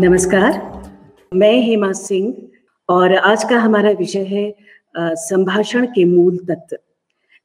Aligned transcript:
नमस्कार। 0.00 0.52
मैं 1.32 1.52
हेमा 1.60 1.90
सिंह 1.92 2.34
और 2.88 3.14
आज 3.14 3.44
का 3.44 3.56
हमारा 3.58 3.90
विषय 3.98 4.24
है 4.24 5.14
संभाषण 5.18 5.86
के 5.86 6.04
मूल 6.04 6.36
तत्व। 6.40 6.76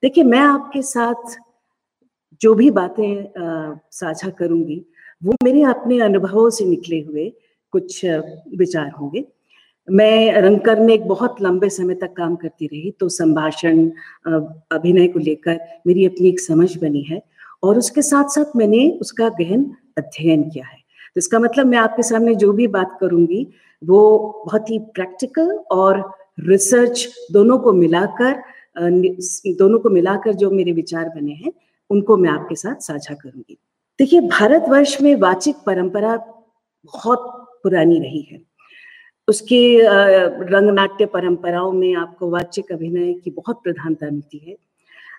देखिए, 0.03 0.23
मैं 0.23 0.39
आपके 0.39 0.81
साथ 0.81 1.35
जो 2.41 2.53
भी 2.53 2.69
बातें 2.71 3.25
साझा 3.91 4.29
करूँगी, 4.29 4.79
वो 5.21 5.35
मेरे 5.43 5.63
अपने 5.63 5.99
अनुभवों 6.01 6.49
से 6.49 6.65
निकले 6.65 6.99
हुए 7.01 7.27
कुछ 7.73 7.99
विचार 8.05 8.91
होंगे। 8.91 9.25
मैं 9.87 10.41
रंगकर 10.41 10.79
में 10.79 10.93
एक 10.93 11.07
बहुत 11.07 11.41
लंबे 11.41 11.69
समय 11.69 11.95
तक 11.95 12.13
काम 12.17 12.35
करती 12.35 12.67
रही 12.67 12.91
तो 12.91 13.09
संभाषण 13.09 13.85
अभिनय 14.27 15.07
को 15.07 15.19
लेकर 15.19 15.59
मेरी 15.87 16.05
अपनी 16.05 16.27
एक 16.27 16.39
समझ 16.39 16.75
बनी 16.77 17.01
है 17.01 17.21
और 17.63 17.77
उसके 17.77 18.01
साथ 18.03 18.29
साथ 18.35 18.55
मैंने 18.57 18.89
उसका 19.01 19.29
गहन 19.41 19.69
अध्ययन 19.97 20.49
किया 20.49 20.65
है। 20.65 20.81
तो 21.15 21.19
इसका 21.19 21.39
मतलब 21.39 21.67
मैं 21.67 21.77
आपके 21.77 22.03
सामने 22.03 22.35
जो 22.35 22.51
भी 22.53 22.67
बात 22.69 22.97
करूँगी, 23.01 23.47
वो 23.81 24.43
बहुत 24.45 24.69
ही 24.69 24.79
प्रैक्टिकल 24.95 25.51
और 25.71 26.03
रिसर्च 26.39 27.07
दोनों 27.31 27.57
को 27.59 27.73
मिलाकर 27.73 28.41
दोनों 28.77 29.79
को 29.79 29.89
मिलाकर 29.89 30.33
जो 30.33 30.49
मेरे 30.51 30.71
विचार 30.71 31.09
बने 31.09 31.31
हैं, 31.33 31.51
उनको 31.89 32.17
मैं 32.17 32.29
आपके 32.29 32.55
साथ 32.55 32.75
साझा 32.81 33.13
करूँगी। 33.13 33.57
देखिए, 33.99 34.21
भारतवर्ष 34.21 35.01
में 35.01 35.15
वाचिक 35.15 35.55
परंपरा 35.65 36.15
बहुत 36.85 37.19
पुरानी 37.63 37.99
रही 37.99 38.21
है। 38.21 38.41
उसके 39.27 39.59
रंगनाट्य 39.81 41.05
परंपराओं 41.05 41.71
में 41.71 41.95
आपको 41.95 42.29
वाचिक 42.29 42.71
अभिनय 42.71 43.13
की 43.13 43.31
बहुत 43.31 43.61
प्रधानता 43.63 44.09
मिलती 44.09 44.37
है। 44.39 44.55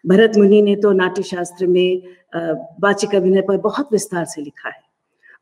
भरत 0.06 0.36
मुनि 0.36 0.60
ने 0.62 0.74
तो 0.76 0.92
नाट्य 0.92 1.22
शास्त्र 1.22 1.66
में 1.66 2.02
वाचिक 2.82 3.14
अभिनय 3.14 3.42
पर 3.42 3.56
बहुत 3.58 3.92
विस्तार 3.92 4.24
से 4.24 4.42
लिखा 4.42 4.69
है। 4.69 4.82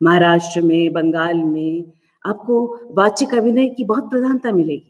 महाराष्ट्र 0.03 0.61
में, 0.61 0.93
बंगाल 0.93 1.37
में, 1.37 1.83
आपको 2.25 2.65
वाचिक 2.91 3.33
अभिनय 3.35 3.67
की 3.69 3.83
बहुत 3.83 4.09
प्रधानता 4.09 4.51
मिलेगी। 4.51 4.89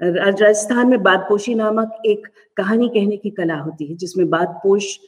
राजस्थान 0.00 0.88
में 0.88 1.02
बादपोशी 1.02 1.54
नामक 1.54 2.02
एक 2.06 2.26
कहानी 2.56 2.88
कहने 2.88 3.16
की 3.16 3.30
कला 3.30 3.56
होती 3.56 3.86
है, 3.86 3.94
जिसमें 3.94 4.28
बादपोश 4.30 4.98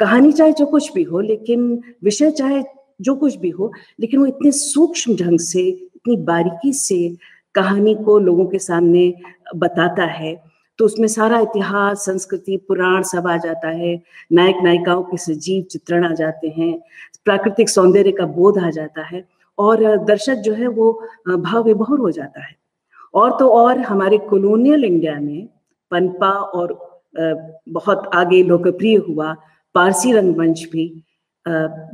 कहानी 0.00 0.32
चाहे 0.32 0.52
जो 0.52 0.66
कुछ 0.66 0.92
भी 0.94 1.02
हो, 1.02 1.20
लेकिन 1.20 1.80
विषय 2.04 2.30
चाहे 2.30 2.62
जो 3.00 3.14
कुछ 3.14 3.36
भी 3.36 3.50
हो, 3.50 3.72
लेकिन 4.00 4.20
वो 4.20 4.26
इतने 4.26 4.50
सूक्ष्म 4.52 5.16
ढंग 5.16 5.38
से, 5.38 5.62
इतनी 5.68 6.16
बारीकी 6.24 6.72
से 6.72 7.16
कहानी 7.54 7.94
को 7.94 8.18
लोगों 8.18 8.46
के 8.46 8.58
सामने 8.58 9.12
बताता 9.56 10.04
है 10.04 10.36
तो 10.78 10.84
उसमें 10.84 11.06
सारा 11.08 11.38
इतिहास, 11.40 12.04
संस्कृति, 12.06 12.56
पुराण 12.68 13.02
सब 13.02 13.26
आ 13.26 13.36
जाता 13.36 13.68
है 13.68 13.94
नायक 14.32 14.56
नायिकाओं 14.62 15.02
के 15.02 15.16
सजीव 15.16 15.62
चित्रण 15.70 16.04
आ 16.06 16.12
जाते 16.14 16.48
हैं 16.48 16.78
प्राकृतिक 17.26 17.68
सौंदर्य 17.68 18.12
का 18.12 18.26
बोध 18.26 18.58
आ 18.58 18.70
जाता 18.70 19.02
है 19.06 19.24
और 19.58 19.84
दर्शक 20.04 20.42
जो 20.44 20.54
है 20.54 20.66
वो 20.68 20.92
भाव 21.28 21.62
विभोर 21.64 21.98
हो 21.98 22.10
जाता 22.10 22.44
है। 22.44 22.56
और 23.14 23.38
तो 23.38 23.48
और 23.50 23.78
हमारे 23.80 24.18
कॉलोनियल 24.30 24.84
इंडिया 24.84 25.14
में 25.20 25.48
पनपा 25.90 26.30
और 26.30 26.76
बहुत 27.70 28.10
आगे 28.14 28.42
लोकप्रिय 28.42 28.96
हुआ 29.08 29.34
पारसी 29.74 30.12
रंगमंच 30.12 30.64
भी 30.72 30.86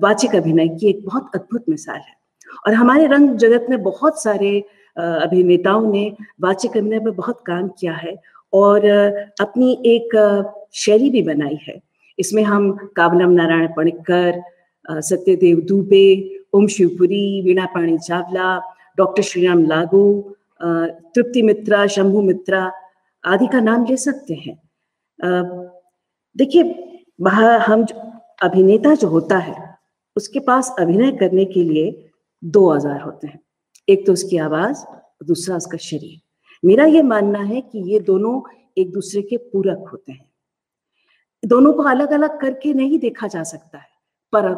वाचिक 0.02 0.34
अभिनय 0.36 0.68
की 0.68 0.88
एक 0.88 1.04
बहुत 1.06 1.30
अद्भुत 1.34 1.64
मिसाल 1.68 1.98
है। 1.98 2.14
और 2.66 2.74
हमारे 2.74 3.06
रंग 3.06 3.36
जगत 3.38 3.66
में 3.70 3.82
बहुत 3.82 4.22
सारे 4.22 4.58
अभिनेताओं 4.96 5.90
ने 5.92 6.04
वाचिक 6.40 6.76
अभिनय 6.76 7.00
पर 7.00 7.10
बहुत 7.12 7.42
काम 7.46 7.68
किया 7.78 7.92
है 7.92 8.16
और 8.52 8.86
अपनी 9.40 9.72
एक 9.86 10.16
शैली 10.74 11.10
भी 11.10 11.22
बनाई 11.22 11.58
है। 11.68 11.80
इसमें 12.18 12.42
हम 12.42 12.70
काबलम 12.96 13.30
नारायण 13.30 13.68
पणिकर 13.76 14.42
सत्यदेव 14.84 15.60
दुबे, 15.60 16.06
ओम 16.54 16.66
शिवपुरी, 16.66 17.40
वीणा 17.42 17.66
पाणी 17.74 17.98
चावला, 17.98 18.58
डॉक्टर 18.98 19.22
श्रीराम 19.22 19.64
लागू 19.66 20.04
तृप्ति 20.60 21.42
मित्रा, 21.42 21.86
शंभु 21.86 22.22
मित्रा 22.22 22.70
आदि 23.24 23.46
का 23.52 23.60
नाम 23.60 23.84
ले 23.86 23.96
सकते 23.98 24.34
हैं। 24.36 24.56
देखिए 26.36 26.62
हम 27.60 27.84
अभिनेता 28.42 28.94
जो 28.94 29.08
होता 29.08 29.38
है, 29.38 29.54
उसके 30.16 30.40
पास 30.40 30.74
अभिनय 30.78 31.10
करने 31.18 31.44
के 31.44 31.62
लिए 31.64 32.10
दो 32.42 32.68
औज़ार 32.70 33.00
होते 33.00 33.26
हैं। 33.26 33.40
एक 33.88 34.06
तो 34.06 34.12
उसकी 34.12 34.36
आवाज़, 34.38 34.84
दूसरा 35.26 35.56
उसका 35.56 35.78
शरीर। 35.78 36.20
मेरा 36.62 36.84
ये 36.86 37.02
मानना 37.04 37.38
है 37.40 37.60
कि 37.60 37.78
ये 37.92 37.98
दोनों 38.02 38.40
एक 38.78 38.92
दूसरे 38.92 39.22
के 39.22 39.36
पूरक 39.36 39.88
होते 39.92 40.12
हैं। 40.12 40.28
दोनों 41.42 41.72
को 41.72 41.82
अलग 41.84 42.12
अलग 42.12 42.40
करके 42.40 42.72
नहीं 42.74 42.98
देखा 42.98 43.26
जा 43.26 43.42
सकता 43.44 43.78
है। 43.78 43.92
पर 44.34 44.52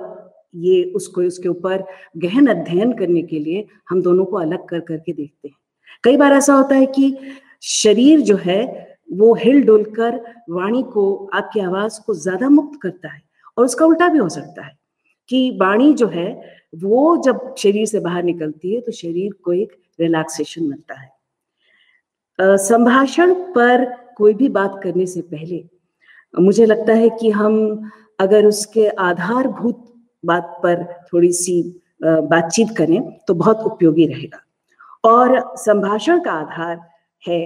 ये 0.56 0.82
उसको, 0.96 1.20
उसके 1.22 1.48
ऊपर 1.48 1.84
गहन 2.16 2.46
अध्ययन 2.46 2.92
करने 2.92 3.22
के 3.22 3.38
लिए 3.38 3.66
हम 3.90 4.02
दोनों 4.02 4.24
को 4.24 4.36
अलग 4.36 4.66
कर, 4.68 4.80
करके 4.80 5.12
देखते 5.12 5.48
हैं। 5.48 5.56
कई 6.04 6.16
बार 6.16 6.32
ऐसा 6.32 6.54
होता 6.54 6.74
है 6.74 6.86
कि 6.88 7.16
शरीर 7.62 8.20
जो 8.20 8.36
है, 8.36 8.64
वो 9.12 9.34
हिल 9.34 9.62
डुल 9.64 9.84
कर 9.92 10.20
वाणी 10.50 10.82
को, 10.84 11.30
आपकी 11.34 11.60
आवाज़ 11.60 12.00
को 12.06 12.14
ज़्यादा 12.16 12.48
मुक्त 12.50 12.78
करता 12.82 13.08
है 13.08 13.22
और 13.56 13.64
उसका 13.64 13.86
उल्टा 13.86 14.08
भी 14.08 14.18
हो 14.18 14.28
सकता 14.28 14.64
है 14.64 14.76
कि 15.30 15.50
वाणी 15.60 15.92
जो 15.94 16.06
है, 16.08 16.30
वो 16.74 17.16
जब 17.24 17.54
शरीर 17.58 17.86
से 17.86 18.00
बाहर 18.00 18.22
निकलती 18.22 18.74
है 18.74 18.80
तो 18.80 18.92
शरीर 18.92 19.32
को 19.44 19.52
एक 19.52 19.72
रिलैक्सेशन 20.00 20.62
मिलता 20.62 20.94
है। 20.94 21.14
संभाषण 22.58 23.32
पर 23.54 23.84
कोई 24.16 24.34
भी 24.34 24.48
बात 24.50 24.80
करने 24.82 25.06
से 25.06 25.20
पहले 25.24 25.64
मुझे 26.34 26.66
लगता 26.66 26.94
है 26.94 27.08
कि 27.10 27.30
हम 27.30 27.54
अगर 28.18 28.46
उसके 28.46 28.88
आधारभूत 28.88 29.82
बात 30.24 30.60
पर 30.62 30.84
थोड़ी 31.12 31.32
सी 31.32 31.62
बातचीत 32.02 32.76
करें 32.78 33.00
तो 33.28 33.34
बहुत 33.34 33.60
उपयोगी 33.60 34.06
रहेगा। 34.06 34.42
और 35.04 35.56
संभाषण 35.56 36.20
का 36.24 36.32
आधार 36.32 36.80
है 37.22 37.40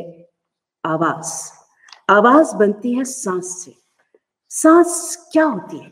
आवाज़। 0.84 1.32
आवाज़ 2.08 2.54
बनती 2.56 2.92
है 2.94 3.04
सांस 3.04 3.64
से। 3.64 3.74
सांस 4.50 5.28
क्या 5.32 5.44
होती 5.44 5.78
है? 5.78 5.90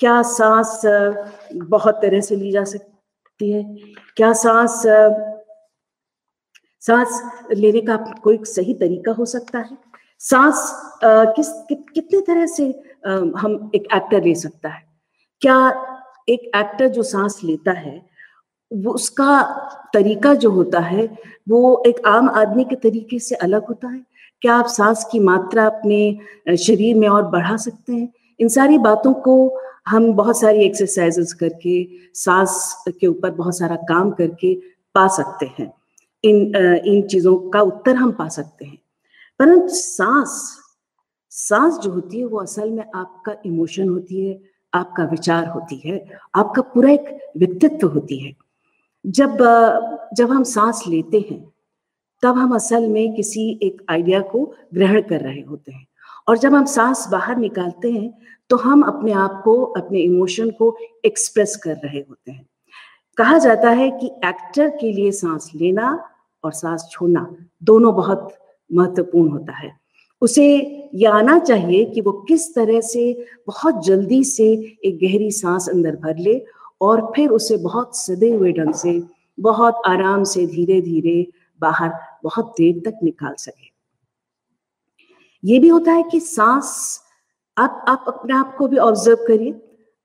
क्या 0.00 0.22
सांस 0.22 0.80
बहुत 1.54 2.00
तरह 2.02 2.20
से 2.20 2.36
ली 2.36 2.50
जा 2.52 2.64
सकती 2.64 3.50
है? 3.52 3.62
क्या 4.16 4.32
सांस 4.32 4.82
सांस 6.82 7.22
लेने 7.54 7.80
का 7.80 7.96
कोई 8.22 8.38
सही 8.44 8.74
तरीका 8.74 9.12
हो 9.12 9.24
सकता 9.26 9.58
है? 9.58 9.78
सांस 10.20 10.72
किस 11.04 11.48
कि, 11.68 11.74
कितने 11.94 12.20
तरह 12.20 12.46
से 12.46 12.72
हम 13.08 13.70
एक 13.74 13.88
एक्टर 13.94 14.24
ले 14.24 14.34
सकता 14.34 14.68
है। 14.68 14.82
क्या 15.40 15.86
एक 16.28 16.50
एक्टर 16.56 16.88
जो 16.88 17.02
सांस 17.02 17.40
लेता 17.44 17.72
है, 17.72 18.10
वो 18.72 18.92
उसका 18.92 19.42
तरीका 19.94 20.34
जो 20.34 20.50
होता 20.50 20.80
है, 20.80 21.18
वो 21.48 21.82
एक 21.86 22.06
आम 22.06 22.30
आदमी 22.30 22.64
के 22.64 22.76
तरीके 22.76 23.18
से 23.18 23.34
अलग 23.34 23.66
होता 23.66 23.88
है? 23.88 24.02
क्या 24.40 24.54
आप 24.54 24.66
सांस 24.66 25.04
की 25.12 25.18
मात्रा 25.18 25.66
अपने 25.66 26.18
शरीर 26.56 26.96
में 26.96 27.08
और 27.08 27.22
बढ़ा 27.22 27.56
सकते 27.56 27.92
हैं? 27.92 28.12
इन 28.40 28.48
सारी 28.48 28.78
बातों 28.78 29.14
को 29.14 29.60
हम 29.86 30.12
बहुत 30.12 30.40
सारी 30.40 30.64
एक्सरसाइजेस 30.64 31.32
करके, 31.32 31.88
सांस 32.14 32.84
के 32.88 33.06
ऊपर 33.06 33.30
बहुत 33.30 33.58
सारा 33.58 33.76
काम 33.76 34.10
करके 34.10 34.54
पा 34.94 35.08
सकते 35.08 35.46
हैं। 35.46 35.72
इन 36.24 36.56
इन 36.84 37.02
चीज़ों 37.02 37.50
का 37.50 37.60
उत्तर 37.60 37.96
हम 37.96 38.12
पा 38.12 38.28
सकते 38.28 38.64
हैं। 38.64 38.78
परंतु 39.38 39.68
सांस 39.68 40.58
सांस 41.32 41.78
जो 41.78 41.90
होती 41.92 42.18
है 42.18 42.24
वो 42.24 42.38
असल 42.38 42.70
में 42.70 42.84
आपका 42.94 43.34
इमोशन 43.46 43.88
होती 43.88 44.26
है, 44.26 44.40
आपका 44.72 45.04
विचार 45.04 45.46
होती 45.48 45.76
है, 45.84 46.04
आपका 46.34 46.62
पूरा 46.62 46.90
एक 46.90 47.32
व्यक्तित्व 47.36 47.88
होती 47.88 48.18
है। 48.18 48.32
जब 49.04 49.38
जब 50.16 50.30
हम 50.30 50.42
सांस 50.44 50.82
लेते 50.88 51.26
हैं, 51.30 51.44
तब 52.22 52.36
हम 52.36 52.54
असल 52.54 52.88
में 52.88 53.14
किसी 53.14 53.48
एक 53.62 53.82
आइडिया 53.90 54.20
को 54.20 54.44
ग्रहण 54.74 55.00
कर 55.02 55.20
रहे 55.20 55.40
होते 55.40 55.72
हैं। 55.72 55.86
और 56.28 56.38
जब 56.38 56.54
हम 56.54 56.64
सांस 56.64 57.06
बाहर 57.12 57.36
निकालते 57.36 57.90
हैं 57.92 58.12
तो 58.50 58.56
हम 58.56 58.82
अपने 58.82 59.12
आप 59.12 59.40
को, 59.44 59.62
अपने 59.62 60.00
इमोशन 60.00 60.50
को 60.50 60.76
एक्सप्रेस 61.04 61.56
कर 61.56 61.76
रहे 61.76 62.00
होते 62.00 62.32
हैं। 62.32 62.46
कहा 63.16 63.38
जाता 63.38 63.70
है 63.70 63.90
कि 63.90 64.06
एक्टर 64.24 64.68
के 64.70 64.92
लिए 64.92 65.10
सांस 65.12 65.50
लेना 65.56 65.92
और 66.44 66.52
सांस 66.52 66.88
छोड़ना 66.90 67.26
दोनों 67.62 67.94
बहुत 67.94 68.34
महत्वपूर्ण 68.70 69.30
होता 69.30 69.52
है। 69.52 69.79
उसे 70.22 70.46
ये 70.94 71.06
आना 71.06 71.38
चाहिए 71.38 71.84
कि 71.84 72.00
वो 72.00 72.12
किस 72.28 72.54
तरह 72.54 72.80
से 72.80 73.12
बहुत 73.46 73.84
जल्दी 73.84 74.22
से 74.24 74.46
एक 74.84 74.98
गहरी 75.00 75.30
सांस 75.30 75.68
अंदर 75.68 75.96
भर 75.96 76.18
ले 76.18 76.40
और 76.80 77.00
फिर 77.16 77.30
उसे 77.30 77.56
बहुत 77.56 77.96
सदे 77.96 78.30
हुए 78.30 78.52
ढंग 78.52 78.74
से, 78.74 79.02
बहुत 79.38 79.82
आराम 79.86 80.24
से 80.24 80.46
धीरे 80.46 80.80
धीरे 80.80 81.26
बाहर 81.60 81.92
बहुत 82.24 82.54
देर 82.58 82.82
तक 82.86 82.98
निकाल 83.04 83.34
सके। 83.38 83.68
ये 85.44 85.58
भी 85.58 85.68
होता 85.68 85.92
है 85.92 86.02
कि 86.02 86.20
सांस 86.20 87.00
आप 87.56 87.84
आप 87.88 88.04
अपने 88.08 88.34
आप 88.34 88.54
को 88.58 88.68
भी 88.68 88.76
ऑब्ज़र्व 88.78 89.24
करिए। 89.28 89.54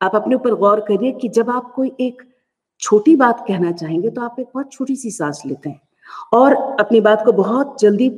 आप 0.02 0.16
अपने 0.16 0.36
ऊपर 0.36 0.54
गौर 0.56 0.80
करिए 0.88 1.12
कि 1.12 1.30
जब 1.30 1.50
आप 1.50 1.72
कोई 1.76 1.92
एक 2.02 2.22
छोटी 2.82 3.16
बात 3.16 3.44
कहना 3.48 3.72
चाहेंगे 3.72 4.10
तो 4.10 4.22
आप 4.22 4.36
एक 4.40 4.48
बहुत 4.54 4.72
छोटी 4.72 4.96
सी 4.96 5.12
सांस 5.12 5.42
लेते 5.46 5.70
हैं 5.70 5.82
और 6.34 6.54
अपनी 6.80 7.02
बात 7.02 7.26
को 7.26 7.32
बहुत 7.32 7.80
जल्दी 7.82 8.10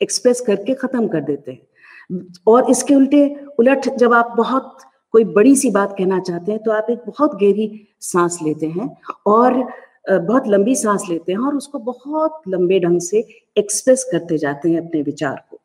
एक्सप्रेस 0.00 0.40
करके 0.40 0.74
खत्म 0.74 1.06
कर 1.08 1.20
देते 1.20 1.52
हैं। 1.52 2.26
और 2.46 2.70
इसके 2.70 2.94
उल्टे, 2.94 3.26
उलट 3.58 3.88
जब 3.96 4.12
आप 4.12 4.34
बहुत 4.36 4.78
कोई 5.14 5.24
बड़ी 5.26 5.54
सी 5.56 5.70
बात 5.70 5.94
कहना 5.98 6.18
चाहते 6.20 6.52
हैं 6.52 6.62
तो 6.62 6.70
आप 6.70 6.86
एक 6.90 6.98
बहुत 7.06 7.34
गहरी 7.34 7.88
सांस 8.00 8.38
लेते 8.42 8.66
हैं 8.68 8.88
और 9.26 9.62
बहुत 10.10 10.46
लंबी 10.48 10.74
सांस 10.74 11.02
लेते 11.08 11.32
हैं 11.32 11.38
और 11.38 11.56
उसको 11.56 11.78
बहुत 11.78 12.42
लंबे 12.48 12.78
ढंग 12.80 13.00
से 13.00 13.18
एक्सप्रेस 13.58 14.04
करते 14.12 14.38
जाते 14.38 14.70
हैं 14.70 14.80
अपने 14.80 15.02
विचार 15.02 15.36
को। 15.50 15.60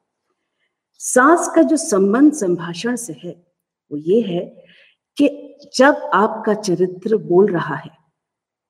सांस 1.00 1.48
का 1.56 1.62
जो 1.62 1.78
संबंध, 1.78 2.34
संभाषण 2.34 2.96
से 2.96 3.14
है, 3.24 3.32
वो 3.92 3.98
ये 3.98 4.22
है 4.24 4.46
कि 5.18 5.30
जब 5.76 6.10
आपका 6.14 6.54
चरित्र 6.54 7.18
बोल 7.20 7.52
रहा 7.52 7.76
है 7.76 7.92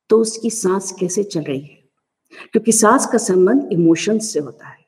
तो 0.10 0.20
उसकी 0.20 0.50
सांस 0.50 0.92
कैसे 0.92 1.24
चल 1.24 1.42
रही 1.42 1.60
है? 1.60 1.80
क्योंकि 2.52 2.72
सांस 2.72 3.06
का 3.06 3.18
संबंध 3.18 3.70
इमोशंस 3.72 4.34
से 4.34 4.40
होता 4.40 4.68
है। 4.68 4.83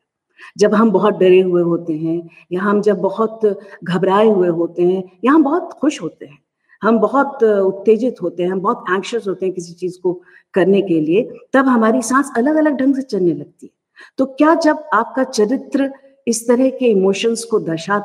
जब 0.58 0.74
हम 0.74 0.92
बहुत 0.92 1.18
डरे 1.18 1.42
हुए 1.42 1.62
होते 1.62 1.94
हैं 1.94 2.18
या 2.52 2.62
हम 2.62 2.82
जब 2.82 3.00
बहुत 3.02 3.46
घबराए 3.84 4.28
हुए 4.28 4.48
होते 4.50 4.84
हैं 4.84 5.04
या 5.26 5.32
हम 5.32 5.44
बहुत 5.44 5.74
खुश 5.74 6.02
होते 6.02 6.26
हैं 6.26 6.38
हम 6.82 7.00
बहुत 7.00 7.44
उत्तेजित 7.44 8.22
होते 8.22 8.44
हैं 8.44 8.50
हम 8.52 8.60
बहुत 8.60 8.86
एंक्शस 8.92 9.28
होते 9.28 9.46
हैं 9.46 9.56
किसी 9.56 9.74
चीज़ 9.74 10.00
को 10.02 10.14
करने 10.54 10.82
के 10.82 11.00
लिए 11.00 11.22
तब 11.54 11.68
हमारी 11.68 12.02
सांस 12.02 12.32
अलग 12.38 12.56
अलग 12.56 12.78
ढंग 12.78 12.96
से 12.96 13.02
चलने 13.02 13.34
लगती 13.34 13.66
है। 13.66 13.72
तो 14.18 14.26
क्या 14.26 14.54
जब 14.56 14.84
आपका 14.94 15.24
चरित्र 15.24 15.92
इस 16.28 16.48
तरह 16.48 16.70
के 16.70 16.86
इमोशंस 16.86 17.44
को 17.44 17.60
दर्शा 17.60 18.00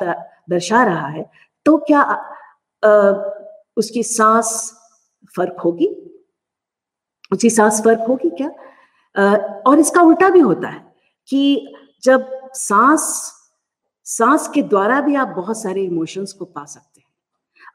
दर्शा 0.51 0.83
रहा 0.85 1.07
है 1.09 1.25
तो 1.67 1.77
क्या 1.79 2.01
आ, 2.83 3.13
उसकी 3.77 4.03
सांस 4.03 4.73
फ़र्क 5.37 5.61
होगी? 5.65 5.87
उसकी 7.33 7.51
सांस 7.51 7.81
फ़र्क 7.85 8.05
होगी 8.09 8.31
क्या? 8.31 8.51
आ, 9.17 9.37
और 9.67 9.79
इसका 9.79 10.03
उल्टा 10.03 10.29
भी 10.31 10.41
होता 10.41 10.69
है 10.69 10.81
कि 11.29 11.75
जब 12.03 12.31
सांस 12.55 13.03
सांस 14.07 14.49
के 14.49 14.63
द्वारा 14.63 15.01
भी 15.01 15.15
आप 15.15 15.29
बहुत 15.29 15.61
सारे 15.63 15.83
इमोशंस 15.83 16.33
को 16.33 16.45
पा 16.45 16.65
सकते 16.65 17.01
हैं। 17.01 17.09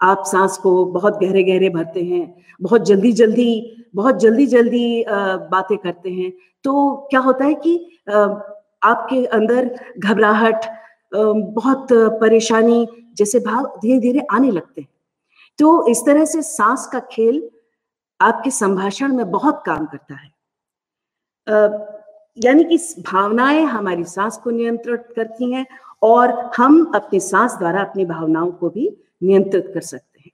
आप 0.02 0.24
सांस 0.28 0.58
को 0.58 0.86
बहुत 0.86 1.20
गहरे 1.20 1.44
गहरे 1.44 1.70
भरते 1.70 2.04
हैं, 2.04 2.44
बहुत 2.62 2.86
जल्दी 2.86 3.12
जल्दी 3.14 3.88
बहुत 3.96 4.20
जल्दी 4.20 4.46
जल्दी 4.48 5.06
बातें 5.52 5.78
करते 5.78 6.10
हैं 6.12 6.32
तो 6.66 6.96
क्या 7.10 7.20
होता 7.20 7.46
है 7.46 7.54
कि 7.56 7.76
आपके 8.10 9.26
अंदर 9.28 9.70
घबराहट 10.00 10.66
बहुत 11.16 11.88
परेशानी 12.22 12.88
जैसे 13.18 13.40
भाव 13.40 13.66
धीरे 13.82 14.00
धीरे 14.00 14.26
आने 14.32 14.52
लगते 14.52 14.82
हैं। 14.82 14.90
तो 15.60 15.88
इस 15.88 16.02
तरह 16.06 16.26
से 16.26 16.42
सांस 16.42 16.86
का 16.94 17.00
खेल 17.12 17.50
आपके 18.20 18.52
संभाषण 18.52 19.14
में 19.14 19.30
बहुत 19.32 19.64
काम 19.66 19.86
करता 19.86 20.16
है। 20.16 20.30
यानी 22.38 22.64
कि 22.64 22.78
भावनाएँ 23.02 23.64
हमारी 23.64 24.04
सांस 24.04 24.38
को 24.38 24.50
नियंत्रित 24.50 25.08
करती 25.16 25.52
हैं 25.52 25.66
और 26.04 26.32
हम 26.58 26.84
अपनी 26.96 27.20
सांस 27.20 27.54
द्वारा 27.58 27.82
अपनी 27.82 28.06
भावनाओं 28.06 28.52
को 28.52 28.70
भी 28.70 28.90
नियंत्रित 29.24 29.72
कर 29.74 29.82
सकते 29.82 30.22
हैं। 30.26 30.32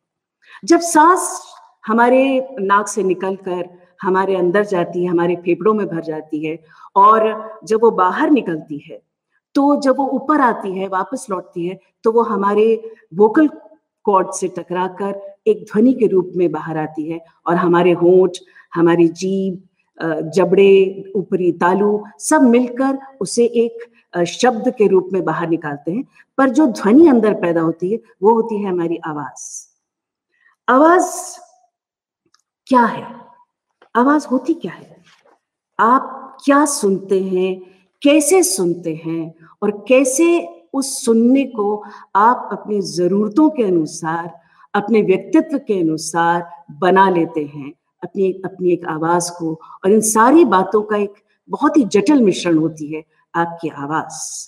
जब 0.66 0.80
सांस 0.80 1.42
हमारे 1.88 2.48
नाक 2.60 2.88
से 2.88 3.04
निकलकर 3.04 3.70
हमारे 4.02 4.36
अंदर 4.36 4.66
जाती 4.66 5.04
है, 5.04 5.10
हमारे 5.10 5.36
फेफड़ों 5.36 5.74
में 5.74 5.86
भर 5.88 6.02
जाती 6.02 6.46
है 6.46 6.58
और 6.96 7.60
जब 7.66 7.82
वो 7.84 7.92
बाहर 7.92 8.30
निकलती 8.30 8.78
है 8.90 9.02
तो 9.56 9.76
जब 9.82 9.98
वो 9.98 10.06
ऊपर 10.08 10.42
आती 10.42 10.72
है, 10.72 10.88
वापस 10.88 11.26
लौटती 11.30 11.68
है 11.68 11.80
तो 12.04 12.12
वो 12.12 12.22
हमारे 12.24 12.66
वोकल 13.16 13.50
कॉर्ड 14.06 14.32
से 14.34 14.48
टकराकर 14.48 15.20
एक 15.48 15.64
ध्वनि 15.64 15.94
के 15.94 16.08
रूप 16.08 16.32
में 16.36 16.52
बाहर 16.52 16.78
आती 16.78 17.10
है 17.10 17.20
और 17.48 17.56
हमारे 17.56 17.92
होंठ, 17.94 18.38
हमारी 18.74 19.08
जीभ 19.08 19.62
जबड़े, 20.36 21.04
ऊपरी 21.16 21.52
तालू, 21.52 22.06
सब 22.20 22.42
मिलकर 22.42 22.98
उसे 23.22 23.46
एक 23.46 23.92
शब्द 24.26 24.74
के 24.78 24.88
रूप 24.88 25.10
में 25.14 25.26
बाहर 25.26 25.50
निकालते 25.50 25.92
हैं। 25.92 26.04
पर 26.38 26.50
जो 26.50 26.66
ध्वनि 26.68 27.08
अंदर 27.08 27.34
पैदा 27.34 27.62
होती 27.62 27.92
है, 27.92 28.00
वो 28.24 28.34
होती 28.34 28.64
है 28.64 28.70
हमारी 28.70 28.98
आवाज़। 28.98 29.68
आवाज़ 30.70 31.38
क्या 32.68 32.86
है? 32.86 33.08
आवाज़ 33.96 34.28
होती 34.28 34.54
क्या 34.54 34.72
है? 34.72 35.04
आप 35.80 36.38
क्या 36.46 36.66
सुनते 36.66 37.24
हैं? 37.24 37.62
कैसे 38.02 38.44
सुनते 38.44 39.02
हैं? 39.06 39.36
और 39.62 39.86
कैसे 39.88 40.58
उस 40.74 41.06
सुनने 41.06 41.46
को 41.46 41.84
आप 42.16 42.50
अपनी 42.52 42.82
जरूरतों 42.82 43.50
के 43.50 43.64
अनुसार, 43.64 44.42
अपने 44.74 45.02
व्यक्तित्व 45.02 45.58
के 45.58 45.82
अनुसार 45.82 46.66
बना 46.72 47.10
लेते 47.10 47.46
हैं? 47.46 47.74
अपनी 48.04 48.32
अपनी 48.46 48.72
एक 48.72 48.86
आवाज़ 48.86 49.32
को 49.32 49.54
और 49.54 49.92
इन 49.92 50.02
सारी 50.02 50.46
बातों 50.46 50.82
का 50.82 50.98
एक 50.98 51.14
बहुत 51.50 51.78
ही 51.78 51.84
जटिल 51.84 52.22
मिश्रण 52.22 52.58
होती 52.58 52.94
है 52.94 53.04
आपकी 53.36 53.70
आवाज़। 53.70 54.48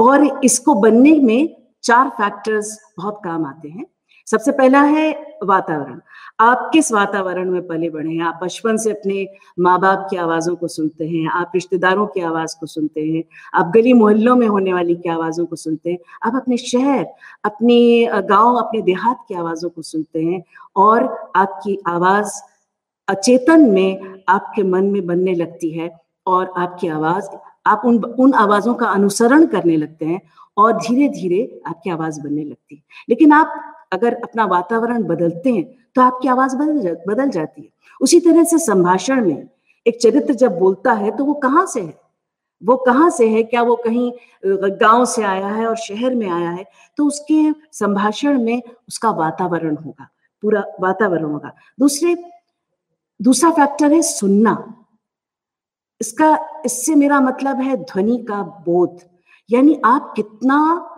और 0.00 0.40
इसको 0.44 0.74
बनने 0.74 1.12
में 1.20 1.56
चार 1.82 2.08
फैक्टर्स 2.08 2.78
बहुत 2.98 3.20
काम 3.24 3.44
आते 3.46 3.68
हैं। 3.68 3.86
सबसे 4.26 4.52
पहला 4.52 4.80
है 4.80 5.36
वातावरण। 5.44 6.00
आप 6.40 6.70
किस 6.72 6.92
वातावरण 6.92 7.50
में 7.50 7.66
पले 7.66 7.90
बढ़े 7.90 8.12
हैं? 8.12 8.22
आप 8.22 8.40
बचपन 8.42 8.76
से 8.76 8.90
अपने 8.90 9.26
माँ 9.58 9.80
बाप 9.80 10.06
की 10.10 10.16
आवाज़ों 10.16 10.56
को 10.56 10.68
सुनते 10.68 11.08
हैं, 11.08 11.28
आप 11.28 11.52
रिश्तेदारों 11.54 12.06
की 12.06 12.20
आवाज़ 12.20 12.56
को 12.60 12.66
सुनते 12.66 13.00
हैं, 13.00 13.22
आप 13.54 13.72
गली 13.74 13.92
मोहल्लों 13.92 14.36
में 14.36 14.46
होने 14.46 14.72
वाली 14.72 14.94
की 14.94 15.08
आवाज़ों 15.08 15.46
को 15.46 15.56
सुनते 15.56 15.90
हैं, 15.90 15.98
आप 16.22 16.36
अपने 16.36 16.56
शहर, 16.56 17.06
अपने 17.44 18.08
गाँव, 18.28 18.56
अपने 18.56 18.82
देहात 18.82 19.24
की 19.28 19.34
आवाज़ों 19.34 19.70
को 19.70 19.82
सुनते 19.82 20.22
हैं 20.22 20.42
और 20.76 21.32
आपकी 21.36 21.78
आवाज़ 21.86 22.32
अचेतन 23.08 23.70
में 23.70 24.22
आपके 24.28 24.62
मन 24.62 24.84
में 24.84 25.06
बनने 25.06 25.34
लगती 25.34 25.70
है 25.70 25.90
और 26.26 26.52
आपकी 26.56 26.88
आवाज़ 26.88 27.28
आप 27.66 27.82
उन 27.86 28.02
उन 28.04 28.32
आवाज़ों 28.34 28.74
का 28.74 28.86
अनुसरण 28.88 29.46
करने 29.46 29.76
लगते 29.76 30.04
हैं 30.04 30.20
और 30.56 30.72
धीरे 30.76 31.08
धीरे 31.08 31.60
आपकी 31.66 31.90
आवाज़ 31.90 32.20
बनने 32.20 32.44
लगती 32.44 32.74
है। 32.76 32.82
लेकिन 33.08 33.32
आप 33.32 33.54
अगर 33.92 34.14
अपना 34.14 34.44
वातावरण 34.46 35.02
बदलते 35.02 35.52
हैं 35.52 35.64
तो 35.96 36.02
आपकी 36.02 36.28
आवाज़ 36.28 36.56
बदल 36.56 36.80
जा, 36.80 36.92
बदल 37.08 37.28
जाती 37.30 37.62
है। 37.62 37.68
उसी 38.00 38.20
तरह 38.20 38.44
से 38.44 38.58
संभाषण 38.58 39.24
में 39.26 39.48
एक 39.86 40.00
चरित्र 40.00 40.34
जब 40.34 40.58
बोलता 40.58 40.92
है 40.92 41.16
तो 41.16 41.24
वो 41.24 41.34
कहाँ 41.34 41.66
से 41.66 41.80
है? 41.80 41.94
वो 42.62 42.76
कहाँ 42.76 43.10
से 43.10 43.28
है? 43.28 43.42
क्या 43.42 43.62
वो 43.62 43.76
कहीं 43.76 44.12
गाँव 44.80 45.04
से 45.04 45.22
आया 45.24 45.48
है 45.48 45.66
और 45.66 45.76
शहर 45.78 46.14
में 46.14 46.28
आया 46.28 46.50
है? 46.50 46.64
तो 46.98 47.06
उसके 47.06 47.52
संभाषण 47.72 48.42
में 48.42 48.62
उसका 48.88 49.10
वातावरण 49.12 49.76
होगा 49.76 50.08
पूरा 50.42 50.64
वातावरण 50.80 51.24
होगा। 51.24 51.52
दूसरे 51.80 52.14
दूसरा 53.20 53.50
फैक्टर 53.50 53.92
है 53.92 54.02
सुनना। 54.02 54.74
इसका, 56.00 56.62
इससे 56.64 56.94
मेरा 56.94 57.20
मतलब 57.20 57.60
है 57.60 57.76
ध्वनि 57.76 58.18
का 58.28 58.42
बोध। 58.42 59.00
यानी 59.50 59.80
आप 59.84 60.12
कितना 60.16 60.90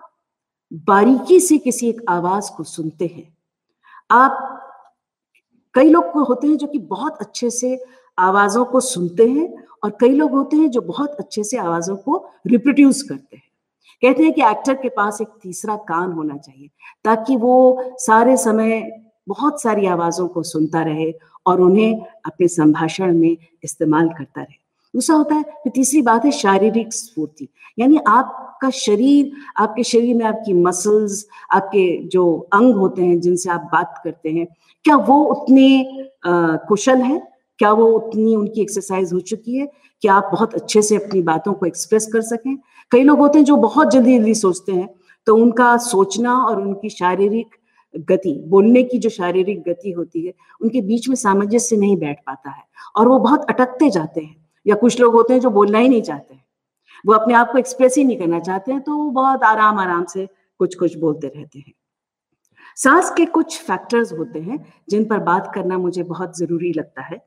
बारीकी 0.72 1.40
से 1.40 1.58
किसी 1.58 1.88
एक 1.88 2.00
आवाज़ 2.08 2.50
को 2.56 2.64
सुनते 2.64 3.06
हैं। 3.06 3.36
आप, 4.10 4.62
कई 5.74 5.88
लोग 5.88 6.04
होते 6.04 6.46
हैं 6.46 6.56
जो 6.56 6.66
कि 6.66 6.78
बहुत 6.78 7.18
अच्छे 7.18 7.50
से 7.50 7.84
आवाजों 8.18 8.64
को 8.64 8.80
सुनते 8.80 9.28
हैं 9.30 9.64
और 9.84 9.96
कई 10.00 10.12
लोग 10.12 10.30
होते 10.30 10.56
हैं 10.56 10.70
जो 10.70 10.80
बहुत 10.80 11.10
अच्छे 11.10 11.44
से 11.44 11.56
आवाजों 11.56 11.96
को 11.96 12.28
रिप्रोड्यूस 12.46 13.02
करते 13.02 13.36
हैं। 13.36 13.42
कहते 14.02 14.22
हैं 14.22 14.32
कि 14.32 14.42
एक्टर 14.42 14.74
के 14.74 14.88
पास 14.88 15.20
एक 15.20 15.28
तीसरा 15.42 15.76
कान 15.76 16.12
होना 16.12 16.36
चाहिए 16.36 16.70
ताकि 17.04 17.36
वो 17.36 17.84
सारे 17.98 18.36
समय 18.36 18.80
बहुत 19.26 19.62
सारी 19.62 19.86
आवाजों 19.86 20.28
को 20.28 20.42
सुनता 20.42 20.82
रहे 20.82 21.12
और 21.46 21.60
उन्हें 21.60 22.04
अपने 22.26 22.48
संभाषण 22.48 23.14
में 23.14 23.36
इस्तेमाल 23.64 24.08
करता 24.08 24.40
रहे। 24.40 24.64
दूसरा 24.94 25.16
होता 25.16 25.34
है, 25.34 25.42
फिर 25.42 25.72
तीसरी 25.74 26.02
बात 26.02 26.24
है 26.24 26.30
शारीरिक 26.30 26.92
स्फूर्ति। 26.94 27.48
यानी 27.78 27.98
आपका 28.08 28.70
शरीर, 28.70 29.32
आपके 29.56 29.82
शरीर 29.82 30.14
में 30.16 30.24
आपकी 30.24 30.52
मसल्स 30.52 31.26
आपके 31.52 31.86
जो 32.08 32.26
अंग 32.52 32.74
होते 32.74 33.04
हैं 33.04 33.20
जिनसे 33.20 33.50
आप 33.50 33.68
बात 33.72 34.00
करते 34.04 34.30
हैं, 34.30 34.46
क्या 34.84 34.96
वो 34.96 35.22
उतने 35.24 36.08
कुशल 36.68 36.98
हैं? 36.98 37.20
क्या 37.58 37.72
वो 37.72 37.86
उतनी 37.92 38.34
उनकी 38.36 38.60
एक्सरसाइज 38.60 39.12
हो 39.12 39.20
चुकी 39.20 39.56
है? 39.56 39.66
क्या 40.02 40.14
आप 40.14 40.28
बहुत 40.32 40.54
अच्छे 40.54 40.82
से 40.82 40.96
अपनी 40.96 41.22
बातों 41.22 41.52
को 41.52 41.66
एक्सप्रेस 41.66 42.06
कर 42.12 42.20
सकें? 42.22 42.56
कई 42.92 43.02
लोग 43.02 43.18
होते 43.18 43.38
हैं 43.38 43.44
जो 43.44 43.56
बहुत 43.58 43.90
जल्दी 43.90 44.16
जल्दी 44.18 44.34
सोचते 44.34 44.72
हैं 44.72 44.88
तो 45.26 45.36
उनका 45.36 45.76
सोचना 45.76 46.36
और 46.38 46.60
उनकी 46.60 46.88
शारीरिक 46.90 47.55
गति, 47.98 48.32
बोलने 48.46 48.82
की 48.82 48.98
जो 48.98 49.10
शारीरिक 49.10 49.62
गति 49.62 49.90
होती 49.90 50.26
है, 50.26 50.32
उनके 50.60 50.80
बीच 50.80 51.08
में 51.08 51.16
सामंजस्य 51.16 51.76
नहीं 51.76 51.96
बैठ 51.96 52.18
पाता 52.26 52.50
है 52.50 52.62
और 52.96 53.08
वो 53.08 53.18
बहुत 53.18 53.50
अटकते 53.50 53.90
जाते 53.90 54.20
हैं 54.20 54.36
या 54.66 54.74
कुछ 54.74 55.00
लोग 55.00 55.14
होते 55.14 55.32
हैं 55.34 55.40
जो 55.40 55.50
बोलना 55.50 55.78
ही 55.78 55.88
नहीं 55.88 56.02
चाहते 56.02 56.34
हैं। 56.34 56.44
वो 57.06 57.14
अपने 57.14 57.34
आप 57.34 57.50
को 57.52 57.58
एक्सप्रेस 57.58 57.96
ही 57.96 58.04
नहीं 58.04 58.16
करना 58.18 58.40
चाहते 58.40 58.72
हैं 58.72 58.80
तो 58.80 58.96
वो 58.96 59.10
बहुत 59.10 59.42
आराम 59.42 59.78
आराम 59.78 60.04
से 60.04 60.28
कुछ 60.60 60.74
कुछ 60.74 60.96
बोलते 60.96 61.26
रहते 61.26 61.58
हैं। 61.58 61.72
सांस 62.76 63.10
के 63.10 63.26
कुछ 63.26 63.60
फैक्टर्स 63.62 64.12
होते 64.12 64.38
हैं 64.38 64.64
जिन 64.90 65.04
पर 65.04 65.18
बात 65.18 65.50
करना 65.54 65.78
मुझे 65.78 66.02
बहुत 66.02 66.38
ज़रूरी 66.38 66.72
लगता 66.72 67.02
है। 67.02 67.20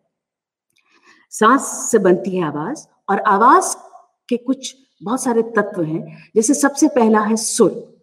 सांस 1.32 1.68
से 1.92 2.00
बनती 2.00 2.36
है 2.38 2.44
आवाज़ 2.44 2.86
और 3.10 3.20
आवाज़ 3.20 3.76
के 4.30 4.38
कुछ 4.38 4.76
बहुत 5.04 5.24
सारे 5.24 5.42
तत्व 5.42 5.84
हैं, 5.84 6.32
जैसे 6.36 6.54
सबसे 6.54 6.88
पहला 6.88 7.20
है 7.20 7.36
सुर। 7.36 7.99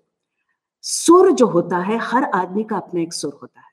सुर 0.88 1.32
जो 1.32 1.46
होता 1.46 1.78
है, 1.78 1.98
हर 1.98 2.24
आदमी 2.24 2.64
का 2.64 2.76
अपना 2.76 3.00
एक 3.00 3.12
सुर 3.12 3.38
होता 3.42 3.60
है। 3.60 3.66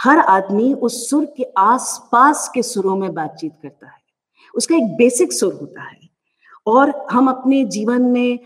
हर 0.00 0.18
आदमी 0.18 0.74
उस 0.74 1.10
सुर 1.10 1.24
के 1.36 1.42
आसपास 1.58 2.50
के 2.54 2.62
सुरों 2.62 2.96
में 2.96 3.14
बातचीत 3.14 3.52
करता 3.62 3.86
है। 3.86 3.98
उसका 4.54 4.76
एक 4.76 4.84
बेसिक 4.84 5.32
सुर 5.32 5.54
होता 5.54 5.82
है। 5.82 5.98
और 6.66 7.06
हम 7.10 7.30
अपने 7.30 7.64
जीवन 7.64 8.02
में 8.02 8.38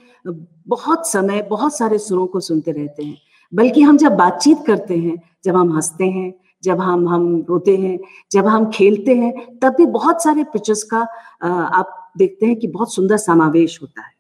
बहुत 0.66 1.09
समय, 1.09 1.43
बहुत 1.43 1.76
सारे 1.76 1.99
सुरों 1.99 2.26
को 2.26 2.40
सुनते 2.40 2.73
रहते 2.73 3.02
हैं। 3.02 3.19
बल्कि 3.54 3.83
हम 3.83 3.97
जब 3.97 4.16
बातचीत 4.16 4.59
करते 4.66 4.99
हैं, 4.99 5.16
जब 5.45 5.57
हम 5.57 5.73
हँसते 5.73 6.04
हैं, 6.04 6.35
जब 6.64 6.81
हम 6.81 7.09
हम 7.09 7.47
रोते 7.49 7.76
हैं, 7.76 7.99
जब 8.33 8.47
हम 8.47 8.71
खेलते 8.71 9.14
हैं, 9.14 9.59
तब 9.59 9.75
भी 9.75 9.87
बहुत 9.87 10.23
सारे 10.23 10.45
पिक्चर्स 10.45 10.83
का 10.83 11.00
आप 11.64 12.12
देखते 12.19 12.47
हैं 12.47 12.57
कि 12.57 12.66
बहुत 12.66 12.95
सुंदर 12.95 13.16
समावेश 13.16 13.78
होता 13.83 14.02
है। 14.02 14.14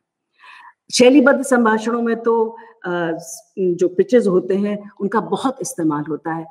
शैलीबद्ध 0.92 1.42
संभाषणों 1.42 2.02
में 2.02 2.22
तो 2.22 2.56
जो 2.84 3.88
पिक्चर्स 3.88 4.26
होते 4.26 4.54
हैं, 4.56 4.78
उनका 5.00 5.20
बहुत 5.22 5.58
इस्तेमाल 5.62 6.04
होता 6.08 6.32
है। 6.32 6.46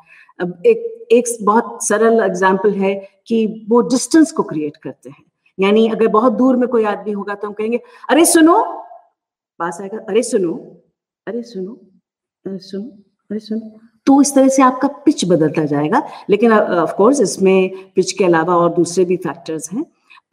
एक 0.65 1.07
एक 1.11 1.25
बहुत 1.41 1.77
सरल 1.85 2.19
एग्ज़ाम्पल 2.23 2.73
है 2.75 2.93
कि 3.27 3.45
वो 3.69 3.81
डिस्टेंस 3.89 4.31
को 4.31 4.43
क्रिएट 4.43 4.77
करते 4.77 5.09
हैं। 5.09 5.23
यानी 5.57 5.87
अगर 5.89 6.07
बहुत 6.09 6.33
दूर 6.33 6.55
में 6.55 6.67
कोई 6.69 6.83
आदमी 6.85 7.11
होगा 7.11 7.35
तो 7.35 7.47
हम 7.47 7.53
कहेंगे, 7.53 7.79
अरे 8.09 8.25
सुनो! 8.25 8.61
पास 9.59 9.77
आएगा, 9.81 9.97
अरे 9.99 10.23
सुनो 10.23 10.53
अरे 11.27 11.41
सुनो 11.43 11.73
अरे 12.45 12.57
सुनो 12.59 12.89
अरे 13.29 13.39
सुनो। 13.39 13.79
तो 14.07 14.21
इस 14.21 14.33
तरह 14.35 14.47
से 14.49 14.61
आपका 14.63 14.87
पिच 15.05 15.23
बदलता 15.25 15.63
जाएगा। 15.65 16.01
लेकिन 16.29 16.53
ऑफ़ 16.53 16.93
कोर्स 16.95 17.21
इसमें 17.21 17.91
पिच 17.95 18.11
के 18.11 18.25
अलावा 18.25 18.55
और 18.57 18.73
दूसरे 18.75 19.05
भी 19.05 19.17
फैक्टर्स 19.17 19.71
हैं। 19.73 19.83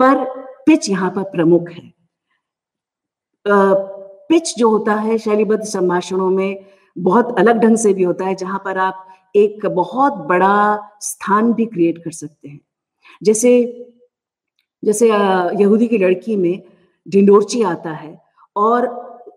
पर 0.00 0.24
पिच 0.66 0.88
यहाँ 0.90 1.10
पर 1.10 1.22
प्रमुख 1.30 1.68
है। 1.70 1.92
पिच 4.30 4.54
जो 4.58 4.70
होता 4.70 4.94
है 4.94 5.18
शैलीबद्ध 5.18 5.62
संभाषणों 5.64 6.30
में 6.30 6.64
बहुत 6.96 7.38
अलग 7.38 7.58
ढंग 7.58 7.76
से 7.76 7.92
भी 7.94 8.02
होता 8.02 8.24
है, 8.24 8.34
जहाँ 8.34 8.62
पर 8.64 8.78
आप 8.78 9.06
एक 9.34 9.66
बहुत 9.66 10.14
बड़ा 10.28 10.78
स्थान 11.00 11.52
भी 11.52 11.66
क्रिएट 11.66 11.98
कर 12.04 12.10
सकते 12.12 12.48
हैं। 12.48 12.60
जैसे 13.22 13.52
जैसे 14.82 15.08
यहूदी 15.08 15.86
की 15.88 15.98
लड़की 15.98 16.36
में 16.36 16.62
डिंडोरची 17.06 17.62
आता 17.62 17.90
है 17.90 18.16
और 18.56 18.88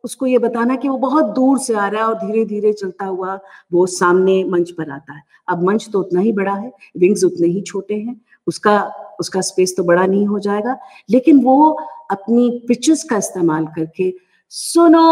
उसको 0.03 0.25
ये 0.27 0.37
बताना 0.37 0.75
कि 0.75 0.89
वो 0.89 0.97
बहुत 0.97 1.25
दूर 1.35 1.59
से 1.59 1.73
आ 1.73 1.87
रहा 1.87 2.01
है 2.01 2.07
और 2.07 2.15
धीरे 2.17 2.45
धीरे 2.45 2.73
चलता 2.73 3.05
हुआ 3.05 3.39
वो 3.73 3.85
सामने 3.87 4.43
मंच 4.43 4.71
पर 4.71 4.89
आता 4.91 5.13
है। 5.13 5.21
अब 5.47 5.63
मंच 5.63 5.89
तो 5.93 5.99
उतना 5.99 6.21
ही 6.21 6.31
बड़ा 6.31 6.53
है 6.53 6.71
विंग्स 6.97 7.23
उतने 7.23 7.47
ही 7.47 7.61
छोटे 7.61 7.95
हैं, 7.95 8.19
उसका 8.47 8.81
उसका 9.19 9.41
स्पेस 9.41 9.73
तो 9.77 9.83
बड़ा 9.83 10.05
नहीं 10.05 10.25
हो 10.27 10.39
जाएगा। 10.39 10.77
लेकिन 11.09 11.43
वो 11.43 11.71
अपनी 12.11 12.49
पिचेस 12.67 13.03
का 13.03 13.17
इस्तेमाल 13.17 13.65
करके 13.67 14.09
सुनो 14.53 15.03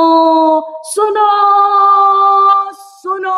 सुनो 0.86 1.30
सुनो 2.74 3.38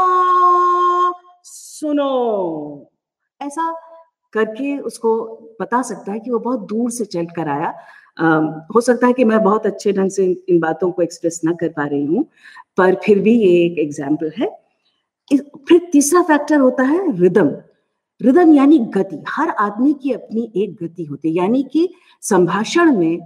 सुनो। 1.44 2.90
ऐसा 3.42 3.72
करके 4.34 4.78
उसको 4.80 5.16
बता 5.62 5.82
सकता 5.82 6.12
है 6.12 6.20
कि 6.20 6.32
वो 6.32 6.40
बहुत 6.40 6.68
दूर 6.70 6.92
से 6.92 7.06
चल 7.06 7.26
कर 7.26 7.50
आया। 7.50 7.74
आ, 8.18 8.40
हो 8.76 8.82
सकता 8.82 9.08
है 9.08 9.14
कि 9.14 9.24
मैं 9.24 9.42
बहुत 9.44 9.66
अच्छे 9.66 9.94
ढंग 9.94 10.10
से 10.10 10.26
इन, 10.26 10.60
बातों 10.60 10.92
को 10.92 11.02
एक्सप्रेस 11.02 11.42
ना 11.46 11.52
कर 11.54 11.70
पा 11.70 11.86
रही 11.86 12.06
हूँ 12.06 12.26
पर 12.78 12.96
फिर 12.96 13.20
भी 13.20 13.40
ये 13.40 13.66
एक 13.66 13.80
एग्ज़ाम्पल 13.80 14.32
है। 14.38 14.50
फिर 15.32 15.90
तीसरा 15.92 16.22
फैक्टर 16.22 16.60
होता 16.60 16.84
है 16.84 17.12
रिदम 17.22 17.50
रिदम 18.22 18.54
यानी 18.54 18.80
गति। 18.96 19.24
हर 19.30 19.50
आदमी 19.50 19.94
की 19.94 20.12
अपनी 20.12 20.52
एक 20.56 20.76
गति 20.84 21.04
होती 21.04 21.30
है। 21.30 21.36
यानी 21.36 21.64
कि 21.64 21.88
संभाषण 22.22 22.96
में 22.98 23.20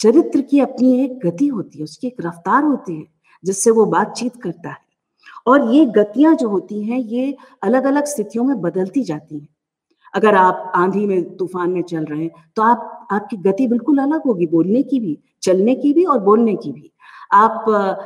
चरित्र 0.00 0.40
की 0.40 0.60
अपनी 0.60 0.92
एक 1.04 1.18
गति 1.26 1.46
होती 1.46 1.78
है, 1.78 1.84
उसकी 1.84 2.06
एक 2.06 2.16
रफ्तार 2.26 2.64
होती 2.64 2.96
है, 2.96 3.06
जिससे 3.44 3.70
वो 3.70 3.86
बातचीत 3.86 4.36
करता 4.42 4.70
है। 4.70 4.86
और 5.46 5.72
ये 5.74 5.84
गतियाँ 5.88 6.34
जो 6.36 6.48
होती 6.48 6.82
हैं, 6.82 6.98
ये 6.98 7.36
अलग 7.62 7.84
अलग 7.84 8.04
स्थितियों 8.06 8.44
में 8.44 8.60
बदलती 8.60 9.02
जाती 9.04 9.38
हैं। 9.38 9.48
अगर 10.14 10.34
आप 10.34 10.72
आंधी 10.76 11.06
में, 11.06 11.36
तूफ़ान 11.36 11.70
में 11.70 11.82
चल 11.82 12.04
रहे 12.04 12.22
हैं 12.22 12.30
तो 12.56 12.62
आप, 12.62 13.08
आपकी 13.12 13.36
गति 13.38 13.66
बिल्कुल 13.66 13.98
अलग 13.98 14.22
होगी, 14.26 14.46
बोलने 14.46 14.82
की 14.82 15.00
भी, 15.00 15.18
चलने 15.42 15.74
की 15.74 15.92
भी 15.92 16.04
और 16.04 16.18
बोलने 16.20 16.54
की 16.56 16.72
भी। 16.72 16.90
आप 17.32 17.64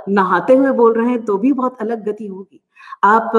नहाते 0.09 0.55
हुए 0.55 0.71
बोल 0.73 0.93
रहे 0.95 1.11
हैं 1.11 1.25
तो 1.25 1.37
भी 1.39 1.53
बहुत 1.53 1.77
अलग 1.81 2.05
गति 2.05 2.27
होगी। 2.27 2.61
आप 3.05 3.33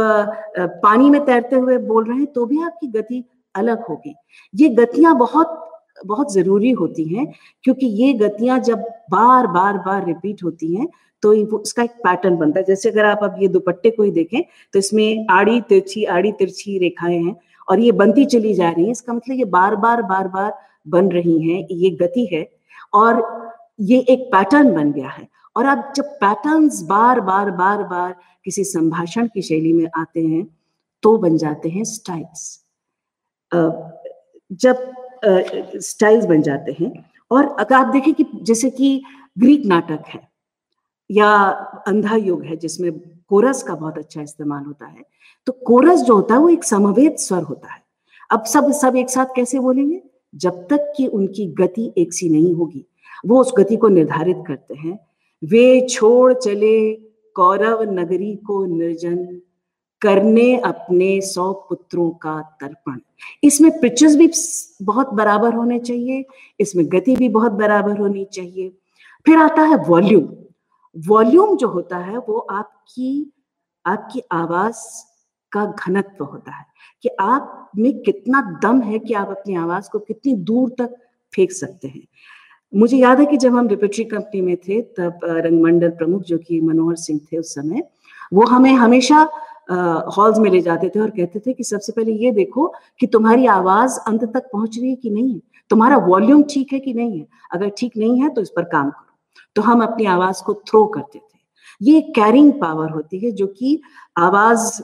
पानी 0.84 1.10
में 1.10 1.24
तैरते 1.26 1.56
हुए 1.56 1.78
बोल 1.80 2.06
रहे 2.06 2.18
हैं 2.18 2.28
तो 2.28 2.46
भी 2.46 2.62
आपकी 2.64 2.88
गति 2.90 3.24
अलग 3.56 3.86
होगी। 3.88 4.16
ये 4.54 4.70
गतियाँ 4.72 5.16
बहुत 5.18 5.73
बहुत 6.06 6.34
ज़रूरी 6.34 6.72
होती 6.74 7.04
हैं, 7.06 7.26
क्योंकि 7.64 7.88
ये 7.96 8.14
गतियाँ 8.16 8.60
जब 8.62 8.82
बार 9.12 9.48
बार 9.50 9.78
बार 9.80 10.06
रिपीट 10.08 10.44
होती 10.44 10.76
हैं 10.76 10.88
तो 11.24 11.34
उसका 11.58 11.84
एक 11.84 11.92
पैटर्न 12.04 12.36
बनता 12.38 12.60
है। 12.60 12.66
जैसे 12.66 12.90
अगर 12.90 13.06
आप 13.06 13.20
अब 13.24 13.36
ये 13.42 13.48
दुपट्टे 13.50 13.90
को 13.92 14.04
ही 14.04 14.12
देखें 14.12 14.42
तो 14.74 14.80
इसमें 14.80 15.26
आड़ी 15.32 15.60
तिरछी 15.64 16.04
आड़ी 16.08 16.32
तिरछी 16.34 16.78
रेखाएँ 16.80 17.18
हैं 17.18 17.36
और 17.68 17.80
ये 17.80 17.92
बनती 17.94 18.26
चली 18.28 18.54
जा 18.54 18.70
रही 18.72 18.86
है। 18.86 18.92
इसका 18.92 19.14
मतलब 19.14 19.38
ये 19.38 19.46
बार 19.48 19.76
बार 19.78 20.02
बार 20.04 20.28
बार 20.30 20.54
बन 20.88 21.10
रही 21.12 21.42
हैं, 21.42 21.68
ये 21.72 21.90
गति 21.92 22.28
है 22.34 22.48
और 22.94 23.24
ये 23.82 24.00
एक 24.10 24.28
पैटर्न 24.32 24.74
बन 24.74 24.92
गया 24.92 25.10
है। 25.10 25.28
और 25.56 25.66
अब 25.66 25.92
जब 25.96 26.06
पैटर्न्स 26.18 26.82
बार 26.84 27.20
बार 27.22 27.52
बार 27.54 27.84
बार 27.86 28.16
किसी 28.46 28.64
संभाषण 28.66 29.28
की 29.28 29.42
शैली 29.42 29.74
में 29.74 29.88
आते 29.98 30.22
हैं 30.22 30.46
तो 31.04 31.18
बन 31.18 31.38
जाते 31.38 31.70
हैं 31.70 31.84
स्टाइल्स 31.86 32.60
जब 34.52 34.94
स्टाइल्स 35.26 36.26
बन 36.26 36.42
जाते 36.42 36.76
हैं। 36.80 36.92
और 37.32 37.46
अगर 37.60 37.76
आप 37.76 37.88
देखें 37.88 38.14
कि 38.14 38.26
जैसे 38.44 38.70
कि 38.70 39.02
ग्रीक 39.38 39.66
नाटक 39.66 40.04
है, 40.08 40.20
या 41.10 41.34
अंधा 41.88 42.16
युग 42.16 42.44
है, 42.46 42.56
जिसमें 42.58 42.92
कोरस 43.30 43.64
का 43.64 43.76
बहुत 43.76 43.98
अच्छा 43.98 44.22
इस्तेमाल 44.22 44.64
होता 44.64 44.86
है 44.86 45.02
तो 45.48 45.54
कोरस 45.68 46.02
जो 46.02 46.16
होता 46.16 46.34
है, 46.34 46.40
वो 46.40 46.50
एक 46.50 46.64
समवेद 46.64 47.16
स्वर 47.16 47.42
होता 47.44 47.74
है। 47.74 47.82
अब 48.30 48.44
सब 48.44 48.72
सब 48.72 48.96
एक 48.96 49.10
साथ 49.10 49.36
कैसे 49.36 49.60
बोलेंगे? 49.60 50.02
जब 50.34 50.68
तक 50.70 50.94
कि 50.98 51.08
उनकी 51.08 51.46
गति 51.54 51.92
एक 51.98 52.14
सी 52.14 52.30
नहीं 52.30 52.54
होगी। 52.54 52.86
वो 53.26 53.40
उस 53.42 53.52
गति 53.58 53.76
को 53.76 53.88
निर्धारित 53.88 54.44
करते 54.48 54.76
हैं। 54.76 54.98
वे 55.42 55.88
छोड़ 55.88 56.34
चले 56.34 56.94
कौरव 57.36 57.82
नगरी 57.92 58.36
को 58.38 58.66
निर्जन 58.68 59.18
करने 60.04 60.56
अपने 60.58 61.20
सौ 61.22 61.52
पुत्रों 61.70 62.10
का 62.20 62.42
तर्पण। 62.62 63.00
इसमें 63.44 63.72
पिक्चर्स 63.80 64.16
भी 64.16 64.30
बहुत 64.86 65.14
बराबर 65.14 65.54
होने 65.54 65.80
चाहिए, 65.80 66.26
इसमें 66.60 66.86
गति 66.88 67.16
भी 67.16 67.30
बहुत 67.30 67.52
बराबर 67.52 67.98
होनी 67.98 68.26
चाहिए। 68.34 68.70
फिर 69.26 69.38
आता 69.38 69.62
है 69.62 69.78
वॉल्यूम 69.88 70.28
वॉल्यूम 70.96 71.56
जो 71.58 71.68
होता 71.68 71.98
है, 71.98 72.18
वो 72.18 72.38
आपकी 72.40 73.32
आपकी 73.86 74.22
आवाज़ 74.32 74.78
का 75.52 75.66
घनत्व 75.66 76.24
होता 76.24 76.52
है, 76.52 76.66
कि 77.04 77.10
आप 77.20 77.72
में 77.78 78.00
कितना 78.00 78.42
दम 78.64 78.82
है 78.82 79.00
कि 79.00 79.14
आप 79.14 79.30
अपनी 79.30 79.56
आवाज़ 79.56 79.90
को 79.92 80.00
कितनी 80.00 80.34
दूर 80.34 80.70
तक 80.80 80.96
फेंक 81.34 81.52
सकते 81.52 81.88
हैं। 81.88 82.04
मुझे 82.74 82.98
याद 82.98 83.20
है 83.20 83.26
कि 83.26 83.38
जब 83.38 83.56
हम 83.56 83.68
रिपेटरी 83.68 84.04
कंपनी 84.04 84.42
में 84.42 84.56
थे, 84.58 84.82
तब 84.82 85.20
रंगमंडल 85.24 85.90
प्रमुख 85.90 86.22
जो 86.22 86.38
कि 86.38 86.62
मनोहर 86.62 86.96
सिंह 86.96 87.20
थे 87.32 87.38
उस 87.38 87.54
समय, 87.56 87.84
वो 88.34 88.46
हमें 88.46 88.74
हमेशा 88.74 89.28
हॉल्स 89.68 90.40
में 90.40 90.50
ले 90.52 90.62
जाते 90.62 90.90
थे 90.90 91.00
और 91.00 91.10
कहते 91.10 91.40
थे 91.40 91.54
कि 91.54 91.64
सबसे 91.64 91.92
पहले 91.92 92.12
ये 92.14 92.32
देखो 92.32 92.68
कि 93.00 93.08
तुम्हारी 93.08 93.46
आवाज़ 93.48 94.00
अंत 94.08 94.24
तक 94.26 94.50
पहुँच 94.54 94.78
रही 94.78 94.90
है 94.90 94.96
कि 94.96 95.10
नहीं? 95.10 95.34
है 95.34 95.42
तुम्हारा 95.72 95.98
वॉल्यूम 96.00 96.44
ठीक 96.50 96.74
है 96.74 96.80
कि 96.80 96.94
नहीं 96.94 97.20
है? 97.20 97.26
अगर 97.52 97.70
ठीक 97.78 97.98
नहीं 97.98 98.22
है 98.22 98.30
तो 98.30 98.42
इस 98.42 98.50
पर 98.56 98.64
काम 98.66 98.90
करो। 98.90 99.16
तो 99.56 99.62
हम 99.62 99.84
अपनी 99.84 100.06
आवाज़ 100.08 100.44
को 100.44 100.54
थ्रो 100.68 100.86
करते 100.88 101.20
थे। 101.20 101.32
ये 101.82 102.02
कैरिंग 102.16 102.52
पावर 102.62 102.90
होती 102.90 103.20
है 103.20 103.32
जो 103.32 103.48
कि 103.50 103.80
आवाज़ 104.18 104.82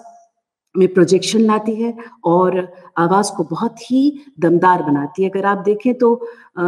में 0.75 0.87
प्रोजेक्शन 0.93 1.39
लाती 1.41 1.73
है 1.75 1.93
और 2.25 2.57
आवाज़ 2.97 3.31
को 3.37 3.43
बहुत 3.45 3.81
ही 3.81 4.01
दमदार 4.39 4.83
बनाती 4.83 5.23
है। 5.23 5.29
अगर 5.29 5.45
आप 5.45 5.57
देखें 5.65 5.93
तो 5.95 6.13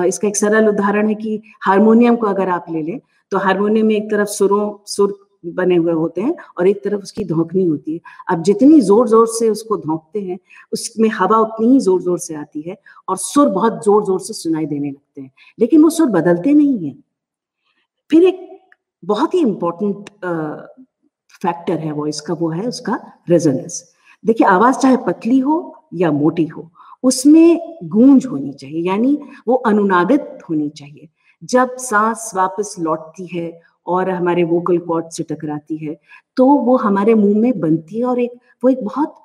इसका 0.08 0.28
एक 0.28 0.38
सरल 0.38 0.68
उदाहरण 0.70 1.08
है 1.08 1.16
कि 1.16 1.42
हारमोनियम 1.66 2.16
को 2.16 2.28
अगर 2.28 2.50
आप 2.50 2.66
ले 2.70 2.82
लें 2.82 3.00
तो 3.32 3.38
हारमोनियम 3.38 3.88
में 3.88 3.96
एक 3.96 4.10
तरफ़ 4.12 4.28
सुरों, 4.30 4.78
सुर 4.86 5.18
बने 5.44 5.76
हुए 5.76 5.94
होते 5.94 6.22
हैं 6.22 6.36
और 6.58 6.68
एक 6.68 6.84
तरफ़ 6.84 7.02
उसकी 7.04 7.24
धोकनी 7.26 7.66
होती 7.66 7.94
है। 7.94 8.00
अब 8.30 8.44
जितनी 8.44 8.80
ज़ोर 8.82 9.08
ज़ोर 9.10 9.28
से 9.30 9.50
उसको 9.50 9.78
धोंकते 9.78 10.22
हैं, 10.22 10.38
उसमें 10.74 11.10
हवा 11.10 11.38
उतनी 11.40 11.68
ही 11.68 11.80
ज़ोर 11.80 12.02
ज़ोर 12.02 12.20
से 12.20 12.36
आती 12.36 12.62
है 12.62 12.78
और 13.10 13.18
सुर 13.20 13.50
बहुत 13.50 13.84
ज़ोर 13.86 14.04
ज़ोर 14.06 14.20
से 14.20 14.34
सुनाई 14.34 14.66
देने 14.66 14.90
लगते 14.90 15.22
हैं। 15.22 15.32
लेकिन 15.60 15.84
वो 15.84 15.90
सुर 15.90 16.08
बदलते 16.10 16.54
नहीं 16.54 16.88
है। 16.88 16.96
फिर 18.10 18.24
एक 18.24 18.48
बहुत 19.04 19.34
ही 19.34 19.40
इंपॉर्टेंट 19.40 20.10
फैक्टर 21.34 21.80
है 21.80 21.92
वॉइस 21.92 22.20
का 22.22 22.34
वो 22.34 22.50
है 22.50 22.68
उसका 22.68 23.00
रेजोनेंस 23.30 23.84
देखिए, 24.24 24.48
आवाज़ 24.48 24.78
चाहे 24.78 24.98
पतली 24.98 25.38
हो 25.40 25.76
या 25.94 26.12
मोटी 26.12 26.46
हो, 26.46 26.70
उसमें 27.04 27.78
गूंज 27.86 28.26
होनी 28.26 28.52
चाहिए, 28.54 28.82
यानी 28.82 29.18
वो 29.48 29.56
अनुनादित 29.56 30.38
होनी 30.50 30.70
चाहिए। 30.70 31.08
जब 31.44 31.76
सांस 31.80 32.32
वापस 32.36 32.76
लौटती 32.80 33.26
है 33.28 33.50
और 33.88 34.10
हमारे 34.10 34.44
वोकल 34.44 34.78
कॉर्ड 34.80 35.10
से 35.12 35.24
टकराती 35.30 35.78
है 35.78 35.98
तो 36.38 36.46
वो 36.66 36.78
हमारे 36.78 37.14
मुँह 37.16 37.38
में 37.40 37.60
बनती 37.60 38.00
है 38.00 38.06
और 38.06 38.20
एक, 38.20 38.32
वो 38.64 38.70
एक 38.70 38.84
बहुत 38.84 39.16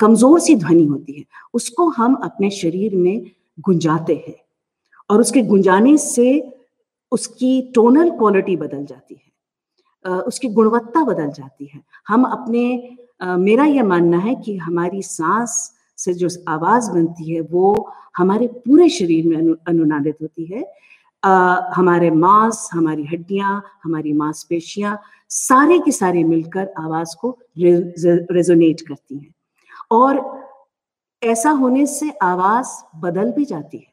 कमज़ोर 0.00 0.40
सी 0.40 0.54
ध्वनि 0.56 0.84
होती 0.84 1.12
है। 1.12 1.24
उसको 1.54 1.88
हम 1.90 2.14
अपने 2.24 2.50
शरीर 2.50 2.96
में 2.96 3.30
गुंजाते 3.58 4.14
हैं 4.26 4.34
और 5.10 5.20
उसके 5.20 5.42
गुंजाने 5.42 5.96
से 5.98 6.28
उसकी 7.12 7.60
टोनल 7.74 8.10
क्वालिटी 8.18 8.56
बदल 8.56 8.84
जाती 8.84 9.14
है 9.14 10.18
उसकी 10.22 10.48
गुणवत्ता 10.48 11.04
बदल 11.04 11.30
जाती 11.30 11.70
है। 11.74 11.80
हम 12.08 12.24
अपने 12.24 12.96
मेरा 13.38 13.64
यह 13.64 13.84
मानना 13.84 14.18
है 14.18 14.34
कि 14.34 14.56
हमारी 14.58 15.02
सांस 15.02 15.56
से 15.98 16.12
जो 16.14 16.28
आवाज़ 16.48 16.90
बनती 16.90 17.30
है, 17.30 17.40
वो 17.42 17.92
हमारे 18.16 18.46
पूरे 18.46 18.88
शरीर 18.88 19.26
में 19.26 19.54
अनुनादित 19.68 20.16
होती 20.22 20.44
है। 20.44 20.64
हमारे 21.74 22.10
मांस, 22.10 22.68
हमारी 22.72 23.04
हड्डियाँ, 23.04 23.64
हमारी 23.84 24.12
मांसपेशियाँ 24.12 25.00
सारे 25.28 25.78
के 25.78 25.92
सारे 25.92 26.24
मिलकर 26.24 26.72
आवाज़ 26.78 27.16
को 27.20 27.38
रेजोनेट 27.58 28.80
करती 28.80 29.18
हैं। 29.18 29.34
और 29.90 30.40
ऐसा 31.22 31.50
होने 31.50 31.86
से 31.86 32.10
आवाज़ 32.10 32.68
बदल 33.00 33.32
भी 33.32 33.44
जाती 33.44 33.78
है। 33.78 33.86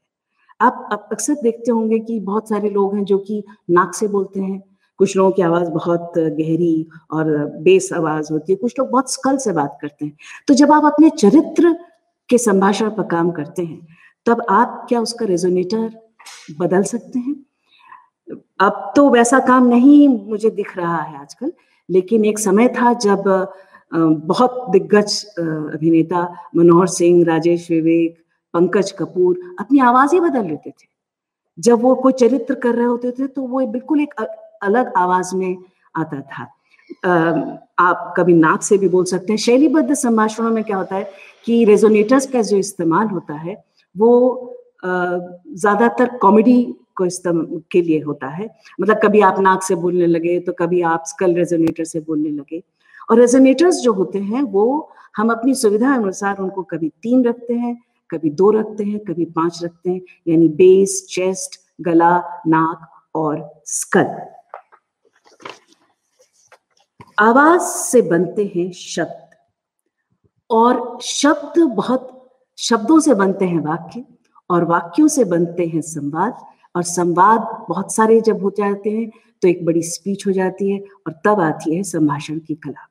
आप 0.61 0.89
अक्सर 1.11 1.33
देखते 1.33 1.71
होंगे 1.71 1.99
कि 1.99 2.19
बहुत 2.19 2.49
सारे 2.49 2.69
लोग 2.69 2.95
हैं 2.95 3.05
जो 3.05 3.17
कि 3.17 3.43
नाक 3.69 3.93
से 3.93 4.07
बोलते 4.07 4.39
हैं। 4.39 4.63
कुछ 4.97 5.17
लोगों 5.17 5.31
की 5.31 5.41
आवाज़ 5.41 5.69
बहुत 5.69 6.13
गहरी 6.17 6.89
और 7.11 7.45
बेस 7.45 7.93
आवाज़ 7.93 8.33
होती 8.33 8.53
है। 8.53 8.57
कुछ 8.57 8.79
लोग 8.79 8.89
बहुत 8.89 9.13
स्कल 9.13 9.37
से 9.37 9.51
बात 9.51 9.77
करते 9.81 10.05
हैं। 10.05 10.17
तो 10.47 10.53
जब 10.53 10.71
आप 10.71 10.85
अपने 10.85 11.09
चरित्र 11.09 11.75
के 12.29 12.37
संभाषण 12.37 12.89
पर 12.89 13.03
काम 13.03 13.31
करते 13.31 13.63
हैं, 13.65 13.87
तब 14.25 14.45
आप 14.49 14.85
क्या 14.89 15.01
उसका 15.01 15.25
रेजोनेटर 15.25 16.06
बदल 16.59 16.83
सकते 16.85 17.19
हैं। 17.19 17.35
अब 18.59 18.91
तो 18.95 19.09
वैसा 19.09 19.39
काम 19.39 19.67
नहीं 19.67 20.07
मुझे 20.09 20.49
दिख 20.51 20.75
रहा 20.77 20.97
है 20.97 21.19
आजकल, 21.19 21.51
लेकिन 21.89 22.25
एक 22.25 22.39
समय 22.39 22.67
था 22.69 22.93
जब 22.95 23.23
बहुत 23.91 24.65
दिग्गज 24.69 25.23
अभिनेता 25.39 26.21
मनोहर 26.55 26.87
सिंह, 26.89 27.23
राजेश 27.25 27.69
विवेक, 27.71 28.17
पंकज 28.53 28.91
कपूर 28.91 29.39
अपनी 29.59 29.79
आवाज़ 29.81 30.13
ही 30.13 30.19
बदल 30.19 30.45
लेते 30.45 30.69
थे। 30.69 30.85
जब 31.57 31.81
वो 31.81 31.93
कोई 31.95 32.13
चरित्र 32.13 32.55
कर 32.55 32.75
रहे 32.75 32.85
होते 32.85 33.11
थे 33.11 33.27
तो 33.27 33.41
वो 33.43 33.65
बिल्कुल 33.67 34.01
एक 34.01 34.13
अलग 34.63 34.91
आवाज़ 34.97 35.35
में 35.35 35.57
आता 35.95 36.21
था। 36.21 36.43
आप 37.79 38.13
कभी 38.17 38.33
नाक 38.33 38.61
से 38.61 38.77
भी 38.77 38.89
बोल 38.89 39.05
सकते 39.05 39.33
हैं। 39.33 39.37
शैलीबद्ध 39.37 39.93
संभाषणों 39.93 40.49
में 40.51 40.63
क्या 40.63 40.77
होता 40.77 40.95
है 40.95 41.09
कि 41.45 41.63
रेजोनेटर्स 41.65 42.25
का 42.27 42.41
जो 42.41 42.57
इस्तेमाल 42.57 43.07
होता 43.07 43.33
है, 43.33 43.63
वो 43.95 44.53
ज़्यादातर 44.83 46.17
कॉमेडी 46.17 46.63
को 46.97 47.05
इस्तेमाल 47.05 47.61
के 47.71 47.81
लिए 47.81 48.01
होता 48.01 48.27
है। 48.29 48.49
मतलब 48.81 48.99
कभी 49.03 49.21
आप 49.21 49.39
नाक 49.39 49.63
से 49.63 49.75
बोलने 49.75 50.07
लगे 50.07 50.39
तो 50.39 50.53
कभी 50.59 50.81
आप 50.83 51.03
स्कल 51.07 51.33
रेजोनेटर 51.35 51.83
से 51.85 51.99
बोलने 51.99 52.29
लगे। 52.29 52.61
और 53.09 53.19
रेजोनेटर्स 53.19 53.81
जो 53.81 53.93
होते 53.93 54.19
हैं, 54.19 54.41
वो 54.43 54.89
हम 55.17 55.31
अपनी 55.31 55.53
सुविधा 55.55 55.93
अनुसार 55.95 56.37
उनको 56.39 56.63
कभी 56.63 56.89
तीन 57.03 57.23
रखते 57.25 57.53
हैं, 57.53 57.77
कभी 58.09 58.29
दो 58.31 58.49
रखते 58.51 58.83
हैं, 58.83 58.99
कभी 58.99 59.25
पाँच 59.27 59.63
रखते 59.63 59.89
हैं, 59.89 60.01
यानी 60.27 60.47
बेस 60.49 61.05
चेस्ट 61.09 61.59
गला, 61.81 62.17
नाक 62.47 62.89
और 63.15 63.61
स्कल 63.65 64.15
आवाज़ 67.17 67.61
से 67.61 68.01
बनते 68.01 68.51
हैं 68.55 68.71
शब्द। 68.71 69.25
और 70.49 70.99
शब्द 71.01 71.59
बहुत, 71.75 72.13
शब्दों 72.57 72.99
से 72.99 73.13
बनते 73.15 73.45
हैं 73.45 73.59
वाक्य। 73.61 74.03
और 74.49 74.63
वाक्यों 74.65 75.07
से 75.07 75.23
बनते 75.25 75.65
हैं 75.67 75.81
संवाद। 75.83 76.45
और 76.75 76.83
संवाद 76.85 77.65
बहुत 77.69 77.93
सारे 77.93 78.19
जब 78.21 78.43
हो 78.43 78.51
जाते 78.57 78.89
हैं 78.89 79.09
तो 79.43 79.47
एक 79.47 79.65
बड़ी 79.65 79.81
स्पीच 79.83 80.25
हो 80.27 80.31
जाती 80.31 80.69
है 80.71 80.79
और 81.07 81.13
तब 81.25 81.39
आती 81.41 81.75
है 81.75 81.83
संभाषण 81.85 82.39
की 82.39 82.55
कला। 82.55 82.87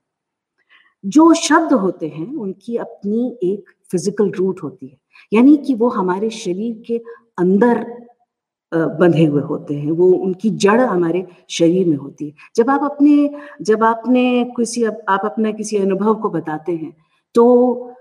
जो 1.05 1.33
शब्द 1.35 1.73
होते 1.75 2.09
हैं, 2.09 2.27
उनकी 2.35 2.77
अपनी 2.77 3.39
एक 3.45 3.71
फ़िज़िकल 3.93 4.31
रूट 4.31 4.63
होती 4.63 4.87
है। 4.87 4.97
यानी 5.33 5.57
कि 5.57 5.75
वो 5.75 5.89
हमारे 5.91 6.31
शरीर 6.33 6.83
के 6.87 6.99
अंदर 7.39 7.85
बंधे 8.73 9.25
हुए 9.25 9.43
होते 9.43 9.75
हैं। 9.75 9.91
वो, 9.91 10.07
उनकी 10.09 10.51
जड़ 10.53 10.81
हमारे 10.81 11.25
शरीर 11.51 11.87
में 11.87 11.97
होती 11.97 12.27
है। 12.27 12.33
जब 12.57 12.71
आप 12.71 12.85
अपने, 12.85 13.31
जब 13.63 13.85
आपने 13.85 14.45
किसी, 14.57 14.85
आप 14.85 15.21
अपने 15.25 15.53
किसी 15.53 15.77
अनुभव 15.79 16.15
को 16.15 16.31
बताते 16.31 16.73
हैं 16.75 16.93
तो 17.35 17.96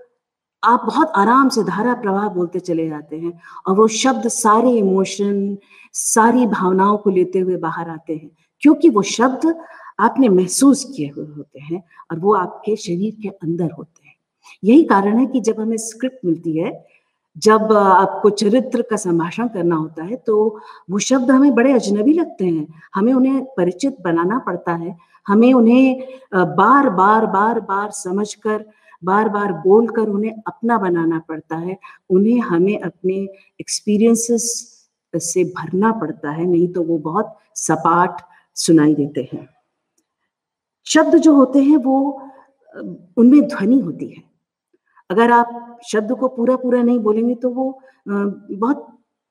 आप 0.62 0.82
बहुत 0.86 1.12
आराम 1.16 1.48
से 1.48 1.62
धारा 1.64 1.94
प्रवाह 1.94 2.28
बोलते 2.28 2.60
चले 2.60 2.88
जाते 2.88 3.16
हैं 3.16 3.32
और 3.66 3.74
वो 3.76 3.86
शब्द 3.88 4.28
सारे 4.28 4.70
इमोशन 4.78 5.56
सारी 5.94 6.46
भावनाओं 6.46 6.96
को 6.98 7.10
लेते 7.10 7.38
हुए 7.38 7.56
बाहर 7.56 7.90
आते 7.90 8.14
हैं। 8.14 8.30
क्योंकि 8.62 8.88
वो 8.88 9.02
शब्द 9.02 9.54
आपने 10.00 10.28
महसूस 10.28 10.84
किए 10.96 11.08
हुए 11.16 11.26
होते 11.26 11.60
हैं 11.60 11.82
और 12.10 12.18
वो 12.18 12.34
आपके 12.34 12.76
शरीर 12.76 13.16
के 13.22 13.28
अंदर 13.28 13.70
होते 13.78 14.06
हैं। 14.06 14.14
यही 14.64 14.84
कारण 14.84 15.18
है 15.18 15.26
कि 15.26 15.40
जब 15.40 15.60
हमें 15.60 15.76
स्क्रिप्ट 15.76 16.24
मिलती 16.24 16.58
है, 16.58 16.72
जब 17.36 17.72
आपको 17.72 18.30
चरित्र 18.30 18.82
का 18.82 18.96
संभाषण 18.96 19.48
करना 19.48 19.76
होता 19.76 20.04
है 20.04 20.16
तो 20.16 20.36
वो 20.90 20.98
शब्द 20.98 21.30
हमें 21.30 21.54
बड़े 21.54 21.72
अजनबी 21.72 22.12
लगते 22.12 22.44
हैं। 22.46 22.66
हमें 22.94 23.12
उन्हें 23.14 23.44
परिचित 23.56 23.96
बनाना 24.04 24.38
पड़ता 24.38 24.72
है। 24.74 24.96
हमें 25.26 25.52
उन्हें 25.54 26.06
बार 26.34 26.88
बार 26.90 27.26
बार 27.26 27.60
बार 27.60 27.90
समझकर 27.90 28.64
बार 29.02 29.28
बार 29.28 29.52
बोलकर 29.62 30.08
उन्हें 30.08 30.42
अपना 30.46 30.78
बनाना 30.78 31.18
पड़ता 31.28 31.56
है, 31.56 31.76
उन्हें 32.10 32.40
हमें 32.40 32.80
अपने 32.80 33.16
एक्सपीरियंसेस 33.60 34.44
से 35.14 35.44
भरना 35.46 35.92
पड़ता 35.92 36.30
है, 36.30 36.44
नहीं 36.46 36.68
तो 36.68 36.82
वो 36.82 36.98
बहुत 37.00 37.36
सपाट 37.56 38.20
सुनाई 38.56 38.94
देते 38.94 39.28
हैं। 39.32 39.48
शब्द 40.86 41.16
जो 41.16 41.34
होते 41.34 41.62
हैं 41.62 41.76
वो 41.78 42.22
उनमें 43.16 43.40
ध्वनि 43.42 43.78
होती 43.78 44.08
है। 44.08 44.22
अगर 45.10 45.30
आप 45.32 45.78
शब्द 45.86 46.12
को 46.12 46.28
पूरा 46.28 46.56
पूरा 46.56 46.82
नहीं 46.82 46.98
बोलेंगे 46.98 47.34
तो 47.34 47.50
वो 47.50 47.80
बहुत 48.08 48.86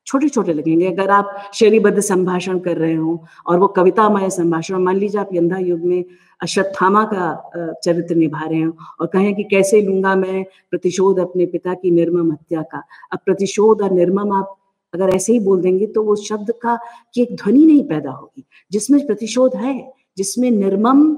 छोटे 0.08 0.30
छोटे 0.30 0.54
लगेंगे। 0.54 0.88
अगर 0.88 1.10
आप 1.10 1.52
शैलीबद्ध 1.54 2.00
संभाषण 2.00 2.60
कर 2.60 2.78
रहे 2.78 2.96
हो 2.96 3.24
और 3.48 3.60
वो 3.60 3.68
कवितामय 3.68 4.30
संभाषण, 4.30 4.76
मान 4.76 4.96
लीजिए 4.96 5.22
आप 5.22 5.30
यंदा 5.34 5.58
युग 5.58 5.80
में 5.82 6.04
अश्वत्थामा 6.46 7.04
का 7.14 7.76
चरित्र 7.84 8.16
निभा 8.16 8.46
रहे 8.46 8.62
हो 8.62 8.72
और 9.02 9.08
कहें 9.08 9.34
कि 9.36 9.44
कैसे 9.44 9.82
लूँगा 9.82 10.16
मैं 10.16 10.44
प्रतिशोध 10.72 11.20
अपने 11.20 11.46
पिता 11.46 11.74
की 11.74 11.92
निर्मम 11.92 12.32
हत्या 12.32 12.62
का। 12.62 12.82
अब 13.14 13.20
प्रतिशोध 13.26 13.82
और 13.82 13.92
निर्मम 13.92 14.34
आप 14.34 14.56
अगर 14.94 15.10
ऐसे 15.10 15.34
ही 15.34 15.40
बोल 15.40 15.62
देंगे 15.62 15.88
तो 15.88 16.04
वो 16.04 16.16
शब्द 16.16 16.52
का, 16.62 16.76
की 17.14 17.22
एक 17.22 17.36
ध्वनि 17.36 17.64
नहीं 17.66 17.84
पैदा 17.88 18.12
होगी। 18.12 18.44
जिसमें 18.72 19.06
प्रतिशोध 19.08 19.56
है, 19.56 19.92
जिसमें 20.18 20.50
निर्मम 20.52 21.12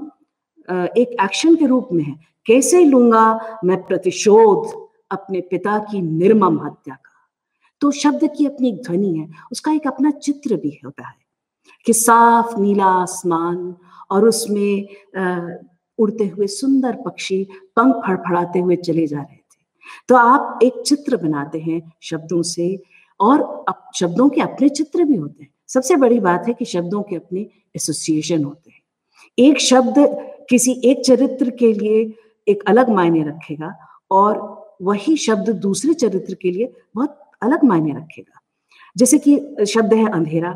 एक 0.70 1.16
एक्शन 1.24 1.56
के 1.56 1.66
रूप 1.66 1.90
में 1.94 2.04
है, 2.04 2.16
कैसे 2.46 2.84
लूँगा 2.86 3.60
मैं 3.66 3.82
प्रतिशोध 3.84 4.88
अपने 5.12 5.42
पिता 5.42 5.78
की 5.82 6.02
निर्मम 6.02 6.60
हत्या 6.66 6.96
का? 6.96 7.12
तो 7.82 7.92
शब्द 7.92 8.30
की 8.38 8.46
अपनी 8.46 8.70
एक 8.70 8.82
ध्वनि 8.84 9.14
है, 9.18 9.28
उसका 9.52 9.72
एक 9.72 9.88
अपना 9.88 10.12
चित्र 10.12 10.56
भी 10.56 10.80
होता 10.86 11.08
है 11.08 11.16
कि 11.86 11.94
साफ़ 11.94 12.60
नीला 12.60 12.86
आसमान 13.02 13.76
और 14.12 14.28
उसमें 14.28 14.88
उड़ते 16.00 16.28
हुए 16.28 16.48
सुंदर 16.48 16.96
पक्षी 17.06 17.44
पंख 17.76 17.96
फड़फड़ाते 18.08 18.60
हुए 18.60 18.76
चले 18.76 19.08
जा 19.08 19.18
रहे 19.18 19.36
थे। 19.36 19.66
तो 20.10 20.16
आप 20.16 20.60
एक 20.64 20.82
चित्र 20.86 21.18
बनाते 21.18 21.60
हैं 21.60 21.82
शब्दों 22.04 22.42
से 22.44 22.78
और 23.20 23.42
अब 23.70 23.90
शब्दों 23.96 24.30
के 24.30 24.42
अपने 24.42 24.70
चित्र 24.70 25.04
भी 25.04 25.16
होते 25.16 25.44
हैं। 25.44 25.50
सबसे 25.68 25.96
बड़ी 25.96 26.20
बात 26.20 26.48
है 26.48 26.54
कि 26.54 26.66
शब्दों 26.66 27.02
के 27.04 27.16
अपने 27.16 27.48
एसोसिएशन 27.76 28.44
होते 28.44 28.72
हैं। 28.72 28.82
एक 29.38 29.60
शब्द 29.60 29.96
किसी 30.50 30.72
एक 30.86 31.04
चरित्र 31.06 31.50
के 31.50 31.74
लिए 31.74 32.14
एक 32.48 32.64
अलग 32.68 32.90
मायने 32.90 33.24
रखेगा 33.24 33.74
और 34.12 34.40
वही 34.82 35.16
शब्द 35.18 35.50
दूसरे 35.58 35.94
चरित्र 35.94 36.34
के 36.42 36.52
लिए 36.52 36.72
बहुत 36.96 37.20
अलग 37.42 37.64
मायने 37.64 37.92
रखेगा। 37.92 38.40
जैसे 38.96 39.18
कि 39.20 39.66
शब्द 39.66 39.94
है 39.94 40.10
अंधेरा 40.12 40.52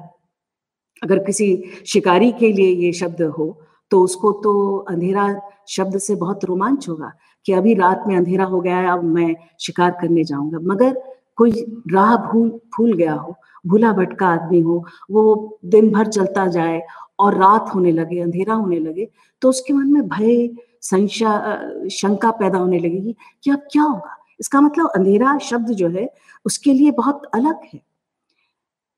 अगर 1.02 1.20
किसी 1.20 1.64
शिकारी 1.88 2.32
के 2.32 2.52
लिए 2.54 2.74
ये 2.76 2.92
शब्द 2.94 3.22
हो 3.38 3.56
तो 3.92 4.02
उसको 4.04 4.32
तो 4.44 4.78
अंधेरा 4.90 5.28
शब्द 5.70 5.98
से 5.98 6.16
बहुत 6.16 6.46
रोमांच 6.46 6.88
होगा 6.90 7.12
कि 7.46 7.54
अभी 7.54 7.74
रात 7.74 8.04
में 8.08 8.16
अंधेरा 8.18 8.46
हो 8.46 8.60
गया 8.62 8.78
है, 8.78 8.92
अब 8.92 9.04
मैं 9.04 9.36
शिकार 9.60 9.92
करने 9.92 10.24
जाऊँगा। 10.24 10.60
मगर 10.64 11.02
कोई 11.38 11.52
राह 11.92 12.16
भूल 12.24 12.50
भूल 12.78 12.94
गया 12.94 13.14
हो, 13.14 13.36
भूला 13.66 13.92
भटका 13.94 14.28
आदमी 14.28 14.60
हो, 14.62 14.84
वो 15.12 15.60
दिन 15.66 15.90
भर 15.92 16.08
चलता 16.08 16.48
जाए 16.48 16.82
और 17.20 17.38
रात 17.38 17.72
होने 17.76 17.92
लगे, 17.92 18.20
अंधेरा 18.22 18.54
होने 18.54 18.80
लगे 18.80 19.08
तो 19.42 19.50
उसके 19.50 19.74
मन 19.74 19.88
में 19.88 20.08
भय, 20.08 20.50
संशा 20.82 21.88
शंका 21.92 22.32
पैदा 22.32 22.58
होने 22.58 22.80
लगेगी 22.80 23.16
कि 23.44 23.52
अब 23.52 23.68
क्या 23.72 23.84
होगा? 23.84 24.18
इसका 24.40 24.62
मतलब 24.62 24.92
अंधेरा 24.96 25.38
शब्द 25.40 25.72
जो 25.74 25.90
है, 25.90 26.10
उसके 26.46 26.74
लिए 26.74 26.92
बहुत 26.94 27.26
अलग 27.34 27.60
है। 27.74 27.82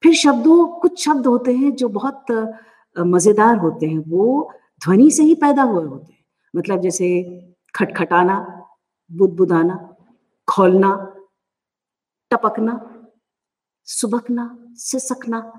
फिर 0.03 0.13
शब्दों, 0.13 0.65
कुछ 0.79 1.03
शब्द 1.05 1.27
होते 1.27 1.53
हैं 1.55 1.75
जो 1.75 1.89
बहुत 1.89 2.31
मज़ेदार 2.95 3.57
होते 3.57 3.85
हैं। 3.85 3.97
वो 3.99 4.51
ध्वनि 4.81 5.09
से 5.11 5.23
ही 5.23 5.35
पैदा 5.35 5.63
हुए 5.63 5.83
होते 5.83 6.13
हैं। 6.13 6.23
मतलब 6.53 6.81
जैसे 6.81 7.07
खटखटाना, 7.75 8.37
बुदबुदाना, 9.11 9.75
खोलना, 10.47 10.91
टपकना, 12.31 12.79
सुबकना, 13.87 14.57
सिसकना। 14.75 15.51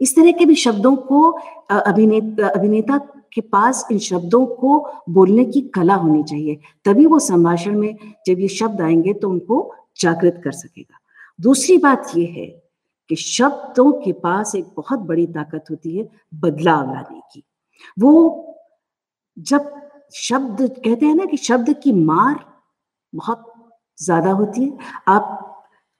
इस 0.00 0.14
तरह 0.16 0.32
के 0.32 0.44
भी 0.46 0.54
शब्दों 0.54 0.94
को 0.96 1.22
अभिनेता 1.70 2.48
अभिनेता 2.48 2.98
के 3.34 3.40
पास 3.40 3.86
इन 3.92 3.98
शब्दों 3.98 4.44
को 4.46 4.78
बोलने 5.08 5.44
की 5.44 5.60
कला 5.74 5.94
होनी 5.94 6.22
चाहिए। 6.22 6.58
तभी 6.84 7.06
वो 7.06 7.18
संभाषण 7.18 7.78
में 7.78 7.96
जब 8.26 8.40
ये 8.40 8.48
शब्द 8.48 8.80
आएँगे 8.80 9.12
तो 9.12 9.30
उनको 9.30 9.74
जागृत 10.00 10.40
कर 10.44 10.52
सकेगा। 10.52 10.98
दूसरी 11.40 11.76
बात 11.78 12.12
यह 12.16 12.34
है 12.36 12.46
कि 13.12 13.16
शब्दों 13.16 13.90
के 13.94 14.12
पास 14.20 14.54
एक 14.54 14.66
बहुत 14.76 14.98
बड़ी 14.98 15.26
ताकत 15.28 15.64
होती 15.70 15.96
है 15.96 16.08
बदलाव 16.34 16.92
लाने 16.92 17.20
की। 17.32 17.42
वो 17.98 18.12
जब 19.36 19.70
शब्द 20.14 20.60
कहते 20.76 21.06
हैं 21.06 21.14
ना 21.14 21.24
कि 21.24 21.36
शब्द 21.36 21.74
की 21.82 21.92
मार 21.94 22.44
बहुत 23.12 23.44
ज़्यादा 23.98 24.30
होती 24.30 24.62
है, 24.62 24.78
आप 25.08 25.38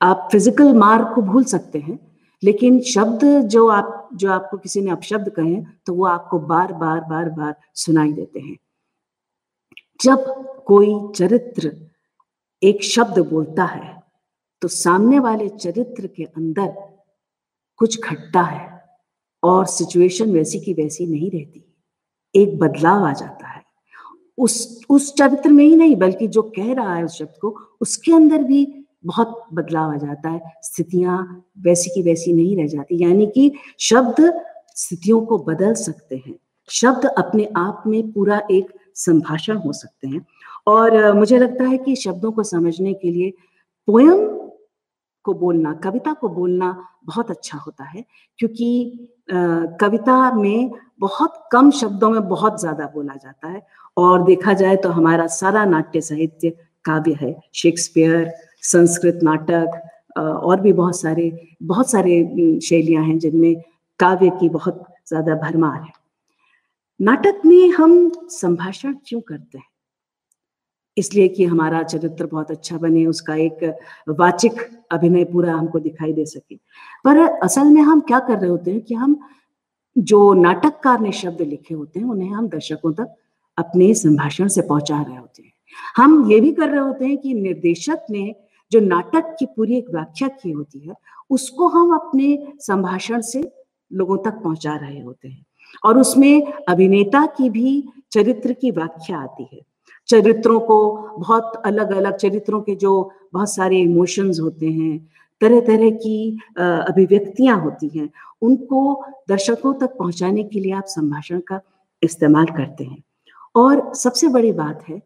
आप 0.00 0.28
फ़िज़िकल 0.32 0.72
मार 0.74 1.04
को 1.14 1.22
भूल 1.22 1.44
सकते 1.44 1.78
हैं, 1.78 1.98
लेकिन 2.42 2.80
शब्द 2.82 3.24
जो 3.46 3.66
आप, 3.68 4.08
जो 4.14 4.30
आपको 4.30 4.58
किसी 4.58 4.80
ने 4.80 4.90
अपशब्द 4.90 5.28
कहे 5.30 5.60
तो 5.86 5.94
वो 5.94 6.06
आपको 6.06 6.38
बार 6.38 6.72
बार 6.74 7.00
बार 7.00 7.28
बार 7.30 7.54
सुनाई 7.74 8.12
देते 8.12 8.40
हैं। 8.40 8.56
जब 10.00 10.24
कोई 10.66 10.94
चरित्र 11.16 11.76
एक 12.62 12.82
शब्द 12.84 13.18
बोलता 13.28 13.64
है 13.64 14.00
तो 14.62 14.68
सामने 14.68 15.18
वाले 15.18 15.48
चरित्र 15.50 16.06
के 16.06 16.24
अंदर 16.24 16.74
कुछ 17.76 18.00
घटता 18.04 18.42
है 18.42 18.84
और 19.42 19.66
सिचुएशन 19.66 20.30
वैसी 20.30 20.60
की 20.60 20.74
वैसी 20.74 21.06
नहीं 21.06 21.30
रहती। 21.30 21.74
एक 22.34 22.58
बदलाव 22.58 23.04
आ 23.04 23.12
जाता 23.12 23.48
है। 23.48 23.62
उस 24.38 24.80
उस 24.90 25.14
चरित्र 25.14 25.50
में 25.50 25.64
ही 25.64 25.76
नहीं, 25.76 25.96
बल्कि 25.96 26.28
जो 26.28 26.42
कह 26.42 26.72
रहा 26.74 26.94
है 26.94 27.04
उस 27.04 27.18
शब्द 27.18 27.34
को, 27.40 27.58
उसके 27.80 28.12
अंदर 28.12 28.42
भी 28.42 28.84
बहुत 29.06 29.46
बदलाव 29.52 29.92
आ 29.92 29.96
जाता 29.96 30.28
है। 30.28 30.40
स्थितियाँ 30.62 31.44
वैसी 31.58 31.90
की 31.90 32.02
वैसी 32.02 32.32
नहीं 32.32 32.56
रह 32.56 32.66
जाती। 32.66 33.02
यानी 33.02 33.26
कि 33.26 33.52
शब्द 33.80 34.42
स्थितियों 34.76 35.20
को 35.20 35.38
बदल 35.38 35.74
सकते 35.74 36.22
हैं। 36.26 36.34
शब्द 36.70 37.04
अपने 37.04 37.48
आप 37.56 37.82
में 37.86 38.12
पूरा 38.12 38.42
एक 38.50 38.72
संभाषण 38.94 39.56
हो 39.56 39.72
सकते 39.72 40.08
हैं। 40.08 40.26
और 40.66 41.12
मुझे 41.12 41.38
लगता 41.38 41.64
है 41.64 41.78
कि 41.78 41.96
शब्दों 41.96 42.32
को 42.32 42.42
समझने 42.42 42.94
के 42.94 43.10
लिए 43.10 43.30
पोयम 43.86 44.41
को 45.24 45.34
बोलना, 45.34 45.72
कविता 45.84 46.12
को 46.12 46.28
बोलना 46.28 46.76
बहुत 47.06 47.30
अच्छा 47.30 47.58
होता 47.58 47.84
है, 47.84 48.04
क्योंकि 48.38 49.08
कविता 49.80 50.32
में 50.34 50.70
बहुत 51.00 51.42
कम 51.52 51.70
शब्दों 51.72 52.10
में 52.10 52.28
बहुत 52.28 52.60
ज़्यादा 52.60 52.86
बोला 52.94 53.14
जाता 53.14 53.48
है 53.48 53.62
और 53.96 54.24
देखा 54.24 54.52
जाए 54.52 54.76
तो 54.76 54.88
हमारा 54.90 55.26
सारा 55.28 55.64
नाट्य 55.64 56.00
साहित्य 56.00 56.50
काव्य 56.84 57.16
है 57.20 57.34
शेक्सपियर 57.54 58.30
संस्कृत 58.64 59.20
नाटक 59.22 59.80
और 60.18 60.60
भी 60.60 60.72
बहुत 60.72 61.00
सारे 61.00 61.30
बहुत 61.64 61.90
सारे 61.90 62.58
शैलियाँ 62.62 63.04
हैं 63.04 63.18
जिनमें 63.18 63.54
काव्य 64.00 64.30
की 64.40 64.48
बहुत 64.48 64.84
ज़्यादा 65.08 65.34
भरमार 65.36 65.80
है। 65.80 65.92
नाटक 67.00 67.40
में 67.46 67.68
हम 67.70 68.10
संभाषण 68.30 68.94
क्यों 69.06 69.20
करते 69.20 69.58
हैं? 69.58 69.64
इसलिए 70.98 71.28
कि 71.28 71.44
हमारा 71.44 71.82
चरित्र 71.82 72.26
बहुत 72.26 72.50
अच्छा 72.50 72.78
बने, 72.78 73.06
उसका 73.06 73.34
एक 73.34 73.78
वाचिक 74.08 74.52
अभिनय 74.92 75.24
पूरा 75.24 75.54
हमको 75.54 75.78
दिखाई 75.78 76.12
दे 76.12 76.24
सके। 76.24 76.54
पर 77.04 77.18
असल 77.18 77.64
में 77.64 77.82
हम 77.82 78.00
क्या 78.00 78.18
कर 78.18 78.38
रहे 78.38 78.50
होते 78.50 78.70
हैं 78.70 78.80
कि 78.80 78.94
हम 78.94 79.20
जो 79.98 80.34
नाटककार 80.34 81.00
ने 81.00 81.12
शब्द 81.12 81.40
लिखे 81.40 81.74
होते 81.74 82.00
हैं, 82.00 82.06
उन्हें 82.06 82.30
हम 82.30 82.48
दर्शकों 82.48 82.92
तक 82.92 83.14
अपने 83.58 83.94
संभाषण 83.94 84.48
से 84.48 84.62
पहुँचा 84.62 85.02
रहे 85.02 85.16
होते 85.16 85.42
हैं। 85.42 85.52
हम 85.96 86.30
ये 86.32 86.40
भी 86.40 86.52
कर 86.52 86.68
रहे 86.68 86.80
होते 86.80 87.04
हैं 87.04 87.18
कि 87.18 87.34
निर्देशक 87.34 88.06
ने 88.10 88.34
जो 88.72 88.80
नाटक 88.80 89.36
की 89.38 89.46
पूरी 89.46 89.76
एक 89.78 89.90
व्याख्या 89.90 90.28
की 90.28 90.50
होती 90.50 90.78
है, 90.78 90.94
उसको 91.30 91.68
हम 91.68 91.94
अपने 91.94 92.52
संभाषण 92.58 93.20
से 93.20 93.52
लोगों 93.92 94.18
तक 94.18 94.32
पहुँचा 94.32 94.76
रहे 94.76 95.00
होते 95.00 95.28
हैं। 95.28 95.46
और 95.84 95.98
उसमें 95.98 96.52
अभिनेता 96.68 97.26
की 97.26 97.50
भी 97.50 97.88
चरित्र 98.12 98.52
की 98.52 98.70
व्याख्या 98.70 99.18
आती 99.18 99.48
है। 99.52 99.60
चरित्रों 100.08 100.58
को 100.60 100.78
बहुत 101.18 101.62
अलग 101.66 101.92
अलग 101.92 102.16
चरित्रों 102.16 102.60
के 102.60 102.74
जो 102.74 103.10
बहुत 103.32 103.54
सारे 103.54 103.78
इमोशंस 103.78 104.40
होते 104.40 104.66
हैं 104.66 104.98
तरह 105.40 105.60
तरह 105.60 105.90
की 105.90 106.38
अभिव्यक्तियाँ 106.58 107.60
होती 107.60 107.88
हैं, 107.88 108.08
उनको 108.42 109.04
दर्शकों 109.28 109.72
तक 109.74 109.96
पहुँचाने 109.98 110.42
के 110.44 110.60
लिए 110.60 110.72
आप 110.72 110.84
संभाषण 110.86 111.40
का 111.40 111.60
इस्तेमाल 112.02 112.46
करते 112.46 112.84
हैं। 112.84 113.02
और 113.56 113.94
सबसे 113.94 114.28
बड़ी 114.28 114.52
बात 114.52 114.84
है 114.88 115.00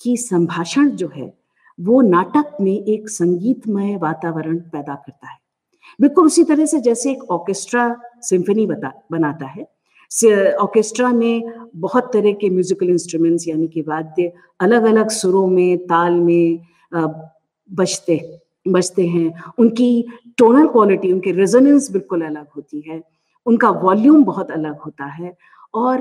कि 0.00 0.16
संभाषण 0.16 0.88
जो 0.90 1.10
है, 1.16 1.32
वो 1.78 2.00
नाटक 2.02 2.56
में 2.60 2.72
एक 2.72 3.08
संगीतमय 3.08 3.96
वातावरण 3.96 4.56
पैदा 4.56 4.94
करता 4.94 5.28
है। 5.30 5.38
बिल्कुल 6.00 6.26
उसी 6.26 6.44
तरह 6.44 6.66
से 6.66 6.80
जैसे 6.80 7.10
एक 7.10 7.30
ऑर्केस्ट्रा 7.30 7.94
सिम्फनी 8.22 8.66
बता, 8.66 8.92
बनाता 9.10 9.46
है 9.46 9.66
ऑर्केस्ट्रा 10.60 11.08
में 11.12 11.52
बहुत 11.76 12.10
तरह 12.12 12.32
के 12.32 12.48
म्यूजिकल 12.50 12.88
इंस्ट्रूमेंट्स 12.90 13.48
यानी 13.48 13.66
कि 13.68 13.80
वाद्य 13.82 14.32
अलग 14.60 14.84
अलग 14.84 15.10
सुरों 15.10 15.46
में, 15.46 15.78
ताल 15.78 16.12
में 16.12 16.58
बजते 17.70 18.20
बजते 18.68 19.06
हैं। 19.06 19.32
उनकी 19.58 20.04
टोनल 20.38 20.66
क्वालिटी 20.66 21.12
उनकी 21.12 21.32
रेजोनेंस 21.32 21.90
बिल्कुल 21.90 22.22
अलग 22.22 22.46
होती 22.56 22.82
है। 22.88 23.02
उनका 23.46 23.70
वॉल्यूम 23.70 24.24
बहुत 24.24 24.50
अलग 24.50 24.78
होता 24.78 25.04
है 25.04 25.32
और 25.74 26.00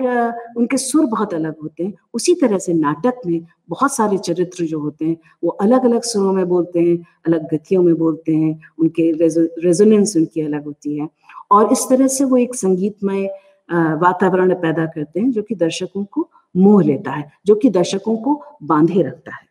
उनके 0.57 0.77
सुर 0.77 1.05
बहुत 1.05 1.33
अलग 1.33 1.55
होते 1.63 1.83
हैं। 1.83 1.93
उसी 2.13 2.33
तरह 2.35 2.57
से 2.57 2.73
नाटक 2.73 3.21
में 3.25 3.41
बहुत 3.69 3.95
सारे 3.95 4.17
चरित्र 4.17 4.65
जो 4.65 4.79
होते 4.79 5.05
हैं, 5.05 5.17
वो 5.43 5.49
अलग 5.49 5.85
अलग 5.85 6.01
सुरों 6.01 6.33
में 6.33 6.47
बोलते 6.49 6.79
हैं, 6.79 6.97
अलग 7.27 7.47
गतियों 7.53 7.83
में 7.83 7.95
बोलते 7.95 8.35
हैं। 8.35 8.59
उनके 8.79 9.11
रेजोनेंस 9.11 10.15
उनकी 10.17 10.41
अलग 10.41 10.65
होती 10.65 10.97
है। 10.97 11.07
और 11.51 11.71
इस 11.71 11.85
तरह 11.89 12.07
से 12.07 12.23
वो 12.23 12.37
एक 12.37 12.55
संगीतमय 12.55 13.29
वातावरण 13.73 14.53
पैदा 14.53 14.85
करते 14.85 15.19
हैं, 15.19 15.31
जो 15.31 15.41
कि 15.41 15.55
दर्शकों 15.55 16.03
को 16.03 16.29
मोह 16.55 16.83
लेता 16.83 17.11
है, 17.11 17.31
जो 17.45 17.55
कि 17.55 17.69
दर्शकों 17.69 18.15
को 18.17 18.43
बांधे 18.63 19.01
रखता 19.01 19.35
है। 19.35 19.47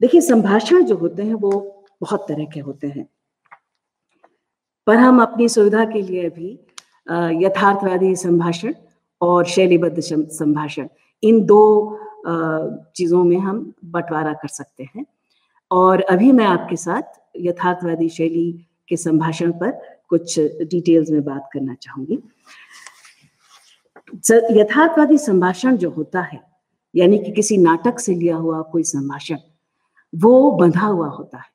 देखिए, 0.00 0.20
संभाषण 0.20 0.84
जो 0.84 0.96
होते 0.96 1.22
हैं, 1.22 1.34
वो 1.34 1.84
बहुत 2.00 2.26
तरह 2.28 2.44
के 2.44 2.60
होते 2.60 2.86
हैं। 2.86 3.08
पर 4.86 4.96
हम 4.96 5.22
अपनी 5.22 5.48
सुविधा 5.48 5.84
के 5.84 6.02
लिए 6.02 6.28
भी 6.30 6.48
यथार्थवादी 7.44 8.14
संभाषण 8.16 8.74
और 9.20 9.44
शैलीबद्ध 9.44 10.00
संभाषण, 10.00 10.88
इन 11.22 11.44
दो 11.44 11.98
चीज़ों 12.96 13.24
में 13.24 13.38
हम 13.38 13.72
बंटवारा 13.84 14.32
कर 14.32 14.48
सकते 14.48 14.88
हैं। 14.96 15.04
और 15.70 16.00
अभी 16.00 16.32
मैं 16.32 16.44
आपके 16.44 16.76
साथ 16.76 17.20
यथार्थवादी 17.36 18.08
शैली 18.08 18.52
के 18.88 18.96
संभाषण 18.96 19.52
पर 19.52 19.70
कुछ 20.08 20.38
डिटेल्स 20.40 21.10
में 21.10 21.24
बात 21.24 21.48
करना 21.52 21.74
चाहूँगी। 21.74 22.18
यथार्थवादी 24.56 25.18
संभाषण 25.18 25.76
जो 25.76 25.90
होता 25.90 26.20
है, 26.20 26.40
यानी 26.94 27.18
कि 27.18 27.32
किसी 27.32 27.56
नाटक 27.56 27.98
से 27.98 28.14
लिया 28.14 28.36
हुआ 28.36 28.62
कोई 28.62 28.82
संभाषण, 28.82 29.36
वो 30.14 30.50
बंधा 30.50 30.86
हुआ 30.86 31.08
होता 31.08 31.38
है। 31.38 31.50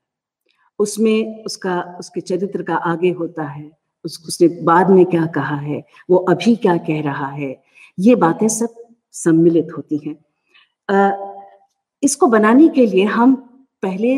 उसमें 0.79 1.45
उसका, 1.45 1.97
उसके 1.99 2.21
चरित्र 2.21 2.63
का 2.63 2.75
आगे 2.75 3.11
होता 3.11 3.43
है, 3.43 3.71
उस, 4.05 4.23
उसने 4.27 4.47
बाद 4.63 4.89
में 4.89 5.05
क्या 5.05 5.25
कहा 5.25 5.55
है, 5.55 5.83
वो 6.09 6.17
अभी 6.17 6.55
क्या 6.55 6.77
कह 6.77 7.01
रहा 7.01 7.27
है, 7.27 7.63
ये 7.99 8.15
बातें 8.15 8.47
सब 8.47 8.73
सम्मिलित 9.11 9.67
होती 9.77 9.97
हैं। 9.97 10.15
इसको 12.03 12.27
बनाने 12.27 12.67
के 12.67 12.85
लिए 12.85 13.03
हम 13.03 13.50
पहले 13.83 14.15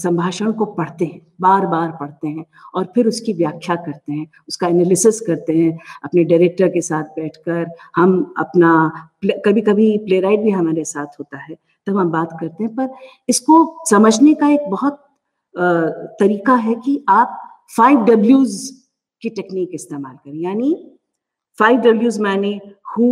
संभाषण 0.00 0.52
को 0.52 0.64
पढ़ते 0.66 1.04
हैं 1.04 1.20
बार 1.40 1.66
बार 1.66 1.90
पढ़ते 2.00 2.28
हैं 2.28 2.44
और 2.74 2.84
फिर 2.94 3.06
उसकी 3.08 3.32
व्याख्या 3.32 3.74
करते 3.76 4.12
हैं, 4.12 4.26
उसका 4.48 4.66
एनालिसिस 4.68 5.20
करते 5.20 5.56
हैं, 5.58 5.78
अपने 6.04 6.24
डायरेक्टर 6.24 6.68
के 6.68 6.80
साथ 6.80 7.04
बैठकर 7.16 7.66
हम 7.96 8.34
अपना 8.38 8.70
कभी 9.46 9.60
कभी 9.60 9.96
प्ले 10.06 10.36
भी 10.36 10.50
हमारे 10.50 10.84
साथ 10.84 11.18
होता 11.18 11.38
है, 11.38 11.54
तब 11.86 11.96
हम 11.98 12.10
बात 12.10 12.36
करते 12.40 12.64
हैं, 12.64 12.74
पर 12.74 12.88
इसको 13.28 13.84
समझने 13.90 14.34
का 14.34 14.48
एक 14.48 14.68
बहुत 14.70 15.06
तरीका 16.20 16.54
है 16.56 16.74
कि 16.76 17.04
आप 17.08 17.38
फाइव 17.76 18.04
डब्ल्यूज 18.04 18.58
की 19.22 19.28
टेक्निक 19.30 19.70
इस्तेमाल 19.74 20.14
करें, 20.14 20.38
यानी 20.38 20.74
फाइव 21.58 21.80
डब्ल्यूज 21.80 22.20
माने 22.20 22.60
who 22.88 23.08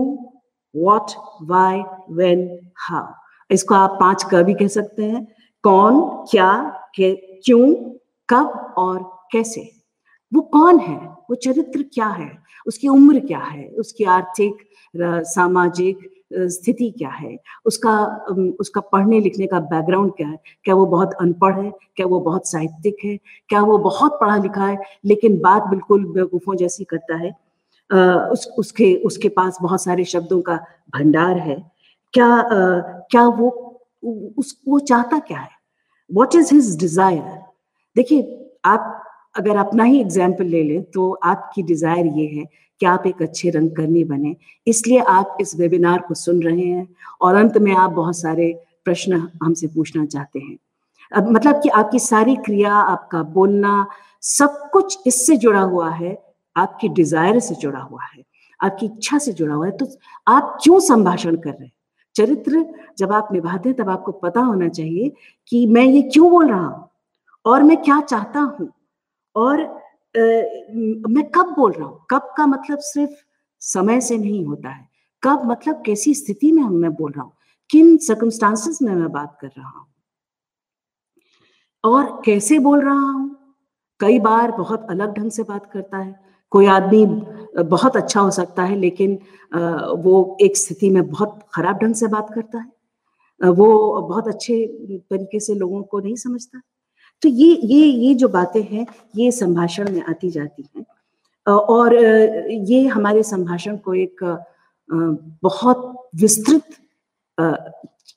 what 0.74 1.11
why 1.44 1.83
when 2.14 2.48
how 2.81 3.07
इसको 3.50 3.74
आप 3.74 3.96
पाँच 4.00 4.24
क 4.31 4.42
भी 4.44 4.54
कह 4.54 4.68
सकते 4.68 5.04
हैं 5.04 5.26
कौन, 5.64 6.01
क्या 6.31 6.51
क्यों, 6.97 7.75
कब 8.29 8.75
और 8.79 9.03
कैसे? 9.33 9.71
वो 10.33 10.40
कौन 10.53 10.79
है? 10.79 10.97
वो 11.31 11.35
चरित्र 11.35 11.83
क्या 11.94 12.07
है? 12.09 12.31
उसकी 12.66 12.88
उम्र 12.88 13.21
क्या 13.21 13.38
है? 13.38 13.66
उसकी 13.79 14.05
आर्थिक 14.05 14.64
सामाजिक 15.27 15.99
स्थिति 16.33 16.90
क्या 16.99 17.09
है? 17.09 17.37
उसका 17.66 17.92
उसका 18.61 18.81
पढ़ने 18.92 19.21
लिखने 19.21 19.47
का 19.47 19.61
बैकग्राउंड 19.61 20.12
क्या 20.16 20.29
है? 20.29 20.38
क्या 20.64 20.75
वो 20.75 20.87
बहुत 20.87 21.14
अनपढ़ 21.21 21.55
है? 21.59 21.71
क्या 21.97 22.07
वो 22.07 22.21
बहुत 22.21 22.49
साहित्यिक 22.49 22.97
है? 23.05 23.16
क्या 23.49 23.62
वो 23.62 23.79
बहुत 23.79 24.18
पढ़ा 24.21 24.37
लिखा 24.37 24.66
है? 24.66 24.79
लेकिन 25.05 25.38
बात 25.40 25.68
बिल्कुल 25.71 26.05
बेवकूफ़ों 26.12 26.57
जैसी 26.57 26.85
करता 26.85 27.16
है। 27.16 27.31
उस, 28.31 28.47
उसके 28.59 28.94
उसके 29.07 29.29
पास 29.29 29.59
बहुत 29.62 29.83
सारे 29.83 30.05
शब्दों 30.05 30.40
का 30.42 30.57
भंडार 30.94 31.38
है। 31.38 31.57
क्या 32.14 32.42
क्या 33.11 33.27
वो 33.29 33.67
उस, 34.02 34.61
वो 34.68 34.78
चाहता 34.80 35.18
क्या 35.20 35.38
है? 35.38 35.50
वॉट 36.11 36.34
इज़ 36.34 36.54
हिज 36.54 36.76
डिज़ायर 36.80 37.22
देखिए, 37.96 38.50
आप 38.64 39.04
अगर 39.37 39.56
अपना 39.56 39.84
ही 39.84 40.00
एग्ज़ाम्पल 40.00 40.46
ले 40.46 40.62
लें 40.62 40.82
तो 40.84 41.11
आपकी 41.24 41.62
डिज़ायर 41.64 42.06
ये 42.08 42.26
है 42.28 42.44
कि 42.80 42.87
आप 42.87 43.06
एक 43.06 43.22
अच्छे 43.22 43.50
रंगकर्मी 43.50 44.04
बने। 44.04 44.34
इसलिए 44.66 44.98
आप 45.11 45.37
इस 45.40 45.54
वेबिनार 45.58 46.00
को 46.08 46.14
सुन 46.14 46.42
रहे 46.42 46.64
हैं 46.64 46.88
और 47.20 47.34
अंत 47.34 47.58
में 47.58 47.74
आप 47.74 47.90
बहुत 47.92 48.18
सारे 48.18 48.52
प्रश्न 48.84 49.28
हमसे 49.42 49.66
पूछना 49.68 50.04
चाहते 50.06 50.38
हैं। 50.38 50.56
अब 51.12 51.30
मतलब 51.30 51.61
कि 51.62 51.68
आपकी 51.70 51.98
सारी 51.98 52.37
क्रिया, 52.38 52.72
आपका 52.72 53.22
बोलना, 53.24 53.87
सब 54.22 54.68
कुछ 54.72 54.98
इससे 55.06 55.37
जुड़ा 55.37 55.61
हुआ 55.62 55.90
है, 55.90 56.16
आपकी 56.56 56.88
डिज़ायर 56.90 57.38
से 57.40 57.54
जुड़ा 57.54 57.80
हुआ 57.80 58.02
है, 58.04 58.22
आपकी 58.61 58.87
इच्छा 58.87 59.18
से 59.18 59.32
जुड़ा 59.32 59.54
हुआ 59.54 59.66
है 59.66 59.72
तो 59.72 59.88
आप 60.26 60.58
क्यों 60.62 60.78
संभाषण 60.82 61.37
कर 61.37 61.50
रहे 61.50 61.64
हैं? 61.64 61.72
चरित्र 62.18 62.64
जब 62.98 63.12
आप 63.12 63.28
निभाते 63.33 63.68
हैं 63.68 63.78
तब 63.78 63.90
आपको 63.90 64.12
पता 64.12 64.40
होना 64.40 64.68
चाहिए 64.68 65.12
कि 65.48 65.66
मैं 65.66 65.85
ये 65.85 66.02
क्यों 66.02 66.31
बोल 66.31 66.48
रहा 66.48 66.66
हूँ? 66.66 66.88
और 67.46 67.62
मैं 67.62 67.76
क्या 67.76 68.00
चाहता 68.00 68.40
हूँ? 68.40 68.72
और 69.37 69.61
आ, 69.61 70.20
मैं 71.09 71.22
कब 71.31 71.54
बोल 71.59 71.72
रहा 71.72 71.88
हूँ? 71.88 72.07
कब 72.11 72.35
का 72.37 72.46
मतलब 72.46 72.78
सिर्फ़ 72.78 73.12
समय 73.61 74.00
से 74.00 74.18
नहीं 74.18 74.44
होता 74.44 74.68
है। 74.68 74.88
कब 75.22 75.42
मतलब 75.44 75.83
कैसी 75.87 76.14
स्थिति 76.14 76.52
में 76.52 76.62
मैं 76.62 76.90
बोल 76.94 77.12
रहा 77.12 77.22
हूँ? 77.22 77.33
किन 77.70 77.96
सर्कमस्टांसिस 77.96 78.83
में 78.83 78.94
मैं 78.94 79.12
बात 79.12 79.38
कर 79.40 79.48
रहा 79.48 79.68
हूँ? 79.68 79.87
और 81.85 82.22
कैसे 82.24 82.59
बोल 82.59 82.81
रहा 82.81 83.00
हूँ? 83.00 83.54
कई 84.00 84.18
बार 84.18 84.50
बहुत 84.50 84.87
अलग 84.90 85.18
ढंग 85.18 85.31
से 85.31 85.42
बात 85.42 85.70
करता 85.72 85.98
है। 85.98 86.20
कोई 86.50 86.66
आदमी 86.66 87.07
बहुत 87.59 87.97
अच्छा 87.97 88.21
हो 88.21 88.31
सकता 88.31 88.62
है, 88.62 88.77
लेकिन 88.77 89.18
वो 90.03 90.37
एक 90.40 90.57
स्थिति 90.57 90.90
में 90.90 91.07
बहुत 91.11 91.38
खराब 91.55 91.79
ढंग 91.79 91.94
से 91.94 92.07
बात 92.07 92.33
करता 92.35 92.59
है। 92.59 93.51
वो 93.51 94.01
बहुत 94.03 94.29
अच्छे 94.29 94.66
तरीके 95.11 95.40
से 95.40 95.55
लोगों 95.55 95.83
को 95.83 96.01
नहीं 96.01 96.16
समझता। 96.16 96.61
तो 97.23 97.29
ये 97.29 97.55
ये 97.64 97.85
ये 97.85 98.14
जो 98.14 98.29
बातें 98.29 98.62
हैं, 98.62 98.87
ये 99.16 99.31
संभाषण 99.33 99.90
में 99.92 100.03
आती 100.03 100.31
जाती 100.31 100.68
हैं। 100.77 100.85
और 101.47 101.94
ये 101.94 102.87
हमारे 102.87 103.23
संभाषण 103.23 103.77
को 103.77 103.94
एक 103.94 104.25
बहुत 105.42 106.11
विस्तृत 106.14 106.77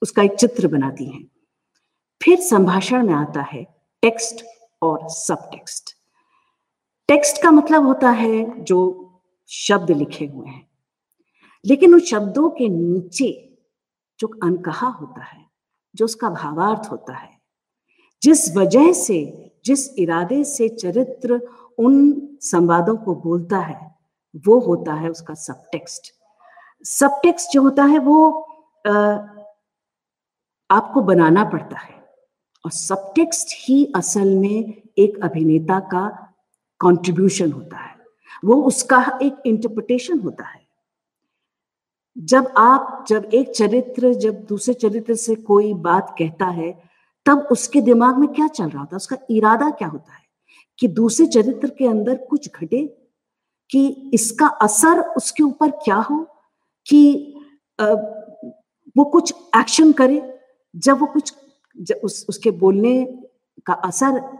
उसका 0.02 0.24
एक 0.24 0.36
चित्र 0.36 0.68
बनाती 0.68 1.06
हैं। 1.06 1.24
फिर 2.22 2.40
संभाषण 2.40 3.06
में 3.08 3.14
आता 3.14 3.42
है 3.42 3.64
टेक्स्ट 4.04 4.44
और 4.82 5.08
सब 5.10 5.50
टेक्स्ट 5.52 5.96
टेक्स्ट 7.10 7.42
का 7.44 7.52
मतलब 7.52 7.86
होता 7.86 8.10
है 8.10 8.64
जो 8.64 9.01
शब्द 9.52 9.92
लिखे 9.92 10.26
हुए 10.26 10.48
हैं। 10.50 10.68
लेकिन 11.66 11.94
उन 11.94 12.00
शब्दों 12.00 12.50
के 12.50 12.70
नीचे 12.70 13.58
जो 14.20 14.28
अनकहा 14.44 14.88
होता 14.88 15.24
है 15.24 15.46
जो 15.96 16.06
उसका 16.06 16.30
भावार्थ 16.30 16.92
होता 16.92 17.16
है 17.16 17.40
जिस 18.22 18.58
वजह 18.58 18.92
से 18.94 19.38
जिस 19.66 19.88
इरादे 20.00 20.44
से 20.44 20.70
चरित्र 20.70 21.40
उन 21.80 22.12
संवादों 22.42 22.98
को 22.98 23.16
बोलता 23.16 23.60
है 23.60 23.96
वो 24.48 24.60
होता 24.60 24.94
है 24.94 25.10
उसका 25.10 25.34
सब 25.34 25.64
टेक्स्ट 25.72 26.12
सब 26.86 27.20
टेक्स्ट 27.24 27.52
जो 27.54 27.62
होता 27.62 27.84
है 27.84 28.00
वो 28.00 28.48
आ, 28.88 28.92
आपको 30.70 31.02
बनाना 31.02 31.44
पड़ता 31.44 31.78
है। 31.78 31.94
और 32.66 32.72
सब 32.72 33.12
टेक्स्ट 33.16 33.48
ही 33.52 33.94
असल 33.96 34.36
में 34.36 34.82
एक 34.98 35.24
अभिनेता 35.24 35.80
का 35.80 36.08
कंट्रीब्यूशन 36.80 37.52
होता 37.52 37.78
है। 37.78 38.01
वो 38.46 38.64
उसका 38.64 39.20
एक 39.22 39.36
इंटरप्रिटेशन 39.46 40.20
होता 40.20 40.44
है। 40.44 40.62
जब 42.18 42.54
आप, 42.58 43.06
जब 43.08 43.26
एक 43.34 43.52
चरित्र, 43.52 44.14
जब 44.14 44.46
दूसरे 44.46 44.74
चरित्र 44.74 45.16
से 45.16 45.36
कोई 45.36 45.74
बात 45.74 46.16
कहता 46.20 46.46
है, 46.46 46.84
तब 47.26 47.48
उसके 47.52 47.82
दिमाग 47.82 48.18
में 48.18 48.30
क्या 48.30 48.48
चल 48.48 48.70
रहा 48.70 48.80
होता 48.80 48.96
है? 48.96 48.98
उसका 48.98 49.18
इरादा 49.30 49.70
क्या 49.70 49.88
होता 49.88 50.14
है? 50.14 50.22
कि 50.80 50.88
दूसरे 50.88 51.26
चरित्र 51.26 51.70
के 51.70 51.88
अंदर 51.88 52.16
कुछ 52.16 52.50
घटे? 52.56 52.98
कि 53.72 54.12
इसका 54.14 54.48
असर 54.48 55.00
उसके 55.00 55.44
ऊपर 55.44 55.72
क्या 55.72 55.96
हो? 55.96 56.28
कि 56.88 57.34
वो 58.98 59.04
कुछ 59.04 59.34
एक्शन 59.56 59.92
करे? 59.92 60.40
जब 60.76 61.00
वो 61.00 61.06
कुछ, 61.06 61.34
जब 61.78 61.96
उस, 62.04 62.26
उसके 62.30 62.52
बोलने 62.52 63.06
का 63.66 63.74
असर 63.74 64.38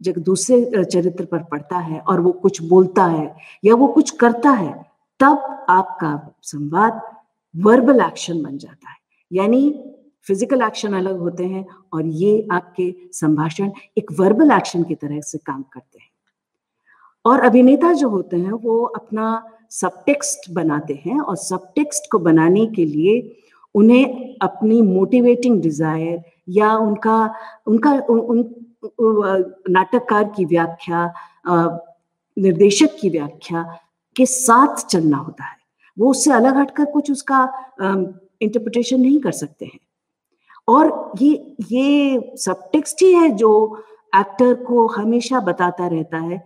जब 0.00 0.14
दूसरे 0.24 0.84
चरित्र 0.84 1.24
पर 1.24 1.42
पड़ता 1.44 1.78
है 1.78 2.00
और 2.00 2.20
वो 2.20 2.32
कुछ 2.42 2.62
बोलता 2.62 3.04
है 3.06 3.34
या 3.64 3.74
वो 3.74 3.86
कुछ 3.88 4.10
करता 4.16 4.50
है 4.52 4.72
तब 5.20 5.66
आपका 5.70 6.12
संवाद 6.42 7.00
वर्बल 7.54 8.00
एक्शन 8.00 8.42
बन 8.42 8.58
जाता 8.58 8.90
है। 8.90 8.96
यानी 9.30 9.70
फ़िज़िकल 10.26 10.62
एक्शन 10.62 10.92
अलग 10.94 11.18
होते 11.18 11.44
हैं 11.44 11.64
और 11.92 12.06
ये 12.06 12.46
आपके 12.52 12.92
संभाषण 13.12 13.70
एक 13.98 14.12
वर्बल 14.20 14.50
एक्शन 14.52 14.82
की 14.82 14.94
तरह 14.94 15.20
से 15.20 15.38
काम 15.38 15.62
करते 15.72 15.98
हैं। 15.98 16.08
और 17.24 17.40
अभिनेता 17.40 17.92
जो 17.92 18.08
होते 18.08 18.36
हैं 18.36 18.52
वो 18.54 18.82
अपना 18.86 19.42
सब 19.70 20.02
टेक्स्ट 20.06 20.50
बनाते 20.52 20.94
हैं 21.04 21.20
और 21.20 21.36
सब 21.36 21.72
टेक्स्ट 21.76 22.10
को 22.12 22.18
बनाने 22.18 22.66
के 22.66 22.84
लिए 22.84 23.20
उन्हें 23.74 24.36
अपनी 24.42 24.80
मोटिवेटिंग 24.82 25.60
डिज़ायर 25.62 26.22
या 26.48 26.74
उनका 26.76 27.18
उनका 27.66 27.92
उन, 28.10 28.42
नाटककार 28.82 30.24
की 30.36 30.44
व्याख्या 30.44 31.04
निर्देशक 32.36 32.96
की 33.00 33.10
व्याख्या 33.10 33.62
के 34.16 34.26
साथ 34.26 34.84
चलना 34.86 35.16
होता 35.16 35.44
है। 35.44 35.56
वो 35.96 36.10
उससे 36.10 36.30
अलग 36.32 36.56
हटकर 36.56 36.84
कुछ 36.84 37.10
उसका 37.10 37.42
इंटरप्रिटेशन 37.82 39.00
नहीं 39.00 39.18
कर 39.20 39.32
सकते 39.32 39.64
हैं। 39.64 39.78
और 40.68 41.12
ये 41.20 41.56
ये 41.70 42.32
सब 42.36 42.68
टेक्स्ट 42.72 43.02
ही 43.02 43.12
है 43.14 43.30
जो 43.30 43.82
एक्टर 44.16 44.54
को 44.64 44.86
हमेशा 44.86 45.40
बताता 45.40 45.86
रहता 45.86 46.18
है 46.18 46.42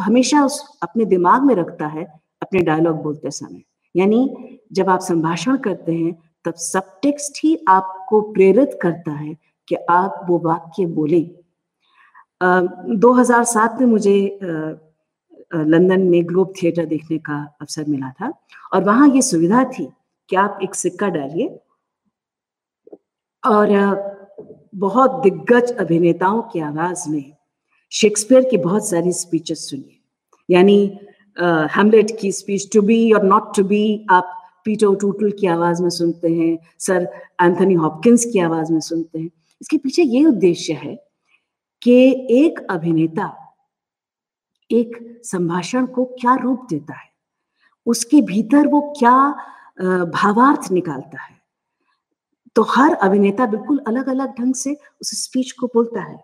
हमेशा 0.00 0.44
उस 0.44 0.62
अपने 0.82 1.04
दिमाग 1.04 1.42
में 1.42 1.54
रखता 1.54 1.86
है, 1.86 2.04
अपने 2.42 2.60
डायलॉग 2.60 3.02
बोलते 3.02 3.30
समय। 3.30 3.62
यानी 3.94 4.58
जब 4.72 4.88
आप 4.90 5.00
संभाषण 5.00 5.56
करते 5.56 5.92
हैं, 5.92 6.12
तब 6.44 6.54
सब 6.54 7.00
टेक्स्ट 7.02 7.38
ही 7.44 7.56
आपको 7.68 8.20
प्रेरित 8.32 8.78
करता 8.82 9.12
है 9.12 9.36
कि 9.68 9.74
आप 9.90 10.24
वो 10.28 10.38
वाक्य 10.44 10.86
बोले। 10.86 11.20
2007 12.40 13.80
में 13.80 13.86
मुझे 13.86 14.38
लंदन 15.54 16.00
में 16.00 16.26
ग्लोब 16.28 16.52
थिएटर 16.62 16.84
देखने 16.86 17.18
का 17.18 17.38
अवसर 17.60 17.84
मिला 17.88 18.10
था 18.20 18.32
और 18.74 18.84
वहाँ 18.84 19.08
ये 19.08 19.22
सुविधा 19.22 19.64
थी 19.72 19.86
कि 20.30 20.36
आप 20.36 20.58
एक 20.62 20.74
सिक्का 20.74 21.08
डालिए 21.08 21.48
और 23.42 23.68
बहुत 24.74 25.22
दिग्गज 25.22 25.72
अभिनेताओं 25.72 26.42
की 26.42 26.60
आवाज़ 26.60 27.08
में 27.10 27.24
शेक्सपियर 27.92 28.48
की 28.50 28.56
बहुत 28.56 28.88
सारी 28.88 29.12
स्पीचेस 29.12 29.68
सुनिए। 29.70 29.98
यानी 30.48 30.78
हेमलेट 31.76 32.16
की 32.20 32.32
स्पीच 32.32 32.68
टू 32.72 32.82
बी 32.82 33.12
और 33.12 33.24
नॉट 33.24 33.54
टू 33.56 33.64
बी 33.64 33.82
आप 34.10 34.36
पीटर 34.64 34.94
टूटल 35.00 35.30
की 35.40 35.46
आवाज़ 35.46 35.82
में 35.82 35.90
सुनते 35.90 36.28
हैं 36.28 36.56
सर 36.78 37.08
एंथनी 37.42 37.74
हॉपकिंस 37.74 38.24
की 38.32 38.38
आवाज़ 38.38 38.72
में 38.72 38.80
सुनते 38.80 39.18
हैं। 39.18 39.30
इसके 39.60 39.78
पीछे 39.78 40.02
ये 40.02 40.24
उद्देश्य 40.24 40.72
है 40.72 40.96
कि 41.82 41.92
एक 42.32 42.60
अभिनेता 42.70 43.36
एक 44.70 45.20
संभाषण 45.24 45.86
को 45.86 46.04
क्या 46.20 46.34
रूप 46.34 46.66
देता 46.70 46.94
है? 46.94 47.08
उसके 47.86 48.20
भीतर 48.22 48.66
वो 48.68 48.80
क्या 48.98 49.14
भावार्थ 50.06 50.70
निकालता 50.72 51.22
है? 51.22 51.38
तो 52.56 52.62
हर 52.70 52.94
अभिनेता 52.94 53.46
बिल्कुल 53.46 53.78
अलग 53.88 54.08
अलग 54.08 54.34
ढंग 54.38 54.54
से 54.54 54.74
उस 55.00 55.10
स्पीच 55.22 55.52
को 55.52 55.66
बोलता 55.66 56.02
है। 56.02 56.18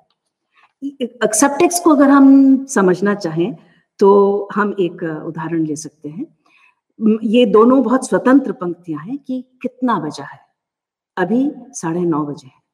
सबटेक्स 1.35 1.81
को 1.81 1.91
अगर 1.91 2.11
हम 2.11 2.65
समझना 2.67 3.15
चाहें 3.15 3.55
तो 4.01 4.49
हम 4.55 4.75
एक 4.81 5.03
उदाहरण 5.27 5.65
ले 5.67 5.77
सकते 5.77 6.09
हैं। 6.09 6.27
ये 7.25 7.45
दोनों 7.47 7.83
बहुत 7.83 8.09
स्वतंत्र 8.09 8.53
पंक्तियाँ 8.53 9.03
हैं 9.05 9.19
कि 9.19 9.41
कितना 9.63 9.99
बजा 10.01 10.25
है? 10.25 10.39
अभी 11.17 11.51
साढ़े 11.73 12.01
नौ 12.01 12.25
बजे 12.27 12.47
है। 12.47 12.65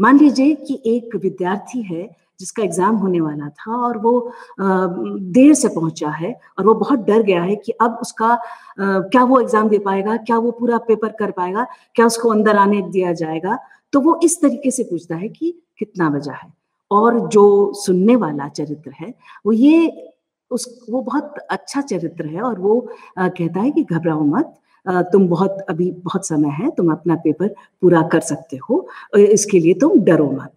मान 0.00 0.18
लीजिए 0.18 0.54
कि 0.56 0.80
एक 0.86 1.16
विद्यार्थी 1.16 1.82
है 1.82 2.08
जिसका 2.40 2.62
एग्ज़ाम 2.62 2.96
होने 2.96 3.20
वाला 3.20 3.48
था 3.50 3.76
और 3.76 3.98
वो 3.98 4.12
देर 4.60 5.54
से 5.54 5.68
पहुँचा 5.68 6.10
है 6.10 6.32
और 6.58 6.66
वो 6.66 6.74
बहुत 6.74 6.98
डर 7.06 7.22
गया 7.22 7.42
है 7.42 7.56
कि 7.56 7.72
अब 7.80 7.98
उसका 8.02 8.38
क्या 8.78 9.24
वो 9.24 9.40
एग्ज़ाम 9.40 9.68
दे 9.68 9.78
पाएगा, 9.78 10.16
क्या 10.16 10.38
वो 10.38 10.50
पूरा 10.50 10.78
पेपर 10.78 11.12
कर 11.18 11.30
पाएगा, 11.30 11.66
क्या 11.94 12.06
उसको 12.06 12.28
अंदर 12.28 12.56
आने 12.56 12.80
दिया 12.82 13.12
जाएगा। 13.12 13.58
तो 13.92 14.00
वो 14.00 14.18
इस 14.24 14.40
तरीके 14.42 14.70
से 14.70 14.82
पूछता 14.84 15.16
है 15.16 15.28
कि 15.28 15.52
कितना 15.78 16.08
बजा 16.10 16.32
है? 16.32 16.52
और 16.90 17.18
जो 17.28 17.72
सुनने 17.76 18.16
वाला 18.16 18.48
चरित्र 18.48 18.92
है, 19.00 19.14
वो 19.46 19.52
ये 19.52 20.06
उस, 20.50 20.86
वो 20.90 21.02
बहुत 21.02 21.34
अच्छा 21.50 21.80
चरित्र 21.80 22.26
है 22.26 22.40
और 22.42 22.58
वो 22.58 22.80
कहता 23.18 23.60
है 23.60 23.70
कि 23.70 23.82
घबराओ 23.84 24.24
मत। 24.26 24.54
तुम 24.86 25.26
बहुत 25.28 25.66
अभी 25.70 25.90
बहुत 26.04 26.26
समय 26.26 26.48
है 26.54 26.70
तुम 26.76 26.92
अपना 26.92 27.14
पेपर 27.24 27.48
पूरा 27.82 28.02
कर 28.12 28.20
सकते 28.22 28.56
हो 28.70 28.86
इसके 29.18 29.58
लिए 29.58 29.74
तुम 29.80 30.00
डरो 30.04 30.30
मत। 30.32 30.52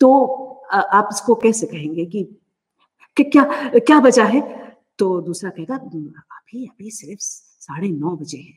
तो 0.00 0.10
आप 0.72 1.08
इसको 1.12 1.34
कैसे 1.34 1.66
कहेंगे 1.66 2.04
कि, 2.06 2.22
कि 3.16 3.24
क्या 3.24 3.44
क्या 3.78 4.00
बचा 4.00 4.24
है? 4.24 4.40
तो 4.98 5.20
दूसरा 5.20 5.50
कहेगा 5.50 5.76
अभी 5.76 6.66
अभी 6.66 6.90
सिर्फ़ 6.90 7.20
साढ़े 7.20 7.88
नौ 7.88 8.16
बजे 8.16 8.38
है। 8.38 8.56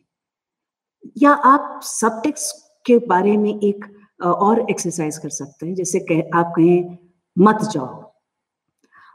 या 1.17 1.31
आप 1.31 1.79
सब 1.83 2.21
टेक्स्ट 2.23 2.55
के 2.85 2.97
बारे 3.07 3.35
में 3.37 3.53
एक 3.53 3.85
और 4.21 4.59
एक्सरसाइज 4.69 5.17
कर 5.17 5.29
सकते 5.29 5.65
हैं 5.65 5.75
जैसे 5.75 5.99
कह 6.11 6.37
आप 6.39 6.53
कहें 6.57 6.97
मत 7.37 7.59
जाओ। 7.73 8.11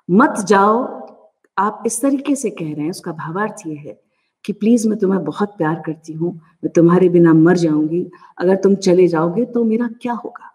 मत 0.09 0.39
जाओ 0.49 0.83
आप 1.57 1.83
इस 1.87 2.01
तरीके 2.03 2.35
से 2.37 2.51
कह 2.51 2.73
रहे 2.75 2.83
हैं 2.83 2.91
उसका 2.91 3.13
भावार्थ 3.13 3.67
ये 3.67 3.75
है 3.77 4.01
कि 4.47 4.53
प्लीज़ 4.53 4.89
मैं 4.89 4.99
तुम्हें 4.99 5.23
बहुत 5.25 5.57
प्यार 5.59 5.83
करती 5.87 6.13
हूँ, 6.13 6.33
मैं 6.65 6.73
तुम्हारे 6.73 7.09
बिना 7.09 7.33
मर 7.35 7.57
जाऊँगी। 7.57 8.05
अगर 8.39 8.57
तुम 8.57 8.75
चले 8.77 9.07
जाओगे 9.09 9.45
तो 9.47 9.65
मेरा 9.65 9.89
क्या 10.03 10.13
होगा? 10.15 10.53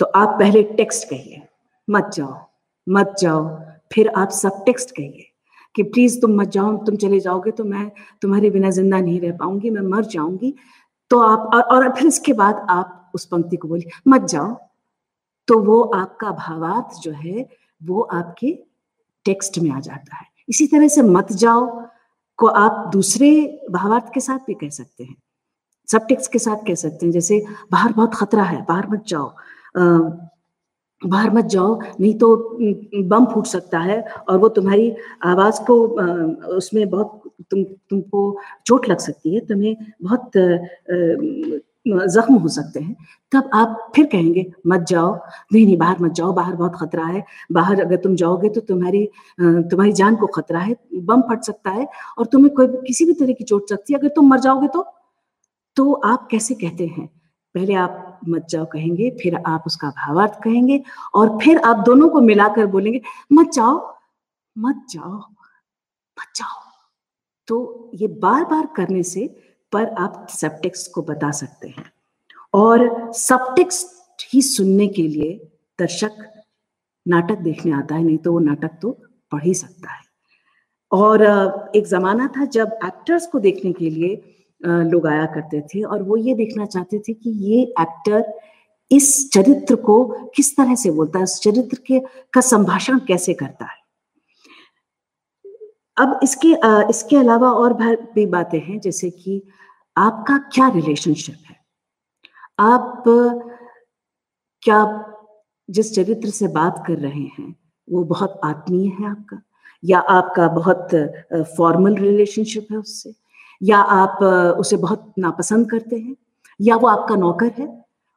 तो 0.00 0.06
आप 0.06 0.38
पहले 0.38 0.62
टेक्स्ट 0.62 1.08
कहिए, 1.10 1.42
मत 1.88 2.10
जाओ 2.14 2.34
मत 2.86 3.14
जाओ। 3.20 3.44
फिर 3.92 4.08
आप 4.08 4.30
सब 4.32 4.62
टेक्स्ट 4.66 4.90
कहिए 4.90 5.26
कि 5.74 5.82
प्लीज़ 5.84 6.20
तुम 6.20 6.34
मत 6.40 6.48
जाओ, 6.48 6.76
तुम 6.76 6.96
चले 6.96 7.20
जाओगे 7.20 7.50
तो 7.50 7.64
मैं 7.64 7.90
तुम्हारे 8.22 8.50
बिना 8.50 8.70
ज़िंदा 8.70 9.00
नहीं 9.00 9.20
रह 9.20 9.36
पाऊँगी, 9.36 9.70
मैं 9.70 9.82
मर 9.82 10.04
जाऊँगी। 10.06 10.54
तो 11.10 11.20
आप, 11.20 11.50
और 11.64 11.88
फिर 11.96 12.06
इसके 12.06 12.32
बाद 12.32 12.66
आप 12.70 13.12
उस 13.14 13.24
पंक्ति 13.26 13.56
को 13.56 13.68
बोलिए, 13.68 13.90
मत 14.08 14.24
जाओ। 14.24 14.56
तो 15.48 15.58
वो 15.60 15.80
आपका 15.82 16.30
भावार्थ 16.32 17.00
जो 17.02 17.12
है, 17.12 17.48
वो 17.80 18.00
आपके 18.02 18.52
टेक्स्ट 19.26 19.58
में 19.58 19.70
आ 19.70 19.80
जाता 19.80 20.16
है। 20.16 20.26
इसी 20.48 20.66
तरह 20.66 20.88
से 20.88 21.02
मत 21.02 21.32
जाओ 21.34 21.66
को 22.40 22.46
आप 22.46 22.90
दूसरे 22.92 23.30
भावार्थ 23.70 24.12
के 24.14 24.20
साथ 24.20 24.38
भी 24.38 24.54
कह 24.54 24.68
सकते 24.68 25.04
हैं। 25.04 25.16
सब 25.92 26.06
टिक्स 26.06 26.26
के 26.26 26.38
साथ 26.38 26.56
कह 26.66 26.74
सकते 26.74 27.06
हैं, 27.06 27.12
जैसे, 27.12 27.44
बाहर 27.72 27.92
बहुत 27.92 28.14
खतरा 28.14 28.42
है, 28.42 28.64
बाहर 28.68 28.86
मत 28.90 29.04
जाओ। 29.08 29.32
बाहर 31.06 31.30
मत 31.30 31.44
जाओ, 31.44 31.80
नहीं 32.00 32.14
तो 32.18 32.36
बम 33.08 33.24
फूट 33.26 33.46
सकता 33.46 33.78
है 33.78 34.02
और 34.28 34.38
वो 34.38 34.48
तुम्हारी 34.48 34.94
आवाज़ 35.24 35.60
को 35.66 35.76
उसमें 36.56 36.88
बहुत, 36.90 37.22
तुम, 37.50 37.64
तुमको 37.64 38.38
चोट 38.66 38.88
लग 38.88 38.98
सकती 38.98 39.34
है। 39.34 39.40
तुम्हें 39.40 39.76
बहुत 40.02 40.30
जख्म 41.86 42.34
हो 42.34 42.48
सकते 42.48 42.80
हैं। 42.80 42.96
तब 43.32 43.50
आप 43.54 43.92
फिर 43.96 44.06
कहेंगे, 44.06 44.44
मत 44.66 44.80
जाओ। 44.88 45.14
नहीं 45.52 45.64
नहीं, 45.64 45.76
बाहर 45.76 46.00
मत 46.00 46.12
जाओ, 46.12 46.32
बाहर 46.32 46.56
बहुत 46.56 46.76
खतरा 46.76 47.04
है। 47.04 47.24
बाहर 47.52 47.80
अगर 47.80 47.96
तुम 47.96 48.14
जाओगे 48.16 48.48
तो 48.48 48.60
तुम्हारी 48.62 49.04
तुम्हारी 49.40 49.92
जान 49.92 50.16
को 50.16 50.26
खतरा 50.28 50.60
है, 50.60 50.76
बम 50.96 51.22
फट 51.30 51.42
सकता 51.44 51.70
है 51.70 51.88
और 52.18 52.26
तुम्हें 52.26 52.54
कोई 52.54 52.66
किसी 52.86 53.04
भी 53.04 53.12
तरह 53.14 53.32
की 53.32 53.44
चोट 53.44 53.68
सकती 53.68 53.92
है। 53.92 53.98
अगर 53.98 54.08
तुम 54.08 54.28
मर 54.30 54.40
जाओगे 54.40 54.68
तो 54.68 54.86
तो 55.76 55.92
आप 55.94 56.26
कैसे 56.30 56.54
कहते 56.54 56.86
हैं? 56.86 57.06
पहले 57.54 57.74
आप 57.74 58.20
मत 58.28 58.46
जाओ 58.50 58.64
कहेंगे, 58.64 59.10
फिर 59.22 59.34
आप 59.36 59.62
उसका 59.66 59.88
भावार्थ 59.90 60.40
कहेंगे 60.42 60.82
और 61.14 61.38
फिर 61.42 61.58
आप 61.60 61.84
दोनों 61.86 62.08
को 62.08 62.20
मिलाकर 62.20 62.66
बोलेंगे, 62.68 63.00
मत 63.32 63.50
जाओ 63.52 63.76
मत 64.56 64.86
जाओ 64.90 65.12
मत 65.12 66.32
जाओ। 66.36 66.58
तो 67.48 67.90
ये 67.94 68.06
बार 68.20 68.44
बार 68.44 68.66
करने 68.76 69.02
से 69.02 69.26
पर 69.72 69.86
आप 69.98 70.26
सबटेक्स्ट 70.30 70.90
को 70.92 71.02
बता 71.02 71.30
सकते 71.30 71.68
हैं। 71.68 71.84
और 72.54 73.12
सबटेक्स्ट 73.12 74.26
ही 74.32 74.42
सुनने 74.42 74.86
के 74.88 75.02
लिए 75.02 75.32
दर्शक 75.78 76.16
नाटक 77.06 77.38
देखने 77.38 77.72
आता 77.72 77.94
है, 77.94 78.02
नहीं 78.02 78.18
तो 78.18 78.32
वो 78.32 78.38
नाटक 78.38 78.78
तो 78.82 78.90
पढ़ 79.32 79.42
ही 79.42 79.54
सकता 79.54 79.92
है। 79.92 80.02
और 80.92 81.22
एक 81.76 81.86
जमाना 81.86 82.26
था 82.36 82.44
जब 82.46 82.78
एक्टर्स 82.84 83.26
को 83.26 83.38
देखने 83.40 83.72
के 83.72 83.90
लिए 83.90 84.36
लोग 84.60 85.06
आया 85.06 85.26
करते 85.26 85.60
थे 85.60 85.82
और 85.82 86.02
वो 86.02 86.16
ये 86.16 86.34
देखना 86.34 86.66
चाहते 86.66 86.98
थे 86.98 87.12
कि 87.12 87.30
ये 87.30 87.62
एक्टर 87.80 88.32
इस 88.90 89.30
चरित्र 89.32 89.74
को 89.76 90.04
किस 90.36 90.56
तरह 90.56 90.74
से 90.74 90.90
बोलता 90.90 91.18
है, 91.18 91.24
उस 91.24 91.40
चरित्र 91.40 91.78
के, 91.86 92.00
का 92.32 92.40
संभाषण 92.40 92.98
कैसे 92.98 93.34
करता 93.34 93.64
है। 93.64 93.78
अब 96.00 96.18
इसके 96.22 96.54
आ, 96.54 96.82
इसके 96.90 97.16
अलावा 97.16 97.50
और 97.52 97.72
भी 98.14 98.26
बातें 98.26 98.58
हैं 98.60 98.78
जैसे 98.80 99.10
कि 99.10 99.42
आपका 99.96 100.36
क्या 100.54 100.68
रिलेशनशिप 100.68 101.36
है? 101.48 101.56
आप 102.60 103.02
क्या 104.62 104.78
जिस 105.68 105.94
चरित्र 105.94 106.30
से 106.30 106.48
बात 106.48 106.82
कर 106.86 106.98
रहे 106.98 107.22
हैं 107.38 107.54
वो 107.88 108.02
बहुत 108.04 108.40
आत्मीय 108.44 108.88
है 109.00 109.10
आपका? 109.10 109.40
या 109.82 109.98
आपका 110.10 110.48
बहुत 110.48 110.88
फॉर्मल 111.56 111.94
रिलेशनशिप 111.96 112.66
है 112.72 112.78
उससे? 112.78 113.14
या 113.62 113.78
आप 113.78 114.22
उसे 114.60 114.76
बहुत 114.76 115.12
नापसंद 115.18 115.70
करते 115.70 115.96
हैं? 115.98 116.16
या 116.60 116.76
वो 116.76 116.88
आपका 116.88 117.16
नौकर 117.16 117.52
है? 117.58 117.68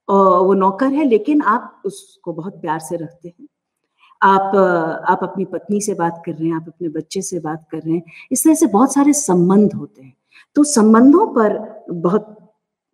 और 0.08 0.46
वो 0.46 0.54
नौकर 0.54 0.92
है 0.94 1.06
लेकिन 1.06 1.42
आप 1.42 1.82
उसको 1.86 2.34
बहुत 2.34 2.62
प्यार 2.62 2.80
से 2.80 2.96
रखते 2.98 3.28
हैं। 3.30 3.48
आप 4.24 4.56
आप 5.10 5.20
अपनी 5.24 5.46
पत्नी 5.46 5.80
से 5.82 5.94
बात 5.94 6.22
कर 6.26 6.32
रहे 6.32 6.48
हैं, 6.48 6.56
आप 6.56 6.66
अपने 6.68 6.90
बच्चे 6.90 7.22
से 7.22 7.40
बात 7.40 7.66
कर 7.72 7.78
रहे 7.78 7.94
हैं, 7.96 8.04
इस 8.32 8.44
तरह 8.44 8.54
से 8.54 8.68
बहुत 8.68 8.94
सारे 8.94 9.14
संबंध 9.14 9.74
होते 9.74 10.02
हैं। 10.02 10.14
तो 10.56 10.64
संबंधों 10.64 11.26
पर 11.28 11.58
बहुत 11.92 12.38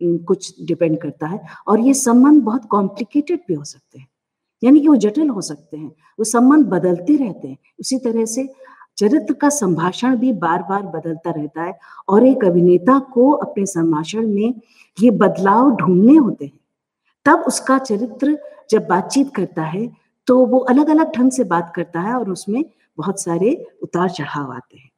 कुछ 0.00 0.54
डिपेंड 0.64 0.98
करता 1.00 1.26
है 1.26 1.40
और 1.68 1.80
ये 1.80 1.94
संबंध 1.94 2.42
बहुत 2.42 2.64
कॉम्प्लिकेटेड 2.70 3.40
भी 3.48 3.54
हो 3.54 3.64
सकते 3.64 3.98
हैं। 3.98 4.06
यानी 4.62 4.80
कि 4.80 4.88
वो 4.88 4.96
जटिल 4.96 5.28
हो 5.28 5.40
सकते 5.40 5.76
हैं, 5.76 5.88
वो 6.18 6.24
संबंध 6.24 6.66
बदलते 6.66 7.16
रहते 7.16 7.48
हैं। 7.48 7.58
उसी 7.80 7.98
तरह 7.98 8.24
से 8.24 8.48
चरित्र 8.98 9.34
का 9.34 9.48
संभाषण 9.48 10.16
भी 10.16 10.32
बार 10.32 10.62
बार 10.62 10.82
बदलता 10.84 11.30
रहता 11.30 11.62
है 11.62 11.78
और 12.08 12.26
एक 12.26 12.44
अभिनेता 12.44 12.98
को 13.12 13.30
अपने 13.32 13.66
संभाषण 13.66 14.26
में 14.26 14.54
ये 14.98 15.10
बदलाव 15.10 15.70
ढूँढने 15.76 16.16
होते 16.16 16.44
हैं। 16.44 16.58
तब 17.26 17.44
उसका 17.46 17.78
चरित्र 17.78 18.38
जब 18.70 18.86
बातचीत 18.86 19.34
करता 19.34 19.62
है 19.62 19.88
तो 20.28 20.44
वो 20.46 20.58
अलग 20.70 20.90
अलग 20.90 21.12
ढंग 21.16 21.30
से 21.30 21.44
बात 21.44 21.72
करता 21.76 22.00
है 22.00 22.14
और 22.14 22.30
उसमें 22.30 22.64
बहुत 22.98 23.20
सारे 23.20 23.54
उतार 23.82 24.10
चढ़ाव 24.10 24.52
आते 24.52 24.76
हैं। 24.76 24.90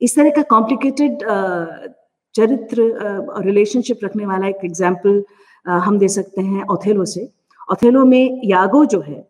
इस 0.00 0.16
तरह 0.16 0.30
का 0.30 0.42
कॉम्प्लिकेटेड 0.50 1.22
चरित्र 2.34 2.82
रिलेशनशिप 3.44 4.04
रखने 4.04 4.26
वाला 4.26 4.46
एक 4.48 4.64
एग्ज़ाम्पल 4.64 5.24
हम 5.66 5.98
दे 5.98 6.08
सकते 6.08 6.42
हैं 6.42 6.64
ओथेलो 6.72 7.04
से। 7.04 7.28
ओथेलो 7.68 8.04
में 8.04 8.40
यागो 8.44 8.84
जो 8.84 9.00
है, 9.00 9.26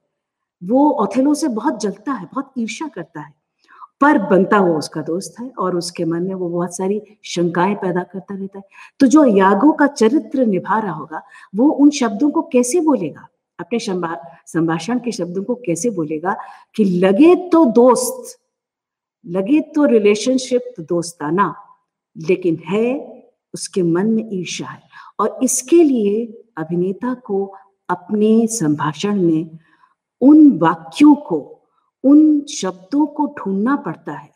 वो 0.62 0.90
ओथेलो 1.02 1.34
से 1.34 1.48
बहुत 1.50 1.80
जलता 1.80 2.12
है, 2.12 2.26
बहुत 2.26 2.52
ईर्ष्या 2.58 2.88
करता 2.88 3.20
है। 3.20 3.32
पर 4.00 4.18
बनता 4.28 4.58
वो 4.60 4.76
उसका 4.78 5.00
दोस्त 5.02 5.40
है 5.40 5.48
और 5.58 5.76
उसके 5.76 6.04
मन 6.04 6.22
में 6.22 6.34
वो 6.34 6.48
बहुत 6.48 6.76
सारी 6.76 7.00
शंकाएँ 7.24 7.74
पैदा 7.74 8.02
करता 8.02 8.34
रहता 8.34 8.58
है। 8.58 8.64
तो 9.00 9.06
जो 9.06 9.24
यागो 9.26 9.72
का 9.72 9.86
चरित्र 9.86 10.46
निभा 10.46 10.78
रहा 10.78 10.92
होगा, 10.92 11.22
वो 11.54 11.68
उन 11.68 11.90
शब्दों 11.90 12.30
को 12.30 12.42
कैसे 12.42 12.80
बोलेगा? 12.80 13.26
अपने 13.58 13.78
संभाषण 13.78 14.98
के 14.98 15.12
शब्दों 15.12 15.42
को 15.44 15.54
कैसे 15.54 15.90
बोलेगा 15.90 16.36
कि 16.76 16.84
लगे 16.84 17.34
तो 17.50 17.64
दोस्त, 17.72 18.38
लगे 19.24 19.60
तो 19.74 19.84
रिलेशनशिप 19.84 20.72
तो 20.76 20.82
दोस्ताना, 20.84 21.54
लेकिन 22.16 22.58
है 22.66 22.86
उसके 23.54 23.82
मन 23.82 24.06
में 24.06 24.28
ईर्षा 24.32 24.66
है। 24.66 24.80
और 25.20 25.38
इसके 25.42 25.82
लिए 25.82 26.24
अभिनेता 26.56 27.14
को 27.16 27.44
अपने 27.88 28.46
संभाषण 28.46 29.20
में 29.22 29.58
उन 30.20 30.50
वाक्यों 30.58 31.14
को, 31.14 31.38
उन 32.04 32.40
शब्दों 32.50 33.06
को 33.06 33.26
ढूंढना 33.38 33.76
पड़ता 33.76 34.12
है 34.12 34.30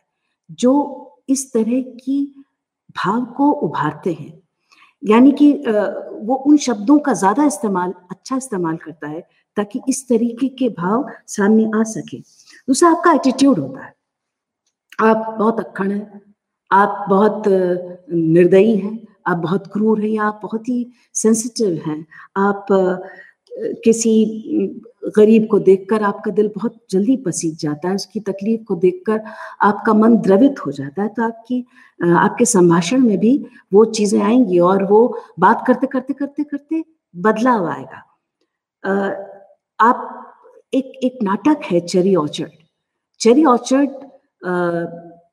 जो 0.50 0.72
इस 1.28 1.52
तरह 1.52 1.80
की 1.98 2.44
भाव 2.96 3.24
को 3.36 3.50
उभारते 3.50 4.12
हैं। 4.12 4.41
यानी 5.02 5.30
कि 5.32 5.52
वो 5.62 6.34
उन 6.46 6.56
शब्दों 6.58 6.98
का 6.98 7.12
ज़्यादा 7.14 7.44
इस्तेमाल 7.46 7.94
अच्छा 8.10 8.36
इस्तेमाल 8.36 8.76
करता 8.76 9.08
है 9.08 9.20
ताकि 9.56 9.80
इस 9.88 10.06
तरीके 10.08 10.48
के 10.58 10.68
भाव 10.70 11.08
सामने 11.28 11.64
आ 11.74 11.82
सके। 11.84 12.18
दूसरा 12.18 12.90
आपका 12.90 13.12
एटीट्यूड 13.12 13.58
होता 13.58 13.84
है। 13.84 13.94
आप 15.00 15.34
बहुत 15.38 15.60
अक्खड़ 15.60 15.90
है, 15.92 16.20
आप 16.70 17.04
बहुत 17.08 17.42
निर्दयी 17.48 18.76
हैं, 18.76 18.98
आप 19.26 19.36
बहुत 19.38 19.66
क्रूर 19.72 20.00
हैं 20.00 20.08
या 20.08 20.24
आप 20.24 20.40
बहुत 20.42 20.68
ही 20.68 20.86
सेंसिटिव 21.14 21.80
हैं, 21.86 22.04
आप 22.38 22.66
किसी 23.84 24.12
गरीब 25.16 25.46
को 25.50 25.58
देखकर 25.58 26.02
आपका 26.02 26.30
दिल 26.30 26.48
बहुत 26.56 26.76
जल्दी 26.90 27.16
पसीज 27.26 27.60
जाता 27.60 27.88
है, 27.88 27.94
उसकी 27.94 28.20
तकलीफ़ 28.20 28.62
को 28.64 28.74
देखकर 28.76 29.20
आपका 29.62 29.94
मन 29.94 30.16
द्रवित 30.18 30.64
हो 30.66 30.72
जाता 30.72 31.02
है 31.02 31.08
तो 31.08 31.22
आपकी 31.22 31.64
आपके 32.00 32.44
संभाषण 32.44 33.00
में 33.00 33.18
भी 33.18 33.36
वो 33.72 33.84
चीज़ें 33.86 34.20
आएँगी 34.22 34.58
और 34.60 34.84
वो 34.84 35.00
बात 35.38 35.64
करते 35.66 35.86
करते 35.86 36.12
करते 36.14 36.44
करते 36.44 36.82
बदलाव 37.14 37.66
आएगा। 37.68 38.02
आप 39.78 40.18
एक 40.72 40.92
एक 41.04 41.18
नाटक 41.22 41.64
है 41.64 41.80
चेरी 41.82 42.14
ऑर्चर्ड। 42.16 42.50
चेरी 43.20 43.44
ऑर्चर्ड 43.44 43.90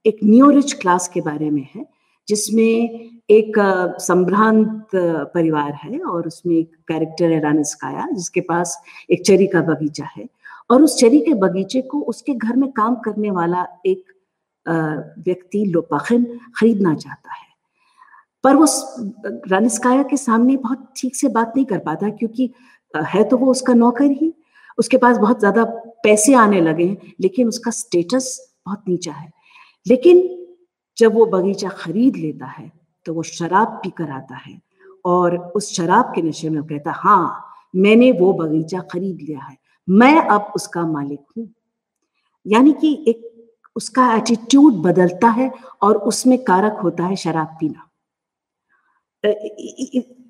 एक 0.05 0.19
न्यू 0.23 0.49
रिच 0.51 0.73
क्लास 0.73 1.07
के 1.07 1.21
बारे 1.21 1.49
में 1.49 1.67
है, 1.75 1.85
जिसमें 2.27 3.18
एक 3.29 3.57
संभ्रांत 4.01 4.95
परिवार 5.33 5.73
है 5.83 5.99
और 5.99 6.27
उसमें 6.27 6.55
एक 6.55 6.71
कैरेक्टर 6.87 7.31
है 7.31 7.39
रानिस्काया 7.39 8.07
जिसके 8.11 8.41
पास 8.41 8.81
एक 9.11 9.25
चेरी 9.25 9.47
का 9.47 9.61
बगीचा 9.61 10.05
है 10.15 10.27
और 10.71 10.83
उस 10.83 10.97
चेरी 10.99 11.19
के 11.19 11.33
बगीचे 11.33 11.81
को 11.81 11.99
उसके 12.03 12.33
घर 12.33 12.55
में 12.55 12.71
काम 12.71 12.95
करने 12.95 13.31
वाला 13.31 13.65
एक 13.85 14.03
व्यक्ति 15.27 15.63
लोपाखिन 15.65 16.25
खरीदना 16.55 16.93
चाहता 16.95 17.33
है। 17.33 17.47
पर 18.43 18.55
वो 18.55 18.65
रानिस्काया 19.49 20.03
के 20.03 20.17
सामने 20.17 20.55
बहुत 20.57 20.87
ठीक 20.97 21.15
से 21.15 21.27
बात 21.29 21.53
नहीं 21.55 21.65
कर 21.65 21.79
पाता 21.79 22.09
क्योंकि 22.09 22.49
है 22.93 23.23
तो 23.23 23.37
वो 23.37 23.51
उसका 23.51 23.73
नौकर 23.73 24.11
ही, 24.11 24.33
उसके 24.77 24.97
पास 24.97 25.17
बहुत 25.17 25.39
ज़्यादा 25.39 25.63
पैसे 26.03 26.33
आने 26.33 26.61
लगे 26.61 26.85
हैं, 26.85 27.13
लेकिन 27.21 27.47
उसका 27.47 27.71
स्टेटस 27.71 28.37
बहुत 28.65 28.83
नीचा 28.87 29.11
है। 29.11 29.31
लेकिन 29.85 30.27
जब 30.97 31.13
वो 31.13 31.25
बगीचा 31.27 31.69
खरीद 31.69 32.15
लेता 32.15 32.45
है 32.47 32.71
तो 33.05 33.13
वो 33.13 33.23
शराब 33.23 33.67
पी 33.67 33.89
कर 33.89 34.09
आता 34.09 34.35
है। 34.35 34.61
और 35.05 35.37
उस 35.37 35.75
शराब 35.75 36.05
के 36.05 36.21
नशे 36.21 36.49
में 36.49 36.59
वो 36.59 36.65
कहता 36.65 36.91
हाँ 36.91 37.45
मैंने 37.75 38.11
वो 38.11 38.33
बगीचा 38.33 38.79
खरीद 38.79 39.17
लिया 39.21 39.39
है। 39.39 39.57
मैं 39.89 40.21
अब 40.21 40.51
उसका 40.55 40.85
मालिक 40.87 41.19
हूँ। 41.37 41.53
यानी 42.47 42.73
कि 42.73 43.05
एक 43.07 43.25
उसका 43.75 44.15
एटीट्यूड 44.15 44.73
बदलता 44.73 45.27
है 45.29 45.51
और 45.81 45.97
उसमें 45.97 46.43
कारक 46.43 46.79
होता 46.83 47.05
है 47.05 47.15
शराब 47.15 47.47
पीना। 47.47 47.85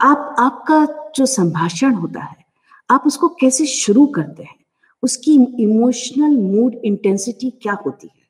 आप, 0.02 0.36
आपका 0.40 1.12
जो 1.16 1.26
संभाषण 1.26 1.94
होता 1.94 2.20
है, 2.20 2.46
आप 2.92 3.04
उसको 3.08 3.28
कैसे 3.28 3.66
शुरू 3.66 4.06
करते 4.06 4.44
हैं? 4.44 4.56
उसकी 5.04 5.36
इमोशनल 5.60 6.38
मूड 6.38 6.74
इंटेंसिटी 6.74 7.50
क्या 7.50 7.74
होती 7.74 8.08
है? 8.08 8.24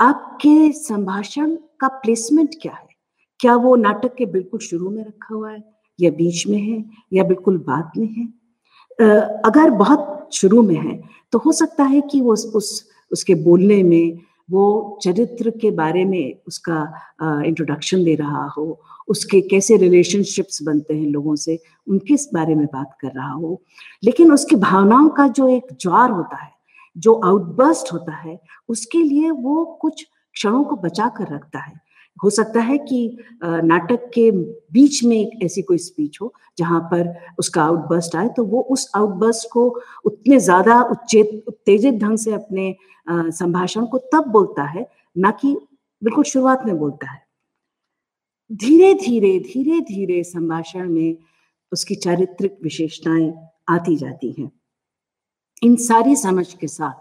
आपके 0.00 0.72
संभाषण 0.72 1.56
का 1.80 1.88
प्लेसमेंट 1.88 2.54
क्या 2.62 2.72
है? 2.72 2.89
क्या 3.40 3.54
वो 3.56 3.74
नाटक 3.76 4.14
के 4.14 4.26
बिल्कुल 4.26 4.60
शुरू 4.60 4.90
में 4.90 5.04
रखा 5.04 5.34
हुआ 5.34 5.50
है 5.50 5.62
या 5.98 6.10
बीच 6.10 6.46
में 6.46 6.58
है 6.58 6.84
या 7.12 7.24
बिल्कुल 7.24 7.58
बाद 7.58 7.90
में 7.98 8.06
है? 8.08 8.24
अगर 9.46 9.70
बहुत 9.70 10.28
शुरू 10.32 10.62
में 10.62 10.76
है 10.76 11.00
तो 11.32 11.38
हो 11.38 11.52
सकता 11.52 11.84
है 11.84 12.00
कि 12.00 12.20
वो 12.20 12.32
उस 12.32 12.88
उसके 13.10 13.34
बोलने 13.34 13.82
में, 13.82 14.18
वो 14.50 14.98
चरित्र 15.02 15.50
के 15.50 15.70
बारे 15.70 16.04
में 16.04 16.34
उसका 16.48 17.42
इंट्रोडक्शन 17.46 18.04
दे 18.04 18.14
रहा 18.14 18.44
हो, 18.48 18.80
उसके 19.08 19.40
कैसे 19.40 19.76
रिलेशनशिप्स 19.76 20.62
बनते 20.62 20.94
हैं 20.94 21.06
लोगों 21.06 21.34
से, 21.36 21.58
उनके 21.86 22.14
इस 22.14 22.28
बारे 22.34 22.54
में 22.54 22.66
बात 22.66 22.96
कर 23.00 23.12
रहा 23.16 23.32
हो। 23.32 23.60
लेकिन 24.04 24.32
उसकी 24.32 24.56
भावनाओं 24.56 25.08
का 25.08 25.26
जो 25.28 25.48
एक 25.48 25.66
ज्वार 25.80 26.10
होता 26.10 26.36
है, 26.36 26.50
जो 26.96 27.14
आउटबर्स्ट 27.24 27.92
होता 27.92 28.16
है, 28.16 28.38
उसके 28.68 28.98
लिए 28.98 29.30
वो 29.30 29.64
कुछ 29.80 30.06
क्षणों 30.34 30.64
को 30.64 30.76
बचा 30.76 31.08
कर 31.08 31.34
रखता 31.34 31.58
है। 31.58 31.72
हो 32.22 32.30
सकता 32.30 32.60
है 32.60 32.76
कि 32.78 33.00
नाटक 33.44 34.10
के 34.14 34.30
बीच 34.72 35.02
में 35.04 35.16
एक 35.16 35.42
ऐसी 35.44 35.62
कोई 35.62 35.78
स्पीच 35.78 36.18
हो, 36.22 36.32
जहाँ 36.58 36.80
पर 36.92 37.14
उसका 37.38 37.62
आउटबर्स्ट 37.64 38.16
आए 38.16 38.28
तो 38.36 38.44
वो 38.44 38.60
उस 38.70 38.90
आउटबर्स्ट 38.96 39.48
को 39.52 39.68
उतने 40.04 40.38
ज़्यादा 40.40 40.80
उत्तेजित 40.82 41.94
ढंग 41.94 42.18
से 42.18 42.32
अपने 42.32 42.74
संभाषण 43.08 43.86
को 43.86 43.98
तब 44.12 44.28
बोलता 44.28 44.64
है, 44.64 44.86
ना 45.16 45.30
कि 45.32 45.56
बिल्कुल 46.02 46.24
शुरुआत 46.24 46.66
में 46.66 46.78
बोलता 46.78 47.10
है। 47.10 47.22
धीरे 48.50 48.92
धीरे 48.96 49.38
धीरे 49.42 49.80
धीरे 49.82 50.22
संभाषण 50.24 50.88
में 50.88 51.16
उसकी 51.72 51.94
चारित्रिक 51.96 52.58
विशेषताएँ 52.62 53.32
आती 53.68 53.96
जाती 53.96 54.30
हैं। 54.32 54.50
इन 55.62 55.76
सारी 55.78 56.16
समझ 56.16 56.52
के 56.54 56.66
साथ, 56.68 56.94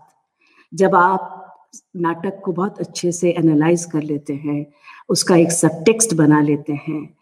जब 0.74 0.95
आप 0.95 1.36
नाटक 1.95 2.41
को 2.45 2.51
बहुत 2.51 2.80
अच्छे 2.80 3.11
से 3.11 3.32
एनालाइज 3.32 3.86
कर 3.86 4.03
लेते 4.03 4.34
हैं 4.34 4.65
उसका 5.09 5.36
एक 5.36 5.51
सब 5.51 5.84
टेक्स्ट 5.86 6.13
बना 6.13 6.41
लेते 6.41 6.74
हैं। 6.74 7.15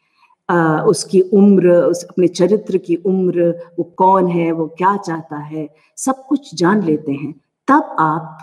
आ, 0.50 0.82
उसकी 0.82 1.22
उम्र 1.22 1.72
उस 1.72 2.04
अपने 2.04 2.28
चरित्र 2.28 2.78
की 2.78 2.96
उम्र 2.96 3.50
वो 3.80 3.84
कौन 3.84 4.28
है 4.28 4.52
वो 4.52 4.68
क्या 4.68 4.98
चाहता 4.98 5.38
है 5.38 5.68
सब 5.98 6.26
कुछ 6.26 6.56
जान 6.56 6.84
लेते 6.84 7.12
हैं। 7.12 7.34
तब 7.68 7.96
आप 8.00 8.38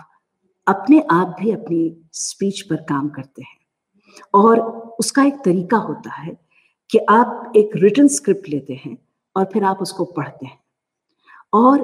अपने 0.67 0.99
आप 1.11 1.35
भी 1.39 1.51
अपनी 1.51 1.97
स्पीच 2.13 2.61
पर 2.61 2.75
काम 2.75 3.09
करते 3.09 3.41
हैं। 3.41 3.57
और 4.33 4.59
उसका 4.99 5.23
एक 5.23 5.35
तरीका 5.45 5.77
होता 5.77 6.11
है 6.13 6.37
कि 6.89 6.97
आप 7.09 7.53
एक 7.55 7.71
रिटर्न 7.75 8.07
स्क्रिप्ट 8.07 8.49
लेते 8.49 8.81
हैं 8.85 8.97
और 9.35 9.45
फिर 9.45 9.63
आप 9.63 9.77
उसको 9.81 10.05
पढ़ते 10.05 10.45
हैं। 10.45 10.59
और 11.53 11.81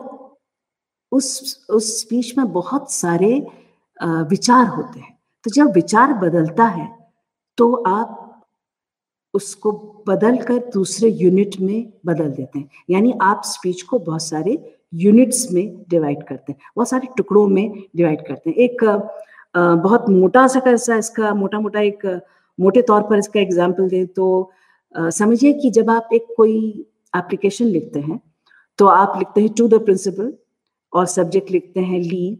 उस 1.11 1.65
उस 1.69 2.01
स्पीच 2.01 2.38
में 2.38 2.51
बहुत 2.53 2.91
सारे 2.91 3.47
विचार 4.02 4.66
होते 4.68 4.99
हैं। 4.99 5.18
तो 5.45 5.52
जब 5.52 5.72
विचार 5.74 6.14
बदलता 6.16 6.66
है 6.68 6.89
तो 7.58 7.72
आप 7.88 8.18
उसको 9.34 9.72
बदल 10.08 10.38
कर 10.43 10.58
दूसरे 10.74 11.10
यूनिट 11.12 11.60
में 11.62 11.91
बदल 12.06 12.30
देते 12.32 12.60
हैं। 12.60 12.70
यानी 12.89 13.14
आप 13.22 13.41
स्पीच 13.45 13.82
को 13.82 13.99
बहुत 13.99 14.24
सारे 14.24 14.58
यूनिट्स 14.93 15.47
में 15.52 15.84
डिवाइड 15.89 16.24
करते 16.24 16.52
हैं। 16.52 16.60
बहुत 16.76 16.89
सारे 16.89 17.08
टुकड़ों 17.18 17.47
में 17.47 17.72
डिवाइड 17.95 18.26
करते 18.28 18.49
हैं। 18.49 18.58
एक 18.60 18.84
बहुत 19.56 20.10
मोटा 20.10 20.45
सा 20.47 20.60
कैसा 20.60 20.95
इसका 20.97 21.34
मोटा 21.34 21.60
मोटा 21.60 21.80
एक 21.82 22.06
मोटे 22.60 22.82
तौर 22.82 23.02
पर 23.02 23.18
इसका 23.18 23.39
एग्ज़ाम्पल 23.39 23.89
दें 23.89 24.06
तो 24.08 24.52
समझिए 24.95 25.54
कि 25.54 25.70
जब 25.72 25.89
आप 25.89 26.10
एक 26.14 26.34
कोई 26.38 26.58
एप्लीकेशन 27.14 27.66
लिखते 27.68 27.99
हैं 27.99 28.20
तो 28.80 28.86
आप 28.88 29.14
लिखते 29.18 29.41
हैं 29.41 29.54
टू 29.54 29.68
द 29.68 29.84
प्रिंसिपल 29.86 30.34
और 30.93 31.06
सब्जेक्ट 31.08 31.52
लिखते 31.52 31.80
हैं 31.82 31.99
लीव 31.99 32.38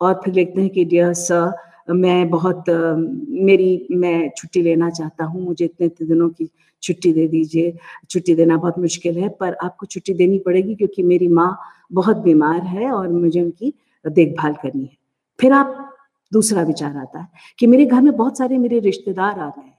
और 0.00 0.20
फिर 0.24 0.34
लिखते 0.34 0.60
हैं 0.60 0.70
कि 0.70 0.84
डियर 0.84 1.12
सर 1.14 1.52
मैं 1.90 2.28
बहुत, 2.30 2.64
मेरी, 2.68 3.86
मैं 3.90 4.30
छुट्टी 4.36 4.62
लेना 4.62 4.90
चाहता 4.90 5.24
हूँ, 5.24 5.42
मुझे 5.42 5.64
इतने 5.64 5.86
इतने 5.86 6.06
दिनों 6.08 6.28
की 6.28 6.48
छुट्टी 6.82 7.12
दे 7.12 7.26
दीजिए। 7.28 7.72
छुट्टी 8.10 8.34
देना 8.34 8.56
बहुत 8.56 8.78
मुश्किल 8.78 9.18
है, 9.18 9.28
पर 9.30 9.56
आपको 9.64 9.86
छुट्टी 9.86 10.14
देनी 10.14 10.38
पड़ेगी 10.38 10.74
क्योंकि 10.74 11.02
मेरी 11.02 11.28
माँ 11.28 11.58
बहुत 11.92 12.16
बीमार 12.16 12.60
है 12.62 12.90
और 12.92 13.08
मुझे 13.08 13.40
उनकी 13.40 13.72
देखभाल 14.04 14.54
करनी 14.62 14.82
है। 14.82 14.96
फिर 15.38 15.52
आप, 15.52 15.84
दूसरा 16.32 16.62
विचार 16.62 16.96
आता 16.96 17.20
है 17.20 17.28
कि 17.58 17.66
मेरे 17.66 17.84
घर 17.86 18.00
में 18.00 18.16
बहुत 18.16 18.38
सारे 18.38 18.58
मेरे 18.58 18.78
रिश्तेदार 18.80 19.38
आ 19.38 19.48
गए 19.48 19.62
हैं 19.62 19.76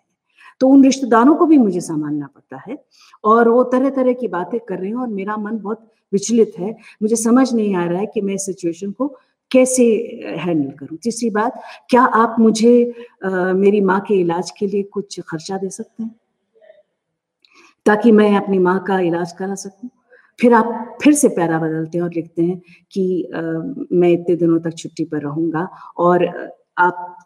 तो 0.62 0.68
उन 0.68 0.84
रिश्तेदारों 0.84 1.36
को 1.36 1.46
भी 1.46 1.58
मुझे 1.58 1.82
संभालना 1.82 2.28
पड़ता 2.28 2.62
है 2.68 2.78
और 3.24 3.50
वो 3.50 3.64
तरह 3.64 3.90
तरह 3.90 4.14
की 4.14 4.28
बातें 4.28 4.60
कर 4.60 4.80
रहे 4.80 4.90
हैं 4.90 4.96
और 4.96 5.08
मेरा 5.08 5.38
मन 5.38 5.58
बहुत 5.58 5.88
विचलित 6.14 6.54
है। 6.60 6.76
मुझे 7.02 7.16
समझ 7.16 7.54
नहीं 7.54 7.76
आ 7.76 7.86
रहा 7.86 8.00
है 8.00 8.06
कि 8.06 8.22
मैं 8.22 8.34
इस 8.34 8.46
सिचुएशन 8.46 8.92
को 8.92 9.16
कैसे 9.52 9.84
हैंडल 10.40 10.72
करूँ? 10.72 10.98
तीसरी 10.98 11.30
बात 11.30 11.62
क्या 11.90 12.02
आप 12.02 12.36
मुझे 12.40 12.94
आ, 13.26 13.30
मेरी 13.54 13.82
माँ 13.82 14.00
के 14.08 14.16
इलाज 14.16 14.52
के 14.52 14.68
लिए 14.68 14.84
कुछ 14.84 15.20
खर्चा 15.20 15.58
दे 15.58 15.70
सकते 15.70 16.04
हैं? 16.04 16.16
ताकि 17.86 18.12
मैं 18.12 18.36
अपनी 18.38 18.60
माँ 18.60 18.80
का 18.88 19.00
इलाज 19.00 19.32
करा 19.32 19.56
सकूँ? 19.56 19.90
फिर 20.40 20.54
आप 20.54 20.98
फिर 21.04 21.14
से 21.14 21.28
पैरा 21.30 21.60
बदलते 21.60 21.98
हैं 21.98 22.06
और 22.06 22.14
लिखते 22.14 22.42
हैं 22.42 22.62
कि 22.92 23.32
आ, 23.36 23.42
मैं 23.94 24.10
इतने 24.10 24.36
दिनों 24.36 24.60
तक 24.60 24.78
छुट्टी 24.78 25.06
पर 25.06 25.22
रहूँगा 25.22 25.68
और 25.98 26.26
आप 26.78 27.18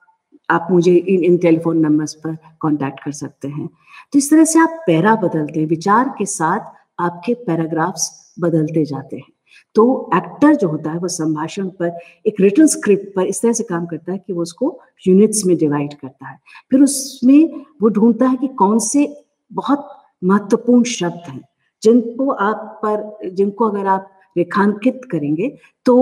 आप 0.50 0.68
मुझे 0.72 0.96
इन 0.96 1.24
इन 1.24 1.38
टेलीफोन 1.38 1.78
नंबर्स 1.78 2.14
पर 2.14 2.36
कांटेक्ट 2.62 3.04
कर 3.04 3.12
सकते 3.12 3.48
हैं। 3.48 3.68
तो 4.14 4.20
इस 4.20 4.30
तरह 4.32 4.46
से 4.46 4.60
आप 4.60 4.84
पैरा 4.88 5.16
बदलते 5.16 5.60
हैं 5.60 5.68
विचार 5.68 6.10
के 6.18 6.26
साथ 6.26 6.60
आपके 7.00 7.34
पैराग्राफ्स 7.34 8.34
बदलते 8.40 8.86
जाते 8.86 9.18
हैं। 9.18 9.32
तो 9.76 10.10
एक्टर 10.16 10.56
जो 10.56 10.68
होता 10.68 10.92
है 10.92 10.98
वो 10.98 11.08
संभाषण 11.08 11.70
पर 11.70 11.98
एक 12.26 12.42
रिटर्न 12.42 12.68
स्क्रिप्ट 12.68 13.16
पर 13.16 13.26
इस 13.26 13.42
तरह 13.42 13.54
से 13.54 13.64
काम 13.64 13.86
करता 13.86 14.12
है 14.12 14.18
कि 14.18 14.34
वो 14.34 14.42
उसको 14.42 14.80
यूनिट्स 15.08 15.46
में 15.46 15.58
डिवाइड 15.58 15.94
करता 15.94 16.28
है। 16.28 16.40
फिर 16.72 16.82
उसमें 16.82 17.66
वो 17.82 17.90
ढूंढता 17.90 18.28
है 18.28 18.38
कि 18.38 18.48
कौन 18.48 18.80
से 18.80 19.26
बहुत 19.52 19.90
महत्वपूर्ण 20.24 20.84
शब्द 20.84 21.30
हैं 21.30 21.42
जिनको 21.84 22.30
आप 22.32 22.80
पर 22.86 23.30
जिनको 23.30 23.70
अगर 23.70 23.88
आप 23.88 24.10
रेखांकित 24.38 25.02
करेंगे 25.12 25.58
तो 25.86 25.96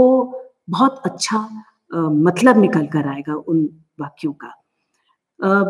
बहुत 0.70 1.02
अच्छा 1.06 1.38
आ, 1.38 2.00
मतलब 2.00 2.58
निकल 2.58 2.86
कर 2.88 3.08
आएगा 3.08 3.36
उन 3.36 3.70
वाक्यों 4.00 4.34
का। 4.34 4.48
आ, 5.40 5.64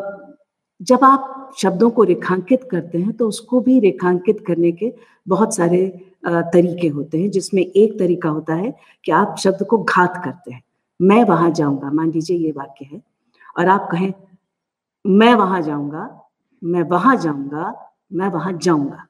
जब 0.82 1.04
आप 1.04 1.54
शब्दों 1.58 1.90
को 1.90 2.04
रेखांकित 2.04 2.68
करते 2.72 2.98
हैं 2.98 3.12
तो 3.14 3.28
उसको 3.28 3.60
भी 3.60 3.80
रेखांकित 3.80 4.44
करने 4.48 4.72
के 4.72 4.94
बहुत 5.28 5.56
सारे 5.56 5.88
तरीके 6.26 6.88
होते 6.88 7.22
हैं, 7.22 7.30
जिसमें 7.32 7.62
एक 7.62 7.98
तरीका 8.00 8.30
होता 8.30 8.56
है 8.56 8.74
कि 9.06 9.12
आप 9.12 9.36
शब्द 9.40 9.66
को 9.66 9.78
घात 9.78 10.22
करते 10.24 10.52
हैं। 10.52 10.62
मैं 11.00 11.24
वहाँ 11.24 11.50
जाऊँगा, 11.52 11.92
मान 11.92 12.12
लीजिए 12.12 12.38
ये 12.38 12.52
वाक्य 12.52 12.86
है, 12.86 13.02
और 13.58 13.68
आप 13.68 13.88
कहें, 13.92 14.14
मैं 15.06 15.34
वहाँ 15.36 15.62
जाऊँगा, 15.62 16.04
मैं 16.62 16.84
वहाँ 16.84 17.16
जाऊँगा, 17.18 17.74
मैं 18.14 18.28
वहाँ 18.28 18.54
जाऊँगा। 18.54 19.06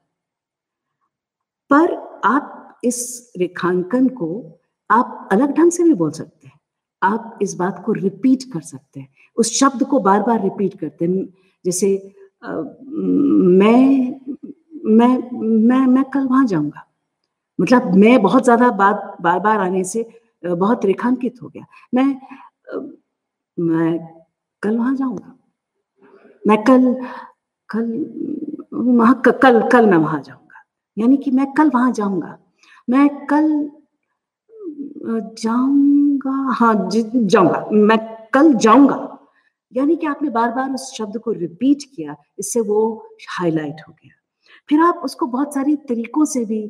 पर 1.70 1.94
आप 2.24 2.80
इस 2.84 3.32
रेखांकन 3.38 4.08
को 4.08 4.58
आप 4.90 5.28
अलग 5.32 5.54
ढंग 5.56 5.70
से 5.70 5.84
भी 5.84 5.94
बोल 5.94 6.10
सकते 6.10 6.46
हैं। 6.46 6.58
आप 7.02 7.38
इस 7.42 7.54
बात 7.54 7.82
को 7.86 7.92
रिपीट 7.92 8.42
कर 8.52 8.60
सकते 8.60 9.00
हैं। 9.00 9.08
उस 9.36 9.52
शब्द 9.58 9.82
को 9.84 9.98
बार 10.00 10.22
बार 10.22 10.42
रिपीट 10.42 10.78
करते 10.80 11.04
हैं। 11.04 11.26
जैसे 11.64 11.88
मैं 12.44 14.20
मैं 14.86 15.08
मैं 15.66 15.86
मैं 15.86 16.04
कल 16.14 16.26
वहाँ 16.28 16.46
जाऊँगा। 16.46 16.86
मतलब 17.58 17.94
मैं 17.96 18.20
बहुत 18.22 18.44
ज़्यादा 18.44 18.70
बात 18.72 19.16
बार 19.22 19.38
बार 19.40 19.60
आने 19.60 19.84
से 19.84 20.06
बहुत 20.44 20.84
रेखांकित 20.86 21.42
हो 21.42 21.48
गया। 21.48 21.64
मैं 21.94 22.04
मैं 23.58 23.98
कल 24.62 24.76
वहाँ 24.78 24.94
जाऊँगा। 24.96 25.34
मैं 26.44 26.58
कल 26.64 26.94
कल, 27.68 27.86
वहाँ 28.74 29.20
कल 29.26 29.60
कल 29.72 29.86
मैं 29.86 29.96
वहाँ 29.98 30.20
जाऊँगा। 30.22 30.62
यानी 30.96 31.16
कि 31.16 31.30
मैं 31.30 31.46
कल 31.54 31.70
वहाँ 31.74 31.92
जाऊँगा। 31.92 32.38
मैं 32.88 33.08
कल 33.26 33.48
जाऊँगा 35.38 36.32
हाँ 36.54 36.74
जाऊँगा। 36.92 37.66
मैं 37.72 37.98
कल 38.34 38.52
जाऊँगा। 38.54 39.11
यानी 39.72 39.96
कि 39.96 40.06
आपने 40.06 40.30
बार 40.30 40.50
बार 40.52 40.70
उस 40.70 40.92
शब्द 40.98 41.18
को 41.18 41.32
रिपीट 41.32 41.82
किया, 41.96 42.16
इससे 42.38 42.60
वो 42.60 42.80
हाईलाइट 43.30 43.80
हो 43.88 43.92
गया। 43.92 44.10
फिर 44.68 44.80
आप 44.80 45.00
उसको 45.04 45.26
बहुत 45.26 45.54
सारी 45.54 45.76
तरीकों 45.88 46.24
से 46.24 46.44
भी 46.44 46.62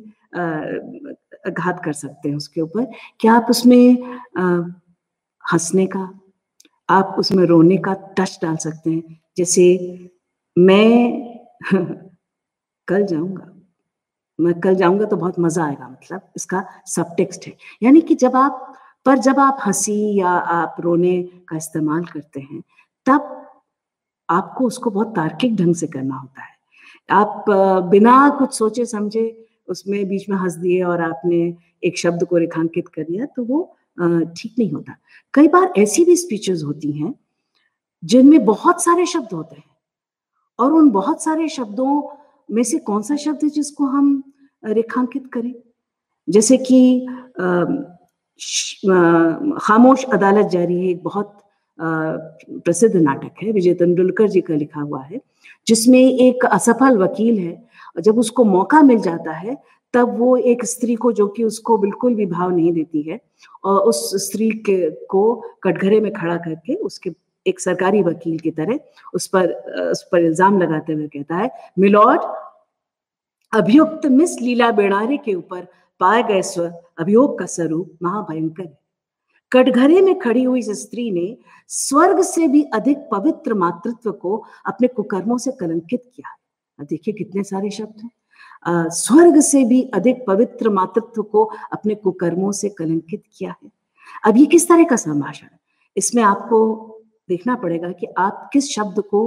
घात 1.51 1.81
कर 1.85 1.93
सकते 1.93 2.29
हैं 2.29 2.35
उसके 2.35 2.61
ऊपर। 2.61 2.87
कि 3.21 3.27
आप 3.27 3.47
उसमें 3.49 3.97
हंसने 5.43 5.85
का, 5.87 6.09
आप 6.89 7.15
उसमें 7.19 7.45
रोने 7.45 7.77
का 7.77 7.93
टच 8.19 8.39
डाल 8.41 8.55
सकते 8.57 8.91
हैं। 8.91 9.19
जैसे, 9.37 9.65
मैं 10.57 11.39
कल 12.87 13.05
जाऊँगा। 13.05 13.49
मैं 14.39 14.53
कल 14.61 14.75
जाऊँगा 14.75 15.05
तो 15.05 15.15
बहुत 15.17 15.39
मज़ा 15.39 15.65
आएगा 15.65 15.89
मतलब 15.89 16.21
इसका 16.35 16.65
सब 16.87 17.15
टेक्स्ट 17.17 17.47
है। 17.47 17.53
यानी 17.83 18.01
कि 18.01 18.15
जब 18.15 18.35
आप, 18.35 18.73
पर 19.05 19.17
जब 19.19 19.39
आप 19.39 19.57
हँसी 19.65 20.19
या 20.19 20.29
आप 20.29 20.75
रोने 20.81 21.21
का 21.49 21.57
इस्तेमाल 21.57 22.05
करते 22.05 22.39
हैं 22.41 22.61
तब 23.05 23.29
आपको 24.29 24.65
उसको 24.67 24.89
बहुत 24.89 25.15
तार्किक 25.15 25.55
ढंग 25.55 25.75
से 25.75 25.87
करना 25.87 26.15
होता 26.15 26.41
है। 26.41 26.51
आप 27.11 27.45
बिना 27.91 28.29
कुछ 28.29 28.53
सोचे 28.53 28.85
समझे 28.85 29.25
उसमें 29.69 30.07
बीच 30.09 30.27
में 30.29 30.37
हंस 30.37 30.53
दिए 30.55 30.81
और 30.83 31.01
आपने 31.01 31.37
एक 31.83 31.97
शब्द 31.97 32.23
को 32.23 32.37
रेखांकित 32.37 32.87
कर 32.87 33.03
दिया 33.03 33.25
तो 33.25 33.43
वो 33.43 33.63
ठीक 34.37 34.55
नहीं 34.59 34.71
होता। 34.71 34.95
कई 35.33 35.47
बार 35.47 35.73
ऐसी 35.77 36.05
भी 36.05 36.15
स्पीचेस 36.15 36.61
होती 36.65 36.91
हैं 36.91 37.13
जिनमें 38.03 38.45
बहुत 38.45 38.83
सारे 38.83 39.05
शब्द 39.05 39.33
होते 39.33 39.55
हैं 39.55 39.69
और 40.59 40.73
उन 40.73 40.89
बहुत 40.91 41.23
सारे 41.23 41.47
शब्दों 41.49 42.01
में 42.49 42.63
से 42.63 42.77
कौन 42.79 43.01
सा 43.01 43.15
शब्द 43.15 43.43
है 43.43 43.49
जिसको 43.49 43.85
हम 43.85 44.23
रेखांकित 44.63 45.29
करें? 45.33 45.53
जैसे 46.27 46.57
कि 46.57 47.05
खामोश 49.59 50.03
अदालत 50.05 50.47
जारी 50.47 50.79
है, 50.79 50.87
एक 50.87 51.03
बहुत 51.03 51.42
प्रसिद्ध 51.79 52.95
नाटक 52.95 53.43
है, 53.43 53.51
विजय 53.51 53.73
तेंदुलकर 53.73 54.27
जी 54.29 54.41
का 54.41 54.53
लिखा 54.55 54.81
हुआ 54.81 55.01
है, 55.01 55.21
जिसमें 55.67 55.99
एक 55.99 56.45
असफल 56.45 56.97
वकील 56.97 57.39
है 57.39 57.61
जब 57.99 58.17
उसको 58.19 58.43
मौका 58.43 58.81
मिल 58.81 58.99
जाता 58.99 59.31
है, 59.31 59.57
तब 59.93 60.17
वो 60.19 60.35
एक 60.37 60.63
स्त्री 60.65 60.95
को, 60.95 61.11
जो 61.11 61.27
कि 61.27 61.43
उसको 61.43 61.77
बिल्कुल 61.77 62.15
भी 62.15 62.25
भाव 62.25 62.49
नहीं 62.51 62.71
देती 62.73 63.01
है, 63.01 63.19
और 63.63 63.79
उस 63.81 64.09
स्त्री 64.25 64.49
के, 64.49 64.89
को 64.89 65.33
कटघरे 65.63 65.99
में 66.01 66.11
खड़ा 66.13 66.37
करके 66.37 66.75
उसके 66.75 67.11
एक 67.45 67.59
सरकारी 67.59 68.01
वकील 68.03 68.39
की 68.39 68.51
तरह 68.51 68.79
उस 69.13 69.27
पर 69.27 69.51
उस 69.91 70.03
पर 70.11 70.19
इल्ज़ाम 70.19 70.61
लगाते 70.61 70.93
हुए 70.93 71.07
कहता 71.07 71.35
है, 71.35 71.49
मिलॉर्ड, 71.79 72.21
अभियुक्त 73.53 74.05
मिस 74.07 74.39
लीला 74.41 74.71
बेड़ारे 74.71 75.17
के 75.17 75.33
ऊपर 75.33 75.67
पाए 76.01 76.23
गए 76.23 76.41
स्व, 76.43 76.71
अभियोग 76.99 77.37
का 77.39 77.45
स्वरूप 77.45 77.97
महाभयंकर 78.03 78.63
है। 78.63 78.77
कटघरे 79.53 80.01
में 80.01 80.17
खड़ी 80.19 80.43
हुई 80.43 80.59
इस 80.59 80.69
स्त्री 80.81 81.09
ने 81.11 81.37
स्वर्ग 81.67 82.21
से 82.21 82.47
भी 82.47 82.63
अधिक 82.73 82.97
पवित्र 83.11 83.53
मातृत्व 83.53 84.11
को 84.11 84.43
अपने 84.65 84.87
कुकर्मों 84.87 85.37
से 85.37 85.51
कलंकित 85.51 86.03
किया 86.15 86.37
देखिए 86.79 87.13
कितने 87.13 87.43
सारे 87.43 87.69
शब्द 87.69 88.01
हैं। 88.03 88.89
स्वर्ग 88.89 89.39
से 89.39 89.63
भी 89.63 89.81
अधिक 89.93 90.23
पवित्र 90.27 90.69
मातृत्व 90.69 91.21
को 91.23 91.43
अपने 91.73 91.95
कुकर्मों 91.95 92.51
से 92.51 92.69
कलंकित 92.69 93.23
किया 93.37 93.49
है। 93.51 93.69
अब 94.25 94.37
ये 94.37 94.45
किस 94.45 94.67
तरह 94.67 94.83
का 94.83 94.95
संभाषण 94.95 95.47
इसमें 95.97 96.23
आपको 96.23 96.59
देखना 97.29 97.55
पड़ेगा 97.55 97.91
कि 97.91 98.07
आप 98.17 98.49
किस 98.53 98.69
शब्द 98.71 98.99
को 99.01 99.21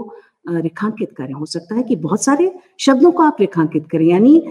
रेखांकित 0.49 1.13
करें। 1.17 1.33
हो 1.35 1.47
सकता 1.47 1.75
है 1.75 1.83
कि 1.83 1.97
बहुत 1.97 2.25
सारे 2.25 2.53
शब्दों 2.81 3.13
को 3.13 3.23
आप 3.23 3.37
रेखांकित 3.41 3.87
करें। 3.93 4.07
यानी 4.07 4.43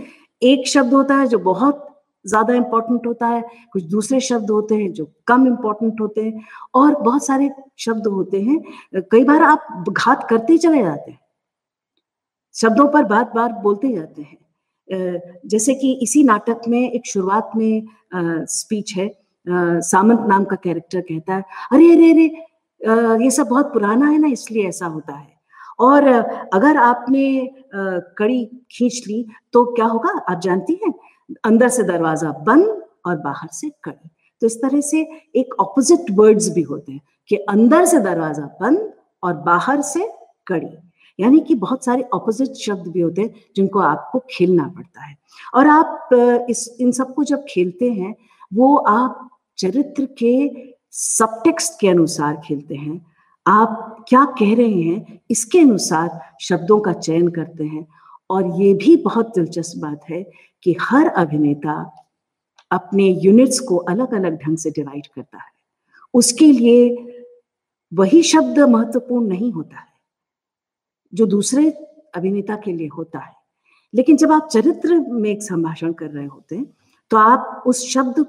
एक 0.42 0.68
शब्द 0.68 0.94
होता 0.94 1.16
है 1.16 1.28
जो 1.28 1.40
बहुत 1.40 1.95
ज़्यादा 2.26 2.54
इंपॉर्टेंट 2.54 3.08
होता 3.08 3.28
है। 3.28 3.44
कुछ 3.74 3.84
दूसरे 3.86 4.20
शब्द 4.22 4.52
होते 4.52 4.76
हैं 4.76 4.92
जो 4.94 5.08
कम 5.28 5.48
इंपॉर्टेंट 5.48 6.02
होते 6.02 6.24
हैं 6.24 6.44
और 6.76 6.96
बहुत 7.02 7.26
सारे 7.26 7.50
शब्द 7.80 8.08
होते 8.10 8.42
हैं। 8.42 9.02
कई 9.12 9.24
बार 9.24 9.44
आप 9.44 9.86
घात 9.90 10.28
करते 10.30 10.54
ही 10.54 10.60
चले 10.60 10.84
जाते 10.84 11.12
हैं। 11.12 11.20
शब्दों 12.56 12.88
पर 12.88 13.04
बार 13.06 13.24
बार 13.36 13.54
बोलते 13.64 13.94
जाते 13.94 14.22
हैं। 14.22 14.38
जैसे 15.46 15.74
कि 15.76 15.92
इसी 16.04 16.24
नाटक 16.24 16.62
में 16.68 16.82
एक 16.82 17.06
शुरुआत 17.08 17.52
में 17.56 17.88
स्पीच 18.50 18.94
है। 18.98 19.10
सामंत 19.48 20.26
नाम 20.28 20.44
का 20.46 20.56
कैरेक्टर 20.58 21.02
कहता 21.02 21.36
है, 21.36 21.44
अरे 21.72 21.92
अरे 21.92 22.12
अरे 22.12 23.24
ये 23.24 23.30
सब 23.32 23.48
बहुत 23.48 23.72
पुराना 23.74 24.08
है 24.08 24.18
ना, 24.18 24.28
इसलिए 24.28 24.68
ऐसा 24.68 24.86
होता 24.88 25.14
है। 25.14 25.34
और 25.80 26.08
अगर 26.54 26.78
आपने 26.78 27.24
कड़ी 28.18 28.46
खींच 28.72 29.02
ली 29.08 29.26
तो 29.54 29.64
क्या 29.68 29.86
होगा? 29.86 30.10
आप 30.30 30.40
जानती 30.42 30.80
हैं? 30.84 30.94
अंदर 31.44 31.70
से 31.70 31.84
दरवाज़ा 31.84 32.32
बंद 32.48 32.84
और 33.06 33.18
बाहर 33.18 33.50
से 33.52 33.70
कड़ी। 33.84 34.10
तो 34.42 34.48
इस 34.48 34.58
तरह 34.62 34.82
से 34.82 35.02
एक 35.36 35.54
ऑपोजिट 35.60 36.12
वर्ड्स 36.12 36.50
भी 36.50 36.62
होते 36.62 36.92
हैं 36.92 37.02
कि 37.30 37.36
अंदर 37.36 37.86
से 37.86 38.00
दरवाज़ा 38.00 38.46
बंद 38.62 38.92
और 39.24 39.34
बाहर 39.34 39.82
से 39.82 40.10
कड़ी। 40.48 40.68
यानी 41.20 41.40
कि 41.40 41.56
बहुत 41.56 41.86
सारे 41.86 42.04
ऑपोजिट 42.14 42.56
शब्द 42.56 42.88
भी 42.88 43.02
होते 43.02 43.22
हैं 43.22 43.34
जिनको 43.56 43.80
आपको 43.80 44.20
खेलना 44.32 44.68
पड़ता 44.68 45.06
है। 45.06 45.16
और 45.56 45.68
आप 45.68 46.10
इस, 46.50 46.78
इन 46.80 46.92
सबको 46.92 47.24
जब 47.24 47.46
खेलते 47.50 47.92
हैं, 47.92 48.16
वो 48.52 48.76
आप 48.78 49.30
चरित्र 49.58 50.06
के 50.18 50.52
सबटेक्स्ट 50.92 51.80
के 51.80 51.88
अनुसार 51.88 52.42
खेलते 52.46 52.76
हैं। 52.76 53.06
आप 53.46 54.06
क्या 54.10 54.24
कह 54.40 54.56
रहे 54.56 54.82
हैं, 54.82 55.20
इसके 55.32 55.60
अनुसार 55.60 56.20
शब्दों 56.42 56.80
का 56.80 56.94
चयन 56.94 57.28
करते 57.28 57.64
हैं। 57.64 57.88
और 58.30 58.62
ये 58.62 58.74
भी 58.74 58.96
बहुत 58.98 59.34
दिलचस्प 59.36 59.82
बात 59.82 60.10
है 60.10 60.24
कि 60.66 60.76
हर 60.82 61.08
अभिनेता 61.08 61.74
अपने 62.72 63.08
यूनिट्स 63.24 63.60
को 63.60 63.78
अलग 63.78 64.14
अलग 64.14 64.38
ढंग 64.44 64.58
से 64.58 64.70
डिवाइड 64.72 65.08
करता 65.08 65.38
है। 65.38 65.52
उसके 66.14 66.46
लिए 66.46 67.24
वही 67.92 68.22
शब्द 68.24 68.60
महत्वपूर्ण 68.60 69.28
नहीं 69.28 69.52
होता 69.52 69.78
है, 69.78 69.88
जो 71.14 71.26
दूसरे 71.26 71.70
अभिनेता 72.16 72.56
के 72.56 72.72
लिए 72.72 72.88
होता 72.88 73.20
है। 73.20 73.34
लेकिन 73.94 74.18
जब 74.18 74.32
आप 74.32 74.48
चरित्र 74.52 75.00
में 75.00 75.30
एक 75.32 75.44
संभाषण 75.44 75.94
कर 75.94 76.10
रहे 76.10 76.26
होते 76.26 76.56
हैं 76.56 76.66
तो 77.12 77.18
आप 77.18 77.64
उस 77.68 77.86
शब्द 77.90 78.26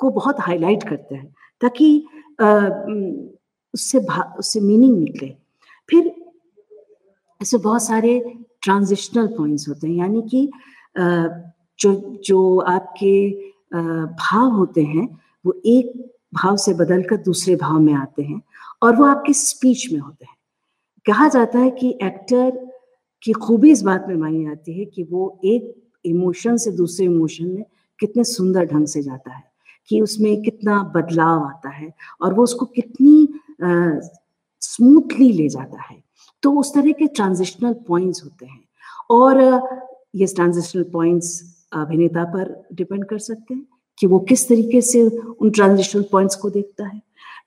को 0.00 0.10
बहुत 0.10 0.40
हाईलाइट 0.40 0.82
करते 0.82 1.14
हैं, 1.14 1.34
ताकि 1.60 2.06
उससे 3.74 3.98
उससे 4.38 4.60
मीनिंग 4.60 4.98
निकले 4.98 5.34
फिर 5.88 6.12
ऐसे 7.40 7.58
बहुत 7.58 7.82
सारे 7.82 8.18
ट्रांजिशनल 8.62 9.26
पॉइंट्स 9.36 9.68
होते 9.68 9.86
हैं, 9.86 9.94
यानी 9.94 10.22
कि 10.22 10.50
जो 11.80 11.94
जो 12.24 12.58
आपके 12.58 13.30
भाव 13.72 14.50
होते 14.50 14.82
हैं, 14.82 15.06
वो 15.44 15.60
एक 15.66 15.92
भाव 16.34 16.56
से 16.56 16.74
बदलकर 16.74 17.16
दूसरे 17.18 17.56
भाव 17.56 17.78
में 17.80 17.92
आते 17.94 18.22
हैं 18.22 18.40
और 18.82 18.96
वो 18.96 19.04
आपकी 19.04 19.34
स्पीच 19.34 19.88
में 19.92 20.00
होते 20.00 20.24
हैं। 20.24 20.36
कहा 21.06 21.28
जाता 21.28 21.58
है 21.58 21.70
कि 21.70 21.88
एक्टर 22.02 22.50
की 23.22 23.32
खूबी 23.34 23.70
इस 23.70 23.82
बात 23.82 24.04
में 24.08 24.14
मानी 24.16 24.44
जाती 24.44 24.78
है 24.78 24.84
कि 24.84 25.02
वो 25.02 25.38
एक 25.44 25.74
इमोशन 26.04 26.56
से 26.56 26.70
दूसरे 26.72 27.06
इमोशन 27.06 27.46
में 27.46 27.64
कितने 27.98 28.24
सुंदर 28.24 28.64
ढंग 28.64 28.86
से 28.86 29.02
जाता 29.02 29.32
है, 29.32 29.42
कि 29.88 30.00
उसमें 30.00 30.42
कितना 30.42 30.82
बदलाव 30.96 31.44
आता 31.44 31.68
है 31.68 31.92
और 32.22 32.34
वो 32.34 32.42
उसको 32.42 32.66
कितनी 32.66 33.28
स्मूथली 34.62 35.32
ले 35.32 35.48
जाता 35.48 35.82
है। 35.82 36.02
तो 36.42 36.52
उस 36.60 36.74
तरह 36.74 36.92
के 36.92 37.06
ट्रांजिशनल 37.06 37.72
पॉइंट्स 37.88 38.24
होते 38.24 38.46
हैं 38.46 38.62
और 39.10 39.40
ये 40.16 40.26
ट्रांजिशनल 40.26 40.82
पॉइंट्स 40.92 41.40
अभिनेता 41.72 42.24
पर 42.24 42.54
डिपेंड 42.74 43.04
कर 43.04 43.18
सकते 43.18 43.54
हैं 43.54 43.66
कि 43.98 44.06
वो 44.06 44.18
किस 44.28 44.48
तरीके 44.48 44.80
से 44.80 45.02
उन 45.08 45.50
ट्रांजिशनल 45.50 46.04
पॉइंट्स 46.12 46.36
को 46.36 46.50
देखता 46.50 46.86
है। 46.86 47.00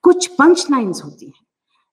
कुछ 0.03 0.27
पंच 0.35 0.65
लाइन्स 0.71 1.03
होती 1.03 1.25
हैं 1.25 1.41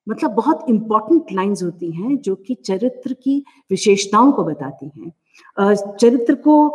मतलब 0.07 0.31
बहुत 0.31 0.65
इंपॉर्टेंट 0.69 1.31
लाइंस 1.33 1.63
होती 1.63 1.91
हैं 1.91 2.17
जो 2.17 2.35
कि 2.37 2.53
चरित्र 2.55 3.13
की 3.13 3.37
विशेषताओं 3.71 4.31
को 4.31 4.43
बताती 4.43 4.91
हैं। 4.97 5.75
चरित्र 5.75 6.35
को 6.35 6.69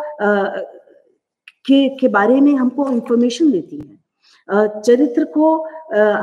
के 1.67 1.89
के 1.97 2.09
बारे 2.09 2.41
में 2.41 2.55
हमको 2.55 2.89
इंफॉर्मेशन 2.91 3.51
देती 3.51 3.77
हैं। 3.79 4.81
चरित्र 4.81 5.25
को 5.35 5.57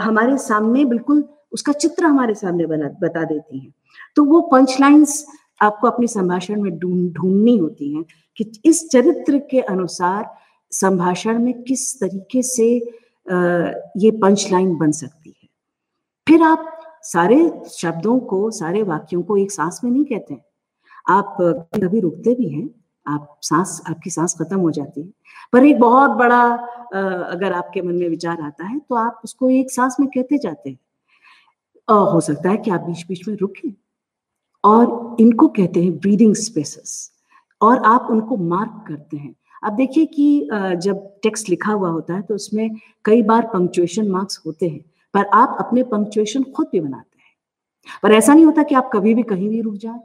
हमारे 0.02 0.38
सामने 0.38 0.86
बिल्कुल 0.86 1.24
उसका 1.54 1.74
चित्र 1.74 2.06
हमारे 2.06 2.34
सामने 2.36 2.66
बना, 2.66 2.90
बता 3.02 3.24
देती 3.24 3.60
हैं। 3.60 3.74
तो 4.16 4.24
वो 4.26 4.42
पंच 4.42 4.78
लाइन्स 4.82 5.26
आपको 5.62 5.88
अपने 5.88 6.08
संभाषण 6.08 6.62
में 6.62 6.78
ढूंढनी 6.80 7.58
होती 7.58 7.94
हैं। 7.96 8.04
कि 8.38 8.52
इस 8.66 8.88
चरित्र 8.90 9.40
के 9.52 9.60
अनुसार 9.62 10.26
संभाषण 10.72 11.40
में 11.40 11.62
किस 11.64 12.00
तरीके 12.00 12.42
से 12.44 12.68
ये 13.98 14.12
पंच 14.12 14.48
लाइन 14.52 14.76
बन 14.78 14.92
सकती 14.92 15.30
है। 15.30 15.48
फिर 16.28 16.42
आप 16.44 16.70
सारे 17.04 17.38
शब्दों 17.72 18.20
को, 18.20 18.50
सारे 18.52 18.82
वाक्यों 18.84 19.22
को 19.24 19.38
एक 19.38 19.52
सांस 19.52 19.80
में 19.84 19.92
नहीं 19.92 20.06
कहते 20.06 20.34
हैं। 20.34 20.44
आप 21.10 21.36
कभी 21.76 22.00
रुकते 22.00 22.34
भी 22.36 22.50
हैं, 22.50 22.70
आप 23.06 23.40
सांस, 23.44 23.82
आपकी 23.90 24.10
सांस 24.10 24.36
खत्म 24.40 24.60
हो 24.60 24.72
जाती 24.72 25.02
है। 25.02 25.10
पर 25.54 25.66
एक 25.66 25.80
बहुत 25.80 26.12
बड़ा 26.12 26.44
अगर 26.94 27.54
आपके 27.54 27.82
मन 27.82 27.96
में 27.96 28.10
विचार 28.10 28.42
आता 28.42 28.66
है 28.66 28.80
तो 28.80 28.96
आप 28.96 29.22
उसको 29.24 29.50
एक 29.50 29.72
सांस 29.72 29.96
में 30.00 30.08
कहते 30.10 30.38
जाते 30.38 30.70
हैं। 30.70 30.80
हो 31.88 32.20
सकता 32.22 32.50
है 32.50 32.58
कि 32.58 32.72
आप 32.72 32.82
बीच 32.82 33.06
बीच 33.08 33.28
में 33.28 33.36
रुकें 33.38 33.74
और 34.64 35.16
इनको 35.20 35.48
कहते 35.48 35.84
हैं 35.84 35.98
ब्रीदिंग 36.00 36.36
स्पेसेस 36.36 37.12
और 37.64 37.82
आप 37.86 38.08
उनको 38.12 38.38
मार्क 38.38 38.84
करते 38.88 39.18
हैं। 39.18 39.34
अब 39.64 39.76
देखिए 39.76 40.06
कि 40.08 40.50
जब 40.84 41.10
टेक्स्ट 41.24 41.50
लिखा 41.50 41.72
हुआ 41.72 41.90
होता 41.90 42.14
है 42.14 42.22
तो 42.22 42.36
उसमें 42.36 42.70
कई 43.06 43.22
बार 43.24 43.50
पंक्चुएशन 43.54 44.08
मार्क्स 44.08 44.42
होते 44.46 44.70
हैं, 44.70 44.80
पर 45.14 45.26
आप 45.34 45.56
अपने 45.60 45.84
पंक्चुएशन 45.86 46.44
खुद 46.46 46.68
भी 46.72 46.80
बनाते 46.80 47.20
हैं। 47.20 48.00
पर 48.04 48.12
ऐसा 48.14 48.34
नहीं 48.34 48.46
होता 48.46 48.64
कि 48.64 48.76
आप 48.76 48.90
कभी 48.94 49.14
भी 49.16 49.24
कहीं 49.24 49.50
भी 49.50 49.62
रुक 49.62 49.76
जाए, 49.76 50.00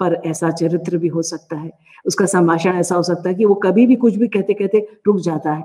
पर 0.00 0.14
ऐसा 0.26 0.50
चरित्र 0.52 0.98
भी 0.98 1.08
हो 1.08 1.22
सकता 1.24 1.56
है, 1.56 1.70
उसका 2.06 2.26
संभाषण 2.26 2.76
ऐसा 2.76 2.94
हो 2.94 3.02
सकता 3.02 3.28
है 3.28 3.34
कि 3.34 3.44
वो 3.44 3.54
कभी 3.56 3.86
भी 3.86 3.96
कुछ 3.96 4.16
भी 4.16 4.28
कहते 4.28 4.54
कहते 4.54 4.86
रुक 5.06 5.16
जाता 5.20 5.52
है 5.52 5.64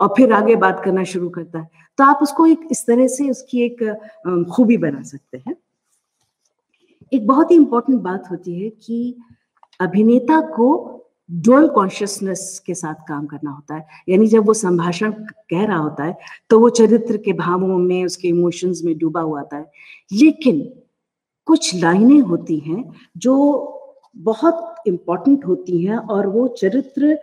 और 0.00 0.14
फिर 0.16 0.32
आगे 0.32 0.56
बात 0.58 0.82
करना 0.84 1.04
शुरू 1.04 1.28
करता 1.30 1.58
है। 1.58 1.68
तो 1.98 2.04
आप 2.04 2.18
उसको 2.22 2.46
एक, 2.46 2.68
इस 2.70 2.86
तरह 2.86 3.06
से 3.08 3.30
उसकी 3.30 3.62
एक 3.62 4.46
खूबी 4.52 4.76
बना 4.78 5.02
सकते 5.04 5.42
हैं। 5.46 5.56
एक 7.12 7.26
बहुत 7.26 7.50
ही 7.50 7.56
इंपॉर्टेंट 7.56 8.00
बात 8.02 8.30
होती 8.30 8.60
है 8.60 8.68
कि 8.70 9.16
अभिनेता 9.80 10.40
को 10.56 10.68
डुअल 11.28 11.68
कॉन्शियसनेस 11.68 12.62
के 12.66 12.74
साथ 12.74 12.94
काम 13.08 13.26
करना 13.26 13.50
होता 13.50 13.74
है। 13.74 13.86
यानी 14.08 14.26
जब 14.26 14.46
वो 14.46 14.54
संभाषण 14.54 15.12
कह 15.50 15.64
रहा 15.64 15.78
होता 15.78 16.04
है 16.04 16.16
तो 16.50 16.58
वो 16.60 16.68
चरित्र 16.70 17.16
के 17.16 17.32
भावों 17.32 17.78
में, 17.78 18.04
उसके 18.04 18.28
इमोशंस 18.28 18.80
में 18.84 18.96
डूबा 18.98 19.20
हुआ 19.20 19.40
आता 19.40 19.56
है। 19.56 19.70
लेकिन 20.12 20.60
कुछ 21.48 21.74
लाइनें 21.74 22.20
होती 22.20 22.58
हैं 22.58 22.84
जो 23.16 23.36
बहुत 24.16 24.74
इम्पोर्टेंट 24.86 25.44
होती 25.46 25.84
हैं 25.84 25.96
और 25.96 26.26
वो 26.26 26.46
चरित्र 26.58 27.18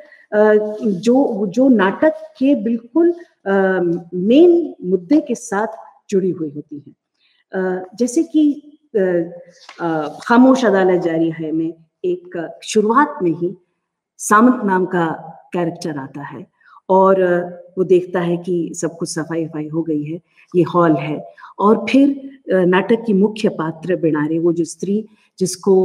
जो 1.01 1.45
जो 1.47 1.67
नाटक 1.69 2.13
के 2.39 2.53
बिल्कुल 2.63 3.13
मेन 3.47 4.73
मुद्दे 4.83 5.19
के 5.21 5.35
साथ 5.35 5.75
जुड़ी 6.09 6.29
हुई 6.29 6.49
होती 6.49 6.83
हैं। 6.87 7.85
जैसे 7.99 8.23
कि 8.25 8.43
खामोश 10.23 10.65
अदालत 10.65 11.01
जारी 11.03 11.29
है 11.31 11.51
में 11.51 11.73
एक 12.03 12.37
शुरुआत 12.63 13.17
में 13.23 13.31
ही 13.31 13.55
सामंत 14.19 14.63
नाम 14.65 14.85
का 14.85 15.07
कैरेक्टर 15.53 15.97
आता 15.97 16.21
है 16.23 16.45
और 16.89 17.21
वो 17.77 17.83
देखता 17.83 18.19
है 18.19 18.37
कि 18.37 18.71
सब 18.75 18.97
कुछ 18.97 19.09
सफ़ाई 19.09 19.45
वफाई 19.45 19.67
हो 19.67 19.81
गई 19.83 20.03
है, 20.03 20.19
ये 20.53 20.63
हॉल 20.63 20.95
है। 20.95 21.19
और 21.59 21.85
फिर 21.89 22.65
नाटक 22.67 23.03
की 23.05 23.13
मुख्य 23.13 23.49
पात्र 23.51 23.95
बिनारे 23.95 24.39
वो 24.39 24.53
जो 24.53 24.63
स्त्री 24.63 25.03
जिसको 25.39 25.75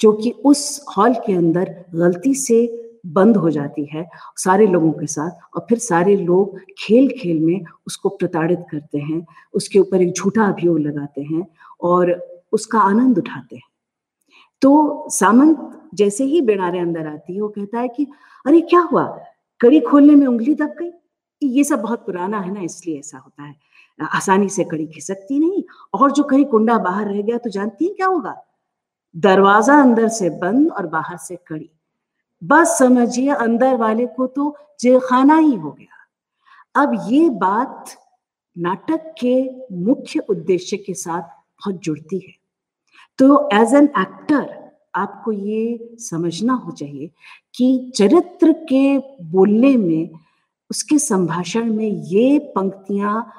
जो 0.00 0.12
कि 0.12 0.30
उस 0.44 0.84
हॉल 0.96 1.14
के 1.26 1.32
अंदर 1.32 1.74
गलती 1.94 2.34
से 2.34 2.66
बंद 3.06 3.36
हो 3.36 3.50
जाती 3.50 3.84
है 3.92 4.06
सारे 4.36 4.66
लोगों 4.66 4.90
के 4.92 5.06
साथ 5.06 5.56
और 5.56 5.66
फिर 5.68 5.78
सारे 5.78 6.16
लोग 6.16 6.58
खेल 6.78 7.08
खेल 7.18 7.40
में 7.40 7.64
उसको 7.86 8.08
प्रताड़ित 8.08 8.64
करते 8.70 8.98
हैं, 8.98 9.24
उसके 9.54 9.78
ऊपर 9.78 10.02
एक 10.02 10.12
झूठा 10.12 10.44
अभियोग 10.44 10.78
लगाते 10.78 11.22
हैं 11.22 11.46
और 11.82 12.12
उसका 12.52 12.78
आनंद 12.80 13.18
उठाते 13.18 13.56
हैं। 13.56 13.62
तो 14.62 15.04
सामंत 15.08 15.88
जैसे 15.94 16.24
ही 16.24 16.40
बेनारे 16.40 16.78
अंदर 16.78 17.06
आती 17.06 17.34
है, 17.34 17.40
वो 17.40 17.48
कहता 17.48 17.80
है 17.80 17.88
कि, 17.88 18.06
अरे, 18.46 18.60
क्या 18.60 18.80
हुआ? 18.80 19.20
कड़ी 19.60 19.80
खोलने 19.80 20.14
में 20.14 20.26
उंगली 20.26 20.54
दब 20.54 20.74
गई? 20.78 20.90
ये 21.42 21.64
सब 21.64 21.82
बहुत 21.82 22.06
पुराना 22.06 22.40
है 22.40 22.52
ना, 22.54 22.60
इसलिए 22.60 22.98
ऐसा 22.98 23.18
होता 23.18 23.42
है। 23.42 23.56
आसानी 24.12 24.48
से 24.48 24.64
कड़ी 24.64 24.86
खिसकती 24.86 25.38
नहीं, 25.38 25.64
और 25.94 26.10
जो 26.10 26.22
कहीं 26.22 26.44
कुंडा 26.44 26.78
बाहर 26.78 27.06
रह 27.06 27.22
गया 27.22 27.38
तो 27.38 27.50
जानती 27.50 27.84
है 27.84 27.94
क्या 27.94 28.06
होगा? 28.06 28.42
दरवाज़ा 29.16 29.80
अंदर 29.80 30.08
से 30.08 30.30
बंद 30.30 30.72
और 30.72 30.86
बाहर 30.86 31.16
से 31.16 31.36
कड़ी। 31.36 31.70
बस 32.44 32.78
समझिए, 32.78 33.30
अंदर 33.30 33.76
वाले 33.76 34.06
को 34.06 34.26
तो 34.26 34.56
जेखाना 34.80 35.36
ही 35.36 35.54
हो 35.54 35.70
गया। 35.70 35.94
अब 36.82 37.04
ये 37.08 37.30
बात 37.30 37.90
नाटक 38.58 39.14
के 39.24 39.50
मुख्य 39.74 40.20
उद्देश्य 40.20 40.76
के 40.76 40.94
साथ 40.94 41.22
बहुत 41.22 41.74
जुड़ती 41.74 42.18
है। 42.18 42.47
तो 43.18 43.48
एज 43.52 43.74
एन 43.74 43.88
एक्टर 43.98 44.46
आपको 44.94 45.32
ये 45.32 45.96
समझना 46.00 46.52
हो 46.54 46.72
चाहिए 46.72 47.10
कि 47.54 47.92
चरित्र 47.96 48.52
के 48.68 48.98
बोलने 49.24 49.76
में, 49.76 50.10
उसके 50.70 50.98
संभाषण 50.98 51.72
में 51.74 51.88
ये 51.88 52.38
पंक्तियाँ 52.56 53.32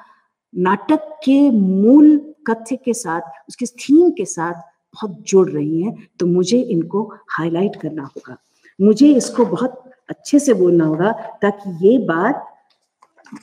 नाटक 0.54 1.08
के 1.24 1.38
मूल 1.50 2.18
कथ्य 2.46 2.76
के 2.76 2.94
साथ, 2.94 3.20
उसके 3.48 3.66
थीम 3.66 4.10
के 4.10 4.24
साथ 4.24 4.54
बहुत 4.94 5.16
जुड़ 5.28 5.48
रही 5.50 5.82
हैं 5.82 6.08
तो 6.18 6.26
मुझे 6.26 6.60
इनको 6.60 7.02
हाईलाइट 7.30 7.76
करना 7.76 8.02
होगा। 8.04 8.36
मुझे 8.78 9.12
इसको 9.14 9.44
बहुत 9.46 9.82
अच्छे 10.10 10.38
से 10.38 10.54
बोलना 10.54 10.84
होगा 10.84 11.12
ताकि 11.42 11.76
ये 11.86 11.98
बात 12.06 12.46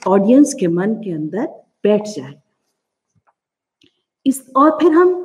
ऑडियंस 0.06 0.54
के 0.60 0.66
मन 0.68 0.94
के 0.94 1.12
अंदर 1.12 1.46
बैठ 1.84 2.08
जाए। 2.08 2.34
इस, 4.26 4.44
और 4.56 4.78
फिर 4.80 4.92
हम 4.92 5.24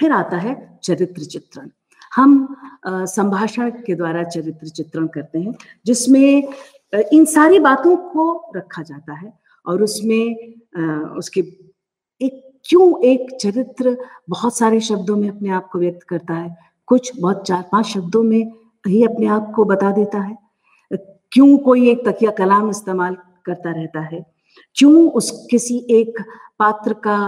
फिर 0.00 0.12
आता 0.12 0.36
है 0.38 0.56
चरित्र 0.82 1.24
चित्रण। 1.24 1.68
हम 2.12 2.56
संभाषण 2.82 3.70
के 3.86 3.94
द्वारा 3.94 4.22
चरित्र 4.24 4.68
चित्रण 4.68 5.06
करते 5.06 5.38
हैं, 5.38 5.54
जिसमें 5.86 6.52
इन 7.12 7.24
सारी 7.26 7.58
बातों 7.58 7.96
को 7.96 8.52
रखा 8.56 8.82
जाता 8.82 9.14
है 9.14 9.32
और 9.66 9.82
उसमें 9.82 10.36
उसके 11.18 11.40
एक, 12.20 12.42
क्यों 12.64 13.02
एक 13.04 13.36
चरित्र 13.40 13.96
बहुत 14.30 14.56
सारे 14.56 14.80
शब्दों 14.80 15.16
में 15.16 15.28
अपने 15.28 15.50
आप 15.50 15.68
को 15.72 15.78
व्यक्त 15.78 16.02
करता 16.08 16.34
है, 16.34 16.56
कुछ 16.88 17.12
बहुत 17.20 17.46
चार, 17.46 17.62
पाँच 17.72 17.86
शब्दों 17.86 18.22
में 18.22 18.52
ही 18.84 19.02
अपने 19.04 19.26
आप 19.26 19.52
को 19.56 19.64
बता 19.64 19.90
देता 19.92 20.20
है। 20.20 20.36
क्यों 21.32 21.56
कोई 21.58 21.88
एक 21.90 22.06
तकिया 22.08 22.30
कलाम 22.30 22.70
इस्तेमाल 22.70 23.16
करता 23.46 23.70
रहता 23.70 24.00
है? 24.02 24.24
क्यों 24.76 25.10
उस 25.10 25.30
किसी 25.50 25.76
एक 25.90 26.20
पात्र 26.58 26.92
का 27.04 27.18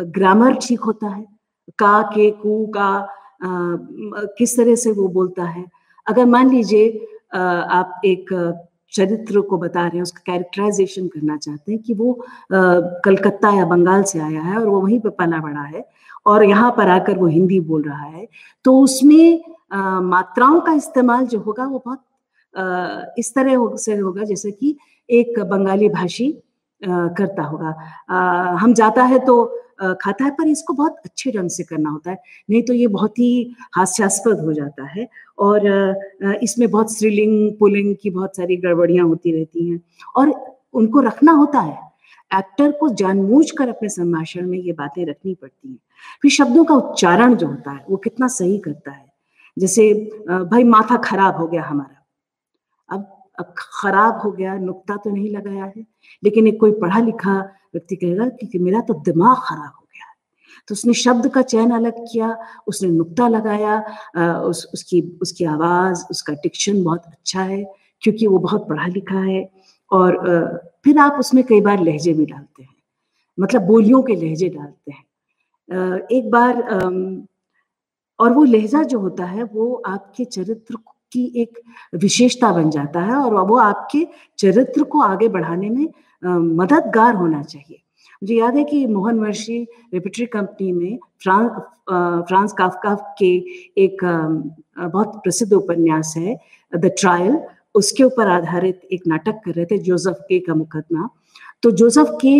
ग्रामर 0.00 0.54
ठीक 0.62 0.80
होता 0.80 1.06
है? 1.06 1.24
का 1.78 2.00
के 2.14 2.30
कु 2.42 2.66
का 2.76 2.88
आ, 3.36 3.48
किस 4.38 4.56
तरह 4.56 4.74
से 4.74 4.92
वो 4.92 5.08
बोलता 5.08 5.44
है। 5.44 5.64
अगर 6.06 6.24
मान 6.26 6.50
लीजिए 6.50 6.88
आप 7.34 8.00
एक 8.04 8.28
चरित्र 8.92 9.40
को 9.40 9.58
बता 9.58 9.80
रहे 9.80 9.96
हैं 9.96 10.02
उसका 10.02 10.22
कैरेक्टराइजेशन 10.26 11.08
करना 11.08 11.36
चाहते 11.36 11.72
हैं 11.72 11.80
कि 11.82 11.94
वो 11.94 12.12
कलकत्ता 12.52 13.50
या 13.52 13.64
बंगाल 13.66 14.02
से 14.02 14.18
आया 14.20 14.40
है 14.42 14.56
और 14.58 14.66
वो 14.66 14.80
वहीं 14.80 15.00
पर 15.00 15.10
पला 15.10 15.40
बड़ा 15.40 15.62
है 15.62 15.84
और 16.26 16.44
यहाँ 16.44 16.70
पर 16.76 16.88
आकर 16.88 17.18
वो 17.18 17.26
हिंदी 17.26 17.60
बोल 17.60 17.82
रहा 17.82 18.04
है 18.04 18.26
तो 18.64 18.78
उसमें 18.80 19.42
आ, 19.72 20.00
मात्राओं 20.00 20.60
का 20.60 20.72
इस्तेमाल 20.72 21.26
जो 21.26 21.38
होगा 21.40 21.64
वो 21.66 21.82
बहुत 21.86 22.02
आ, 22.54 23.12
इस 23.18 23.34
तरह 23.34 23.56
हो, 23.56 23.76
से 23.76 23.96
होगा 23.96 24.24
जैसे 24.24 24.50
कि 24.50 24.76
एक 25.08 25.38
बंगाली 25.40 25.88
भाषी 25.88 26.30
करता 26.82 27.42
होगा। 27.42 28.56
हम 28.60 28.74
जाता 28.74 29.02
है 29.04 29.18
तो 29.18 29.34
खाता 29.78 30.24
है, 30.24 30.30
पर 30.30 30.48
इसको 30.48 30.72
बहुत 30.72 30.96
अच्छे 31.04 31.30
ढंग 31.32 31.50
से 31.50 31.64
करना 31.64 31.90
होता 31.90 32.10
है। 32.10 32.18
नहीं 32.50 32.62
तो 32.62 32.72
ये 32.74 32.86
बहुत 32.88 33.18
ही 33.18 33.54
हास्यास्पद 33.74 34.40
हो 34.40 34.52
जाता 34.52 34.86
है 34.88 35.08
और 35.38 36.38
इसमें 36.42 36.70
बहुत 36.70 36.92
स्त्रीलिंग 36.92 37.52
पुलिंग 37.58 37.94
की 38.02 38.10
बहुत 38.10 38.36
सारी 38.36 38.56
गड़बड़ियाँ 38.56 39.06
होती 39.06 39.32
रहती 39.32 39.68
हैं 39.70 39.80
और 40.16 40.32
उनको 40.74 41.00
रखना 41.00 41.32
होता 41.32 41.60
है। 41.60 41.78
एक्टर 42.30 42.70
को 42.72 42.88
जानबूझ 42.90 43.50
कर 43.50 43.68
अपने 43.68 43.88
संभाषण 43.88 44.46
में 44.46 44.58
ये 44.58 44.72
बातें 44.72 45.04
रखनी 45.06 45.34
पड़ती 45.34 45.68
हैं। 45.68 45.78
फिर 46.22 46.30
शब्दों 46.30 46.64
का 46.64 46.74
उच्चारण 46.74 47.34
जो 47.34 47.46
होता 47.46 47.70
है, 47.70 47.84
वो 47.90 47.96
कितना 47.96 48.28
सही 48.28 48.58
करता 48.58 48.90
है। 48.90 49.04
जैसे 49.56 49.92
भाई, 50.28 50.64
माथा 50.64 50.96
खराब 50.98 51.36
हो 51.36 51.46
गया 51.46 51.62
हमारा। 51.62 52.02
अब 52.88 53.15
खराब 53.58 54.20
हो 54.20 54.30
गया, 54.32 54.54
नुकता 54.58 54.96
तो 54.96 55.10
नहीं 55.10 55.30
लगाया 55.30 55.64
है। 55.66 55.86
लेकिन 56.22 56.46
एक 56.46 56.58
कोई 56.60 56.72
पढ़ा 56.72 57.00
लिखा 57.00 57.38
व्यक्ति 57.74 57.96
कहेगा 57.96 58.28
कि 58.42 58.58
मेरा 58.58 58.80
तो 58.80 58.94
दिमाग 59.02 59.36
खराब 59.38 59.72
हो 59.74 59.84
गया 59.84 60.04
है। 60.04 60.14
तो 60.68 60.72
उसने 60.72 60.92
शब्द 60.94 61.28
का 61.28 61.42
चयन 61.42 61.70
अलग 61.70 61.98
किया, 62.02 62.36
उसने 62.66 62.88
नुक्ता 62.90 63.28
लगाया 63.28 63.78
उस, 64.40 64.66
उसकी 64.74 65.00
उसकी 65.22 65.44
आवाज़, 65.46 66.04
उसका 66.10 66.32
डिक्शन 66.34 66.82
बहुत 66.84 67.02
अच्छा 67.06 67.42
है, 67.42 67.64
क्योंकि 68.02 68.26
वो 68.26 68.38
बहुत 68.38 68.68
पढ़ा 68.68 68.86
लिखा 68.86 69.20
है। 69.20 69.48
और 69.90 70.18
फिर 70.84 70.98
आप 70.98 71.18
उसमें 71.18 71.44
कई 71.44 71.60
बार 71.60 71.82
लहजे 71.82 72.12
भी 72.12 72.26
डालते 72.26 72.62
हैं 72.62 72.74
मतलब 73.38 73.62
बोलियों 73.62 74.02
के 74.02 74.14
लहजे 74.16 74.48
डालते 74.48 74.92
हैं। 74.92 75.04
एक 76.12 76.30
बार 76.30 76.62
और 78.18 78.32
वो 78.32 78.44
लहजा 78.44 78.82
जो 78.82 78.98
होता 79.00 79.24
है, 79.24 79.42
वो 79.44 79.82
आपके 79.86 80.24
चरित्र 80.24 80.76
की 80.76 80.95
एक 81.14 81.58
विशेषता 81.94 82.52
बन 82.52 82.70
जाता 82.70 83.00
है 83.00 83.14
और 83.14 83.34
वो 83.46 83.56
आपके 83.56 84.06
चरित्र 84.38 84.82
को 84.82 85.00
आगे 85.00 85.28
बढ़ाने 85.28 85.70
में 85.70 85.86
मददगार 86.56 87.14
होना 87.14 87.42
चाहिए। 87.42 87.82
मुझे 88.22 88.34
याद 88.34 88.56
है 88.56 88.64
कि 88.64 88.86
मोहन 88.86 89.18
वर्षी 89.20 89.62
रेपिटरी 89.94 90.26
कंपनी 90.26 90.72
में 90.72 90.98
फ्रांस 91.22 91.50
फ्रांस 92.28 92.52
काफका 92.52 92.94
के 93.18 93.34
एक 93.78 94.04
बहुत 94.78 95.20
प्रसिद्ध 95.24 95.52
उपन्यास 95.52 96.14
है, 96.16 96.36
द 96.72 96.90
ट्रायल, 96.98 97.38
उसके 97.74 98.04
ऊपर 98.04 98.28
आधारित 98.28 98.80
एक 98.92 99.06
नाटक 99.06 99.40
कर 99.44 99.52
रहे 99.52 99.64
थे 99.64 99.78
जोसेफ 99.78 100.16
के 100.28 100.38
का 100.40 100.54
मुकदमा। 100.54 101.08
तो 101.62 101.70
जोसेफ 101.70 102.08
के 102.24 102.34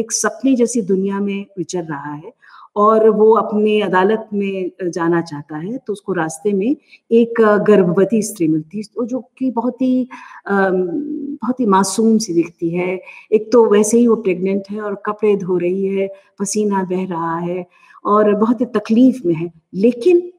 एक 0.00 0.12
सपने 0.12 0.54
जैसी 0.56 0.82
दुनिया 0.82 1.20
में 1.20 1.46
विचर 1.58 1.84
रहा 1.84 2.12
है 2.12 2.32
और 2.76 3.08
वो 3.10 3.32
अपने 3.36 3.80
अदालत 3.82 4.28
में 4.32 4.70
जाना 4.84 5.20
चाहता 5.22 5.56
है 5.56 5.76
तो 5.78 5.92
उसको 5.92 6.12
रास्ते 6.12 6.52
में 6.52 6.76
एक 7.10 7.40
गर्भवती 7.68 8.22
स्त्री 8.22 8.48
मिलती 8.48 8.78
है 8.78 8.84
तो 8.94 9.04
जो 9.06 9.20
कि 9.38 9.50
बहुत 9.50 9.82
ही 9.82 10.08
बहुत 10.46 11.60
ही 11.60 11.66
मासूम 11.66 12.16
सी 12.18 12.34
दिखती 12.34 12.70
है। 12.70 13.00
एक 13.32 13.50
तो 13.52 13.64
वैसे 13.70 13.98
ही 13.98 14.06
वो 14.08 14.16
प्रेग्नेंट 14.18 14.70
है 14.70 14.80
और 14.80 15.02
कपड़े 15.06 15.34
धो 15.36 15.56
रही 15.58 15.86
है, 15.86 16.08
पसीना 16.40 16.82
बह 16.84 17.04
रहा 17.06 17.38
है 17.38 17.66
और 18.04 18.34
बहुत 18.36 18.60
ही 18.60 18.66
तकलीफ़ 18.68 19.26
में 19.26 19.34
है, 19.34 19.50
लेकिन 19.74 20.30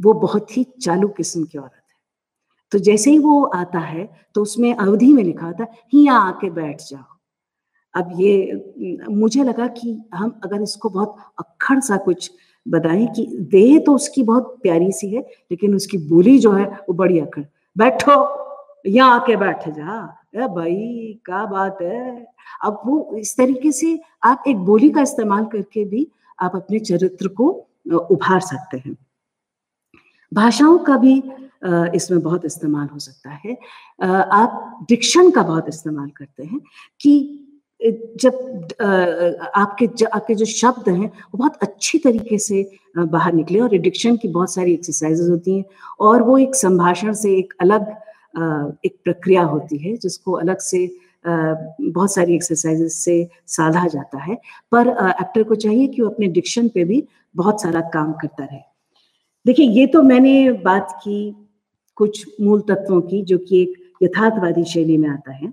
वो 0.00 0.12
बहुत 0.20 0.56
ही 0.56 0.64
चालू 0.82 1.08
किस्म 1.08 1.44
की 1.44 1.58
औरत 1.58 1.72
है। 1.74 1.82
तो 2.72 2.78
जैसे 2.80 3.10
ही 3.10 3.18
वो 3.18 3.42
आता 3.46 3.78
है 3.80 4.08
तो 4.34 4.42
उसमें 4.42 4.74
अवधि 4.74 5.12
में 5.12 5.22
लिखा 5.24 5.52
था 5.52 5.66
हिया 5.92 6.14
आके 6.14 6.50
बैठ 6.52 6.82
जाओ। 6.82 7.13
अब 7.94 8.10
ये, 8.20 9.04
मुझे 9.10 9.42
लगा 9.44 9.66
कि 9.68 9.96
हम 10.14 10.40
अगर 10.44 10.62
इसको 10.62 10.88
बहुत 10.90 11.16
अक्खड़ 11.38 11.78
सा 11.80 11.96
कुछ 11.96 12.30
बताएँ 12.66 13.06
कि 13.16 13.26
देह 13.52 13.78
तो 13.86 13.94
उसकी 13.94 14.22
बहुत 14.22 14.58
प्यारी 14.62 14.90
सी 14.92 15.10
है, 15.10 15.20
लेकिन 15.50 15.74
उसकी 15.74 15.98
बोली 16.08 16.38
जो 16.38 16.52
है 16.52 16.64
वो 16.64 16.92
बड़ी 16.94 17.18
अक्खड़ 17.20 17.44
बैठो, 17.76 18.16
यहाँ 18.86 19.14
आके 19.14 19.36
बैठ 19.36 19.68
जा। 19.68 20.16
ए 20.34 20.46
भाई, 20.48 21.20
क्या 21.26 21.44
बात 21.46 21.78
है? 21.82 22.26
अब 22.64 22.80
वो 22.86 23.16
इस 23.18 23.36
तरीके 23.36 23.72
से 23.72 23.98
आप 24.24 24.44
एक 24.48 24.56
बोली 24.64 24.90
का 24.90 25.02
इस्तेमाल 25.02 25.44
करके 25.46 25.84
भी 25.84 26.06
आप 26.38 26.56
अपने 26.56 26.78
चरित्र 26.80 27.28
को 27.30 27.48
उभार 28.10 28.40
सकते 28.40 28.78
हैं। 28.78 28.96
भाषाओं 30.32 30.78
का 30.78 30.96
भी 30.98 31.16
इसमें 31.96 32.20
बहुत 32.22 32.44
इस्तेमाल 32.44 32.88
हो 32.88 32.98
सकता 32.98 33.30
है। 33.30 33.56
आप 34.02 34.84
डिक्शन 34.88 35.30
का 35.30 35.42
बहुत 35.42 35.68
इस्तेमाल 35.68 36.08
करते 36.16 36.44
हैं 36.44 36.60
कि 37.00 37.40
जब 37.80 38.68
आपके 39.54 39.86
आपके 40.06 40.34
जो 40.34 40.44
शब्द 40.44 40.88
हैं, 40.88 41.06
वो 41.06 41.38
बहुत 41.38 41.56
अच्छी 41.62 41.98
तरीके 41.98 42.38
से 42.38 42.70
बाहर 42.98 43.32
निकले 43.32 43.60
और 43.60 43.74
एडिक्शन 43.74 44.16
की 44.16 44.28
बहुत 44.28 44.54
सारी 44.54 44.72
एक्सरसाइजेज 44.72 45.30
होती 45.30 45.56
हैं 45.56 45.64
और 46.00 46.22
वो 46.22 46.38
एक 46.38 46.54
संभाषण 46.54 47.12
से 47.12 47.36
एक 47.38 47.54
अलग 47.60 47.94
एक 48.84 48.96
प्रक्रिया 49.04 49.42
होती 49.42 49.76
है 49.78 49.96
जिसको 49.96 50.32
अलग 50.32 50.58
से 50.58 50.86
बहुत 51.26 52.12
सारी 52.14 52.34
एक्सरसाइजेज 52.34 52.92
से 52.92 53.28
साधा 53.46 53.86
जाता 53.88 54.18
है। 54.18 54.34
पर 54.72 54.88
एक्टर 55.20 55.42
को 55.42 55.54
चाहिए 55.54 55.86
कि 55.86 56.02
वो 56.02 56.08
अपने 56.08 56.26
डिक्शन 56.28 56.68
पे 56.68 56.84
भी 56.84 57.02
बहुत 57.34 57.62
सारा 57.62 57.80
काम 57.94 58.12
करता 58.12 58.44
रहे। 58.44 58.60
देखिए, 59.46 59.66
ये 59.70 59.86
तो 59.86 60.02
मैंने 60.02 60.52
बात 60.64 60.92
की 61.02 61.34
कुछ 61.96 62.24
मूल 62.40 62.60
तत्वों 62.60 63.00
की 63.00 63.22
जो 63.22 63.38
कि 63.38 63.62
एक 63.62 63.74
यथार्थवादी 64.02 64.64
शैली 64.64 64.96
में 64.96 65.08
आता 65.08 65.32
है। 65.32 65.52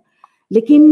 लेकिन 0.51 0.91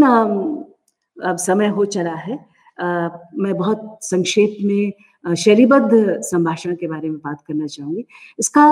अब 1.19 1.37
समय 1.37 1.67
हो 1.67 1.85
चला 1.87 2.13
है। 2.13 2.37
आ, 2.77 3.09
मैं 3.35 3.53
बहुत 3.57 3.99
संक्षेप 4.03 4.57
में 4.63 5.35
शैलीबद्ध 5.35 6.21
संभाषण 6.23 6.75
के 6.75 6.87
बारे 6.87 7.09
में 7.09 7.17
बात 7.17 7.41
करना 7.47 7.67
चाहूँगी। 7.67 8.05
इसका 8.39 8.69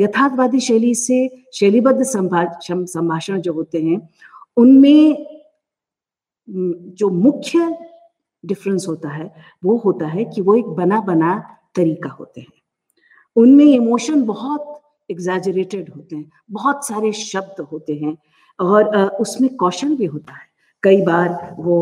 यथार्थवादी 0.00 0.60
शैली 0.60 0.94
से 0.94 1.28
शैलीबद्ध 1.54 2.02
संभाषण 2.04 3.40
जो 3.40 3.52
होते 3.52 3.82
हैं 3.82 4.00
उनमें 4.56 5.26
जो 6.48 7.08
मुख्य 7.10 7.76
डिफरेंस 8.44 8.86
होता 8.88 9.08
है 9.08 9.30
वो 9.64 9.76
होता 9.76 10.06
है 10.06 10.24
कि 10.24 10.40
वो 10.42 10.54
एक 10.56 10.66
बना 10.76 11.00
बना 11.02 11.38
तरीका 11.76 12.10
होते 12.10 12.40
हैं। 12.40 12.52
उनमें 13.36 13.64
इमोशन 13.64 14.22
बहुत 14.26 14.82
एग्जैजरेटेड 15.10 15.90
होते 15.96 16.16
हैं 16.16 16.30
बहुत 16.50 16.86
सारे 16.86 17.12
शब्द 17.14 17.60
होते 17.72 17.94
हैं 17.94 18.16
और 18.58 18.96
उसमें 19.16 19.54
कौशल 19.56 19.94
भी 19.96 20.04
होता 20.06 20.32
है। 20.32 20.48
कई 20.82 21.00
बार 21.02 21.56
वो 21.58 21.74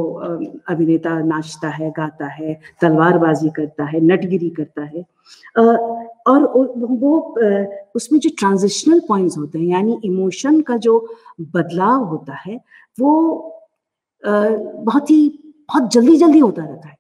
अभिनेता 0.68 1.10
नाचता 1.22 1.68
है, 1.68 1.90
गाता 1.90 2.26
है, 2.26 2.60
तलवारबाजी 2.80 3.48
करता 3.48 3.84
है, 3.84 4.00
नटगिरी 4.00 4.50
करता 4.50 4.82
है। 4.84 5.04
और 6.26 6.44
वो 6.76 7.18
उसमें 7.96 8.18
जो 8.20 8.30
ट्रांजिशनल 8.38 9.00
पॉइंट्स 9.08 9.38
होते 9.38 9.58
हैं, 9.58 9.66
यानी 9.66 10.00
इमोशन 10.04 10.60
का 10.60 10.76
जो 10.76 10.98
बदलाव 11.40 12.04
होता 12.04 12.34
है, 12.36 12.60
वो 13.00 13.10
बहुत 14.22 15.10
ही, 15.10 15.28
बहुत 15.68 15.92
जल्दी 15.92 16.16
जल्दी 16.16 16.38
होता 16.38 16.64
रहता 16.64 16.88
है। 16.88 16.96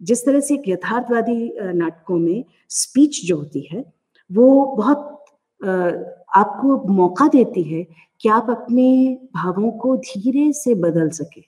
जिस 0.00 0.24
तरह 0.26 0.40
से 0.40 0.54
एक 0.54 0.62
यथार्थवादी 0.68 1.52
नाटकों 1.60 2.18
में 2.18 2.44
स्पीच 2.70 3.20
जो 3.26 3.36
होती 3.36 3.68
है, 3.72 3.84
वो 4.30 4.64
बहुत 4.76 5.17
आपको 5.60 6.76
मौका 6.94 7.28
देती 7.28 7.62
है 7.62 7.82
कि 8.20 8.28
आप 8.28 8.50
अपने 8.50 8.86
भावों 9.34 9.70
को 9.72 9.96
धीरे 9.96 10.52
से 10.52 10.74
बदल 10.76 11.08
सके। 11.10 11.42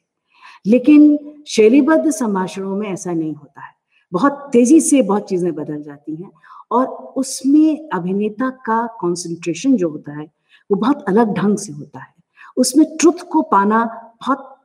लेकिन 0.67 1.19
शैलीबद्ध 1.49 2.11
संभाषणों 2.11 2.77
में 2.77 2.89
ऐसा 2.89 3.13
नहीं 3.13 3.35
होता 3.35 3.61
है। 3.61 3.73
बहुत 4.13 4.49
तेज़ी 4.53 4.81
से 4.81 5.03
बहुत 5.03 5.29
चीज़ें 5.29 5.53
बदल 5.55 5.83
जाती 5.83 6.15
हैं 6.17 6.31
और 6.71 6.87
उसमें 7.17 7.89
अभिनेता 7.91 8.49
का 8.67 8.87
कंसंट्रेशन 9.01 9.77
जो 9.77 9.89
होता 9.91 10.19
है, 10.19 10.27
वो 10.71 10.77
बहुत 10.77 11.05
अलग 11.09 11.35
ढंग 11.35 11.59
से 11.59 11.73
होता 11.73 12.01
है। 12.01 12.15
उसमें 12.57 12.87
ट्रुथ 12.97 13.29
को 13.33 13.43
पाना 13.43 13.85
बहुत 14.21 14.57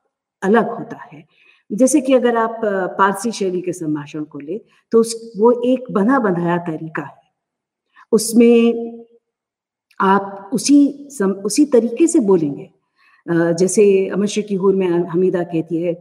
अलग 0.43 0.69
होता 0.69 0.97
है। 1.03 1.23
जैसे 1.71 2.01
कि 2.01 2.13
अगर 2.13 2.37
आप 2.37 2.59
पारसी 2.97 3.31
शैली 3.31 3.61
के 3.61 3.73
संभाषण 3.73 4.23
को 4.23 4.39
ले 4.39 4.57
तो 4.91 4.99
उस, 4.99 5.33
वो 5.37 5.51
एक 5.65 5.91
बना 5.91 6.19
बनाया 6.19 6.57
तरीका 6.57 7.03
है। 7.03 7.23
उसमें 8.11 8.94
आप 9.99 10.49
उसी 10.53 11.07
सम, 11.11 11.31
उसी 11.31 11.65
तरीके 11.65 12.07
से 12.07 12.19
बोलेंगे। 12.19 12.69
जैसे 13.27 13.83
अमर 14.09 14.41
की 14.41 14.55
हूर 14.55 14.75
में 14.75 14.87
हमीदा 14.87 15.43
कहती 15.43 15.81
है 15.81 15.93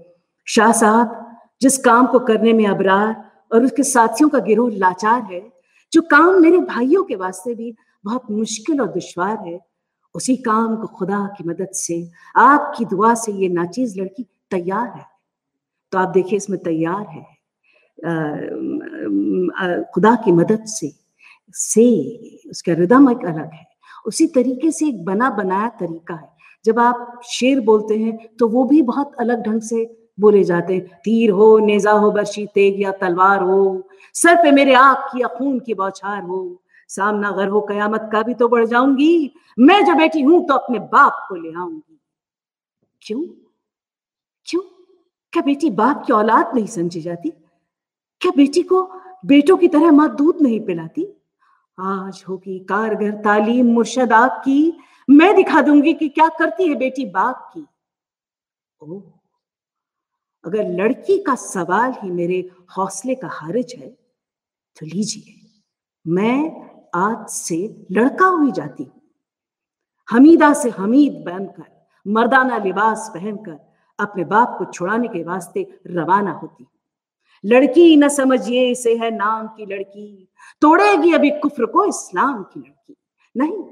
शाह 0.46 0.72
साहब 0.72 1.20
जिस 1.62 1.78
काम 1.78 2.06
को 2.06 2.18
करने 2.20 2.52
में 2.52 2.66
अबरार 2.66 3.14
और 3.52 3.64
उसके 3.64 3.82
साथियों 3.82 4.28
का 4.28 4.38
गिरोह 4.38 4.70
लाचार 4.76 5.22
है 5.32 5.42
जो 5.92 6.02
काम 6.02 6.40
मेरे 6.42 6.58
भाइयों 6.58 7.02
के 7.04 7.14
वास्ते 7.16 7.54
भी 7.54 7.74
बहुत 8.04 8.30
मुश्किल 8.30 8.80
और 8.80 8.88
दुश्वार 8.88 9.38
है 9.48 9.58
उसी 10.14 10.36
काम 10.36 10.76
को 10.76 10.86
खुदा 10.86 11.26
की 11.38 11.44
मदद 11.44 11.68
से 11.74 12.10
आपकी 12.36 12.84
दुआ 12.84 13.14
से 13.14 13.32
ये 13.32 13.48
नाचीज 13.48 13.98
लड़की 14.00 14.22
तैयार 14.50 14.88
है। 14.88 15.04
तो 15.92 15.98
आप 15.98 16.08
देखिए 16.08 16.36
इसमें 16.36 16.58
तैयार 16.62 17.06
है। 17.08 17.22
खुदा 19.94 20.14
की 20.14 20.32
मदद 20.32 20.64
से 20.66 20.92
से 21.54 21.86
उसका 22.50 22.72
रिदम 22.72 23.10
एक 23.10 23.24
अलग 23.26 23.52
है। 23.52 23.66
उसी 24.06 24.26
तरीके 24.26 24.70
से 24.70 24.86
एक 24.88 25.04
बना 25.04 25.30
बनाया 25.30 25.68
तरीका 25.80 26.14
है। 26.14 26.28
जब 26.64 26.78
आप 26.78 27.20
शेर 27.26 27.60
बोलते 27.60 27.98
हैं 27.98 28.16
तो 28.38 28.48
वो 28.48 28.64
भी 28.64 28.82
बहुत 28.82 29.14
अलग 29.20 29.42
ढंग 29.42 29.60
से 29.62 29.84
बोले 30.20 30.42
जाते 30.44 30.74
हैं। 30.74 31.00
तीर 31.04 31.30
हो, 31.30 31.58
नेजा 31.58 31.92
हो 31.92 32.10
बर्शी 32.10 32.46
तेग 32.46 32.80
या 32.82 32.90
तलवार 32.92 33.42
हो, 33.42 33.88
सर 34.14 34.36
पे 34.36 34.50
मेरे 34.52 34.74
आग 34.74 34.96
की 35.12 35.22
या 35.22 35.28
खून 35.28 35.58
की 35.60 35.74
बौछार 35.74 36.22
हो, 36.22 36.62
सामना 36.90 37.28
अगर 37.28 37.48
हो, 37.48 37.60
कयामत 37.60 38.08
का 38.12 38.22
भी 38.22 38.34
तो 38.34 38.48
बढ़ 38.48 38.66
जाऊँगी। 38.66 39.30
मैं 39.58 39.84
जो 39.84 39.94
बेटी 39.94 40.22
हूँ 40.22 40.44
तो 40.46 40.54
अपने 40.54 40.78
बाप 40.78 41.26
को 41.28 41.34
ले 41.34 41.52
आऊँगी। 41.52 41.98
क्यों? 43.02 43.20
क्यों? 44.46 44.62
क्या 45.32 45.42
बेटी 45.42 45.70
बाप 45.70 46.04
की 46.06 46.12
औलाद 46.12 46.54
नहीं 46.54 46.66
समझी 46.66 47.00
जाती? 47.00 47.30
क्या 48.20 48.32
बेटी 48.36 48.62
को 48.62 48.82
बेटों 49.26 49.56
की 49.56 49.68
तरह 49.68 49.90
माँ 49.92 50.08
दूध 50.16 50.40
नहीं 50.42 50.60
पिलाती? 50.60 51.13
आज 51.78 52.22
होगी 52.28 52.58
कारगर 52.64 53.10
तालीम 53.22 53.72
मुर्शद 53.74 54.12
आपकी। 54.12 54.72
मैं 55.08 55.34
दिखा 55.36 55.60
दूँगी 55.62 55.92
कि 55.94 56.08
क्या 56.08 56.28
करती 56.38 56.68
है 56.68 56.74
बेटी 56.74 57.04
बाप 57.06 57.50
की। 57.54 57.66
ओ, 58.80 59.00
अगर 60.44 60.68
लड़की 60.72 61.18
का 61.22 61.34
सवाल 61.34 61.94
ही 62.02 62.10
मेरे 62.10 62.38
हौसले 62.76 63.14
का 63.14 63.28
हारिज 63.30 63.74
है 63.78 63.88
तो 63.88 64.86
लीजिए, 64.86 65.34
मैं 66.06 66.70
आज 66.96 67.28
से 67.28 67.56
लड़का 67.92 68.26
हुई 68.26 68.52
जाती 68.52 68.86
हमीदा 70.08 70.52
से 70.52 70.70
हमीद 70.70 71.22
बनकर, 71.26 71.70
मर्दाना 72.06 72.56
लिबास 72.58 73.10
पहनकर, 73.14 73.58
अपने 73.98 74.24
बाप 74.24 74.56
को 74.58 74.64
छुड़ाने 74.66 75.08
के 75.08 75.22
वास्ते 75.24 75.66
रवाना 75.86 76.32
होती 76.32 76.66
लड़की 77.44 77.96
न 77.96 78.08
समझिए 78.08 78.70
इसे 78.70 78.96
है 78.96 79.16
नाम 79.16 79.46
की 79.46 79.66
लड़की। 79.66 80.28
तोड़ेगी 80.60 81.12
अभी 81.12 81.30
कुफ्र 81.30 81.66
को 81.66 81.84
इस्लाम 81.84 82.42
की 82.42 82.60
लड़की। 82.60 82.96
नहीं 83.36 83.64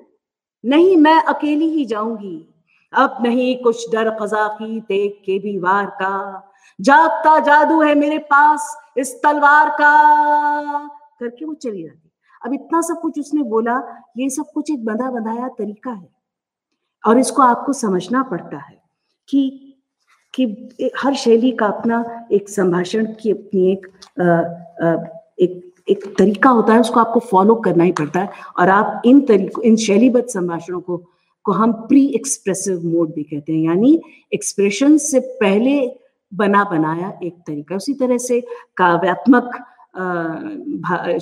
नहीं 0.64 0.96
मैं 0.96 1.22
अकेली 1.22 1.68
ही 1.68 1.84
जाऊँगी। 1.84 2.48
अब 2.92 3.16
नहीं 3.20 3.62
कुछ 3.62 3.92
डर 3.92 4.10
खजा 4.10 4.48
की 4.48 4.80
तेग 4.80 5.12
के 5.12 5.38
भी 5.38 5.58
वार 5.58 5.86
का। 5.86 6.48
जागता 6.80 7.38
जादू 7.38 7.82
है 7.82 7.94
मेरे 7.94 8.18
पास 8.18 8.76
इस 8.96 9.22
तलवार 9.22 9.70
का। 9.70 10.88
करके 11.20 11.44
वो 11.44 11.54
चली 11.54 11.82
जाती। 11.82 12.10
अब 12.44 12.54
इतना 12.54 12.80
सब 12.80 13.00
कुछ 13.00 13.18
उसने 13.18 13.42
बोला, 13.42 14.04
ये 14.18 14.30
सब 14.30 14.44
कुछ 14.54 14.70
एक 14.70 14.84
बंधा 14.84 15.10
बंधाया 15.10 15.48
तरीका 15.48 15.90
है। 15.90 16.08
और 17.06 17.18
इसको 17.18 17.42
आपको 17.42 17.72
समझना 17.72 18.22
पड़ता 18.22 18.58
है 18.58 18.82
कि 19.28 19.71
कि 20.34 20.44
हर 20.98 21.14
शैली 21.14 21.50
का 21.52 21.66
अपना 21.66 22.26
एक 22.32 22.48
संभाषण 22.48 23.06
की 23.20 23.30
अपनी 23.30 23.70
एक 23.72 23.86
आ, 24.20 24.24
आ, 24.86 25.04
एक 25.40 25.72
एक 25.90 26.04
तरीका 26.18 26.50
होता 26.50 26.72
है 26.74 26.80
उसको 26.80 27.00
आपको 27.00 27.20
फॉलो 27.20 27.54
करना 27.54 27.84
ही 27.84 27.92
पड़ता 27.92 28.20
है। 28.20 28.28
और 28.58 28.68
आप 28.68 29.02
इन 29.06 29.20
तरीकों 29.20 29.64
इन 29.64 29.76
शैलीबद्ध 29.76 30.26
संभाषणों 30.28 30.80
को 30.80 31.02
को 31.44 31.52
हम 31.52 31.72
प्री 31.72 32.04
एक्सप्रेसिव 32.14 32.84
मोड 32.86 33.12
भी 33.14 33.22
कहते 33.22 33.52
हैं। 33.52 33.60
यानी 33.60 34.00
एक्सप्रेशन 34.34 34.96
से 34.98 35.20
पहले 35.40 35.74
बना 36.32 36.62
बनाया 36.64 37.12
एक 37.22 37.34
तरीका। 37.46 37.76
उसी 37.76 37.94
तरह 37.94 38.18
से 38.18 38.40
काव्यात्मक 38.76 39.58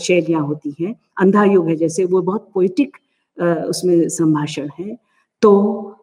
शैलियाँ 0.01 0.41
होती 0.43 0.75
हैं। 0.81 0.95
अंधा 1.21 1.45
युग 1.45 1.69
है 1.69 1.77
जैसे 1.77 2.05
वो 2.05 2.23
बहुत 2.23 2.51
पोइटिक 2.55 2.97
उसमें 3.69 4.09
संभाषण 4.09 4.69
है। 4.79 4.97
तो 5.43 5.51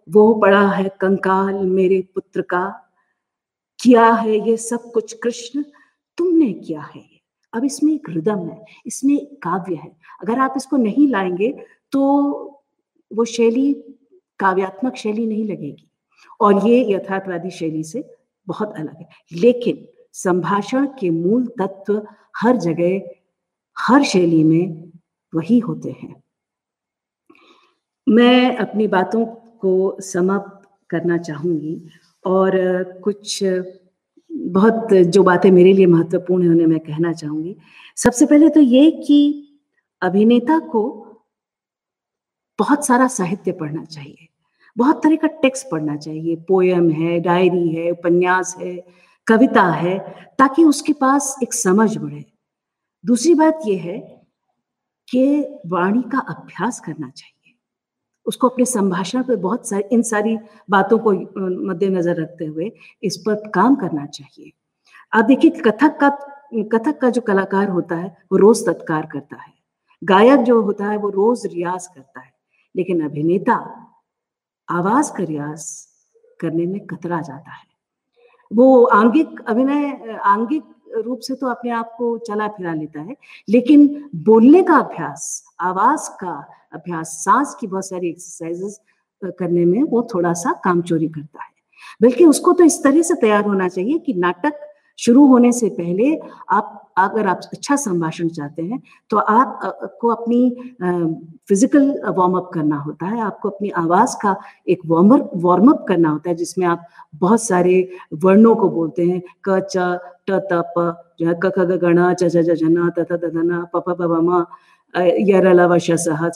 वो 0.10 0.34
पड़ा 0.34 0.68
है 0.68 0.90
कंकाल 1.02 1.56
मेरे 1.56 2.04
पुत्र 2.16 2.42
का 2.42 2.64
किया 3.80 4.12
है 4.12 4.38
ये 4.50 4.58
सब 4.58 4.92
कुछ 4.92 5.14
कृष्ण? 5.14 5.64
तुमने 6.18 6.52
किया 6.54 6.82
है 6.96 7.04
अब 7.54 7.66
इसमें 7.66 7.94
एक 7.94 8.10
रिदम 8.10 8.40
है, 8.50 8.64
इसमें 8.86 9.14
एक 9.16 9.38
काव्य 9.44 9.76
है। 9.76 9.92
अगर 10.22 10.40
आप 10.40 10.54
इसको 10.58 10.78
नहीं 10.78 11.08
लाएँगे 11.08 11.52
तो 11.92 12.02
वो 13.12 13.26
शैली, 13.26 13.74
काव्यात्मक 14.40 14.96
शैली 14.96 15.26
नहीं 15.28 15.46
लगेगी। 15.46 15.90
और 16.42 16.68
ये 16.68 16.84
यथार्थवादी 16.94 17.50
शैली 17.52 17.84
से 17.84 18.04
बहुत 18.48 18.74
अलग 18.78 18.98
है। 18.98 19.08
लेकिन 19.34 19.88
संभाषण 20.14 20.86
के 21.00 21.10
मूल 21.10 21.46
तत्व 21.60 22.02
हर 22.38 22.58
जगह, 22.58 23.02
हर 23.78 24.04
शैली 24.04 24.44
में 24.44 24.92
वही 25.34 25.60
होते 25.60 25.92
हैं। 25.92 26.16
मैं 28.08 28.58
अपनी 28.58 28.88
बातों 28.88 29.26
को 29.62 30.02
समाप्त 30.02 30.70
करना 30.90 31.18
चाहूँगी। 31.18 31.76
और 32.28 32.84
कुछ 33.04 33.44
बहुत 34.32 34.94
जो 34.94 35.24
बातें 35.24 35.50
मेरे 35.52 35.74
लिए 35.74 35.86
महत्वपूर्ण 35.86 36.44
है, 36.44 36.50
उन्हें 36.50 36.68
मैं 36.68 36.80
कहना 36.80 37.14
चाहूँगी। 37.14 37.56
सबसे 37.96 38.26
पहले 38.26 38.50
तो 38.50 38.60
ये 38.60 38.92
कि 38.92 39.20
अभिनेता 40.02 40.60
को 40.60 40.84
बहुत 42.60 42.86
सारा 42.86 43.08
साहित्य 43.08 43.52
पढ़ना 43.52 43.84
चाहिए। 43.86 44.28
बहुत 44.78 45.02
तरह 45.04 45.16
का 45.16 45.28
टेक्स्ट 45.28 45.68
पढ़ना 45.72 45.96
चाहिए। 45.96 46.36
पोयम 46.36 46.90
है, 46.90 47.20
डायरी 47.20 47.68
है, 47.70 47.90
उपन्यास 47.92 48.56
है, 48.60 48.76
कविता 49.28 49.64
है, 49.72 49.98
ताकि 50.40 50.64
उसके 50.64 50.94
पास 50.94 51.36
एक 51.44 51.54
समझ 51.54 51.98
बढ़े। 51.98 52.26
दूसरी 53.06 53.34
बात 53.34 53.60
यह 53.68 53.82
है 53.82 53.98
कि 55.10 55.24
वाणी 55.68 56.02
का 56.02 56.20
अभ्यास 56.20 56.80
करना 56.80 57.10
चाहिए। 57.10 57.37
उसको 58.28 58.48
अपने 58.48 58.66
संभाषण 58.66 59.24
पर 59.24 59.36
बहुत 59.36 59.70
सारी, 59.70 59.84
इन 59.92 60.02
सारी 60.02 60.38
बातों 60.70 61.00
को 61.00 61.12
मद्देनजर 61.68 62.16
रखते 62.16 62.46
हुए 62.46 62.72
इस 63.04 63.18
पर 63.18 63.50
काम 63.50 63.76
करना 63.76 64.06
चाहिए। 64.06 64.52
अब 65.14 65.26
देखिए, 65.26 65.52
कथक 65.52 65.98
का 66.00 66.10
कथक 66.54 67.00
का 67.02 67.10
जो 67.10 67.22
कलाकार 67.22 67.70
होता 67.70 67.96
है, 67.96 68.18
वो 68.32 68.38
रोज 68.38 68.66
तत्कार 68.66 69.06
करता 69.06 69.42
है। 69.42 69.54
गायक 70.04 70.40
जो 70.40 70.62
होता 70.62 70.86
है, 70.86 70.98
वो 70.98 71.10
रोज 71.10 71.46
रियाज 71.46 71.88
करता 71.88 72.20
है। 72.20 72.32
लेकिन 72.76 73.06
अभिनेता, 73.06 73.56
आवाज़ 74.70 75.12
का 75.12 75.24
रियाज 75.24 75.88
करने 76.42 76.66
में 76.66 76.86
कतरा 76.86 77.22
जाता 77.22 77.52
है। 77.52 77.68
वो 78.54 78.84
आंगिक 78.84 79.40
अभिनय, 79.48 80.20
आंगिक 80.26 80.64
रूप 80.98 81.20
से 81.20 81.36
तो 81.36 81.48
अपने 81.48 81.72
आप 81.72 81.96
को 81.98 82.18
चला 82.18 82.48
फिरा 82.48 82.74
लेता 82.74 83.02
है, 83.02 83.16
लेकिन 83.50 84.10
बोलने 84.16 84.64
का 84.64 84.78
अभ्यास, 84.78 85.44
आवाज़ 85.60 86.10
का 86.10 86.57
अभ्यास, 86.72 87.08
सांस 87.24 87.56
की 87.60 87.68
बहुत 87.68 87.88
सारी 87.88 88.10
एक्सरसाइजेस 88.10 88.80
करने 89.40 89.66
में 89.66 89.84
वो 89.84 90.08
थोड़ा 90.14 90.34
सा 90.36 90.52
काम 90.64 90.82
चोरी 90.84 91.08
करता 91.10 91.44
है। 91.44 91.50
बल्कि 92.02 92.26
उसको 92.26 92.54
तो 92.54 92.64
इस 92.64 92.82
तरह 92.84 93.02
से 93.02 93.16
तैयार 93.22 93.46
होना 93.46 93.68
चाहिए 93.70 93.98
कि 94.00 94.14
नाटक 94.16 94.60
शुरू 95.00 95.26
होने 95.28 95.52
से 95.52 95.70
पहले 95.72 96.16
आप, 96.52 96.94
अगर 96.98 97.28
आप 97.28 97.42
अच्छा 97.54 97.76
संभाषण 97.76 98.28
चाहते 98.30 98.62
हैं 98.62 98.82
तो 99.12 99.18
आप 99.18 99.60
को 100.02 100.08
अपनी 100.10 100.50
फ़िज़िकल 101.50 101.90
वार्म 102.18 102.38
अप 102.38 102.50
करना 102.54 102.78
होता 102.78 103.06
है। 103.06 103.22
आपको 103.22 103.50
अपनी 103.50 103.70
आवाज़ 103.78 104.16
का 104.22 104.36
एक 104.70 104.80
वार्म 104.88 105.14
वार्म 105.44 105.72
अप 105.72 105.86
करना 105.88 106.10
होता 106.10 106.30
है, 106.30 106.36
जिसमें 106.36 106.66
आप 106.68 106.88
बहुत 107.16 107.44
सारे 107.44 107.90
वर्णों 108.24 108.56
को 108.56 108.70
बोलते 108.70 109.06
हैं। 109.06 109.22
क, 109.50 109.60
च, 109.72 109.78
ट, 110.28 110.32
त, 110.52 110.64
प, 110.78 110.94
जो 111.20 111.28
है, 111.28 111.34
क, 111.44 111.52
ख, 111.58 111.60
ग 111.60 111.78
गण 111.84 112.14
च 112.14 112.24
च, 112.24 112.38
ज 112.38 112.64
न, 112.64 112.90
त 112.90 113.06
थ 113.12 113.18
द 113.18 113.32
न, 113.36 113.66
प 113.74 113.84
प 113.88 113.96
प 114.00 114.02
म 114.02 114.46
यरलव 114.96 115.78
शसः 115.78 116.30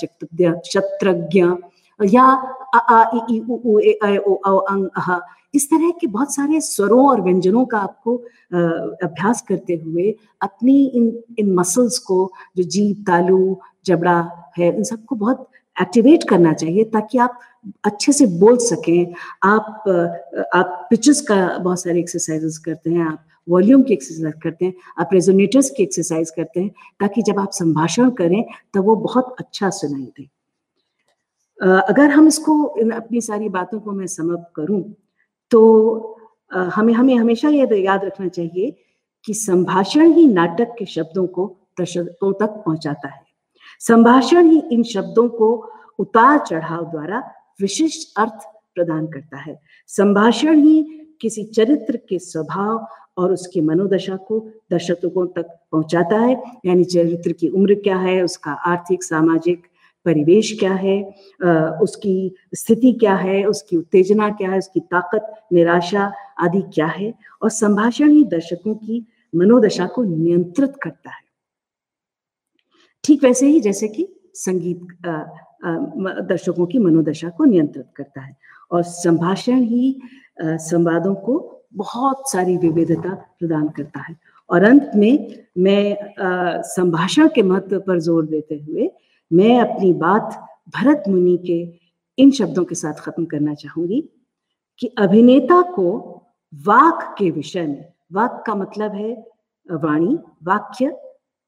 शत्रज्ञ, 0.65 1.45
या 1.99 2.23
आ 2.23 2.77
आ 2.77 3.03
इ 3.15 3.19
ई 3.31 3.39
उ 3.39 3.55
उ, 3.55 3.79
ए 3.79 3.97
ऐ 4.03 4.17
ओ, 4.17 4.33
औ 4.45 4.57
अंग 4.71 4.87
अह, 4.97 5.19
इस 5.53 5.69
तरह 5.69 5.91
के 6.01 6.07
बहुत 6.07 6.33
सारे 6.35 6.59
स्वरों 6.61 7.07
और 7.09 7.21
व्यंजनों 7.21 7.65
का 7.65 7.77
आपको 7.79 8.15
अभ्यास 9.03 9.41
करते 9.47 9.73
हुए 9.75 10.13
अपनी 10.41 10.85
इन 10.85 11.11
इन 11.39 11.53
मसल्स 11.55 11.97
को, 11.99 12.31
जो 12.57 12.63
जीव 12.65 13.03
तालू, 13.07 13.59
जबड़ा 13.85 14.19
है, 14.57 14.75
इन 14.75 14.83
सबको 14.83 15.15
बहुत 15.15 15.47
एक्टिवेट 15.75 16.23
करना 16.29 16.53
चाहिए 16.53 16.83
ताकि 16.93 17.17
आप 17.17 17.39
अच्छे 17.85 18.11
से 18.11 18.25
बोल 18.39 18.57
सकें। 18.59 19.13
आप 19.43 19.83
आप 20.55 20.87
पिचेस 20.89 21.21
का 21.21 21.57
बहुत 21.57 21.81
सारे 21.83 21.99
एक्सरसाइजेस 21.99 22.57
करते 22.65 22.89
हैं, 22.89 23.05
आप 23.05 23.23
वॉल्यूम 23.47 23.83
की 23.83 23.93
एक्सरसाइज 23.93 24.33
करते 24.43 24.65
हैं, 24.65 24.73
आप 24.99 25.09
रेजोनेटर्स 25.13 25.69
की 25.69 25.83
एक्सरसाइज 25.83 26.29
करते 26.29 26.59
हैं, 26.59 26.69
ताकि 26.99 27.21
जब 27.21 27.39
आप 27.39 27.51
संभाषण 27.53 28.09
करें, 28.11 28.43
तब 28.73 28.85
वो 28.85 28.95
बहुत 28.97 29.35
अच्छा 29.39 29.69
सुनाई 29.71 30.11
दे। 30.17 30.29
अगर 31.59 32.09
हम 32.09 32.27
इसको 32.27 32.63
अपनी 32.63 33.21
सारी 33.21 33.49
बातों 33.49 33.79
को 33.79 33.91
मैं 33.91 34.07
समअप 34.09 34.51
करूँ 34.55 34.83
तो 35.51 36.17
हमें 36.51 36.93
हमें 36.93 37.15
हमेशा 37.15 37.49
ये 37.49 37.77
याद 37.77 38.05
रखना 38.05 38.27
चाहिए 38.27 38.71
कि 39.25 39.33
संभाषण 39.33 40.11
ही 40.13 40.25
नाटक 40.27 40.75
के 40.79 40.85
शब्दों 40.85 41.25
को, 41.27 41.45
दर्शकों 41.77 42.31
तक 42.33 42.61
पहुंचाता 42.65 43.07
है। 43.07 43.21
संभाषण 43.81 44.49
ही 44.49 44.61
इन 44.71 44.83
शब्दों 44.83 45.27
को 45.29 45.51
उतार 45.99 46.37
चढ़ाव 46.39 46.85
द्वारा 46.91 47.19
विशिष्ट 47.61 48.19
अर्थ 48.19 48.47
प्रदान 48.75 49.05
करता 49.07 49.37
है। 49.37 49.59
संभाषण 49.89 50.59
ही 50.59 51.00
किसी 51.21 51.43
चरित्र 51.45 51.97
के 52.09 52.19
स्वभाव 52.19 52.87
और 53.17 53.31
उसकी 53.33 53.61
मनोदशा 53.61 54.15
को 54.17 54.39
दर्शकों 54.71 55.25
तक 55.27 55.47
पहुंचाता 55.71 56.19
है। 56.19 56.41
यानी 56.65 56.83
चरित्र 56.83 57.31
की 57.31 57.47
उम्र 57.49 57.75
क्या 57.75 57.97
है, 57.97 58.21
उसका 58.23 58.51
आर्थिक, 58.51 59.03
सामाजिक 59.03 59.67
परिवेश 60.05 60.51
क्या 60.59 60.73
है 60.73 61.01
उसकी 61.81 62.35
स्थिति 62.55 62.91
क्या 62.93 63.15
है, 63.15 63.43
उसकी 63.45 63.77
उत्तेजना 63.77 64.29
क्या 64.29 64.49
है, 64.51 64.57
उसकी 64.57 64.79
ताकत, 64.79 65.33
निराशा 65.53 66.11
आदि 66.39 66.61
क्या 66.73 66.87
है, 66.87 67.13
और 67.41 67.49
संभाषण 67.49 68.11
ही 68.11 68.23
दर्शकों 68.23 68.75
की 68.75 69.05
मनोदशा 69.33 69.85
को 69.87 70.03
नियंत्रित 70.03 70.73
करता 70.83 71.09
है। 71.09 71.23
ठीक 73.03 73.23
वैसे 73.23 73.47
ही 73.47 73.59
जैसे 73.59 73.87
कि 73.87 74.07
संगीत 74.35 74.87
दर्शकों 76.29 76.65
की 76.65 76.79
मनोदशा 76.79 77.29
को 77.29 77.45
नियंत्रित 77.45 77.85
करता 77.95 78.21
है। 78.21 78.35
और 78.71 78.83
संभाषण 78.83 79.63
ही 79.63 79.99
संवादों 80.41 81.13
को 81.15 81.39
बहुत 81.75 82.29
सारी 82.31 82.57
विविधता 82.57 83.13
प्रदान 83.39 83.67
करता 83.69 83.99
है। 83.99 84.15
और 84.49 84.63
अंत 84.63 84.91
में 84.95 85.35
मैं 85.57 86.61
संभाषण 86.65 87.27
के 87.35 87.41
महत्व 87.43 87.79
पर 87.79 87.99
ज़ोर 87.99 88.25
देते 88.25 88.55
हुए 88.57 88.89
मैं 89.31 89.59
अपनी 89.59 89.91
बात 89.95 90.39
भरत 90.75 91.03
मुनि 91.09 91.37
के 91.45 91.61
इन 92.17 92.31
शब्दों 92.31 92.63
के 92.65 92.75
साथ 92.75 92.93
खत्म 93.01 93.25
करना 93.25 93.53
चाहूँगी 93.55 94.01
कि 94.81 94.87
अभिनेता 94.99 95.61
को 95.71 95.91
वाक 96.53 97.15
के 97.17 97.29
विषय 97.31 97.65
में, 97.67 97.85
वाक 98.13 98.43
का 98.47 98.55
मतलब 98.55 98.95
है 98.95 99.11
वाणी, 99.67 100.17
वाक्य, 100.43 100.95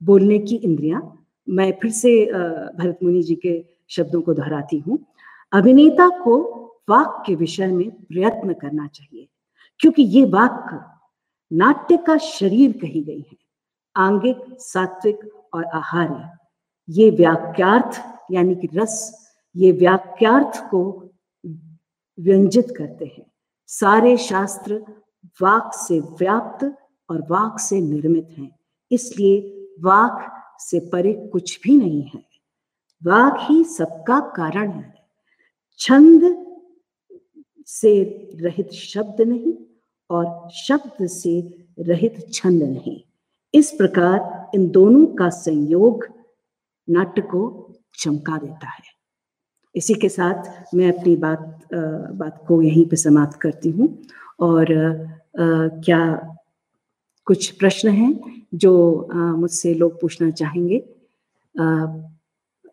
बोलने 0.01 0.39
की 0.39 0.55
इंद्रियाँ। 0.55 1.01
मैं 1.47 1.71
फिर 1.81 1.91
से 1.91 2.25
भरत 2.25 2.99
मुनि 3.03 3.21
जी 3.23 3.35
के 3.35 3.63
शब्दों 3.89 4.21
को 4.21 4.33
दोहराती 4.33 4.77
हूँ। 4.79 4.97
अभिनेता 5.53 6.07
को 6.19 6.35
वाक 6.87 7.23
के 7.25 7.35
विषय 7.35 7.67
में 7.67 7.89
प्रयत्न 7.91 8.53
करना 8.53 8.87
चाहिए, 8.87 9.27
क्योंकि 9.79 10.03
ये 10.03 10.25
वाक 10.25 10.69
नाट्य 11.51 11.97
का 11.97 12.17
शरीर 12.17 12.71
कही 12.71 13.01
गई 13.01 13.19
है, 13.21 13.37
आंगिक, 13.95 14.37
सात्विक 14.59 15.19
और 15.53 15.65
आहार्य। 15.65 16.29
ये 16.87 17.09
व्याख्यार्थ, 17.11 18.01
यानी 18.31 18.55
कि 18.55 18.69
रस, 18.73 18.95
ये 19.55 19.71
व्याख्यार्थ 19.71 20.63
को 20.69 20.83
व्यंजित 22.17 22.73
करते 22.77 23.05
हैं। 23.07 23.25
सारे 23.69 24.15
शास्त्र 24.19 24.83
वाक 25.41 25.71
से 25.75 25.99
व्याप्त 25.99 26.63
और 27.09 27.21
वाक 27.29 27.59
से 27.59 27.79
निर्मित 27.81 28.35
हैं, 28.37 28.49
इसलिए 28.91 29.39
वाक 29.81 30.29
से 30.59 30.79
परे 30.91 31.13
कुछ 31.33 31.59
भी 31.63 31.77
नहीं 31.77 32.03
है। 32.03 32.23
वाक 33.01 33.37
ही 33.41 33.63
सबका 33.63 34.19
कारण 34.35 34.71
है। 34.71 34.93
छंद 35.79 36.23
से 37.67 37.91
रहित 38.41 38.71
शब्द 38.73 39.21
नहीं 39.21 39.53
और 40.09 40.49
शब्द 40.55 41.05
से 41.07 41.39
रहित 41.79 42.25
छंद 42.33 42.63
नहीं। 42.63 42.99
इस 43.53 43.71
प्रकार 43.71 44.51
इन 44.55 44.69
दोनों 44.71 45.05
का 45.15 45.29
संयोग 45.29 46.07
नाट्य 46.87 47.21
को 47.23 47.41
चमका 47.99 48.37
देता 48.37 48.67
है। 48.67 48.83
इसी 49.75 49.93
के 49.93 50.09
साथ 50.09 50.73
मैं 50.75 50.91
अपनी 50.91 51.15
बात 51.15 51.67
बात 51.73 52.43
को 52.47 52.61
यहीं 52.61 52.85
पे 52.85 52.95
समाप्त 52.95 53.39
करती 53.41 53.69
हूँ 53.69 53.87
और 54.41 54.65
क्या 55.85 56.01
कुछ 57.27 57.49
प्रश्न 57.59 57.89
हैं 57.89 58.13
जो 58.53 58.73
मुझसे 59.37 59.73
लोग 59.73 59.99
पूछना 60.01 60.29
चाहेंगे? 60.31 60.83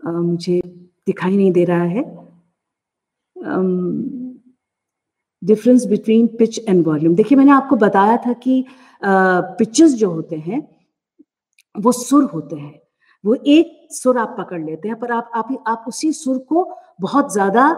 मुझे 0.05 0.61
दिखाई 1.07 1.37
नहीं 1.37 1.53
दे 1.53 1.65
रहा 1.65 1.85
है। 1.85 2.03
Difference 5.43 5.87
between 5.87 6.27
pitch 6.39 6.59
and 6.61 6.87
volume 6.87 7.15
देखिए, 7.15 7.39
मैंने 7.39 7.53
आपको 7.53 7.77
बताया 7.77 8.17
था 8.27 8.33
कि 8.35 8.65
पिचेस 9.03 9.95
जो 9.95 10.11
होते 10.11 10.37
हैं, 10.39 10.67
वो 11.75 11.93
सुर 11.93 12.25
होते 12.25 12.57
हैं। 12.57 12.81
वो 13.25 13.35
एक 13.47 13.89
सुर 13.93 14.19
आप 14.19 14.35
पकड़ 14.39 14.61
लेते 14.61 14.89
हैं, 14.89 14.99
पर 14.99 15.13
आप 15.13 15.31
आप 15.37 15.65
आप 15.69 15.85
उसी 15.89 16.13
सुर 16.15 16.39
को 16.41 16.69
बहुत 17.01 17.33
ज़्यादा 17.33 17.73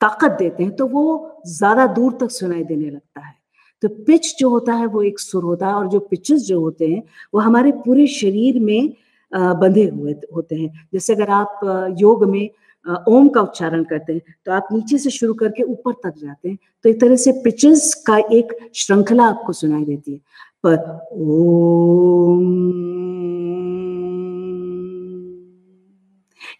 ताकत 0.00 0.36
देते 0.38 0.62
हैं 0.62 0.74
तो 0.76 0.86
वो 0.88 1.04
ज़्यादा 1.48 1.86
दूर 1.88 2.12
तक 2.20 2.30
सुनाई 2.30 2.62
देने 2.64 2.90
लगता 2.90 3.20
है। 3.20 3.34
तो 3.82 3.88
पिच 4.06 4.34
जो 4.38 4.48
होता 4.50 4.74
है, 4.74 4.86
वो 4.86 5.02
एक 5.02 5.18
सुर 5.20 5.42
होता 5.44 5.66
है, 5.66 5.74
और 5.74 5.88
जो 5.88 5.98
पिचेस 6.00 6.42
जो 6.46 6.60
होते 6.60 6.88
हैं, 6.88 7.02
वो 7.34 7.40
हमारे 7.40 7.72
पूरे 7.84 8.06
शरीर 8.08 8.58
में 8.60 8.92
बंधे 9.32 9.84
हुए 9.86 10.12
होते 10.34 10.56
हैं। 10.56 10.86
जैसे 10.92 11.14
अगर 11.14 11.30
आप 11.32 11.60
योग 11.98 12.24
में 12.24 12.48
ओम 12.86 13.28
का 13.28 13.40
उच्चारण 13.40 13.82
करते 13.84 14.12
हैं 14.12 14.22
तो 14.46 14.52
आप 14.52 14.68
नीचे 14.72 14.98
से 14.98 15.10
शुरू 15.10 15.34
करके 15.34 15.62
ऊपर 15.62 15.92
तक 16.04 16.14
जाते 16.18 16.48
हैं 16.48 16.58
तो 16.84 16.88
एक 16.88 17.00
तरह 17.00 17.16
से 17.16 17.32
पिचेस 17.44 17.92
का 18.06 18.16
एक 18.32 18.52
श्रृंखला 18.76 19.24
आपको 19.24 19.52
सुनाई 19.52 19.84
देती 19.84 20.12
है। 20.12 20.18
पर 20.64 20.76
ओम, 21.12 22.42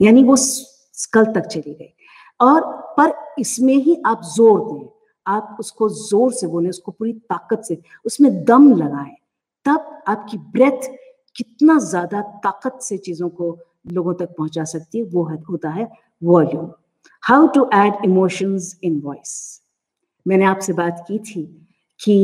यानी 0.00 0.22
वो 0.24 0.36
स्कल 0.36 1.24
तक 1.34 1.46
चली 1.46 1.72
गई। 1.72 1.92
और, 2.40 2.60
पर 2.98 3.12
इसमें 3.38 3.74
ही 3.74 3.96
आप 4.06 4.20
ज़ोर 4.26 4.60
दें, 4.62 4.88
आप 5.26 5.56
उसको 5.60 5.88
ज़ोर 5.88 6.32
से 6.32 6.46
बोले, 6.46 6.68
उसको 6.68 6.92
पूरी 6.92 7.12
ताकत 7.12 7.62
से, 7.64 7.78
उसमें 8.06 8.44
दम 8.44 8.72
लगाएँ, 8.76 9.14
तब 9.66 10.02
आपकी 10.08 10.38
ब्रेथ 10.38 10.88
कितना 11.36 11.78
ज़्यादा 11.80 12.20
ताकत 12.44 12.78
से 12.82 12.96
चीज़ों 12.98 13.28
को 13.30 13.58
लोगों 13.92 14.14
तक 14.14 14.34
पहुँचा 14.38 14.64
सकती 14.64 14.98
है, 14.98 15.04
वो 15.04 15.24
होता 15.50 15.70
है 15.70 15.88
volume 16.22 16.70
how 17.22 17.46
to 17.46 17.70
add 17.74 18.04
emotions 18.04 18.78
in 18.82 19.00
voice 19.00 19.62
मैंने 20.26 20.44
आपसे 20.44 20.72
बात 20.72 21.04
की 21.08 21.18
थी 21.18 21.42
कि 22.00 22.16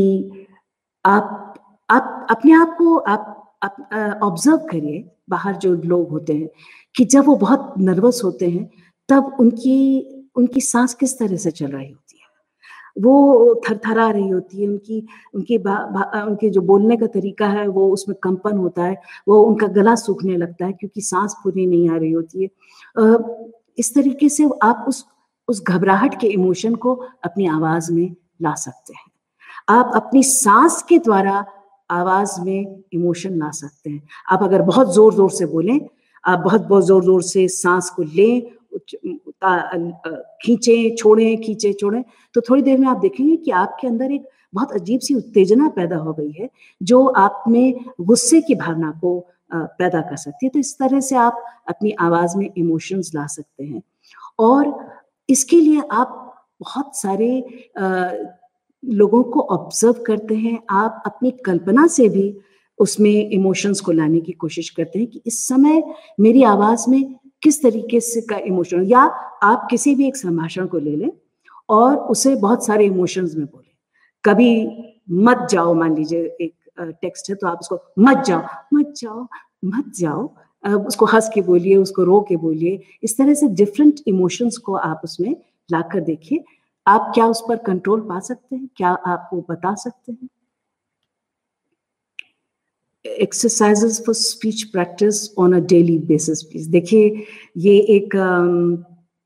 आप 1.05 1.55
आप 1.91 2.27
अपने 2.31 2.53
आप 2.53 2.75
को 2.79 2.97
आप 2.97 3.35
ऑब्ज़र्व 4.23 4.57
करिए 4.57 5.05
बाहर 5.31 5.57
जो 5.57 5.75
लोग 5.75 6.09
होते 6.11 6.35
हैं 6.35 6.49
कि 6.97 7.05
जब 7.05 7.27
वो 7.27 7.37
बहुत 7.37 7.75
नर्वस 7.79 8.21
होते 8.25 8.49
हैं 8.51 8.71
तब 9.09 9.37
उनकी 9.41 9.79
उनकी 10.37 10.61
सांस 10.61 10.95
किस 10.95 11.19
तरह 11.19 11.37
से 11.37 11.51
चल 11.51 11.67
रही 11.67 11.89
होती 11.91 12.19
है? 12.19 12.27
वो 13.05 13.63
थरथरा 13.69 14.11
रही 14.11 14.29
होती 14.29 14.63
है 14.63 14.69
उनकी 14.69 15.07
उनकी 15.35 15.59
बा, 15.59 15.75
बा, 15.87 16.23
उनके 16.25 16.51
जो 16.51 16.61
बोलने 16.61 16.97
का 16.97 17.07
तरीका 17.07 17.47
है 17.49 17.67
वो 17.69 17.89
उसमें 17.93 18.17
कंपन 18.23 18.57
होता 18.59 18.85
है 18.85 18.97
वो 19.29 19.43
उनका 19.43 19.67
गला 19.67 19.95
सूखने 19.95 20.37
लगता 20.37 20.67
है 20.67 20.73
क्योंकि 20.73 21.01
सांस 21.01 21.35
पूरी 21.45 21.67
नहीं 21.67 21.91
आ 21.91 21.97
रही 21.97 22.13
होती 22.13 22.43
है। 22.43 22.49
इस 23.79 23.95
तरीके 23.95 24.29
से 24.29 24.49
आप 24.63 24.85
उस 24.89 25.05
उस 25.49 25.63
घबराहट 25.65 26.21
के 26.21 26.27
इमोशन 26.29 26.75
को 26.77 26.95
अपनी 27.25 27.47
आवाज़ 27.49 27.93
में 27.93 28.15
ला 28.43 28.55
सकते 28.55 28.95
हैं। 28.95 29.11
आप 29.69 29.93
अपनी 29.97 30.23
सांस 30.23 30.83
के 30.89 30.99
द्वारा 30.99 31.45
आवाज़ 31.91 32.41
में 32.41 32.83
इमोशन 32.93 33.39
ला 33.39 33.51
सकते 33.51 33.91
हैं। 33.91 34.03
आप 34.33 34.43
अगर 34.43 34.63
बहुत 34.63 34.95
ज़ोर 34.95 35.15
ज़ोर 35.15 35.31
से 35.31 35.47
बोलें, 35.47 35.79
आप 36.25 36.39
बहुत 36.39 36.61
बहुत 36.63 36.87
ज़ोर 36.87 37.05
ज़ोर 37.05 37.23
से 37.23 37.47
सांस 37.49 37.91
को 37.97 38.03
लें 38.05 38.41
खींचे, 40.43 40.97
छोड़े, 40.97 41.37
खींचे, 41.37 41.73
छोड़ें 41.73 42.03
तो 42.35 42.41
थोड़ी 42.41 42.63
देर 42.63 42.79
में 42.79 42.87
आप 42.89 42.97
देखेंगे 42.99 43.37
कि 43.37 43.51
आपके 43.53 43.87
अंदर 43.87 44.13
एक 44.13 44.29
बहुत 44.55 44.73
अजीब 44.73 45.01
सी 45.01 45.15
उत्तेजना 45.15 45.69
पैदा 45.69 45.97
हो 45.97 46.13
गई 46.13 46.31
है, 46.33 46.49
जो 46.81 47.07
आप 47.07 47.45
में 47.49 47.85
गुस्से 48.01 48.41
की 48.41 48.55
भावना 48.55 48.91
को 49.01 49.19
पैदा 49.53 50.01
कर 50.01 50.17
सकती 50.17 50.47
है। 50.47 50.51
तो 50.51 50.59
इस 50.59 50.75
तरह 50.79 51.01
से 51.01 51.17
आप 51.17 51.45
अपनी 51.69 51.91
आवाज़ 52.01 52.37
में 52.37 52.51
इमोशंस 52.57 53.11
ला 53.15 53.27
सकते 53.27 53.65
हैं। 53.65 53.83
और 54.39 54.75
इसके 55.29 55.61
लिए 55.61 55.83
आप 55.93 56.25
बहुत 56.61 56.97
सारे 56.97 57.31
लोगों 58.83 59.23
को 59.23 59.41
ऑब्ज़र्व 59.41 60.03
करते 60.07 60.35
हैं। 60.35 60.59
आप 60.71 61.03
अपनी 61.07 61.31
कल्पना 61.47 61.87
से 61.87 62.09
भी 62.09 62.35
उसमें 62.79 63.11
इमोशंस 63.11 63.81
को 63.81 63.93
लाने 63.93 64.21
की 64.21 64.33
कोशिश 64.33 64.69
करते 64.71 64.99
हैं 64.99 65.09
कि 65.09 65.23
इस 65.27 65.47
समय 65.49 65.83
मेरी 66.21 66.43
आवाज़ 66.43 66.91
में 66.91 67.15
किस 67.43 67.63
तरीके 67.63 68.01
से 68.01 68.21
का 68.21 68.37
इमोशन 68.47 68.83
या 68.83 69.01
आप 69.43 69.67
किसी 69.71 69.95
भी 69.95 70.07
एक 70.09 70.17
संभाषण 70.17 70.67
को 70.67 70.79
ले 70.79 70.95
लें 70.97 71.11
और 71.69 71.97
उसे 71.97 72.35
बहुत 72.37 72.67
सारे 72.67 72.85
इमोशंस 72.87 73.35
में 73.37 73.47
बोले। 73.47 73.73
कभी 74.25 74.51
मत 75.11 75.47
जाओ, 75.51 75.75
मान 75.75 75.97
लीजिए 75.97 76.37
एक 76.41 76.55
टेक्स्ट 76.81 77.31
है 77.31 77.37
तो 77.37 77.47
आप 77.47 77.59
उसको 77.61 77.81
मत 77.99 78.25
जाओ 78.27 78.43
मत 78.75 78.95
जाओ 78.97 79.27
मत 79.65 79.93
जाओ। 79.97 80.29
उसको 80.87 81.07
हंस 81.07 81.29
के 81.35 81.41
बोलिए, 81.43 81.77
उसको 81.77 82.05
रो 82.05 82.21
के 82.29 82.37
बोलिए। 82.37 82.81
इस 83.03 83.17
तरह 83.19 83.35
से 83.35 83.49
डिफरेंट 83.49 84.01
इमोशंस 84.09 84.57
को 84.57 84.75
आप 84.75 85.01
उसमें 85.05 85.35
लाकर 85.69 86.01
देखिए। 86.01 86.45
आप 86.87 87.11
क्या 87.15 87.27
उस 87.27 87.43
पर 87.49 87.57
कंट्रोल 87.57 88.01
पा 88.01 88.19
सकते 88.21 88.57
हैं? 88.57 88.69
क्या 88.77 88.91
आप 88.91 89.31
वो 89.33 89.45
बता 89.51 89.75
सकते 89.75 90.13
हैं? 90.13 90.29
Exercises 93.05 94.03
for 94.07 94.15
speech 94.15 94.63
practice 94.63 95.39
on 95.39 95.53
a 95.57 95.61
daily 95.67 95.99
basis 95.99 96.43
please 96.43 96.71
देखिए, 96.71 97.25
ये 97.57 97.79
एक 97.97 98.17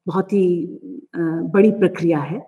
बहुत 0.07 0.33
ही 0.33 0.79
बड़ी 1.15 1.71
प्रक्रिया 1.73 2.19
है। 2.21 2.45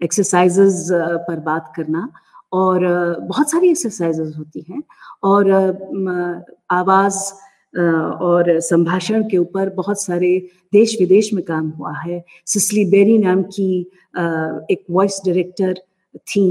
एक्सरसाइजेस 0.00 0.88
पर 0.92 1.40
बात 1.40 1.72
करना। 1.76 2.08
और 2.52 2.80
बहुत 3.20 3.50
सारी 3.50 3.70
एक्सरसाइजेस 3.70 4.34
होती 4.38 4.64
हैं 4.70 4.82
और 5.22 5.50
आवाज़ 6.70 7.18
और 8.22 8.60
संभाषण 8.60 9.22
के 9.30 9.38
ऊपर 9.38 9.68
बहुत 9.70 10.02
सारे 10.02 10.38
देश 10.72 10.96
विदेश 11.00 11.32
में 11.34 11.44
काम 11.44 11.68
हुआ 11.68 11.92
है। 11.96 12.24
सिसली 12.46 12.84
बेरी 12.84 13.18
नाम 13.18 13.42
की 13.42 13.80
एक 14.70 14.84
वॉइस 14.90 15.20
डायरेक्टर 15.26 15.74
थी। 16.18 16.46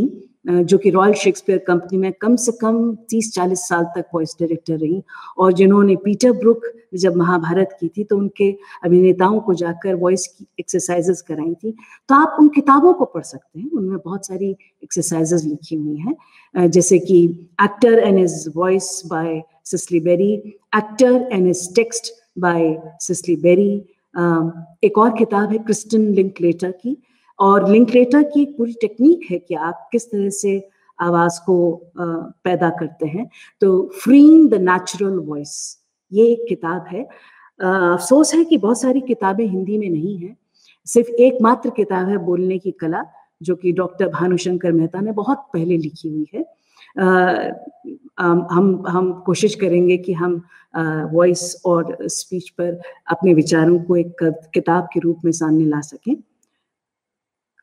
जो 0.48 0.78
कि 0.78 0.90
रॉयल 0.90 1.14
शेक्सपियर 1.14 1.58
कंपनी 1.68 1.98
में 1.98 2.12
कम 2.22 2.36
से 2.36 2.52
कम 2.62 2.78
30-40 3.10 3.68
साल 3.70 3.86
तक 3.96 4.06
वॉइस 4.14 4.36
डायरेक्टर 4.40 4.78
रही 4.78 5.02
और 5.38 5.54
जिन्होंने 5.54 5.96
पीटर 6.04 6.32
ब्रुक 6.34 6.66
जब 6.94 7.16
महाभारत 7.16 7.78
की 7.80 7.88
थी 7.88 8.04
तो 8.04 8.18
उनके 8.18 8.52
अभिनेताओं 8.86 9.40
को 9.40 9.54
जाकर 9.54 9.96
वॉइस 9.96 10.28
की 10.28 10.46
एक्सरसाइजेस 10.60 11.22
कराई 11.22 11.54
थी। 11.54 11.72
तो 11.72 12.16
आप 12.16 12.38
उन 12.40 12.48
किताबों 12.56 12.94
को 12.94 13.06
पढ़ 13.06 13.24
सकते 13.24 13.60
हैं। 13.60 13.70
उनमें 13.70 13.98
बहुत 14.06 14.26
सारी 14.28 14.50
एक्सरसाइजेस 14.84 15.44
लिखी 15.46 15.76
हुई 15.76 15.98
हैं। 15.98 16.70
जैसे 16.70 17.00
कि 17.00 17.24
actor 17.64 18.00
and 18.00 18.20
his 18.20 18.50
voice 18.56 19.02
by 19.08 19.42
Cicely 19.66 20.00
Berry 20.00 20.34
actor 20.78 21.30
and 21.32 21.48
his 21.48 21.68
text 21.76 22.14
by 22.40 22.78
Cicely 23.02 23.36
Berry 23.36 23.72
एक 24.84 24.98
और 24.98 25.18
किताब 25.18 25.52
है 25.52 25.58
क्रिस्टन 25.60 26.08
लिंकलेटर 26.14 26.72
की। 26.74 26.98
और 27.40 27.70
लिंकलेटर 27.72 28.24
की 28.24 28.42
एक 28.42 28.58
पूरी 28.58 28.74
टेक्निक 28.82 29.32
है 29.32 29.40
कि 29.40 29.56
आप 29.56 29.88
किस 29.92 30.12
तरह 30.12 30.30
से 30.30 30.58
आवाज़ 31.00 31.40
को 31.46 31.56
पैदा 32.00 32.70
करते 32.80 33.06
हैं। 33.08 33.30
तो 33.62 33.90
फ्रीइंग 34.04 34.50
द 34.50 34.62
नेचुरल 34.62 35.18
वॉइस 35.20 35.56
ये 36.12 36.26
एक 36.32 36.46
किताब 36.50 36.86
है। 36.92 37.04
अफसोस 37.04 38.34
है 38.36 38.44
कि 38.46 38.58
बहुत 38.58 38.82
सारी 38.82 39.02
किताबें 39.02 39.46
हिंदी 39.46 39.78
में 39.78 39.90
नहीं 39.90 40.18
है। 40.18 40.36
सिर्फ़ 40.88 41.10
एकमात्र 41.10 41.70
किताब 41.70 42.10
है 42.10 42.18
बोलने 42.26 42.58
की 42.60 42.72
कला 42.72 43.04
जो 43.42 43.56
कि 43.56 43.72
डॉक्टर 43.72 44.08
भानुशंकर 44.10 44.72
मेहता 44.72 45.02
ने 45.02 45.12
बहुत 45.12 45.48
पहले 45.54 45.78
लिखी 45.78 46.10
हुई 46.10 46.28
है। 46.34 46.46
आ, 47.00 48.30
हम 48.52 48.84
हम 48.88 49.12
कोशिश 49.26 49.56
करेंगे 49.56 49.98
कि 49.98 50.14
हम 50.14 50.42
वॉइस 51.14 51.62
और 51.66 51.98
स्पीच 52.02 52.50
पर 52.50 52.80
अपने 53.12 53.34
विचारों 53.34 53.80
को 53.80 53.96
एक 53.96 54.24
किताब 54.54 54.88
के 54.94 55.00
रूप 55.00 55.22
में 55.26 55.32
सामने 55.32 55.66
ला 55.66 55.82
सकें। 55.82 56.16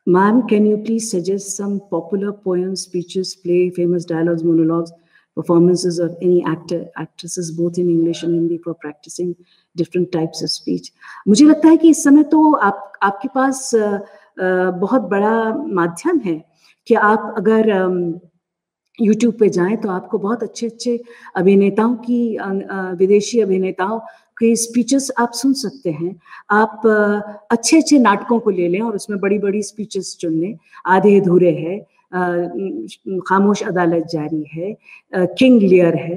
Ma'am, 0.07 0.47
can 0.47 0.67
you 0.67 0.77
please 0.77 1.09
suggest 1.09 1.57
some 1.57 1.81
popular 1.89 2.31
poems, 2.31 2.83
speeches, 2.83 3.35
play, 3.35 3.71
famous 3.71 4.05
dialogues, 4.05 4.43
monologues, 4.43 4.91
performances 5.35 5.97
of 5.97 6.15
any 6.21 6.45
actor, 6.45 6.85
actresses, 6.95 7.51
both 7.51 7.79
in 7.79 7.89
English 7.89 8.21
and 8.21 8.35
Hindi 8.35 8.59
for 8.59 8.75
practicing 8.75 9.35
different 9.75 10.11
types 10.11 10.43
of 10.43 10.51
speech? 10.51 10.91
मुझे 11.27 11.45
लगता 11.45 11.69
है 11.69 11.77
कि 11.77 11.89
इस 11.89 12.03
समय 12.03 12.23
तो 12.23 12.53
आप 12.53 12.91
आपके 13.03 13.27
पास 13.35 13.71
बहुत 14.83 15.01
बड़ा 15.01 15.53
माध्यम 15.73 16.19
है 16.19 16.43
कि 16.87 16.95
आप 16.95 17.33
अगर 17.37 17.69
यूट्यूब 19.01 19.33
पे 19.39 19.49
जाएँ 19.49 19.75
तो 19.77 19.89
आपको 19.89 20.17
बहुत 20.17 20.43
अच्छे 20.43 20.65
अच्छे 20.67 20.99
अभिनेताओं 21.35 21.95
की 22.05 22.37
विदेशी 22.97 23.39
अभिनेताओं 23.39 23.99
के 24.37 24.55
स्पीचेस 24.55 25.09
आप 25.17 25.31
सुन 25.33 25.53
सकते 25.53 25.91
हैं। 25.91 26.15
आप 26.51 26.81
अच्छे 27.51 27.77
अच्छे 27.77 27.99
नाटकों 27.99 28.39
को 28.39 28.49
ले 28.49 28.67
लें 28.67 28.79
और 28.81 28.95
उसमें 28.95 29.19
बड़ी 29.19 29.39
बड़ी 29.39 29.63
स्पीचेस 29.63 30.15
चुन 30.19 30.33
लें। 30.33 30.57
आधे 30.85 31.19
अधूरे 31.19 31.51
है। 31.51 31.77
खामोश 33.27 33.63
अदालत 33.63 34.07
जारी 34.07 34.45
है। 34.53 34.75
किंग 35.15 35.61
लियर 35.61 35.95
है। 35.95 36.15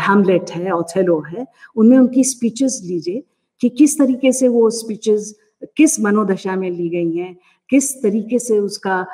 हैमलेट 0.00 0.50
है 0.50 0.70
ऑथेलो 0.70 1.18
है। 1.28 1.46
उनमें 1.76 1.98
उनकी 1.98 2.24
स्पीचेस 2.24 2.80
लीजिए 2.84 3.22
कि 3.60 3.68
किस 3.68 3.98
तरीके 3.98 4.32
से 4.32 4.48
वो 4.48 4.68
स्पीचेस 4.70 5.34
किस 5.76 6.00
मनोदशा 6.00 6.56
में 6.56 6.70
ली 6.70 6.88
गई 6.88 7.16
हैं, 7.16 7.36
किस 7.70 8.02
तरीके 8.02 8.38
से 8.38 8.58
उसका 8.58 9.06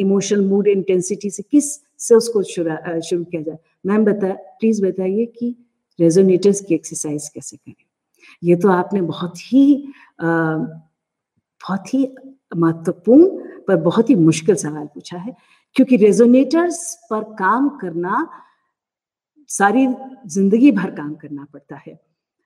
इमोशनल 0.00 0.40
मूड 0.40 0.68
इंटेंसिटी 0.68 1.30
से 1.30 1.42
किस 1.42 1.72
से 1.98 2.14
उसको 2.14 2.42
शुरू 2.42 3.24
किया 3.24 3.42
जाए। 3.42 3.58
मैम 3.86 4.04
बता 4.04 4.32
प्लीज़ 4.60 4.84
बताइए 4.84 5.24
कि 5.38 5.54
रेजोनेटर्स 6.00 6.60
की 6.60 6.74
एक्सरसाइज 6.74 7.28
कैसे 7.28 7.56
करें? 7.56 7.84
ये 8.42 8.56
तो 8.56 8.68
आपने 8.70 9.00
बहुत 9.02 9.38
ही 9.42 9.92
बहुत 10.20 11.94
ही 11.94 12.06
महत्वपूर्ण 12.56 13.26
पर 13.66 13.76
बहुत 13.78 14.10
ही 14.10 14.14
मुश्किल 14.16 14.54
सवाल 14.56 14.86
पूछा 14.86 15.18
है, 15.18 15.34
क्योंकि 15.76 15.96
रेजोनेटर्स 15.96 16.94
पर 17.10 17.22
काम 17.38 17.68
करना, 17.78 18.28
सारी 19.50 19.86
ज़िंदगी 20.26 20.70
भर 20.72 20.90
काम 20.90 21.14
करना 21.14 21.46
पड़ता 21.52 21.76
है। 21.76 21.98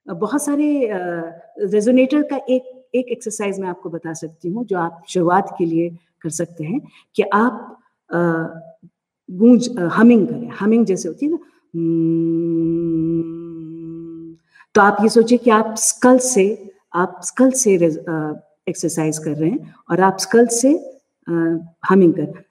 बहुत 0.07 0.43
सारे 0.43 0.89
रेजोनेटर 0.93 2.23
का 2.23 2.37
एक 2.37 2.73
एक 2.95 3.09
एक्सरसाइज 3.13 3.59
मैं 3.61 3.69
आपको 3.69 3.91
बता 3.91 4.13
सकती 4.15 4.49
हूँ, 4.49 4.65
जो 4.65 4.79
आप 4.79 5.03
शुरुआत 5.09 5.55
के 5.59 5.65
लिए 5.65 5.89
कर 6.23 6.31
सकते 6.31 6.65
हैं 6.65 6.81
कि 7.17 7.23
आप 7.23 7.79
गूंज 9.29 9.69
हमिंग 9.93 10.27
करें। 10.29 10.49
हमिंग 10.61 10.87
जैसे 10.87 11.09
होती 11.09 11.27
है 11.27 11.33
ना 11.33 11.39
तो 14.75 14.81
आप 14.81 14.97
ये 15.03 15.09
सोचिए 15.09 15.39
कि 15.39 15.51
आप 15.51 15.75
स्कल 15.79 16.19
से, 16.19 16.73
आप 16.95 17.21
स्कल 17.25 17.51
से 17.51 17.75
एक्सरसाइज 17.75 19.19
कर 19.19 19.31
रहे 19.31 19.51
हैं 19.51 19.75
और 19.91 20.01
आप 20.01 20.17
स्कल 20.21 20.47
से 20.47 20.73
हमिंग 21.89 22.15
कर 22.15 22.43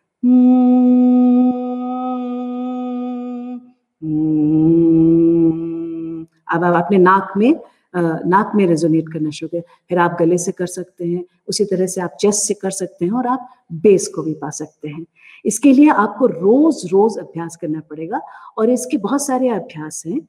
अब 6.47 6.63
आप 6.63 6.83
अपने 6.83 6.97
नाक 6.97 7.33
में 7.37 7.53
नाक 7.95 8.51
में 8.55 8.65
रेजोनेट 8.67 9.11
करना 9.13 9.29
शुरू 9.29 9.47
करें। 9.49 9.61
फिर 9.89 9.97
आप 9.99 10.15
गले 10.19 10.37
से 10.37 10.51
कर 10.51 10.65
सकते 10.67 11.07
हैं, 11.07 11.23
उसी 11.47 11.65
तरह 11.65 11.87
से 11.87 12.01
आप 12.01 12.15
चेस्ट 12.19 12.47
से 12.47 12.53
कर 12.53 12.71
सकते 12.71 13.05
हैं 13.05 13.11
और 13.11 13.27
आप 13.27 13.49
बेस 13.73 14.07
को 14.15 14.23
भी 14.23 14.33
पा 14.33 14.49
सकते 14.49 14.87
हैं। 14.87 15.05
इसके 15.45 15.73
लिए 15.73 15.89
आपको 15.89 16.25
रोज 16.27 16.81
रोज 16.91 17.17
अभ्यास 17.19 17.55
करना 17.61 17.79
पड़ेगा 17.89 18.21
और 18.57 18.69
इसके 18.69 18.97
बहुत 18.97 19.25
सारे 19.25 19.49
अभ्यास 19.49 20.03
हैं। 20.07 20.19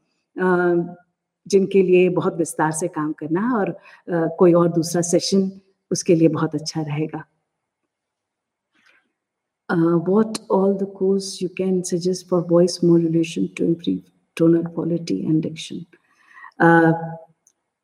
जिनके 1.46 1.82
लिए 1.82 2.08
बहुत 2.08 2.36
विस्तार 2.36 2.72
से 2.72 2.88
काम 2.88 3.12
करना 3.12 3.52
और 3.56 3.76
कोई 4.38 4.52
और 4.52 4.68
दूसरा 4.72 5.02
सेशन 5.02 5.50
उसके 5.90 6.14
लिए 6.14 6.28
बहुत 6.28 6.54
अच्छा 6.54 6.82
रहेगा 6.82 7.24
what 9.68 10.40
all 10.50 10.76
the 10.76 10.86
course 10.86 11.40
you 11.40 11.48
can 11.48 11.82
suggest 11.82 12.28
for 12.28 12.42
voice 12.42 12.82
modulation 12.82 13.48
to 13.56 13.64
improve 13.64 14.02
tonal 14.36 14.64
quality 14.64 15.24
and 15.26 15.42
diction? 15.42 15.84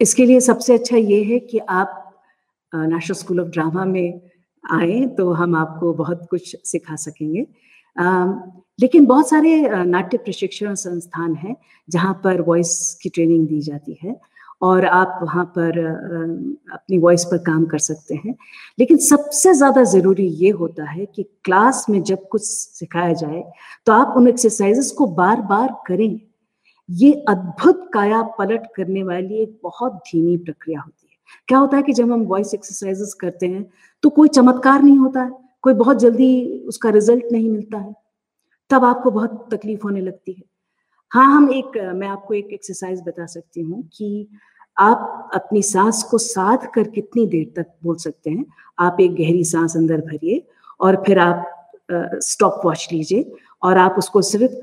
इसके 0.01 0.25
लिए 0.27 0.41
सबसे 0.41 0.75
अच्छा 0.75 0.97
ये 0.97 1.23
है 1.25 1.39
कि 1.39 1.59
आप 1.59 1.97
नेशनल 2.73 3.17
स्कूल 3.17 3.41
ऑफ़ 3.41 3.49
ड्रामा 3.49 3.85
में 3.85 4.21
आए 4.65 5.01
तो 5.17 5.33
हम 5.33 5.57
आपको 5.57 5.93
बहुत 5.95 6.27
कुछ 6.31 6.55
सिखा 6.67 6.97
सकेंगे 6.97 7.47
लेकिन 8.81 9.07
बहुत 9.07 9.28
सारे 9.28 9.85
नाट्य 9.85 10.18
प्रशिक्षण 10.18 10.74
संस्थान 10.76 11.35
हैं 11.37 11.57
जहाँ 11.89 12.20
पर 12.24 12.41
वॉइस 12.43 12.99
की 13.03 13.09
ट्रेनिंग 13.09 13.47
दी 13.49 13.61
जाती 13.61 13.99
है 14.03 14.16
और 14.62 14.85
आप 14.87 15.18
वहाँ 15.22 15.45
पर 15.57 15.78
अपनी 16.72 16.99
वॉइस 16.99 17.24
पर 17.24 17.39
काम 17.43 17.64
कर 17.66 17.78
सकते 17.78 18.14
हैं। 18.14 18.35
लेकिन 18.78 18.97
सबसे 18.99 19.53
ज़्यादा 19.55 19.83
ज़रूरी 19.87 20.26
ये 20.37 20.51
होता 20.53 20.85
है 20.85 21.07
कि 21.07 21.22
क्लास 21.45 21.85
में 21.91 22.03
जब 22.03 22.26
कुछ 22.28 22.43
सिखाया 22.43 23.12
जाए 23.14 23.43
तो 23.87 23.93
आप 23.93 24.14
उन 24.16 24.28
एक्सरसाइजेस 24.28 24.91
को 24.91 25.07
बार 25.14 25.41
बार 25.43 25.74
करें। 25.87 26.20
ये 26.89 27.12
अद्भुत 27.28 27.89
काया 27.95 28.22
पलट 28.39 28.66
करने 28.76 29.03
वाली 29.03 29.43
एक 29.43 29.59
बहुत 29.64 29.97
धीमी 30.07 30.37
प्रक्रिया 30.37 30.81
होती 30.81 31.07
है। 31.07 31.16
क्या 31.49 31.59
होता 31.59 31.76
है 31.76 31.83
कि 31.83 31.93
जब 31.93 32.12
हम 32.12 32.22
वॉइस 32.26 32.55
एक्सरसाइजेस 32.55 33.14
करते 33.20 33.47
हैं 33.47 33.64
तो 34.03 34.11
कोई 34.11 34.28
चमत्कार 34.28 34.83
नहीं 34.83 34.99
होता 34.99 35.22
है, 35.22 35.31
कोई 35.62 35.74
बहुत 35.74 35.99
जल्दी 35.99 36.64
उसका 36.68 36.91
रिज़ल्ट 36.91 37.33
नहीं 37.33 37.51
मिलता 37.51 37.78
है। 37.78 37.95
तब 38.71 38.85
आपको 38.85 39.11
बहुत 39.11 39.49
तकलीफ़ 39.53 39.83
होने 39.85 40.01
लगती 40.01 40.33
है। 40.33 40.43
हाँ 41.12 41.27
हम 41.37 41.51
एक, 41.53 41.77
मैं 41.95 42.09
आपको 42.09 42.35
एक 42.35 42.49
एक्सरसाइज 42.53 43.01
बता 43.07 43.27
सकती 43.27 43.61
हूँ 43.62 43.83
कि 43.95 44.29
आप 44.77 45.31
अपनी 45.35 45.62
सांस 45.62 46.03
को 46.11 46.18
साध 46.18 46.66
कर 46.75 46.89
कितनी 46.89 47.27
देर 47.27 47.53
तक 47.57 47.66
बोल 47.85 47.97
सकते 47.97 48.31
हैं? 48.31 48.45
आप 48.79 48.97
एक 49.01 49.14
गहरी 49.14 49.45
सांस 49.45 49.77
अंदर 49.77 50.01
भरिए 50.01 50.47
और 50.81 51.03
फिर 51.07 51.18
आप 51.18 51.47
स्टॉप 52.25 52.61
वॉच 52.64 52.89
लीजिए 52.93 53.33
और 53.62 53.79
आप 53.79 53.95
उसको 53.99 54.23
सिर्फ़ 54.23 54.55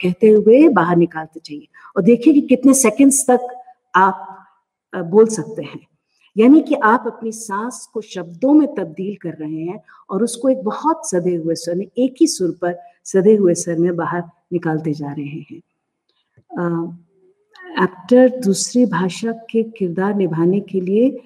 कहते 0.00 0.28
हुए 0.28 0.68
बाहर 0.68 0.96
निकालते 0.96 1.40
चाहिए 1.40 1.68
और 1.96 2.02
देखिए 2.02 2.32
कि 2.34 2.40
कितने 2.48 2.74
सेकंड्स 2.74 3.24
तक 3.30 3.46
आप 3.96 4.26
बोल 4.92 5.26
सकते 5.28 5.62
हैं। 5.62 5.80
यानी 6.36 6.60
कि 6.60 6.74
आप 6.74 7.04
अपनी 7.06 7.32
सांस 7.32 7.88
को 7.94 8.00
शब्दों 8.00 8.52
में 8.54 8.66
तब्दील 8.74 9.14
कर 9.22 9.34
रहे 9.34 9.62
हैं 9.62 9.80
और 10.10 10.22
उसको 10.24 10.48
एक 10.48 10.62
बहुत 10.64 11.08
सदे 11.10 11.34
हुए 11.34 11.54
स्वर 11.54 11.74
में, 11.74 11.86
एक 11.98 12.14
ही 12.20 12.26
सुर 12.26 12.50
पर 12.62 12.78
सदे 13.04 13.34
हुए 13.36 13.54
स्वर 13.54 13.78
में 13.78 13.94
बाहर 13.96 14.22
निकालते 14.52 14.92
जा 14.92 15.12
रहे 15.12 15.44
हैं। 15.50 15.60
एक्टर 17.82 18.40
दूसरी 18.40 18.84
भाषा 18.86 19.32
के 19.50 19.62
किरदार 19.62 20.14
निभाने 20.14 20.60
के 20.60 20.80
लिए 20.80 21.18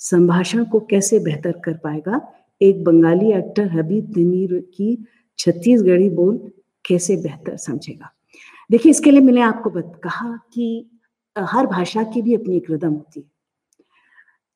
संभाषण 0.00 0.64
को 0.64 0.80
कैसे 0.80 1.18
बेहतर 1.18 1.60
कर 1.64 1.76
पाएगा? 1.78 2.20
एक 2.60 2.84
बंगाली 2.84 3.32
एक्टर 3.32 3.70
हबीब 3.70 4.12
तनीर 4.14 4.58
की 4.74 4.96
छत्तीसगढ़ी 5.38 6.08
बोल 6.10 6.38
कैसे 6.84 7.16
बेहतर 7.16 7.56
समझेगा? 7.56 8.12
देखिए, 8.70 8.90
इसके 8.90 9.10
लिए 9.10 9.20
मैंने 9.20 9.40
आपको 9.40 9.70
कहा 9.76 10.36
कि 10.54 10.90
हर 11.36 11.66
भाषा 11.66 12.02
की 12.02 12.22
भी 12.22 12.34
अपनी 12.34 12.56
एक 12.56 12.70
रिदम 12.70 12.92
होती 12.92 13.20
है। 13.20 13.31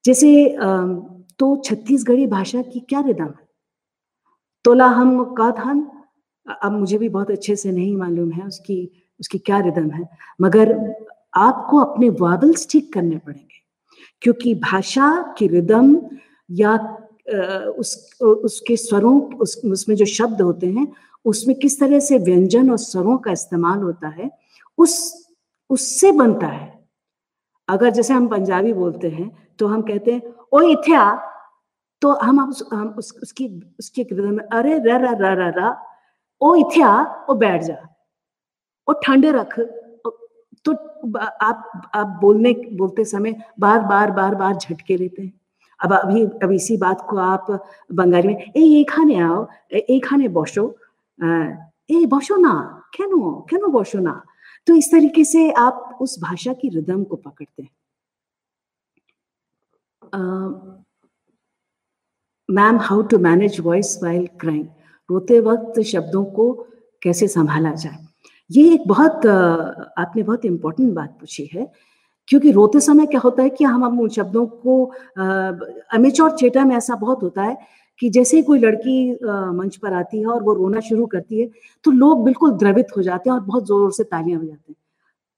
जैसे 0.06 0.56
तो 1.38 1.56
छत्तीसगढ़ी 1.64 2.26
भाषा 2.26 2.62
की 2.62 2.80
क्या 2.80 3.00
रिदम 3.00 3.24
है? 3.24 3.46
तोला 4.64 4.86
हम 4.88 5.22
का 5.34 5.50
धान 5.50 5.86
अब 6.46 6.72
मुझे 6.72 6.98
भी 6.98 7.08
बहुत 7.08 7.30
अच्छे 7.30 7.56
से 7.56 7.70
नहीं 7.72 7.96
मालूम 7.96 8.30
है 8.30 8.46
उसकी 8.46 8.78
उसकी 9.20 9.38
क्या 9.38 9.58
रिदम 9.60 9.90
है, 9.90 10.08
मगर 10.40 10.72
आपको 11.34 11.78
अपने 11.78 12.08
वावल्स 12.10 12.66
ठीक 12.70 12.92
करने 12.92 13.16
पड़ेंगे, 13.16 13.60
क्योंकि 14.22 14.54
भाषा 14.54 15.34
की 15.38 15.46
रिदम 15.46 15.96
या 16.50 16.76
उस, 17.78 18.18
उसके 18.20 18.76
स्वरों, 18.76 19.20
उस, 19.34 19.60
उसमें 19.64 19.96
जो 19.96 20.04
शब्द 20.04 20.40
होते 20.42 20.66
हैं, 20.66 20.86
उसमें 21.24 21.56
किस 21.58 21.78
तरह 21.80 22.00
से 22.00 22.18
व्यंजन 22.18 22.70
और 22.70 22.78
स्वरों 22.78 23.16
का 23.18 23.32
इस्तेमाल 23.32 23.78
होता 23.78 24.08
है, 24.08 24.30
उस, 24.78 25.26
उससे 25.70 26.12
बनता 26.12 26.46
है। 26.46 26.75
अगर 27.68 27.90
जैसे 27.90 28.14
हम 28.14 28.28
पंजाबी 28.28 28.72
बोलते 28.72 29.08
हैं 29.10 29.30
तो 29.58 29.66
हम 29.66 29.82
कहते 29.82 30.12
हैं 30.12 30.22
ओ 30.52 30.60
इथे 30.62 30.96
तो 32.02 32.12
हम 32.22 32.48
उस, 32.48 32.62
हम 32.72 32.88
उस, 32.98 33.12
उसकी 33.22 33.48
उसकी 33.78 34.02
रिदम 34.02 34.34
में 34.34 34.44
अरे 34.52 34.78
र 34.78 34.98
र 35.02 35.14
र 35.20 35.34
र 35.40 35.52
र। 35.58 35.74
ओ 36.40 36.54
इथे 36.56 36.82
ओ 37.30 37.34
बैठ 37.34 37.62
जा। 37.62 37.76
और 38.88 39.00
ठंडे 39.06 39.30
रख। 39.32 39.58
तो 40.64 40.72
आप 41.42 41.90
आप 41.94 42.18
बोलने 42.20 42.52
बोलते 42.76 43.04
समय 43.04 43.34
बार 43.60 43.80
बार 43.88 44.10
बार 44.10 44.34
बार 44.34 44.56
झटके 44.56 44.96
लेते 44.96 45.22
हैं। 45.22 45.32
अब 45.80 45.92
अभी 45.92 46.22
अब 46.42 46.52
इसी 46.52 46.76
बात 46.76 47.06
को 47.10 47.16
आप 47.16 47.46
बंगाली 47.92 48.28
में 48.28 48.52
ए 48.56 48.60
ये 48.60 48.84
खाने 48.84 49.18
आओ 49.20 49.46
ए 49.72 50.00
खाने 50.04 50.28
बसो। 50.28 50.64
ए 51.90 52.06
बसो 52.12 52.36
ना 52.36 52.54
क्यों 52.94 53.32
क्यों 53.48 53.72
बसो 53.72 53.98
ना? 54.00 54.22
तो 54.66 54.74
इस 54.74 54.90
तरीके 54.92 55.24
से 55.24 55.50
आप 55.58 55.98
उस 56.00 56.18
भाषा 56.20 56.52
की 56.52 56.68
रिदम 56.68 57.04
को 57.04 57.16
पकड़ते 57.16 57.62
हैं। 57.62 57.70
Ma'am 62.48 62.78
how 62.80 63.02
to 63.02 63.18
manage 63.18 63.60
voice 63.60 63.98
while 64.02 64.26
crying 64.40 64.66
रोते 65.10 65.40
वक्त 65.40 65.80
शब्दों 65.82 66.24
को 66.24 66.52
कैसे 67.02 67.28
संभाला 67.28 67.72
जाए? 67.74 67.98
ये 68.50 68.72
एक 68.74 68.86
बहुत, 68.88 69.26
आपने 69.26 70.22
बहुत 70.22 70.44
इंपॉर्टेंट 70.44 70.92
बात 70.94 71.16
पूछी 71.20 71.48
है, 71.52 71.70
क्योंकि 72.28 72.50
रोते 72.52 72.80
समय 72.80 73.06
क्या 73.06 73.20
होता 73.20 73.42
है 73.42 73.50
कि 73.50 73.64
हम 73.64 73.84
हम 73.84 74.00
उन 74.00 74.08
शब्दों 74.08 74.46
को 74.46 74.84
अमेचोर 75.94 76.36
चेटा 76.36 76.64
में 76.64 76.76
ऐसा 76.76 76.94
बहुत 76.96 77.22
होता 77.22 77.42
है 77.42 77.56
कि 78.00 78.08
जैसे 78.10 78.36
ही 78.36 78.42
कोई 78.42 78.58
लड़की 78.58 79.12
मंच 79.52 79.76
पर 79.76 79.92
आती 79.94 80.18
है 80.20 80.26
और 80.26 80.42
वो 80.42 80.54
रोना 80.54 80.80
शुरू 80.80 81.06
करती 81.06 81.40
है 81.40 81.48
तो 81.84 81.90
लोग 81.92 82.24
बिल्कुल 82.24 82.50
द्रवित 82.58 82.96
हो 82.96 83.02
जाते 83.02 83.30
हैं 83.30 83.36
और 83.36 83.42
बहुत 83.42 83.66
ज़ोर 83.66 83.92
से 83.92 84.04
तालियाँ 84.04 84.40
हो 84.40 84.46
जाते 84.46 84.72
हैं। 84.72 84.76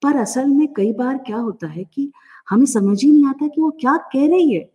पर 0.03 0.17
असल 0.17 0.47
में 0.47 0.73
कई 0.75 0.93
बार 0.93 1.19
क्या 1.27 1.37
होता 1.37 1.67
है 1.67 1.85
कि 1.85 2.11
हमें 2.49 2.67
समझ 2.67 3.03
ही 3.03 3.11
नहीं 3.13 3.27
आता 3.27 3.47
कि 3.47 3.61
वो 3.61 3.71
क्या 3.81 3.97
कह 4.13 4.27
रही 4.29 4.55
है, 4.55 4.69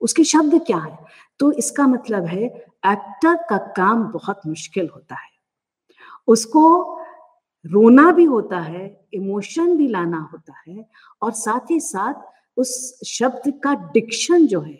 उसके 0.00 0.24
शब्द 0.24 0.60
क्या 0.66 0.78
है। 0.78 0.98
तो 1.40 1.50
इसका 1.54 1.86
मतलब 1.86 2.24
है, 2.26 2.44
एक्टर 2.44 3.34
का 3.50 3.56
काम 3.76 4.02
बहुत 4.12 4.40
मुश्किल 4.46 4.88
होता 4.94 5.14
है। 5.14 5.28
उसको 6.28 6.96
रोना 7.64 8.10
भी 8.12 8.24
होता 8.24 8.58
है, 8.58 8.84
इमोशन 9.14 9.76
भी 9.76 9.88
लाना 9.88 10.18
होता 10.32 10.54
है 10.68 10.84
और 11.22 11.32
साथ 11.34 11.70
ही 11.70 11.80
साथ 11.82 12.58
उस 12.58 13.00
शब्द 13.06 13.52
का 13.64 13.74
डिक्शन 13.92 14.46
जो 14.46 14.60
है 14.60 14.78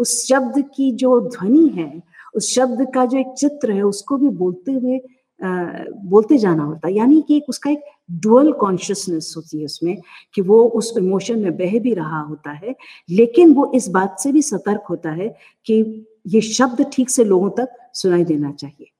उस 0.00 0.16
शब्द 0.26 0.62
की 0.74 0.90
जो 1.02 1.20
ध्वनि 1.28 1.66
है 1.76 1.92
उस 2.36 2.54
शब्द 2.54 2.86
का 2.94 3.04
जो 3.06 3.18
एक 3.18 3.34
चित्र 3.38 3.72
है 3.72 3.82
उसको 3.82 4.16
भी 4.16 4.28
बोलते 4.42 4.72
हुए 4.72 5.00
बोलते 5.40 6.38
जाना 6.38 6.62
होता 6.62 6.88
है 6.88 6.94
यानी 6.94 7.20
कि 7.28 7.40
उसका 7.48 7.70
एक 7.70 7.84
डुअल 8.22 8.52
कॉन्शियसनेस 8.60 9.32
होती 9.36 9.58
है 9.58 9.64
उसमें 9.64 9.96
कि 10.34 10.42
वो 10.42 10.62
उस 10.78 10.92
इमोशन 10.98 11.38
में 11.38 11.56
बह 11.56 11.78
भी 11.78 11.94
रहा 11.94 12.20
होता 12.20 12.52
है 12.52 12.74
लेकिन 13.10 13.54
वो 13.54 13.70
इस 13.74 13.88
बात 13.88 14.16
से 14.20 14.32
भी 14.32 14.42
सतर्क 14.42 14.86
होता 14.90 15.10
है 15.12 15.28
कि 15.66 15.82
ये 16.26 16.40
शब्द 16.40 16.86
ठीक 16.92 17.10
से 17.10 17.24
लोगों 17.24 17.50
तक 17.58 17.76
सुनाई 17.94 18.24
देना 18.24 18.52
चाहिए 18.52 18.90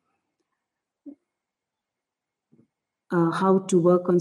uh, 3.11 3.31
how 3.31 3.59
to 3.59 3.79
work 3.79 4.09
on 4.09 4.19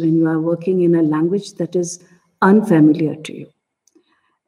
when 0.00 0.16
you 0.16 0.28
are 0.28 0.40
working 0.40 0.82
in 0.82 0.94
a 0.94 1.02
language 1.02 1.54
that 1.54 1.76
is 1.76 2.02
unfamiliar 2.42 3.14
to 3.16 3.32
you. 3.32 3.46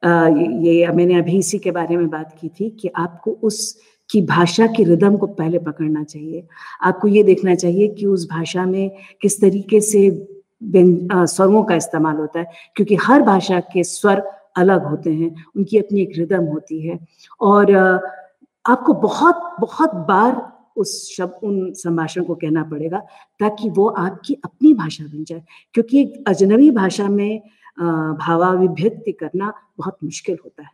ये 0.05 0.87
मैंने 0.87 1.15
अभी 1.15 1.37
इसी 1.37 1.57
के 1.59 1.71
बारे 1.71 1.97
में 1.97 2.09
बात 2.09 2.37
की 2.41 2.49
थी 2.49 2.69
कि 2.71 2.87
आपको 2.95 3.31
उस, 3.43 3.77
की 4.09 4.21
भाषा 4.21 4.67
की 4.67 4.83
रिदम 4.83 5.17
को 5.17 5.27
पहले 5.27 5.59
पकड़ना 5.59 6.03
चाहिए। 6.03 6.47
आपको 6.83 7.07
ये 7.07 7.23
देखना 7.23 7.55
चाहिए 7.55 7.87
कि 7.89 8.05
उस 8.05 8.27
भाषा 8.29 8.65
में 8.65 8.91
किस 9.21 9.39
तरीके 9.41 9.81
से 9.81 10.09
स्वरों 10.63 11.63
का 11.63 11.75
इस्तेमाल 11.75 12.15
होता 12.17 12.39
है, 12.39 12.45
क्योंकि 12.75 12.95
हर 13.03 13.21
भाषा 13.21 13.59
के 13.73 13.83
स्वर 13.83 14.21
अलग 14.57 14.85
होते 14.85 15.13
हैं, 15.13 15.33
उनकी 15.55 15.77
अपनी 15.77 16.01
एक 16.01 16.11
रिदम 16.17 16.43
होती 16.45 16.81
है। 16.81 16.99
और 17.41 17.73
आपको 18.65 18.93
बहुत 18.93 19.55
बहुत 19.59 19.95
बार 20.07 20.41
उस 20.77 21.15
शब्द 21.15 21.43
उन 21.43 21.71
संभाषण 21.73 22.23
को 22.23 22.35
कहना 22.35 22.63
पड़ेगा 22.63 22.99
ताकि 23.39 23.69
वो 23.69 23.87
आपकी 23.87 24.33
अपनी 24.45 24.73
भाषा 24.73 25.03
बन 25.03 25.23
जाए, 25.23 25.43
क्योंकि 25.73 26.01
एक 26.01 26.23
अजनबी 26.27 26.71
भाषा 26.71 27.07
में 27.09 27.41
भावाभिव्यक्ति 27.77 29.11
करना 29.11 29.53
बहुत 29.77 29.97
मुश्किल 30.03 30.37
होता 30.45 30.63
है। 30.63 30.73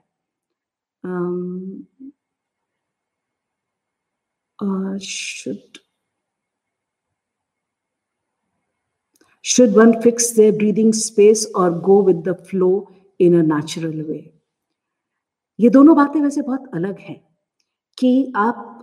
Should 9.45 9.69
one 9.78 9.91
fix 10.02 10.34
the 10.40 10.53
breathing 10.57 10.94
space 10.94 11.45
और 11.56 11.80
go 11.82 12.02
with 12.06 12.18
the 12.28 12.34
flow 12.44 12.69
in 13.19 13.40
a 13.40 13.44
natural 13.45 14.02
way. 14.02 14.19
ये 15.60 15.69
दोनों 15.69 15.95
बातें 15.95 16.19
वैसे 16.22 16.41
बहुत 16.41 16.72
अलग 16.73 16.99
है 16.99 17.15
कि 17.98 18.32
आप, 18.36 18.78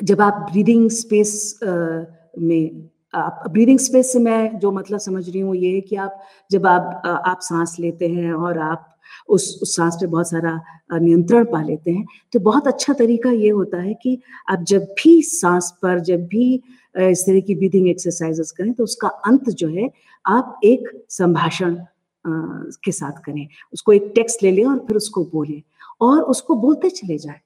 जब 0.00 0.20
आप 0.20 0.34
ब्रीदिंग 0.50 0.90
स्पेस 0.90 1.60
में 1.62 2.90
आप 3.14 3.42
ब्रीदिंग 3.50 3.78
स्पेस 3.78 4.12
से 4.12 4.18
मैं 4.18 4.58
जो 4.58 4.70
मतलब 4.72 4.98
समझ 5.00 5.28
रही 5.28 5.40
हूँ, 5.40 5.54
ये 5.56 5.74
है 5.74 5.80
कि 5.80 5.96
आप 5.96 6.20
जब 6.50 6.66
आप 6.66 7.02
आप 7.26 7.38
सांस 7.42 7.76
लेते 7.80 8.08
हैं 8.08 8.32
और 8.32 8.58
आप 8.60 8.86
उस 9.28 9.58
उस 9.62 9.74
सांस 9.76 9.96
पे 10.00 10.06
बहुत 10.06 10.28
सारा 10.30 10.60
नियंत्रण 10.92 11.44
पा 11.44 11.62
लेते 11.62 11.90
हैं 11.90 12.04
तो 12.32 12.40
बहुत 12.40 12.66
अच्छा 12.68 12.92
तरीका 12.94 13.30
ये 13.30 13.48
होता 13.50 13.80
है 13.82 13.94
कि 13.94 14.18
आप 14.50 14.64
जब 14.68 14.82
भी 14.98 15.20
सांस 15.22 15.72
पर, 15.82 16.00
जब 16.00 16.26
भी 16.26 16.54
इस 16.94 17.24
तरह 17.26 17.40
की 17.40 17.54
ब्रीदिंग 17.54 17.88
एक्सरसाइजेस 17.88 18.50
करें 18.52 18.72
तो 18.74 18.84
उसका 18.84 19.08
अंत 19.08 19.50
जो 19.50 19.68
है, 19.68 19.90
आप 20.24 20.60
एक 20.64 20.88
संभाषण 21.10 21.76
के 22.24 22.92
साथ 22.92 23.22
करें। 23.24 23.46
उसको 23.72 23.92
एक 23.92 24.12
टेक्स्ट 24.14 24.42
ले 24.42 24.50
लें 24.52 24.64
और 24.64 24.78
फिर 24.88 24.96
उसको 24.96 25.24
बोलें 25.24 25.60
और 26.00 26.20
उसको 26.24 26.54
बोलते 26.56 26.90
चले 26.90 27.18
जाए 27.18 27.40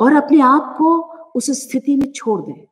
और 0.00 0.14
अपने 0.16 0.40
आप 0.42 0.74
को 0.78 0.96
उस 1.36 1.50
स्थिति 1.62 1.96
में 1.96 2.10
छोड़ 2.12 2.40
दें। 2.42 2.67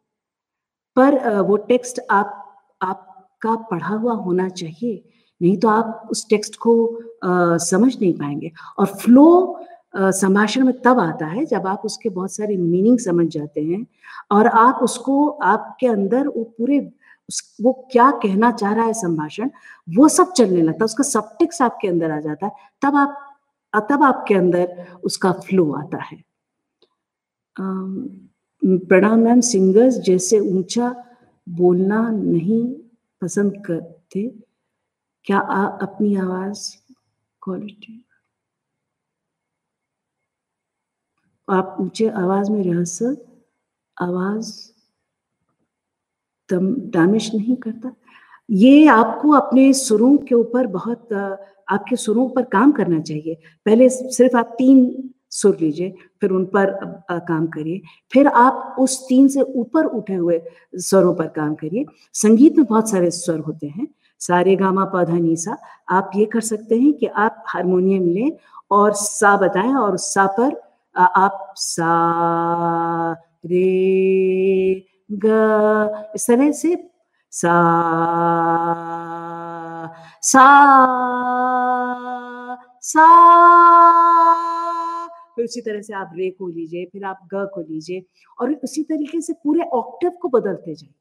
पर 0.96 1.40
वो 1.40 1.56
टेक्स्ट 1.68 2.00
आप 2.10 2.42
आप 2.82 3.12
आपका 3.42 3.54
पढ़ा 3.70 3.94
हुआ 3.94 4.12
होना 4.14 4.48
चाहिए। 4.48 5.02
नहीं 5.40 5.56
तो 5.56 5.68
आप 5.68 6.08
उस 6.10 6.28
टेक्स्ट 6.30 6.56
को 6.56 6.72
आ, 7.24 7.56
समझ 7.58 7.94
नहीं 8.00 8.12
पाएँगे। 8.14 8.50
और 8.78 8.86
फ्लो 8.86 9.26
संभाषण 9.96 10.64
में 10.64 10.80
तब 10.82 10.98
आता 11.00 11.26
है 11.26 11.44
जब 11.46 11.66
आप 11.66 11.82
उसके 11.84 12.08
बहुत 12.08 12.32
सारे 12.34 12.56
मीनिंग 12.56 12.98
समझ 12.98 13.26
जाते 13.26 13.62
हैं 13.64 13.86
और 14.30 14.46
आप 14.46 14.82
उसको 14.82 15.28
आपके 15.28 15.86
अंदर 15.86 16.28
वो 16.28 16.44
पूरे 16.58 16.78
उस 17.28 17.56
वो 17.62 17.72
क्या 17.92 18.10
कहना 18.22 18.50
चाह 18.52 18.74
रहा 18.74 18.86
है 18.86 18.92
संभाषण 18.94 19.50
वो 19.88 20.08
सब 20.08 20.32
चलने 20.32 20.62
लगता 20.62 20.78
है। 20.80 20.84
उसका 20.84 21.04
सब 21.04 21.36
टेक्स 21.38 21.62
आपके 21.62 21.88
अंदर 21.88 22.10
आ 22.10 22.20
जाता 22.20 22.46
है। 22.46 22.52
तब 22.82 22.96
आप 22.96 23.22
तब 23.90 24.02
आपके 24.02 24.34
अंदर 24.34 24.86
उसका 25.04 25.32
फ्लो 25.46 25.72
आता 25.74 26.02
है। 26.02 26.16
प्रणाम 28.66 29.20
मैम, 29.20 29.40
सिंगर्स 29.40 29.98
जैसे 30.00 30.38
ऊँचा 30.40 30.94
बोलना 31.46 32.08
नहीं 32.10 32.64
पसंद 33.22 33.62
करते। 33.66 34.28
क्या 35.26 35.38
आप 35.38 35.78
अपनी 35.82 36.14
आवाज़ 36.16 36.70
क्वालिटी 37.42 38.02
आप 41.48 41.76
ऊँचे 41.80 42.08
आवाज़ 42.08 42.50
में 42.50 42.62
रिहर्सल 42.62 43.16
आवाज़ 43.96 44.52
डैमेज 46.50 47.30
नहीं 47.34 47.56
करता? 47.56 47.92
ये 48.48 48.86
आपको 48.86 49.30
अपने 49.30 49.72
सुरों 49.72 50.16
के 50.16 50.34
ऊपर 50.34 50.66
बहुत, 50.66 51.12
आपके 51.68 51.96
सुरों 51.96 52.28
पर 52.28 52.42
काम 52.42 52.72
करना 52.72 53.00
चाहिए। 53.00 53.34
पहले 53.66 53.88
सिर्फ़ 53.88 54.36
आप 54.36 54.54
तीन 54.58 54.84
सुर 55.36 55.56
लीजिए, 55.60 55.94
फिर 56.20 56.30
उन 56.30 56.44
पर 56.56 56.70
काम 57.28 57.46
करिए। 57.46 57.80
फिर 58.12 58.26
आप 58.28 58.76
उस 58.78 58.98
तीन 59.08 59.28
से 59.28 59.40
ऊपर 59.40 59.84
उठे 59.86 60.14
हुए 60.14 60.40
स्वरों 60.74 61.14
पर 61.14 61.26
काम 61.36 61.54
करिए। 61.54 61.84
संगीत 62.14 62.56
में 62.58 62.66
बहुत 62.66 62.90
सारे 62.90 63.10
स्वर 63.10 63.38
होते 63.38 63.66
हैं। 63.66 63.86
सारे 64.20 64.54
गामा 64.56 64.84
पौधा 64.84 65.18
नीसा, 65.18 65.56
आप 65.88 66.10
ये 66.16 66.24
कर 66.24 66.40
सकते 66.40 66.78
हैं 66.78 66.92
कि 66.92 67.06
आप 67.06 67.42
हारमोनियम 67.48 68.08
लें 68.08 68.30
और 68.70 68.92
सा 68.94 69.36
बताएँ 69.36 69.74
और 69.74 69.96
सा 69.96 70.26
पर 70.38 70.60
आप 70.96 71.54
सा, 71.56 73.12
रे, 73.46 74.86
ग, 75.12 76.12
इस 76.14 76.26
तरह 76.26 76.50
से 76.52 76.74
सा 77.32 77.54
सा 80.22 80.46
सा 82.82 83.06
फिर 85.36 85.44
उसी 85.44 85.60
तरह 85.60 85.80
से 85.82 85.94
आप 85.94 86.10
रे 86.16 86.30
को 86.30 86.48
लीजिए, 86.48 86.84
फिर 86.84 87.04
आप 87.04 87.28
ग 87.34 87.46
को 87.54 87.60
लीजिए 87.62 88.04
और 88.38 88.52
उसी 88.54 88.82
तरीके 88.84 89.20
से 89.20 89.32
पूरे 89.44 89.62
ऑक्टिव 89.74 90.10
को 90.22 90.28
बदलते 90.30 90.74
जाइए। 90.74 90.94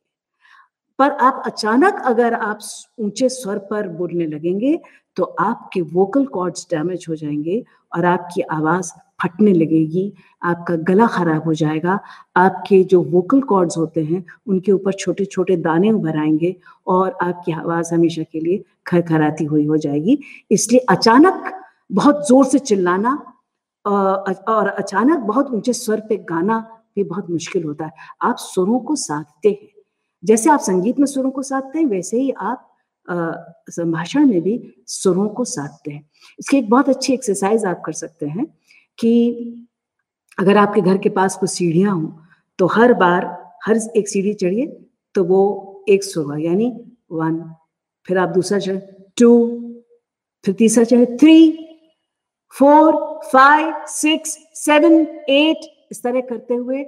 पर 1.00 1.12
आप 1.12 1.42
अचानक 1.46 2.02
अगर 2.06 2.34
आप 2.34 2.60
ऊँचे 3.00 3.30
स्वर 3.30 3.58
पर 3.72 3.88
बोलने 3.90 4.26
लगेंगे 4.28 4.80
तो 5.18 5.24
आपके 5.24 5.82
वोकल 5.84 6.26
कॉर्ड्स 6.28 6.68
डैमेज 6.72 7.06
हो 7.10 7.16
जाएँगे 7.16 7.64
और 7.92 8.06
आपकी 8.06 8.42
आवाज़ 8.44 8.92
फटने 9.24 9.54
लगेगी, 9.54 10.12
आपका 10.44 10.76
गला 10.78 11.06
खराब 11.08 11.44
हो 11.44 11.54
जाएगा, 11.54 12.00
आपके 12.36 12.84
जो 12.84 13.02
वोकल 13.04 13.42
कॉर्ड्स 13.44 13.78
होते 13.78 14.04
हैं, 14.04 14.24
उनके 14.48 14.72
ऊपर 14.72 14.94
छोटे 14.94 15.26
छोटे 15.26 15.56
दाने 15.58 15.92
उभर 15.92 16.18
आएँगे 16.18 16.56
और 16.88 17.18
आपकी 17.22 17.52
आवाज़ 17.52 17.94
हमेशा 17.94 18.24
के 18.24 18.40
लिए 18.40 18.64
खरखराती 18.88 19.46
हुई 19.46 19.66
हो 19.66 19.78
जाएगी। 19.78 20.18
इसलिए 20.52 20.80
अचानक 20.90 21.52
बहुत 21.92 22.28
ज़ोर 22.28 22.46
से 22.46 22.60
चिल्लाना 22.60 23.18
और 23.86 24.68
अचानक 24.68 25.20
बहुत 25.20 25.50
ऊँचे 25.54 25.74
स्वर 25.74 26.00
पे 26.10 26.18
गाना 26.18 26.60
भी 26.96 27.04
बहुत 27.04 27.30
मुश्किल 27.30 27.64
होता 27.64 27.86
है। 27.86 27.92
आप 28.22 28.38
सुरों 28.38 28.80
को 28.80 28.96
साधते 28.96 29.50
हैं। 29.50 29.70
जैसे 30.24 30.50
आप 30.50 30.60
संगीत 30.60 31.00
में 31.00 31.06
सुरों 31.06 31.32
को 31.32 31.42
साधते 31.44 31.80
हैं, 31.80 31.86
वैसे 31.86 32.18
ही 32.18 32.32
आप 32.32 32.72
संभाषण 33.70 34.26
में 34.26 34.42
भी 34.42 34.74
सुरों 34.88 35.28
को 35.30 35.44
साधते 35.46 35.92
हैं। 35.92 36.10
इसकी 36.40 36.58
एक 36.58 36.70
बहुत 36.70 36.90
अच्छी 36.90 37.14
एक्सरसाइज 37.14 37.66
आप 37.66 37.82
कर 37.86 37.94
सकते 37.94 38.26
हैं 38.26 38.46
कि 38.98 39.68
अगर 40.40 40.58
आपके 40.58 40.82
घर 40.82 40.98
के 40.98 41.10
पास 41.10 41.36
कुछ 41.38 41.50
सीढ़ियाँ 41.50 41.96
हों 41.96 42.08
तो 42.60 42.68
हर 42.68 42.94
बार 42.94 43.26
हर 43.66 43.80
एक 43.98 44.10
सीढ़ी 44.10 44.34
चढ़िए 44.34 44.66
तो 45.16 45.24
वो 45.24 45.84
एक 45.90 46.04
सुर 46.04 46.40
यानी 46.40 46.72
वन 47.12 47.40
फिर 48.08 48.18
आप 48.18 48.30
दूसरा 48.30 48.60
चढ़े 48.60 49.08
टू 49.20 49.32
फिर 50.46 50.56
तीसरा 50.56 50.84
चढ़े 50.84 51.06
three 51.06 51.65
four, 52.54 52.94
five, 53.32 53.74
six, 53.88 54.38
seven, 54.56 54.94
eight, 55.30 55.66
इस 55.92 56.04
तरह 56.04 56.22
करते 56.22 56.54
हुए 56.54 56.86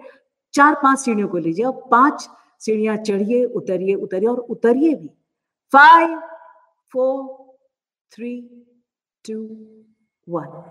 चार, 0.53 0.75
पाँच 0.83 0.99
सीढ़ियों 0.99 1.27
को 1.27 1.37
लीजिए 1.37 1.65
और 1.65 1.87
पाँच 1.91 2.27
सीढ़ियाँ 2.61 2.97
चढ़िए, 2.97 3.43
उतरिए 3.45 3.95
उतरिए 3.95 4.29
और 4.29 4.37
उतरिए 4.39 4.93
भी। 4.95 5.09
Five, 5.73 6.19
four, 6.93 7.55
three, 8.11 8.33
two, 9.25 9.41
one. 10.27 10.63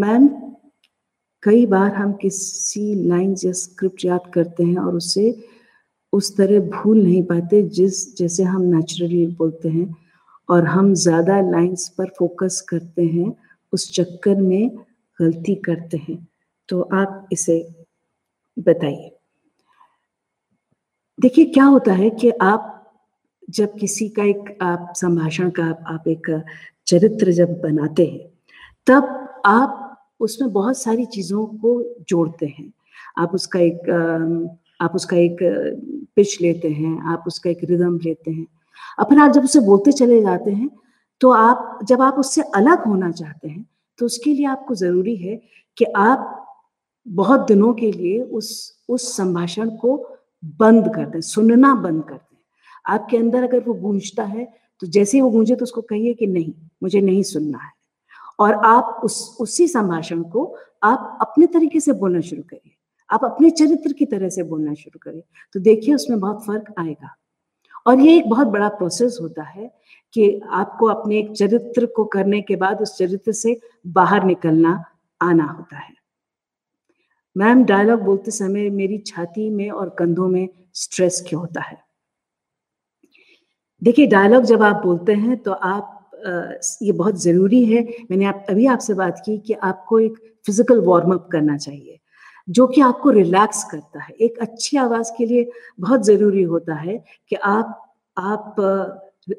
Ma'am, 0.00 0.28
कई 1.42 1.66
बार 1.66 1.92
हम 1.94 2.12
किसी 2.12 2.94
लाइन 3.08 3.34
या 3.44 3.52
स्क्रिप्ट 3.52 4.04
याद 4.04 4.30
करते 4.34 4.64
हैं 4.64 4.78
और 4.78 4.94
उसे 4.94 5.30
उस 6.12 6.36
तरह 6.36 6.60
भूल 6.60 7.02
नहीं 7.02 7.22
पाते 7.22 7.62
जिस, 7.62 8.16
जैसे 8.16 8.42
हम 8.42 8.62
नेचुरली 8.62 9.26
बोलते 9.26 9.68
हैं। 9.68 9.94
और 10.48 10.64
हम 10.64 10.92
ज़्यादा 10.94 11.40
लाइंस 11.40 11.88
पर 11.98 12.08
फोकस 12.18 12.60
करते 12.68 13.04
हैं, 13.04 13.32
उस 13.72 13.90
चक्कर 13.92 14.40
में 14.40 14.76
गलती 15.20 15.54
करते 15.54 15.96
हैं। 15.96 16.26
तो 16.68 16.80
आप 16.80 17.28
इसे 17.32 17.58
बताइए। 18.56 19.10
देखिए, 21.18 21.44
क्या 21.44 21.64
होता 21.64 21.92
है 21.92 22.10
कि 22.10 22.30
आप 22.30 22.72
जब 23.48 23.74
किसी 23.78 24.08
का 24.08 24.24
एक, 24.24 24.56
आप 24.62 24.92
संभाषण 24.96 25.50
का, 25.50 25.64
आप 25.86 26.08
एक 26.08 26.30
चरित्र 26.86 27.32
जब 27.32 27.60
बनाते 27.60 28.06
हैं, 28.06 28.28
तब 28.86 29.42
आप 29.46 29.82
उसमें 30.20 30.52
बहुत 30.52 30.78
सारी 30.78 31.04
चीज़ों 31.06 31.46
को 31.46 31.82
जोड़ते 32.08 32.46
हैं। 32.46 32.72
आप 33.18 33.34
उसका 33.34 33.58
एक 33.58 33.82
आप 34.80 34.94
उसका 34.94 35.16
एक 35.16 35.36
पिच 36.16 36.40
लेते 36.42 36.68
हैं, 36.70 37.00
आप 37.04 37.24
उसका 37.26 37.50
एक 37.50 37.64
रिदम 37.64 37.98
लेते 37.98 38.30
हैं। 38.30 38.46
अपने 38.98 39.20
आप 39.22 39.30
जब 39.32 39.44
उसे 39.44 39.60
बोलते 39.60 39.92
चले 39.92 40.20
जाते 40.22 40.50
हैं 40.50 40.70
तो 41.20 41.30
आप, 41.30 41.78
जब 41.84 42.00
आप 42.02 42.14
उससे 42.18 42.42
अलग 42.54 42.84
होना 42.86 43.10
चाहते 43.12 43.48
हैं 43.48 43.66
तो 43.98 44.06
उसके 44.06 44.32
लिए 44.32 44.46
आपको 44.46 44.74
ज़रूरी 44.74 45.16
है 45.16 45.36
कि 45.76 45.84
आप 45.84 46.42
बहुत 47.06 47.46
दिनों 47.48 47.72
के 47.74 47.90
लिए 47.92 48.20
उस 48.20 48.48
उस 48.88 49.16
संभाषण 49.16 49.70
को 49.76 49.96
बंद 50.42 50.92
कर 50.94 51.06
दें, 51.06 51.20
सुनना 51.20 51.74
बंद 51.74 52.02
कर 52.04 52.14
दें। 52.14 52.36
आपके 52.86 53.16
अंदर 53.16 53.42
अगर 53.42 53.60
वो 53.60 53.74
गूंजता 53.74 54.24
है 54.24 54.44
तो 54.82 54.86
जैसे 54.86 55.16
ही 55.16 55.20
वो 55.20 55.30
गूंजे 55.30 55.54
तो 55.56 55.62
उसको 55.62 55.82
कहिए 55.82 56.14
कि 56.14 56.26
नहीं, 56.26 56.52
मुझे 56.82 57.00
नहीं 57.00 57.22
सुनना 57.22 57.58
है। 57.58 57.70
और 58.38 58.54
आप 58.66 59.00
उस, 59.04 59.36
उसी 59.40 59.66
संभाषण 59.68 60.22
को 60.22 60.54
आप 60.82 61.18
अपने 61.20 61.46
तरीके 61.46 61.80
से 61.80 61.92
बोलना 61.92 62.20
शुरू 62.20 62.42
करिए। 62.42 62.75
आप 63.10 63.24
अपने 63.24 63.50
चरित्र 63.52 63.92
की 63.92 64.06
तरह 64.06 64.28
से 64.28 64.42
बोलना 64.44 64.74
शुरू 64.74 64.98
करिए 65.02 65.22
तो 65.54 65.60
देखिए, 65.60 65.94
उसमें 65.94 66.18
बहुत 66.20 66.44
फ़र्क 66.46 66.74
आएगा। 66.78 67.14
और 67.86 68.00
ये 68.00 68.16
एक 68.18 68.28
बहुत 68.30 68.46
बड़ा 68.48 68.68
प्रोसेस 68.70 69.18
होता 69.20 69.42
है 69.42 69.70
कि 70.14 70.40
आपको 70.52 70.86
अपने 70.86 71.18
एक 71.18 71.30
चरित्र 71.32 71.86
को 71.86 72.04
करने 72.06 72.40
के 72.42 72.56
बाद 72.56 72.80
उस 72.82 72.96
चरित्र 72.98 73.32
से 73.34 73.58
बाहर 73.88 74.24
निकलना, 74.24 74.82
आना 75.20 75.44
होता 75.46 75.76
है। 75.76 75.94
मैम 77.36 77.64
डायलॉग 77.64 78.00
बोलते 78.02 78.30
समय 78.30 78.70
मेरी 78.72 78.98
छाती 79.06 79.48
में 79.50 79.70
और 79.70 79.94
कंधों 79.98 80.28
में 80.28 80.48
स्ट्रेस 80.74 81.24
क्यों 81.28 81.40
होता 81.40 81.60
है? 81.60 81.76
देखिए 83.82 84.06
डायलॉग 84.06 84.44
जब 84.44 84.62
आप 84.62 84.82
बोलते 84.84 85.14
हैं 85.14 85.36
तो 85.38 85.52
आप 85.52 85.92
ये 86.82 86.92
बहुत 86.92 87.20
ज़रूरी 87.22 87.64
है। 87.64 87.82
मैंने 88.10 88.24
आप, 88.24 88.46
अभी 88.50 88.66
आपसे 88.66 88.94
बात 88.94 89.22
की 89.26 89.36
कि 89.38 89.52
आपको 89.54 89.98
एक 90.00 90.16
फ़िज़िकल 90.46 90.80
वार्म 90.80 91.12
अप 91.14 91.28
करना 91.32 91.56
चाहिए। 91.58 91.98
जो 92.48 92.66
कि 92.66 92.80
आपको 92.80 93.10
रिलैक्स 93.10 93.62
करता 93.70 94.02
है। 94.02 94.14
एक 94.16 94.38
अच्छी 94.40 94.76
आवाज़ 94.76 95.10
के 95.18 95.26
लिए 95.26 95.50
बहुत 95.80 96.04
ज़रूरी 96.06 96.42
होता 96.44 96.74
है 96.74 96.96
कि 97.30 97.36
आप 97.36 97.82
आप 98.16 98.54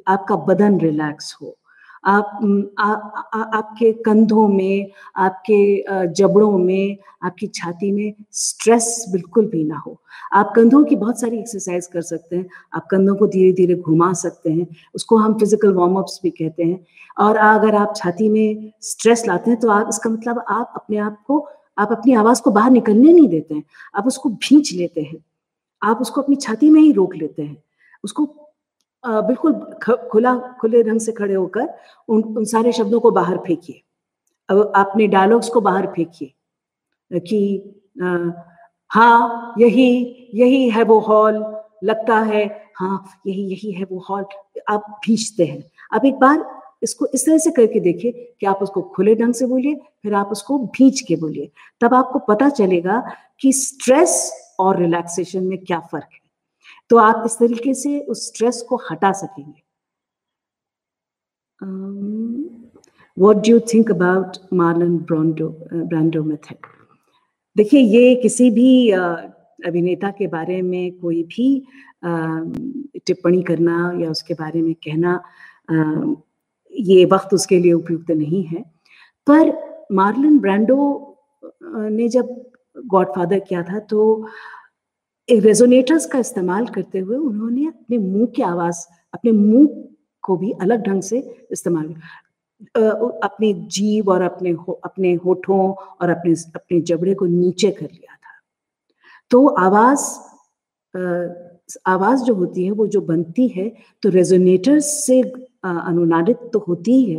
आपका 0.07 0.35
बदन 0.47 0.79
रिलैक्स 0.79 1.35
हो। 1.41 1.55
आप 2.03 2.39
आ, 2.79 2.85
आ, 2.85 3.41
आपके 3.57 3.91
कंधों 4.05 4.47
में 4.47 4.91
आपके 5.17 6.07
जबड़ों 6.13 6.57
में 6.59 6.97
आपकी 7.25 7.47
छाती 7.47 7.91
में 7.91 8.13
स्ट्रेस 8.33 9.05
बिल्कुल 9.11 9.45
भी 9.49 9.63
ना 9.63 9.77
हो। 9.77 9.97
आप 10.33 10.53
कंधों 10.55 10.83
की 10.85 10.95
बहुत 10.95 11.19
सारी 11.21 11.39
एक्सरसाइज 11.39 11.87
कर 11.93 12.01
सकते 12.01 12.35
हैं। 12.35 12.45
आप 12.75 12.87
कंधों 12.91 13.15
को 13.15 13.27
धीरे 13.27 13.51
धीरे 13.53 13.75
घुमा 13.75 14.11
सकते 14.15 14.51
हैं। 14.51 14.67
उसको 14.95 15.17
हम 15.17 15.33
फ़िज़िकल 15.39 15.73
वार्म 15.73 15.95
अप्स 15.99 16.19
भी 16.23 16.29
कहते 16.31 16.63
हैं। 16.63 16.79
और 17.17 17.37
अगर 17.37 17.75
आप 17.75 17.93
छाती 17.97 18.29
में 18.29 18.71
स्ट्रेस 18.83 19.23
लाते 19.27 19.51
हैं 19.51 19.59
तो 19.59 19.69
आप 19.71 19.89
इसका 19.89 20.09
मतलब 20.09 20.43
आप 20.49 20.73
अपने 20.75 20.97
आप 20.99 21.17
को 21.27 21.47
आप 21.77 21.91
अपनी 21.91 22.13
आवाज़ 22.15 22.41
को 22.41 22.51
बाहर 22.51 22.71
निकलने 22.71 23.13
नहीं 23.13 23.27
देते 23.29 23.55
हैं। 23.55 23.63
आप 23.95 24.07
उसको 24.07 24.29
भींच 24.29 24.71
लेते 24.73 25.01
हैं। 25.01 25.23
आप 25.81 26.01
उसको 26.01 26.21
अपनी 26.21 26.35
छाती 26.35 26.69
में 26.69 26.81
ही 26.81 26.91
रोक 26.91 27.15
लेते 27.15 27.41
हैं। 27.43 27.57
उसको 28.03 28.25
बिल्कुल 29.03 29.53
खुला, 30.11 30.35
खुले 30.61 30.83
ढंग 30.83 30.99
से 30.99 31.11
खड़े 31.11 31.33
होकर 31.33 31.69
उन 32.09 32.23
उन 32.37 32.45
सारे 32.45 32.71
शब्दों 32.71 32.99
को 32.99 33.11
बाहर 33.11 33.37
फेंकिए। 33.37 33.81
अब 34.49 34.71
अपने 34.75 35.07
डायलॉग्स 35.07 35.49
को 35.49 35.61
बाहर 35.61 35.87
फेंकिए 35.87 36.33
कि 37.11 37.39
हाँ 38.91 39.53
यही 39.59 39.89
यही 40.35 40.69
है 40.69 40.83
वो 40.83 40.99
हॉल 40.99 41.35
लगता 41.83 42.19
है 42.21 42.45
हाँ 42.75 43.05
यही 43.27 43.43
यही 43.43 43.71
है 43.71 43.83
वो 43.91 43.99
हॉल 44.09 44.25
आप 44.69 44.99
भींचते 45.05 45.45
हैं। 45.45 45.63
आप 45.93 46.05
एक 46.05 46.15
बार 46.19 46.45
इसको 46.81 47.07
इस 47.13 47.25
तरह 47.25 47.37
से 47.37 47.51
करके 47.51 47.79
देखिए 47.79 48.11
कि 48.39 48.45
आप 48.45 48.59
उसको 48.61 48.81
खुले 48.95 49.15
ढंग 49.15 49.33
से 49.33 49.45
बोलिए, 49.47 49.75
फिर 50.03 50.13
आप 50.13 50.29
उसको 50.31 50.57
भींच 50.77 51.01
के 51.07 51.15
बोलिए। 51.15 51.49
तब 51.81 51.93
आपको 51.93 52.19
पता 52.27 52.49
चलेगा 52.51 53.03
कि 53.41 53.51
स्ट्रेस 53.53 54.31
और 54.59 54.79
रिलैक्सेशन 54.79 55.43
में 55.43 55.57
क्या 55.57 55.79
फ़र्क 55.91 56.09
है। 56.13 56.19
तो 56.89 56.97
आप 56.97 57.23
इस 57.25 57.37
तरीके 57.39 57.73
से 57.73 57.99
उस 58.01 58.27
स्ट्रेस 58.27 58.61
को 58.69 58.75
हटा 58.91 59.11
सकेंगे। 59.13 59.61
What 63.17 63.47
do 63.47 63.59
think 63.73 63.91
about 63.91 64.37
Marlon 64.53 64.97
Brando 64.99 65.47
Brando 65.73 66.23
method 66.23 66.55
देखिए, 67.55 67.79
ये 67.79 68.15
किसी 68.15 68.49
भी 68.51 68.89
अभिनेता 68.91 70.09
के 70.11 70.27
बारे 70.27 70.61
में 70.61 70.99
कोई 70.99 71.23
भी 71.25 71.47
टिप्पणी 72.05 73.41
करना 73.43 73.91
या 74.01 74.09
उसके 74.11 74.33
बारे 74.33 74.61
में 74.61 74.73
कहना 74.75 75.13
ये 76.77 77.05
वक्त 77.05 77.33
उसके 77.33 77.59
लिए 77.59 77.73
उपयुक्त 77.73 78.11
नहीं 78.11 78.43
है। 78.45 78.61
पर 79.27 79.51
मार्लिन 79.91 80.37
ब्रांडो 80.39 80.79
ने 81.63 82.07
जब 82.09 82.27
गॉडफादर 82.75 83.39
किया 83.39 83.63
था 83.63 83.79
तो 83.89 84.27
रेजोनेटर्स 85.29 86.05
का 86.05 86.19
इस्तेमाल 86.19 86.65
करते 86.67 86.99
हुए 86.99 87.17
उन्होंने 87.17 87.65
अपने 87.67 87.97
मुँह 87.97 88.25
की 88.35 88.41
आवाज़ 88.43 88.85
अपने 89.13 89.31
मुँह 89.31 89.67
को 90.23 90.35
भी 90.37 90.51
अलग 90.61 90.83
ढंग 90.83 91.01
से 91.01 91.19
इस्तेमाल 91.51 91.93
अपने 93.23 93.53
जीव 93.53 94.09
और 94.11 94.21
अपने 94.21 94.51
हो, 94.51 94.73
अपने 94.85 95.13
होठों 95.15 95.73
और 95.73 96.09
अपने 96.09 96.33
अपने 96.55 96.79
जबड़े 96.81 97.13
को 97.15 97.25
नीचे 97.25 97.71
कर 97.71 97.85
लिया 97.85 98.15
था। 98.15 98.39
तो 99.31 99.47
आवाज़ 99.47 100.05
आवाज़ 101.87 102.23
जो 102.23 102.33
होती 102.35 102.65
है 102.65 102.71
वो 102.71 102.87
जो 102.87 103.01
बनती 103.01 103.47
है 103.47 103.69
तो 104.03 104.09
रेजोनेटर्स 104.09 104.85
से 105.05 105.21
अनुनादित 105.63 106.49
तो 106.53 106.59
होती 106.67 106.93
ही 106.95 107.15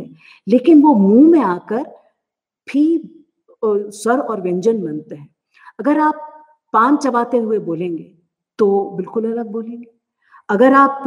लेकिन 0.47 0.81
वो 0.83 0.93
मुँह 0.95 1.29
में 1.31 1.41
आकर 1.41 1.83
भी 2.67 2.85
स्वर 3.61 4.19
और 4.19 4.41
व्यंजन 4.41 4.81
बनते 4.83 5.15
हैं। 5.15 5.29
अगर 5.79 5.99
आप 5.99 6.25
पान 6.73 6.97
चबाते 6.97 7.37
हुए 7.37 7.59
बोलेंगे 7.59 8.11
तो 8.59 8.67
बिल्कुल 8.97 9.31
अलग 9.31 9.51
बोलेंगे। 9.51 9.87
अगर 10.49 10.73
आप 10.73 11.03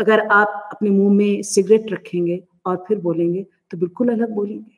अगर 0.00 0.20
आप 0.20 0.68
अपने 0.72 0.90
मुँह 0.90 1.12
में 1.14 1.42
सिगरेट 1.44 1.92
रखेंगे 1.92 2.42
और 2.66 2.84
फिर 2.88 2.98
बोलेंगे 3.00 3.46
तो 3.70 3.78
बिल्कुल 3.78 4.08
अलग 4.08 4.34
बोलेंगे। 4.34 4.74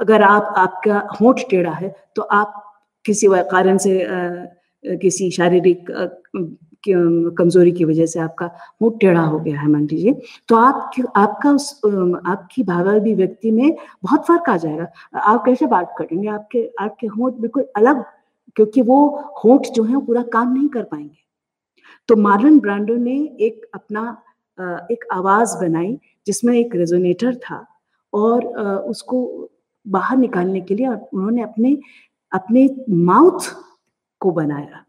अगर 0.00 0.22
आप, 0.22 0.54
आपका 0.56 0.98
होठ 1.20 1.40
टेढ़ा 1.50 1.72
है 1.72 1.94
तो 2.16 2.22
आप 2.22 2.62
किसी 3.04 3.26
कारण 3.50 3.78
से 3.78 3.98
किसी 4.84 5.30
शारीरिक 5.30 5.90
कमज़ोरी 6.84 7.72
की 7.72 7.84
वजह 7.84 8.06
से 8.06 8.20
आपका 8.20 8.46
मुँह 8.82 8.96
टेढ़ा 9.00 9.22
हो 9.22 9.38
गया 9.40 9.60
है 9.60 9.68
मान 9.68 9.86
लीजिए 9.86 10.20
तो 10.48 10.56
आप 10.56 10.90
आपका 11.16 11.50
उस 11.52 11.70
आपकी 11.84 12.62
भावाभी 12.64 13.14
व्यक्ति 13.14 13.50
में 13.50 13.76
बहुत 14.04 14.26
फ़र्क 14.26 14.48
आ 14.48 14.56
जाएगा। 14.56 14.86
आप 15.16 15.44
कैसे 15.44 15.66
बात 15.66 15.94
करेंगे? 15.98 16.28
आपके 16.28 16.70
आपके 16.80 17.06
होंठ 17.08 17.34
बिल्कुल 17.34 17.66
अलग, 17.76 18.02
क्योंकि 18.56 18.82
वो 18.82 19.06
होंठ 19.44 19.66
जो 19.74 19.84
है 19.84 20.04
पूरा 20.06 20.22
काम 20.32 20.52
नहीं 20.52 20.68
कर 20.68 20.82
पाएँगे। 20.84 21.18
तो 22.08 22.16
मार्लन 22.18 22.58
ब्रांडो 22.60 22.94
ने 22.96 23.16
एक 23.40 23.70
अपना 23.74 24.02
एक 24.92 25.04
आवाज़ 25.12 25.56
बनाई 25.58 25.98
जिसमें 26.26 26.54
एक 26.58 26.74
रेजोनेटर 26.76 27.34
था 27.38 27.64
और 28.12 28.44
उसको 28.88 29.48
बाहर 29.86 30.16
निकालने 30.16 30.60
के 30.60 30.74
लिए 30.74 30.86
उन्होंने 30.86 31.42
अपने 31.42 31.76
अपने 32.32 32.68
माउथ 32.90 33.54
को 34.20 34.30
बनाया। 34.32 34.84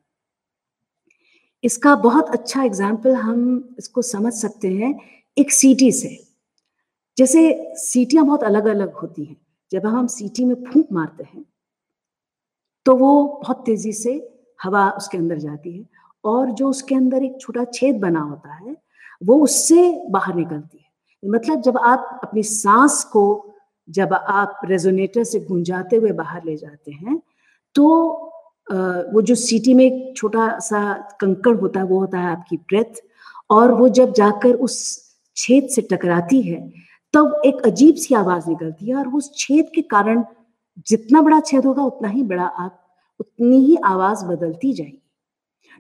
इसका 1.63 1.95
बहुत 1.97 2.29
अच्छा 2.29 2.63
एग्ज़ाम्पल 2.63 3.15
हम 3.15 3.75
इसको 3.79 4.01
समझ 4.03 4.33
सकते 4.33 4.67
हैं 4.69 4.93
एक 5.37 5.51
सीटी 5.51 5.91
से। 5.91 6.17
जैसे 7.17 7.73
सीटियाँ 7.77 8.25
बहुत 8.25 8.43
अलग 8.43 8.65
अलग 8.67 8.93
होती 8.93 9.23
हैं। 9.23 9.35
जब 9.71 9.85
हम 9.87 10.07
सीटी 10.09 10.45
में 10.45 10.55
फूंक 10.63 10.87
मारते 10.91 11.23
हैं 11.23 11.43
तो 12.85 12.95
वो 12.97 13.23
बहुत 13.43 13.63
तेज़ी 13.65 13.91
से 13.93 14.13
हवा 14.59 14.89
उसके 14.91 15.17
अंदर 15.17 15.37
जाती 15.39 15.77
है 15.77 15.85
और 16.23 16.51
जो 16.51 16.69
उसके 16.69 16.95
अंदर 16.95 17.23
एक 17.23 17.39
छोटा 17.41 17.63
छेद 17.65 17.99
बना 17.99 18.19
होता 18.19 18.53
है, 18.53 18.75
वो 19.21 19.37
उससे 19.43 20.03
बाहर 20.09 20.35
निकलती 20.35 20.77
है। 20.77 20.89
मतलब 21.23 21.61
जब 21.61 21.77
आप 21.77 22.19
अपनी 22.23 22.43
सांस 22.43 23.03
को 23.03 23.23
जब 23.87 24.13
आप 24.13 24.59
रेजोनेटर 24.65 25.23
से 25.23 25.39
गुंजाते 25.41 25.95
हुए 25.95 26.11
बाहर 26.13 26.43
ले 26.45 26.55
जाते 26.57 26.91
हैं 26.91 27.21
तो 27.75 27.87
वो 28.67 29.21
जो 29.21 29.35
सीटी 29.35 29.73
में 29.73 29.85
एक 29.85 30.13
छोटा 30.17 30.47
सा 30.59 30.93
कंकड़ 31.21 31.55
होता 31.55 31.79
है, 31.79 31.85
वो 31.85 31.99
होता 31.99 32.19
है 32.19 32.31
आपकी 32.31 32.57
ब्रेथ 32.57 33.01
और 33.49 33.71
वो 33.71 33.87
जब 33.89 34.13
जाकर 34.13 34.53
उस 34.55 34.77
छेद 35.37 35.67
से 35.69 35.81
टकराती 35.81 36.41
है, 36.41 36.59
तब 37.13 37.41
एक 37.45 37.61
अजीब 37.65 37.95
सी 37.95 38.15
आवाज़ 38.15 38.49
निकलती 38.49 38.89
है 38.89 38.95
और 38.95 39.07
उस 39.07 39.31
छेद 39.37 39.71
के 39.75 39.81
कारण 39.81 40.23
जितना 40.87 41.21
बड़ा 41.21 41.39
छेद 41.39 41.65
होगा, 41.65 41.83
उतना 41.83 42.09
ही 42.09 42.23
बड़ा 42.23 42.43
आप, 42.43 42.77
उतनी 43.19 43.57
ही 43.65 43.75
आवाज़ 43.85 44.25
बदलती 44.25 44.73
जाएगी। 44.73 45.01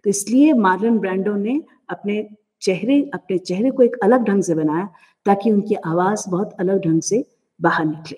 तो 0.05 0.09
इसलिए 0.09 0.53
मार्लन 0.53 0.97
ब्रांडो 0.99 1.35
ने 1.35 1.61
अपने 1.89 2.27
चेहरे 2.61 2.99
अपने 3.13 3.37
चेहरे 3.37 3.71
को 3.71 3.83
एक 3.83 3.95
अलग 4.03 4.23
ढंग 4.23 4.43
से 4.43 4.55
बनाया 4.55 4.89
ताकि 5.25 5.51
उनकी 5.51 5.75
आवाज़ 5.75 6.29
बहुत 6.29 6.55
अलग 6.59 6.81
ढंग 6.85 7.01
से 7.01 7.25
बाहर 7.59 7.85
निकले। 7.85 8.17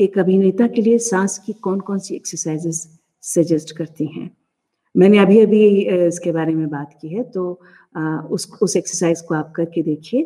एक 0.00 0.18
अभिनेता 0.18 0.66
के 0.68 0.82
लिए 0.82 0.98
सांस 1.00 1.38
की 1.38 1.52
कौन 1.62 1.80
कौन 1.80 1.98
सी 1.98 2.14
एक्सरसाइजेस 2.14 2.88
सजेस्ट 3.24 3.76
करती 3.76 4.06
हैं? 4.08 4.30
मैंने 4.94 5.18
अभी 5.18 5.38
अभी 5.40 5.66
इसके 6.06 6.32
बारे 6.32 6.54
में 6.54 6.68
बात 6.70 6.98
की 7.00 7.08
है 7.08 7.22
तो 7.30 7.50
उस 8.30 8.48
उस 8.62 8.76
एक्सरसाइज 8.76 9.20
को 9.20 9.34
आप 9.34 9.52
करके 9.56 9.82
देखिए। 9.82 10.22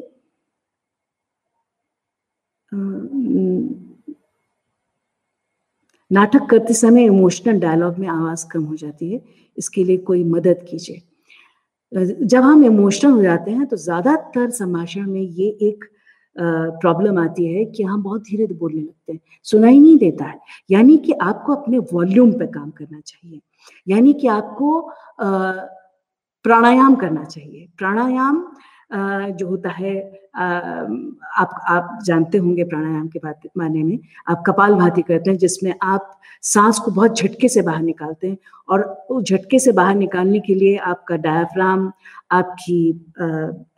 नाटक 6.10 6.46
करते 6.50 6.74
समय 6.74 7.04
इमोशनल 7.04 7.58
डायलॉग 7.60 7.98
में 7.98 8.08
आवाज़ 8.08 8.46
कम 8.52 8.64
हो 8.64 8.76
जाती 8.76 9.12
है, 9.12 9.20
इसके 9.58 9.84
लिए 9.84 9.96
कोई 9.98 10.24
मदद 10.26 10.64
कीजिए। 10.70 11.02
जब 11.92 12.42
हम 12.42 12.64
इमोशनल 12.64 13.10
हो 13.12 13.22
जाते 13.22 13.50
हैं 13.50 13.66
तो 13.66 13.76
ज़्यादातर 13.76 14.50
संभाषण 14.52 15.06
में 15.06 15.20
ये 15.20 15.48
एक 15.62 15.84
प्रॉब्लम 16.36 17.18
आती 17.18 17.46
है 17.46 17.64
कि 17.64 17.82
हम 17.82 18.02
बहुत 18.02 18.22
धीरे 18.22 18.46
धीरे 18.46 18.58
बोलने 18.58 18.80
लगते 18.80 19.12
हैं। 19.12 19.20
सुनाई 19.44 19.80
नहीं 19.80 19.96
देता 19.98 20.24
है। 20.24 20.38
यानी 20.70 20.96
कि 20.96 21.12
आपको 21.12 21.54
अपने 21.54 21.78
वॉल्यूम 21.92 22.32
पे 22.32 22.46
काम 22.46 22.70
करना 22.70 23.00
चाहिए। 23.00 23.40
यानी 23.88 24.12
कि 24.12 24.28
आपको 24.28 24.80
प्राणायाम 26.44 26.94
करना 26.94 27.24
चाहिए। 27.24 27.68
प्राणायाम 27.78 28.44
जो 29.32 29.48
होता 29.48 29.70
है 29.70 29.98
आप 30.36 31.50
आप 31.68 31.98
जानते 32.04 32.38
होंगे 32.38 32.64
प्राणायाम 32.64 33.06
के 33.08 33.18
बात, 33.18 33.40
माने 33.58 33.82
में 33.82 33.98
आप 34.28 34.42
कपाल 34.46 34.74
भाती 34.74 35.02
करते 35.02 35.30
हैं, 35.30 35.38
जिसमें 35.38 35.74
आप 35.82 36.10
सांस 36.42 36.78
को 36.78 36.90
बहुत 36.90 37.16
झटके 37.16 37.48
से 37.48 37.62
बाहर 37.62 37.82
निकालते 37.82 38.28
हैं 38.28 38.36
और 38.68 38.82
उस 39.10 39.24
झटके 39.24 39.58
से 39.58 39.72
बाहर 39.72 39.94
निकालने 39.94 40.40
के 40.40 40.54
लिए 40.54 40.76
आपका 40.76 41.16
डायफ्राम 41.16 41.90
आपकी 42.32 42.88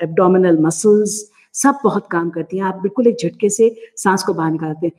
एब्डोमिनल 0.03 0.59
मसल्स 0.61 1.32
सब 1.55 1.79
बहुत 1.85 2.07
काम 2.11 2.31
करती 2.31 2.59
हैं। 2.59 2.65
आप 2.65 2.81
बिल्कुल 2.83 3.07
एक 3.07 3.17
झटके 3.19 3.51
से 3.51 3.75
सांस 3.97 4.23
को 4.23 4.35
बाहर 4.35 4.51
निकालते 4.53 4.87
हैं। 4.87 4.95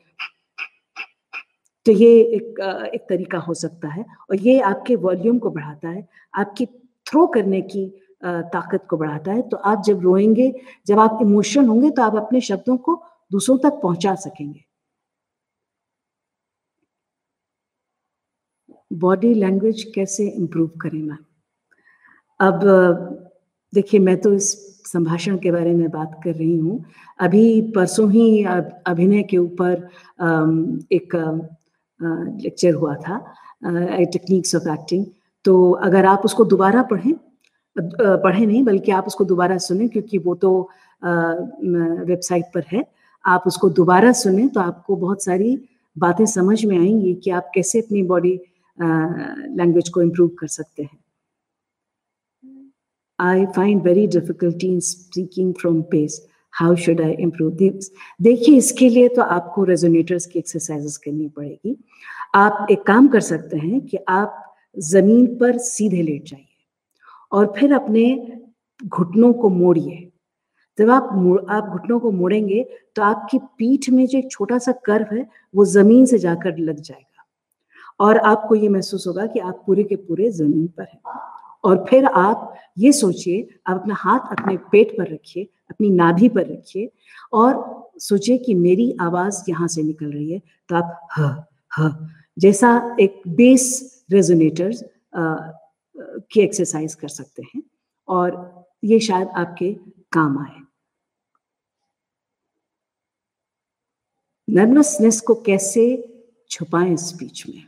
तो 1.86 1.92
ये 1.92 2.10
एक 2.34 2.60
एक 2.94 3.06
तरीका 3.08 3.38
हो 3.38 3.54
सकता 3.54 3.88
है 3.88 4.04
और 4.30 4.36
ये 4.38 4.60
आपके 4.62 4.96
वॉल्यूम 4.96 5.38
को 5.38 5.50
बढ़ाता 5.50 5.88
है, 5.88 6.06
आपकी 6.34 6.66
थ्रो 7.06 7.26
करने 7.26 7.60
की 7.62 7.86
ताकत 8.22 8.86
को 8.90 8.96
बढ़ाता 8.96 9.32
है। 9.32 9.42
तो 9.42 9.56
आप 9.56 9.82
जब 9.86 10.00
रोएँगे, 10.02 10.52
जब 10.86 10.98
आप 10.98 11.18
इमोशनल 11.22 11.66
होंगे 11.66 11.90
तो 11.90 12.02
आप 12.02 12.16
अपने 12.16 12.40
शब्दों 12.42 12.76
को 12.78 13.02
दूसरों 13.30 13.58
तक 13.58 13.80
पहुँचा 13.82 14.14
सकेंगे। 14.16 14.64
बॉडी 18.94 19.32
लैंग्वेज 19.34 19.82
कैसे 19.94 20.26
इंप्रूव 20.28 20.68
करें 20.80 21.02
मैम? 21.02 21.24
अब 22.40 22.60
देखिए, 23.74 24.00
मैं 24.00 24.16
तो 24.20 24.32
इस 24.34 24.52
संभाषण 24.86 25.36
के 25.38 25.50
बारे 25.52 25.72
में 25.74 25.88
बात 25.90 26.20
कर 26.24 26.34
रही 26.34 26.56
हूँ। 26.56 26.84
अभी 27.20 27.60
परसों 27.76 28.10
ही 28.12 28.44
अभिनय 28.44 29.22
के 29.22 29.38
ऊपर 29.38 29.72
एक 30.92 31.14
लेक्चर 32.42 32.74
हुआ 32.74 32.94
था 32.96 33.18
टेक्निक्स 34.12 34.54
ऑफ़ 34.54 34.68
एक्टिंग 34.70 35.04
तो 35.44 35.70
अगर 35.84 36.06
आप 36.06 36.22
उसको 36.24 36.44
दोबारा 36.44 36.82
पढ़ें 36.82 37.14
पढ़ें 37.76 38.46
नहीं, 38.46 38.62
बल्कि 38.64 38.92
आप 38.92 39.06
उसको 39.06 39.24
दोबारा 39.24 39.56
सुने, 39.58 39.88
क्योंकि 39.88 40.18
वो 40.18 40.34
तो 40.34 40.50
वेबसाइट 41.02 42.44
पर 42.54 42.64
है। 42.72 42.84
आप 43.24 43.44
उसको 43.46 43.68
दोबारा 43.70 44.12
सुने 44.14 44.46
तो 44.48 44.60
आपको 44.60 44.96
बहुत 44.96 45.24
सारी 45.24 45.56
बातें 45.96 46.24
समझ 46.26 46.64
में 46.64 46.76
आएँगी 46.78 47.14
कि 47.14 47.30
आप 47.30 47.50
कैसे 47.54 47.80
अपनी 47.80 48.02
बॉडी 48.02 48.38
लैंग्वेज 48.78 49.88
को 49.88 50.02
इम्प्रूव 50.02 50.28
कर 50.38 50.46
सकते 50.48 50.82
हैं। 50.82 50.98
I 53.18 53.46
find 53.54 53.82
very 53.82 54.06
difficulty 54.08 54.68
in 54.68 54.80
speaking 54.82 55.54
from 55.54 55.82
pace. 55.90 56.20
How 56.52 56.74
should 56.76 57.00
I 57.00 57.12
improve 57.20 57.50
this 57.52 57.90
देखिए, 58.22 58.56
इसके 58.56 58.88
लिए 58.88 59.08
तो 59.08 59.22
आपको 59.22 59.64
रेजोनेटर्स 59.64 60.26
की 60.26 60.38
एक्सरसाइजेस 60.38 60.96
करनी 61.04 61.28
पड़ेगी। 61.28 61.76
आप 62.34 62.66
एक 62.70 62.82
काम 62.86 63.08
कर 63.08 63.20
सकते 63.20 63.58
हैं 63.58 63.80
कि 63.86 63.98
आप 64.08 64.54
ज़मीन 64.76 65.26
पर 65.38 65.58
सीधे 65.58 66.02
लेट 66.02 66.24
जाइए 66.28 66.46
और 67.32 67.52
फिर 67.56 67.72
अपने 67.74 68.04
घुटनों 68.80 69.32
को 69.32 69.48
मोड़िए। 69.50 69.98
जब 70.78 70.90
आप 70.90 71.08
आप 71.50 71.68
घुटनों 71.72 71.98
को 72.00 72.10
मोड़ेंगे 72.12 72.62
तो 72.96 73.02
आपकी 73.02 73.38
पीठ 73.58 73.88
में 73.90 74.06
जो 74.06 74.18
एक 74.18 74.30
छोटा 74.30 74.58
सा 74.58 74.72
कर्व 74.86 75.14
है, 75.14 75.26
वो 75.54 75.64
ज़मीन 75.66 76.06
से 76.06 76.18
जाकर 76.18 76.58
लग 76.58 76.80
जाएगा। 76.80 77.26
और 78.00 78.18
आपको 78.18 78.54
ये 78.54 78.68
महसूस 78.68 79.06
होगा 79.06 79.26
कि 79.26 79.38
आप 79.40 79.62
पूरे 79.66 79.84
के 79.84 79.96
पूरे 79.98 80.30
ज़मीन 80.32 80.66
पर 80.66 80.84
हैं। 80.84 81.00
और 81.64 81.84
फिर 81.90 82.04
आप 82.06 82.50
ये 82.78 82.92
सोचिए, 82.92 83.46
आप 83.66 83.80
अपना 83.80 83.94
हाथ 83.98 84.32
अपने 84.32 84.56
पेट 84.72 84.96
पर 84.98 85.12
रखिए, 85.12 85.44
अपनी 85.70 85.90
नाभि 85.90 86.28
पर 86.28 86.46
रखिए 86.46 86.90
और 87.32 87.92
सोचिए 88.00 88.38
कि 88.38 88.54
मेरी 88.54 88.90
आवाज़ 89.00 89.42
यहाँ 89.48 89.68
से 89.68 89.82
निकल 89.82 90.06
रही 90.06 90.32
है। 90.32 90.40
तो 90.68 90.76
आप 90.76 91.08
ह 91.18 91.34
ह, 91.72 91.90
जैसा 92.38 92.96
एक 93.00 93.22
बेस 93.28 94.04
रेजोनेटर्स 94.12 94.82
की 95.16 96.40
एक्सरसाइज 96.40 96.94
कर 96.94 97.08
सकते 97.08 97.42
हैं 97.54 97.62
और 98.08 98.36
ये 98.84 98.98
शायद 99.00 99.28
आपके 99.36 99.72
काम 100.12 100.38
आए। 100.38 100.60
नर्वसनेस 104.48 105.20
को 105.20 105.34
कैसे 105.34 105.84
छुपाएँ 106.50 106.96
स्पीच 106.96 107.44
में? 107.48 107.62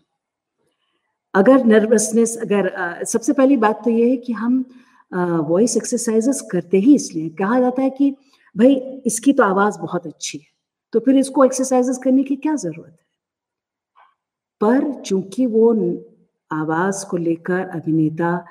अगर 1.36 1.64
नर्वसनेस 1.64 2.36
अगर 2.36 2.68
आ, 2.68 3.02
सबसे 3.02 3.32
पहली 3.32 3.56
बात 3.56 3.84
तो 3.84 3.90
ये 3.90 4.10
है 4.10 4.16
कि 4.16 4.32
हम 4.32 4.64
वॉइस 5.48 5.76
एक्सरसाइजेस 5.76 6.40
करते 6.40 6.78
ही 6.78 6.94
इसलिए 6.94 7.28
कहा 7.28 7.60
जाता 7.60 7.82
है 7.82 7.90
कि 7.90 8.10
भाई 8.56 8.74
इसकी 9.06 9.32
तो 9.32 9.42
आवाज़ 9.42 9.78
बहुत 9.78 10.06
अच्छी 10.06 10.38
है 10.38 10.46
तो 10.92 11.00
फिर 11.00 11.16
इसको 11.16 11.44
एक्सरसाइजेस 11.44 11.98
करने 11.98 12.22
की 12.22 12.36
क्या 12.36 12.54
ज़रूरत 12.56 12.90
है? 12.90 13.04
पर 14.60 15.00
चूँकि 15.00 15.46
वो 15.46 15.72
आवाज़ 16.52 17.06
को 17.06 17.16
लेकर 17.16 17.68
अभिनेता 17.68 18.44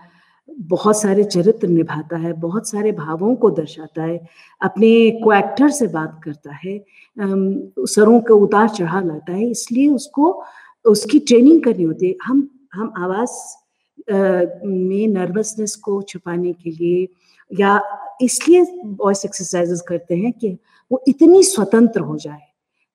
बहुत 0.59 1.01
सारे 1.01 1.23
चरित्र 1.23 1.67
निभाता 1.67 2.17
है 2.17 2.33
बहुत 2.33 2.69
सारे 2.69 2.91
भावों 2.91 3.35
को 3.35 3.49
दर्शाता 3.49 4.03
है 4.03 4.17
अपने 4.61 5.11
को 5.23 5.33
एक्टर 5.33 5.69
से 5.69 5.87
बात 5.87 6.19
करता 6.23 6.55
है 6.55 6.77
सरों 7.85 8.19
के 8.19 8.33
उतार 8.33 8.69
चढ़ा 8.69 9.01
लाता 9.01 9.33
है 9.33 9.49
इसलिए 9.49 9.89
उसको 9.89 10.43
उसकी 10.85 11.19
ट्रेनिंग 11.19 11.63
करनी 11.63 11.83
होती 11.83 12.07
है। 12.07 12.15
हम 12.23 12.49
हम 12.75 12.93
आवाज़ 12.97 13.31
में 14.65 15.07
नर्वसनेस 15.07 15.75
को 15.75 16.01
छुपाने 16.01 16.53
के 16.53 16.71
लिए 16.71 17.07
या 17.51 17.79
इसलिए 18.21 18.61
वॉइस 18.85 19.25
एक्सरसाइजेस 19.25 19.81
करते 19.81 20.15
हैं 20.15 20.31
कि 20.33 20.57
वो 20.91 21.03
इतनी 21.07 21.43
स्वतंत्र 21.43 22.01
हो 22.01 22.17
जाए 22.17 22.41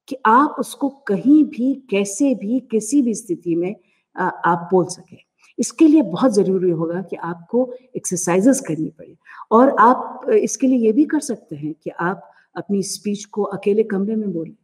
कि 0.08 0.16
आप 0.26 0.56
उसको 0.58 0.88
कहीं 0.88 1.42
भी, 1.44 1.72
कैसे 1.90 2.34
भी, 2.34 2.60
किसी 2.60 3.02
भी 3.02 3.14
स्थिति 3.14 3.54
में 3.56 3.74
आप 4.16 4.68
बोल 4.72 4.86
सके। 4.86 5.16
इसके 5.58 5.86
लिए 5.86 6.02
बहुत 6.02 6.32
ज़रूरी 6.32 6.70
होगा 6.70 7.02
कि 7.02 7.16
आपको 7.16 7.72
एक्सरसाइजेस 7.96 8.60
करनी 8.60 8.88
पड़े। 8.88 9.16
और 9.50 9.76
आप 9.80 10.26
इसके 10.34 10.66
लिए 10.66 10.78
ये 10.78 10.92
भी 10.92 11.04
कर 11.04 11.20
सकते 11.20 11.56
हैं 11.56 11.74
कि 11.84 11.90
आप 11.90 12.30
अपनी 12.56 12.82
स्पीच 12.82 13.24
को 13.24 13.42
अकेले 13.42 13.82
कमरे 13.82 14.16
में 14.16 14.32
बोलें। 14.32 14.54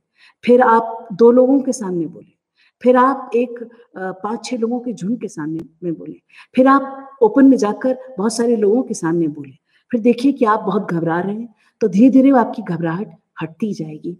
फिर 0.44 0.60
आप 0.60 1.08
दो 1.12 1.30
लोगों 1.30 1.60
के 1.60 1.72
सामने 1.72 2.06
बोलें। 2.06 2.32
फिर 2.82 2.96
आप 2.96 3.30
एक 3.36 3.62
पाँच 3.96 4.44
छह 4.44 4.56
लोगों 4.56 4.80
के 4.80 4.92
झुंड 4.92 5.20
के 5.20 5.28
सामने 5.28 5.60
में 5.82 5.94
बोले। 5.94 6.20
फिर 6.54 6.66
आप 6.66 7.18
ओपन 7.22 7.46
में 7.46 7.56
जाकर 7.56 7.98
बहुत 8.18 8.36
सारे 8.36 8.56
लोगों 8.56 8.82
के 8.82 8.94
सामने 8.94 9.28
बोले। 9.28 9.52
फिर 9.90 10.00
देखिए 10.00 10.32
कि 10.32 10.44
आप 10.44 10.60
बहुत 10.60 10.92
घबरा 10.92 11.20
रहे 11.20 11.34
हैं 11.34 11.54
तो 11.80 11.88
धीरे 11.88 12.10
धीरे 12.10 12.30
आपकी 12.38 12.62
घबराहट 12.64 13.16
हटती 13.42 13.72
जाएगी। 13.74 14.16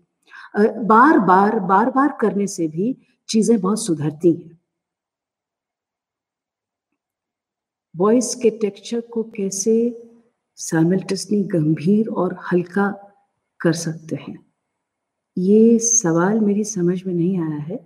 बार 0.56 1.18
बार 1.20 1.58
बार 1.60 1.90
बार 1.90 2.16
करने 2.20 2.46
से 2.46 2.68
भी 2.68 2.96
चीज़ें 3.28 3.58
बहुत 3.60 3.84
सुधरती 3.84 4.32
हैं। 4.32 4.58
वॉइस 7.94 8.34
के 8.34 8.50
टेक्सचर 8.52 9.00
को 9.12 9.22
कैसे 9.36 9.74
साइमल्टेसली 10.58 11.42
गंभीर 11.44 12.08
और 12.08 12.36
हल्का 12.52 12.88
कर 13.60 13.72
सकते 13.74 14.16
हैं? 14.16 14.38
ये 15.36 15.78
सवाल 15.80 16.40
मेरी 16.40 16.64
समझ 16.64 17.02
में 17.06 17.12
नहीं 17.14 17.38
आया 17.40 17.60
है। 17.62 17.78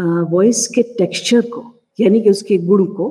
वॉइस 0.00 0.66
के 0.66 0.82
टेक्सचर 0.82 1.40
को 1.40 1.74
यानी 2.00 2.20
कि 2.20 2.30
उसके 2.30 2.58
गुण 2.58 2.86
को 2.86 3.08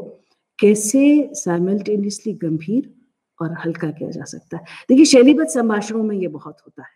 कैसे 0.60 1.30
साइमल्टेनियसली 1.34 2.34
गंभीर 2.34 2.94
और 3.42 3.54
हल्का 3.66 3.92
किया 3.92 4.10
जा 4.10 4.24
सकता 4.24 4.58
है। 4.58 4.64
देखिए 4.90 5.06
शैलीबद्ध 5.06 5.50
संभाषणों 5.50 6.04
में 6.04 6.16
ये 6.16 6.28
बहुत 6.28 6.58
होता 6.62 6.84
है 6.84 6.90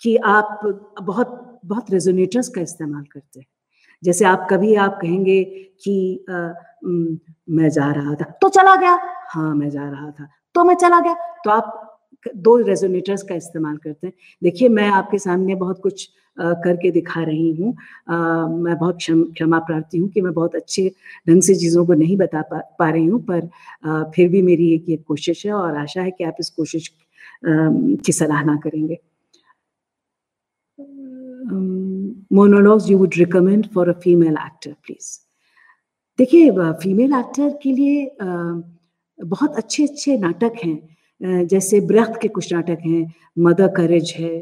कि 0.00 0.16
आप 0.16 0.60
बहुत 1.02 1.60
बहुत 1.64 1.90
रेजोनेटर्स 1.90 2.48
का 2.48 2.60
इस्तेमाल 2.60 3.04
करते 3.04 3.40
हैं। 3.40 3.46
जैसे 4.04 4.24
आप 4.24 4.46
कभी 4.50 4.74
आप 4.74 4.98
कहेंगे 5.02 5.44
कि 5.84 6.24
आ, 6.30 6.32
मैं 7.50 7.68
जा 7.68 7.92
रहा 7.92 8.14
था। 8.14 8.24
तो 8.24 8.48
चला 8.48 8.76
गया। 8.76 8.98
हाँ 9.28 9.54
मैं 9.54 9.70
जा 9.70 9.90
रहा 9.90 10.10
था। 10.10 10.28
तो 10.54 10.64
मैं 10.64 10.74
चला 10.74 11.00
गया। 11.00 11.14
तो 11.14 11.50
आप 11.50 11.91
दो 12.26 12.56
रेजोनेटर्स 12.58 13.22
का 13.22 13.34
इस्तेमाल 13.34 13.76
करते 13.76 14.06
हैं। 14.06 14.14
देखिए 14.42 14.68
मैं 14.68 14.88
आपके 14.90 15.18
सामने 15.18 15.54
बहुत 15.54 15.80
कुछ 15.82 16.08
करके 16.36 16.90
दिखा 16.90 17.22
रही 17.22 17.50
हूँ। 17.54 17.70
मैं 18.58 18.76
बहुत 18.78 18.98
क्षमा 19.00 19.58
प्रार्थी 19.60 19.98
हूँ 19.98 20.08
कि 20.08 20.20
मैं 20.20 20.32
बहुत 20.34 20.54
अच्छे 20.56 20.88
ढंग 21.28 21.42
से 21.42 21.54
चीज़ों 21.54 21.84
को 21.86 21.94
नहीं 21.94 22.16
बता 22.16 22.42
पा, 22.42 22.58
पा 22.78 22.90
रही 22.90 23.06
हूँ 23.06 23.20
पर 23.24 23.48
आ, 23.84 24.02
फिर 24.14 24.28
भी 24.28 24.42
मेरी 24.42 24.72
एक 24.74 24.88
ये 24.88 24.96
कोशिश 24.98 25.44
है 25.46 25.52
और 25.52 25.76
आशा 25.76 26.02
है 26.02 26.10
कि 26.10 26.24
आप 26.24 26.36
इस 26.40 26.50
कोशिश 26.50 26.88
की 27.44 28.12
सराहना 28.12 28.56
करेंगे। 28.64 28.98
Monologues 32.32 32.88
you 32.90 32.98
would 32.98 33.14
recommend 33.18 33.66
for 33.74 33.88
a 33.88 33.98
female 34.00 34.36
actor 34.36 34.72
please 34.84 35.18
देखिए 36.18 36.50
फीमेल 36.82 37.12
एक्टर 37.14 37.58
के 37.62 37.72
लिए 37.72 38.10
बहुत 39.18 39.56
अच्छे 39.56 39.84
अच्छे 39.84 40.16
नाटक 40.18 40.52
हैं। 40.64 40.76
जैसे 41.22 41.80
ब्रख्त 41.82 42.18
के 42.22 42.28
कुछ 42.28 42.52
नाटक 42.52 42.78
हैं, 42.86 43.12
मदर 43.38 43.68
करेज 43.76 44.14
है 44.18 44.40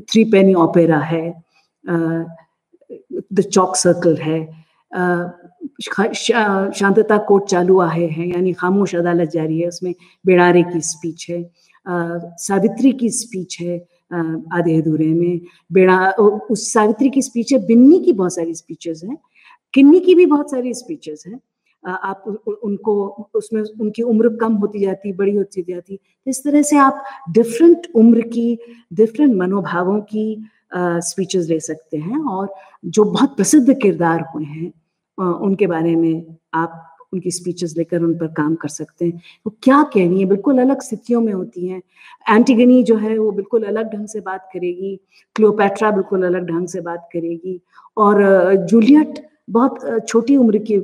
थ्री 0.00 0.24
पेनी 0.30 0.54
ओपेरा 0.54 0.98
है 1.00 1.24
द 1.84 3.40
चौक 3.42 3.76
सर्कल 3.76 4.16
है 4.16 4.40
शांतता 6.12 7.16
कोर्ट 7.18 7.44
चालू 7.44 7.80
आए 7.80 8.06
हैं, 8.06 8.26
यानी 8.26 8.52
खामोश 8.52 8.94
अदालत 8.94 9.30
जारी 9.30 9.60
है, 9.60 9.68
उसमें 9.68 9.94
बेड़ारे 10.26 10.62
की 10.62 10.80
स्पीच 10.82 11.26
है 11.30 11.42
सावित्री 12.38 12.92
की 12.92 13.10
स्पीच 13.10 13.56
है 13.60 13.78
आधे 14.52 14.76
अधूरे 14.76 15.06
में, 15.06 15.40
बेड़ा 15.72 16.10
उस 16.10 16.72
सावित्री 16.72 17.10
की 17.10 17.22
स्पीच 17.22 17.52
है, 17.52 17.58
बिन्नी 17.66 18.00
की 18.04 18.12
बहुत 18.12 18.34
सारी 18.34 18.54
स्पीचेस 18.54 19.00
हैं, 19.04 19.16
किन्नी 19.74 20.00
की 20.00 20.14
भी 20.14 20.26
बहुत 20.26 20.50
सारी 20.50 20.74
स्पीचेस 20.74 21.24
हैं 21.26 21.38
आप 21.84 22.24
उनको 22.62 22.94
उसमें 23.34 23.62
उनकी 23.62 24.02
उम्र 24.02 24.28
कम 24.36 24.54
होती 24.54 24.80
जाती, 24.80 25.12
बड़ी 25.12 25.34
होती 25.36 25.62
जाती। 25.62 25.96
तो 25.96 26.30
इस 26.30 26.42
तरह 26.44 26.62
से 26.62 26.76
आप 26.78 27.02
डिफरेंट 27.32 27.86
उम्र 27.94 28.20
की 28.28 28.58
डिफरेंट 28.92 29.34
मनोभावों 29.36 30.00
की 30.02 30.44
स्पीचेस 30.76 31.48
ले 31.48 31.58
सकते 31.60 31.96
हैं 31.96 32.18
और 32.20 32.54
जो 32.84 33.04
बहुत 33.04 33.36
प्रसिद्ध 33.36 33.74
किरदार 33.82 34.24
हुए 34.34 34.44
हैं 34.44 34.72
उनके 35.18 35.66
बारे 35.66 35.94
में 35.96 36.36
आप 36.54 36.88
उनकी 37.12 37.30
स्पीचेस 37.30 37.74
लेकर 37.78 38.02
उन 38.02 38.14
पर 38.18 38.26
काम 38.26 38.54
कर 38.54 38.68
सकते 38.68 39.04
हैं। 39.04 39.12
वो 39.12 39.50
तो 39.50 39.56
क्या 39.62 39.82
कहनी 39.94 40.20
है? 40.20 40.26
बिल्कुल 40.26 40.58
अलग 40.58 40.82
स्थितियों 40.82 41.20
में 41.20 41.32
होती 41.32 41.66
हैं। 41.68 41.82
एंटीगनी 42.26 42.82
जो 42.82 42.96
है, 42.96 43.16
वो 43.18 43.30
बिल्कुल 43.32 43.62
अलग 43.64 43.92
ढंग 43.94 44.06
से 44.06 44.20
बात 44.20 44.48
करेगी। 44.52 44.96
क्लियोपैट्रा 45.36 45.90
बिल्कुल 45.90 46.22
अलग 46.26 46.46
ढंग 46.46 46.68
से 46.68 46.80
बात 46.80 47.08
करेगी। 47.12 47.60
और 47.96 48.22
जूलियट 48.70 49.18
बहुत 49.48 50.06
छोटी 50.08 50.36
उम्र 50.36 50.58
की 50.60 50.82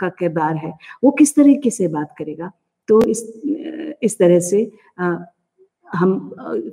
का 0.00 0.08
किरदार 0.08 0.56
है। 0.56 0.72
वो 1.04 1.10
किस 1.10 1.34
तरीके 1.36 1.70
से 1.70 1.88
बात 1.88 2.14
करेगा? 2.18 2.50
तो 2.88 3.02
इस 3.02 3.22
इस 4.02 4.18
तरह 4.18 4.40
से 4.40 4.70
हम 5.88 6.18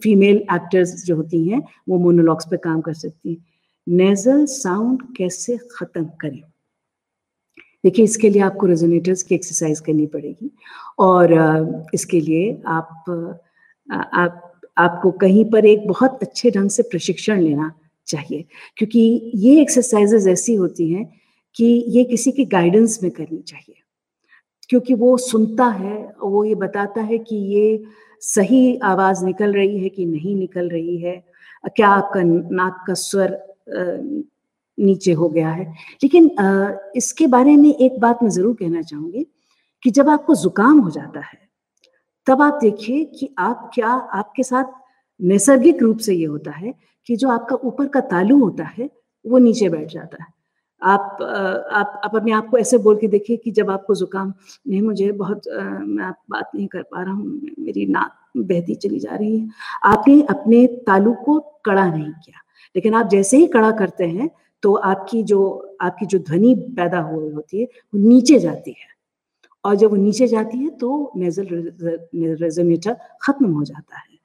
फीमेल 0.03 0.37
एक्टर्स 0.53 1.03
जो 1.05 1.15
होती 1.15 1.47
हैं, 1.47 1.61
वो 1.89 1.97
मोनोलॉग्स 1.99 2.45
पे 2.51 2.57
काम 2.57 2.81
कर 2.81 2.93
सकती 2.93 3.33
हैं। 3.33 3.45
नेजल 3.87 4.45
साउंड 4.45 5.01
कैसे 5.17 5.57
ख़त्म 5.57 6.05
करें? 6.21 6.43
देखिए, 7.83 8.05
इसके 8.05 8.29
लिए 8.29 8.41
आपको 8.41 8.67
रेजोनेटर्स 8.67 9.23
की 9.23 9.35
एक्सरसाइज 9.35 9.79
करनी 9.79 10.05
पड़ेगी। 10.07 10.51
और 10.99 11.33
इसके 11.93 12.19
लिए 12.21 12.61
आप 12.67 13.05
आप, 13.87 14.43
आपको 14.77 15.11
कहीं 15.21 15.43
पर 15.51 15.65
एक 15.65 15.87
बहुत 15.87 16.19
अच्छे 16.23 16.51
ढंग 16.51 16.69
से 16.69 16.83
प्रशिक्षण 16.83 17.39
लेना 17.41 17.71
चाहिए। 18.07 18.45
क्योंकि 18.77 19.31
ये 19.35 19.61
एक्सरसाइजेज 19.61 20.27
ऐसी 20.27 20.55
होती 20.55 20.91
हैं 20.91 21.05
कि 21.55 21.65
ये 21.89 22.03
किसी 22.03 22.31
के 22.31 22.45
गाइडेंस 22.47 22.99
में 23.03 23.11
करनी 23.11 23.37
चाहिए। 23.39 23.75
क्योंकि 24.69 24.93
वो 24.93 25.15
सुनता 25.17 25.65
है, 25.65 25.97
वो 26.21 26.43
ये 26.45 26.55
बताता 26.55 27.01
है 27.01 27.17
कि 27.19 27.35
ये 27.35 27.83
सही 28.23 28.77
आवाज़ 28.85 29.25
निकल 29.25 29.53
रही 29.53 29.79
है 29.79 29.89
कि 29.89 30.05
नहीं 30.05 30.35
निकल 30.35 30.69
रही 30.69 30.97
है, 30.97 31.23
क्या 31.67 31.89
आपका 31.89 32.21
नाक 32.23 32.83
का 32.87 32.93
स्वर 32.93 33.37
नीचे 34.77 35.11
हो 35.11 35.29
गया 35.29 35.49
है। 35.49 35.65
लेकिन 36.03 36.29
इसके 36.95 37.27
बारे 37.27 37.55
में 37.57 37.73
एक 37.75 37.99
बात 37.99 38.23
मैं 38.23 38.29
ज़रूर 38.29 38.55
कहना 38.55 38.81
चाहूँगी 38.81 39.25
कि 39.83 39.89
जब 39.91 40.09
आपको 40.09 40.35
जुकाम 40.35 40.79
हो 40.79 40.89
जाता 40.89 41.19
है, 41.19 41.39
तब 42.27 42.41
आप 42.41 42.59
देखिए 42.61 43.03
कि 43.09 43.29
आप 43.39 43.69
क्या, 43.73 43.89
आपके 43.89 44.43
साथ 44.43 44.73
नैसर्गिक 45.19 45.81
रूप 45.81 45.97
से 45.97 46.13
ये 46.15 46.25
होता 46.25 46.51
है 46.51 46.73
कि 47.09 47.15
जो 47.15 47.29
आपका 47.29 47.55
ऊपर 47.63 47.87
का 47.87 47.99
तालू 48.11 48.39
होता 48.39 48.63
है 48.77 48.89
वो 49.25 49.37
नीचे 49.39 49.69
बैठ 49.69 49.91
जाता 49.91 50.23
है। 50.23 50.29
आप 50.81 51.17
आप 51.21 52.01
आप 52.05 52.15
अपने 52.15 52.31
आप 52.31 52.47
को 52.49 52.57
ऐसे 52.57 52.77
बोल 52.77 52.95
के 52.97 53.07
देखिए 53.07 53.37
कि 53.37 53.51
जब 53.51 53.69
आपको 53.71 53.95
जुकाम 53.95 54.33
नहीं 54.67 54.81
मुझे 54.81 55.11
बहुत 55.13 55.47
आ, 55.49 55.61
मैं 55.61 56.11
बात 56.29 56.51
नहीं 56.55 56.67
कर 56.67 56.81
पा 56.83 57.03
रहा 57.03 57.13
हूँ 57.13 57.41
मेरी 57.59 57.85
नाक 57.87 58.13
बहती 58.37 58.75
चली 58.75 58.99
जा 58.99 59.15
रही 59.15 59.37
है। 59.39 59.47
आपने 59.85 60.21
अपने 60.29 60.65
तालु 60.87 61.13
को 61.25 61.39
कड़ा 61.65 61.85
नहीं 61.87 62.11
किया। 62.25 62.41
लेकिन 62.75 62.93
आप 62.95 63.09
जैसे 63.09 63.37
ही 63.37 63.47
कड़ा 63.47 63.71
करते 63.71 64.07
हैं 64.07 64.29
तो 64.63 64.73
आपकी 64.85 65.23
जो 65.23 65.39
आपकी 65.81 66.05
जो 66.05 66.19
ध्वनि 66.19 66.53
पैदा 66.77 66.99
हो 67.01 67.19
रही 67.21 67.31
होती 67.31 67.59
है 67.61 67.65
वो 67.65 67.99
नीचे 68.07 68.39
जाती 68.39 68.71
है। 68.71 68.87
और 69.63 69.75
जब 69.75 69.89
वो 69.89 69.95
नीचे 69.97 70.27
जाती 70.27 70.57
है 70.57 70.69
तो 70.79 71.11
नेजल 71.17 71.47
रेजोनेटर 72.41 72.97
खत्म 73.23 73.51
हो 73.53 73.63
जाता 73.63 73.97
है। 73.99 74.17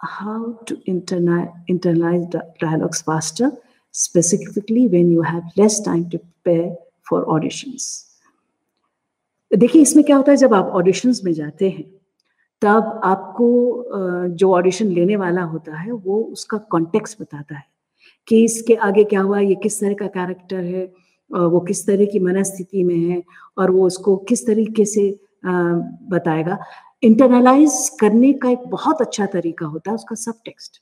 How 0.00 0.52
to 0.68 0.76
internalise 0.88 2.36
dialogues 2.36 3.02
faster 3.02 3.56
specifically 3.94 4.82
when 4.88 5.06
you 5.10 5.22
have 5.22 5.44
less 5.56 5.76
time 5.80 6.02
to 6.10 6.18
prepare 6.18 6.66
for 7.08 7.20
auditions. 7.34 7.86
देखिए, 9.50 9.82
इसमें 9.82 10.04
क्या 10.04 10.16
होता 10.16 10.30
है, 10.32 10.36
जब 10.36 10.54
आप 10.54 10.66
ऑडिशंस 10.76 11.20
में 11.24 11.32
जाते 11.32 11.68
हैं, 11.68 11.84
तब 12.62 13.00
आपको 13.04 13.48
जो 14.38 14.52
ऑडिशन 14.54 14.92
लेने 14.92 15.16
वाला 15.16 15.42
होता 15.42 15.76
है, 15.76 15.90
वो 15.90 16.20
उसका 16.32 16.58
कॉन्टेक्स्ट 16.70 17.20
बताता 17.20 17.54
है 17.54 17.64
कि 18.28 18.42
इसके 18.44 18.74
आगे 18.74 19.04
क्या 19.04 19.20
हुआ, 19.20 19.38
ये 19.40 19.54
किस 19.62 19.80
तरह 19.80 19.94
का 19.94 20.06
कैरेक्टर 20.18 20.64
है 20.64 20.84
वो 21.30 21.60
किस 21.60 21.86
तरह 21.86 22.04
की 22.12 22.18
मनस्थिति 22.20 22.82
में 22.84 22.98
है, 22.98 23.22
और 23.58 23.70
वो 23.70 23.86
उसको 23.86 24.16
किस 24.28 24.46
तरीके 24.46 24.84
से 24.84 25.08
बताएगा 25.44 26.58
इंटरनलाइज 27.02 27.88
करने 28.00 28.32
का 28.32 28.50
एक 28.50 28.66
बहुत 28.68 29.00
अच्छा 29.00 29.26
तरीका 29.26 29.66
होता 29.66 29.90
है, 29.90 29.94
उसका 29.94 30.14
सब 30.16 30.40
टेक्स्ट 30.44 30.80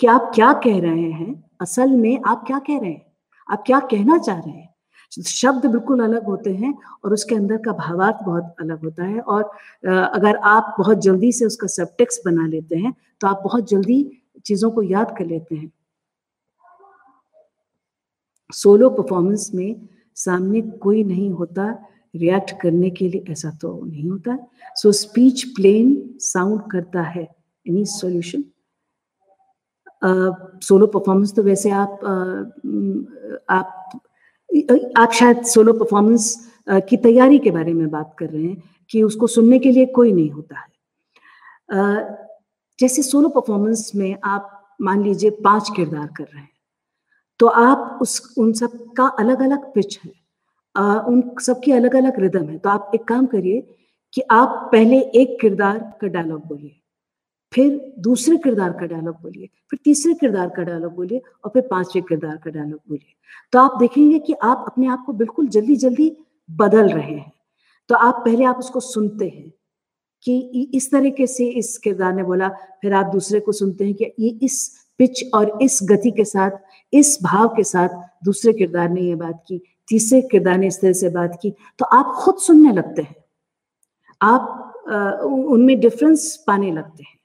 कि 0.00 0.06
आप 0.06 0.30
क्या 0.34 0.52
कह 0.64 0.80
रहे 0.80 1.10
हैं, 1.12 1.44
असल 1.60 1.90
में 1.92 2.20
आप 2.26 2.44
क्या 2.46 2.58
कह 2.58 2.78
रहे 2.80 2.90
हैं? 2.90 3.02
आप 3.48 3.62
क्या 3.66 3.78
कहना 3.82 4.18
चाह 4.18 4.38
रहे 4.38 4.54
हैं? 4.54 4.68
शब्द 5.12 5.66
बिल्कुल 5.66 6.00
अलग 6.04 6.26
होते 6.26 6.54
हैं 6.54 6.74
और 7.04 7.12
उसके 7.12 7.34
अंदर 7.34 7.56
का 7.56 7.72
भावार्थ 7.72 8.24
बहुत 8.26 8.54
अलग 8.60 8.84
होता 8.84 9.04
है 9.04 9.20
और 9.20 9.42
अगर 9.84 10.36
आप 10.46 10.74
बहुत 10.78 10.98
जल्दी 10.98 11.32
से 11.32 11.44
उसका 11.44 11.66
सबटेक्स 11.68 12.20
बना 12.26 12.46
लेते 12.46 12.76
हैं 12.76 12.94
तो 13.20 13.26
आप 13.28 13.40
बहुत 13.44 13.68
जल्दी 13.70 14.02
चीज़ों 14.46 14.70
को 14.70 14.82
याद 14.82 15.14
कर 15.18 15.26
लेते 15.26 15.54
हैं। 15.54 15.70
सोलो 18.50 18.90
परफॉर्मेंस 18.90 19.50
में 19.54 19.88
सामने 20.16 20.60
कोई 20.60 21.04
नहीं 21.04 21.30
होता 21.30 21.72
रिएक्ट 22.14 22.50
करने 22.60 22.90
के 22.90 23.08
लिए 23.08 23.24
ऐसा 23.32 23.50
तो 23.62 23.80
नहीं 23.84 24.08
होता। 24.10 24.38
सो 24.76 24.92
स्पीच 24.92 25.42
प्लेन 25.56 26.18
साउंड 26.20 26.60
करता 26.72 27.02
है। 27.02 27.22
एनी 27.66 27.84
सॉल्यूशन 27.86 28.44
सोलो 30.62 30.86
परफॉर्मेंस 30.86 31.34
तो 31.34 31.42
वैसे 31.42 31.70
आप 31.70 32.00
uh, 32.02 33.44
आप 33.50 34.00
आप 34.96 35.12
शायद 35.12 35.42
सोलो 35.44 35.72
परफॉर्मेंस 35.72 36.34
की 36.88 36.96
तैयारी 36.96 37.38
के 37.38 37.50
बारे 37.50 37.72
में 37.74 37.88
बात 37.90 38.14
कर 38.18 38.28
रहे 38.30 38.42
हैं 38.42 38.62
कि 38.90 39.02
उसको 39.02 39.26
सुनने 39.26 39.58
के 39.58 39.70
लिए 39.70 39.86
कोई 39.86 40.12
नहीं 40.12 40.30
होता 40.30 40.58
है। 40.58 40.70
जैसे 42.78 43.02
सोलो 43.02 43.28
परफॉर्मेंस 43.28 43.90
में 43.94 44.16
आप 44.24 44.76
मान 44.80 45.02
लीजिए 45.04 45.30
पाँच 45.44 45.70
किरदार 45.76 46.06
कर 46.16 46.24
रहे 46.24 46.40
हैं 46.40 46.50
तो 47.40 47.46
आप 47.46 47.98
उस 48.02 48.34
उन 48.38 48.52
सब 48.52 48.92
का 48.96 49.06
अलग 49.18 49.42
अलग 49.42 49.72
पिच 49.74 49.98
है। 50.04 50.12
आ, 50.74 50.98
उन 50.98 51.22
सबकी 51.40 51.72
अलग 51.72 51.96
अलग 51.96 52.20
रिदम 52.20 52.48
है। 52.48 52.58
तो 52.58 52.68
आप 52.70 52.90
एक 52.94 53.04
काम 53.04 53.26
करिए 53.26 53.60
कि 54.14 54.20
आप 54.30 54.68
पहले 54.72 55.00
एक 55.14 55.36
किरदार 55.40 55.78
का 56.00 56.06
डायलॉग 56.06 56.46
बोलिए 56.46 56.78
फिर 57.52 57.94
दूसरे 57.98 58.36
किरदार 58.36 58.72
का 58.72 58.86
डायलॉग 58.86 59.14
बोलिए 59.22 59.48
फिर 59.70 59.78
तीसरे 59.84 60.14
किरदार 60.14 60.48
का 60.48 60.62
डायलॉग 60.62 60.94
बोलिए 60.94 61.22
और 61.44 61.50
फिर 61.50 61.62
पाँचवें 61.70 62.02
किरदार 62.04 62.36
का 62.36 62.50
डायलॉग 62.50 62.80
बोलिए। 62.88 63.14
तो 63.52 63.58
आप 63.58 63.78
देखेंगे 63.80 64.18
कि 64.18 64.32
आप 64.32 64.64
अपने 64.68 64.86
आप 64.86 65.02
को 65.06 65.12
बिल्कुल 65.12 65.48
जल्दी 65.48 65.76
जल्दी 65.76 66.10
बदल 66.48 66.88
रहे 66.88 67.12
हैं। 67.12 67.32
तो 67.90 67.94
आप 67.94 68.22
पहले 68.24 68.44
आप 68.44 68.56
उसको 68.56 68.80
सुनते 68.80 69.28
हैं 69.28 69.52
कि 70.24 70.70
इस 70.74 70.90
तरीके 70.90 71.26
से 71.26 71.48
इस 71.48 71.76
किरदार 71.78 72.14
ने 72.14 72.22
बोला 72.22 72.48
फिर 72.82 72.94
आप 72.94 73.12
दूसरे 73.12 73.40
को 73.40 73.52
सुनते 73.52 73.84
हैं 73.84 73.94
कि 73.94 74.12
ये 74.18 74.28
इस 74.42 74.56
पिच 74.98 75.24
और 75.34 75.58
इस 75.62 75.78
गति 75.82 76.10
के 76.10 76.24
साथ 76.24 76.50
इस 76.92 77.18
भाव 77.22 77.48
के 77.48 77.64
साथ 77.64 77.88
दूसरे 78.24 78.52
किरदार 78.52 78.88
ने 78.88 79.00
ये 79.00 79.14
बात 79.14 79.44
की। 79.48 79.60
तीसरे 79.92 80.20
किरदार 80.30 80.58
ने 80.58 80.66
इस 80.66 80.80
तरह 80.80 80.92
से 80.92 81.08
बात 81.10 81.38
की 81.42 81.50
तो 81.78 81.84
आप 81.84 82.14
खुद 82.18 82.36
सुनने 82.40 82.72
लगते 82.72 83.02
हैं। 83.02 83.16
आप 84.20 85.22
उनमें 85.22 85.78
डिफरेंस 85.80 86.44
पाने 86.46 86.70
लगते 86.72 87.02
हैं। 87.02 87.18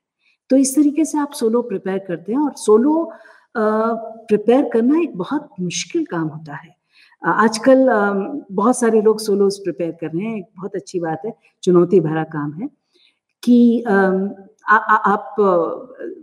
तो 0.49 0.57
इस 0.57 0.75
तरीके 0.75 1.05
से 1.05 1.17
आप 1.17 1.31
सोलो 1.33 1.61
प्रिपेयर 1.61 1.99
करते 2.07 2.31
हैं 2.33 2.39
और 2.39 2.53
सोलो 2.57 3.11
प्रिपेयर 3.57 4.69
करना 4.73 4.99
एक 5.01 5.17
बहुत 5.17 5.49
मुश्किल 5.59 6.05
काम 6.05 6.27
होता 6.27 6.55
है। 6.55 6.75
आजकल 7.21 7.87
बहुत 8.51 8.77
सारे 8.77 9.01
लोग 9.01 9.19
सोलोज 9.19 9.57
प्रिपेयर 9.57 9.91
कर 10.01 10.07
रहे 10.07 10.25
हैं 10.25 10.37
एक 10.37 10.45
बहुत 10.57 10.75
अच्छी 10.75 10.99
बात 10.99 11.21
है 11.25 11.33
चुनौती 11.63 11.99
भरा 11.99 12.23
काम 12.23 12.51
है 12.53 12.67
कि 13.43 13.83
आ, 13.83 13.95
आ, 14.67 14.77
आप 15.13 15.35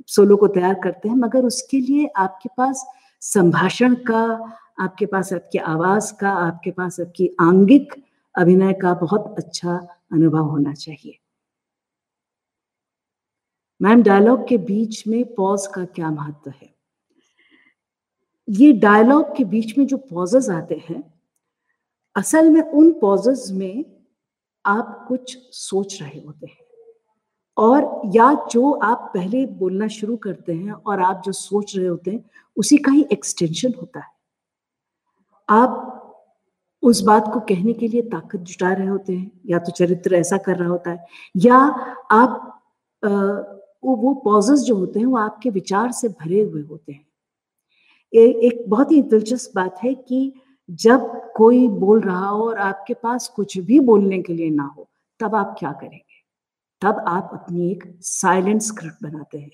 सोलो 0.09 0.37
को 0.37 0.47
तैयार 0.49 0.75
करते 0.85 1.09
हैं 1.09 1.17
मगर 1.17 1.45
उसके 1.45 1.81
लिए 1.81 2.07
आपके 2.17 2.49
पास 2.57 2.85
संभाषण 3.23 3.95
का 4.11 4.23
आपके 4.79 5.07
पास 5.07 5.33
आपकी 5.33 5.59
आवाज़ 5.59 6.13
का, 6.21 6.31
आपके 6.31 6.71
पास 6.71 7.01
आपकी 7.01 7.29
आंगिक 7.41 7.95
अभिनय 8.35 8.73
का 8.73 8.95
बहुत 8.95 9.35
अच्छा 9.39 9.77
अनुभव 10.13 10.45
होना 10.45 10.73
चाहिए। 10.73 11.19
मैम 13.81 14.03
डायलॉग 14.03 14.47
के 14.49 14.59
बीच 14.59 15.07
में 15.07 15.25
पॉज 15.35 15.67
का 15.67 15.85
क्या 15.85 16.11
महत्व 16.11 16.51
है? 16.51 16.75
ये 18.49 18.73
डायलॉग 18.73 19.37
के 19.37 19.45
बीच 19.45 19.77
में 19.79 19.87
जो 19.87 19.97
पॉजेज 19.97 20.51
आते 20.51 20.83
हैं, 20.89 21.03
असल 22.17 22.51
में 22.51 22.61
उन 22.63 22.93
पॉजेज 22.93 23.51
में 23.53 23.85
आप 24.65 25.05
कुछ 25.09 25.37
सोच 25.53 26.01
रहे 26.03 26.21
होते 26.21 26.47
हैं 26.47 26.63
और 27.57 28.03
या 28.17 28.33
जो 28.53 28.73
आप 28.73 29.11
पहले 29.15 29.45
बोलना 29.47 29.89
शुरू 29.89 30.17
करते 30.17 30.55
हैं 30.55 30.73
और 30.73 31.01
आप 31.01 31.23
जो 31.25 31.33
सोच 31.33 31.77
रहे 31.77 31.87
होते 31.87 32.11
हैं, 32.11 32.25
उसी 32.57 32.77
का 32.77 32.93
ही 32.93 33.07
एक्सटेंशन 33.13 33.73
होता 33.81 34.01
है। 34.01 34.14
आप 35.49 35.91
उस 36.83 37.01
बात 37.01 37.31
को 37.35 37.41
कहने 37.41 37.73
के 37.73 37.89
लिए 37.89 38.03
ताकत 38.03 38.39
जुटा 38.41 38.73
रहे 38.73 38.87
होते 38.87 39.13
हैं 39.13 39.31
या 39.47 39.59
तो 39.59 39.73
चरित्र 39.73 40.15
ऐसा 40.15 40.37
कर 40.37 40.57
रहा 40.57 40.69
होता 40.69 40.91
है 40.91 41.07
या 41.37 41.57
आप 42.11 42.51
वो 43.85 43.97
वो 43.97 44.15
पॉजेस 44.15 44.61
जो 44.61 44.75
होते 44.77 45.01
हैं 45.01 45.07
वो 45.07 45.17
आपके 45.17 45.51
विचार 45.51 45.93
से 45.93 46.09
भरे 46.09 46.43
हुए 46.43 46.63
होते 46.63 46.93
हैं। 46.93 47.07
ए, 48.13 48.21
एक 48.21 48.65
बहुत 48.69 48.93
ही 48.93 49.03
दिलचस्प 49.03 49.53
बात 49.57 49.79
है 49.85 49.95
कि 49.95 50.33
जब 50.71 51.33
कोई 51.37 51.69
बोल 51.69 52.01
रहा 52.01 52.29
हो 52.29 52.49
और 52.49 52.59
आपके 52.59 52.95
पास 52.95 53.29
कुछ 53.29 53.59
भी 53.59 53.81
बोलने 53.81 54.23
के 54.23 54.33
लिए 54.33 54.51
ना 54.51 54.75
हो 54.79 54.89
तब 55.21 55.35
आप 55.35 55.57
क्या 55.59 55.73
करेंगे? 55.73 56.23
तब 56.83 57.05
आप 57.09 57.31
अपनी 57.33 57.71
एक 57.71 57.85
साइलेंट 58.03 58.63
स्क्रिप्ट 58.63 59.03
बनाते 59.03 59.39
हैं। 59.39 59.51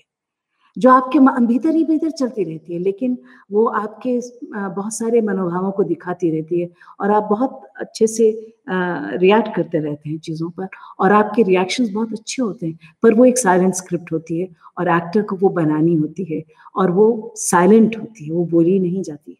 जो 0.77 0.89
आपके 0.89 1.19
भीतर 1.45 1.75
ही 1.75 1.83
भीतर 1.83 2.11
चलती 2.11 2.43
रहती 2.43 2.73
है 2.73 2.79
लेकिन 2.79 3.17
वो 3.51 3.65
आपके 3.65 4.19
बहुत 4.53 4.93
सारे 4.93 5.21
मनोभावों 5.21 5.71
को 5.71 5.83
दिखाती 5.83 6.31
रहती 6.31 6.61
है 6.61 6.69
और 6.99 7.11
आप 7.11 7.23
बहुत 7.23 7.61
अच्छे 7.77 8.07
से 8.07 8.29
रिएक्ट 8.69 9.55
करते 9.55 9.79
रहते 9.79 10.09
हैं 10.09 10.17
चीज़ों 10.19 10.49
पर 10.49 10.67
और 10.99 11.11
आपके 11.11 11.43
रिएक्शंस 11.43 11.89
बहुत 11.89 12.13
अच्छे 12.13 12.41
होते 12.41 12.67
हैं 12.67 12.79
पर 13.03 13.13
वो 13.13 13.25
एक 13.25 13.37
साइलेंट 13.37 13.73
स्क्रिप्ट 13.73 14.11
होती 14.11 14.39
है 14.41 14.47
और 14.77 14.87
एक्टर 14.87 15.21
को 15.21 15.35
वो 15.35 15.49
बनानी 15.49 15.95
होती 15.95 16.23
है 16.23 16.43
और 16.75 16.91
वो 16.91 17.33
साइलेंट 17.37 17.97
होती 17.97 18.25
है 18.25 18.31
वो 18.31 18.45
बोली 18.45 18.79
नहीं 18.79 19.03
जाती 19.03 19.31
है। 19.31 19.37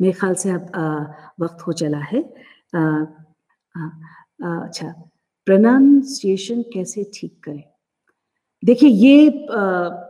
मेरे 0.00 0.12
ख्याल 0.12 0.34
से 0.34 0.50
अब 0.50 0.70
वक्त 1.40 1.66
हो 1.66 1.72
चला 1.72 1.98
है। 1.98 2.22
आ, 2.74 2.80
आ, 2.80 3.84
आ, 4.44 4.60
अच्छा 4.64 4.88
प्रनाउंसिएशन 5.46 6.62
कैसे 6.74 7.10
ठीक 7.14 7.34
करें? 7.44 7.62
देखिए 8.62 8.88
ये 8.90 9.28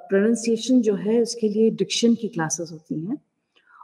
प्रोनाउंसिएशन 0.08 0.80
जो 0.82 0.94
है 0.94 1.20
उसके 1.22 1.48
लिए 1.48 1.70
डिक्शन 1.70 2.14
की 2.14 2.28
क्लासेस 2.28 2.72
होती 2.72 3.00
हैं। 3.00 3.18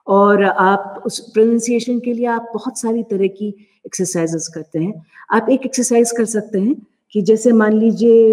और 0.07 0.43
आप 0.45 1.03
उस 1.07 1.19
प्रोनाउंसिएशन 1.33 1.99
के 2.01 2.13
लिए 2.13 2.27
आप 2.27 2.51
बहुत 2.55 2.79
सारी 2.81 3.03
तरह 3.03 3.27
की 3.29 3.49
एक्सरसाइजेस 3.87 4.49
करते 4.55 4.79
हैं। 4.79 5.03
आप 5.33 5.49
एक 5.51 5.67
एक्सरसाइज 5.67 6.13
कर 6.17 6.25
सकते 6.25 6.61
हैं 6.61 6.75
कि 7.13 7.23
जैसे 7.23 7.53
मान 7.53 7.73
लीजिए 7.73 8.31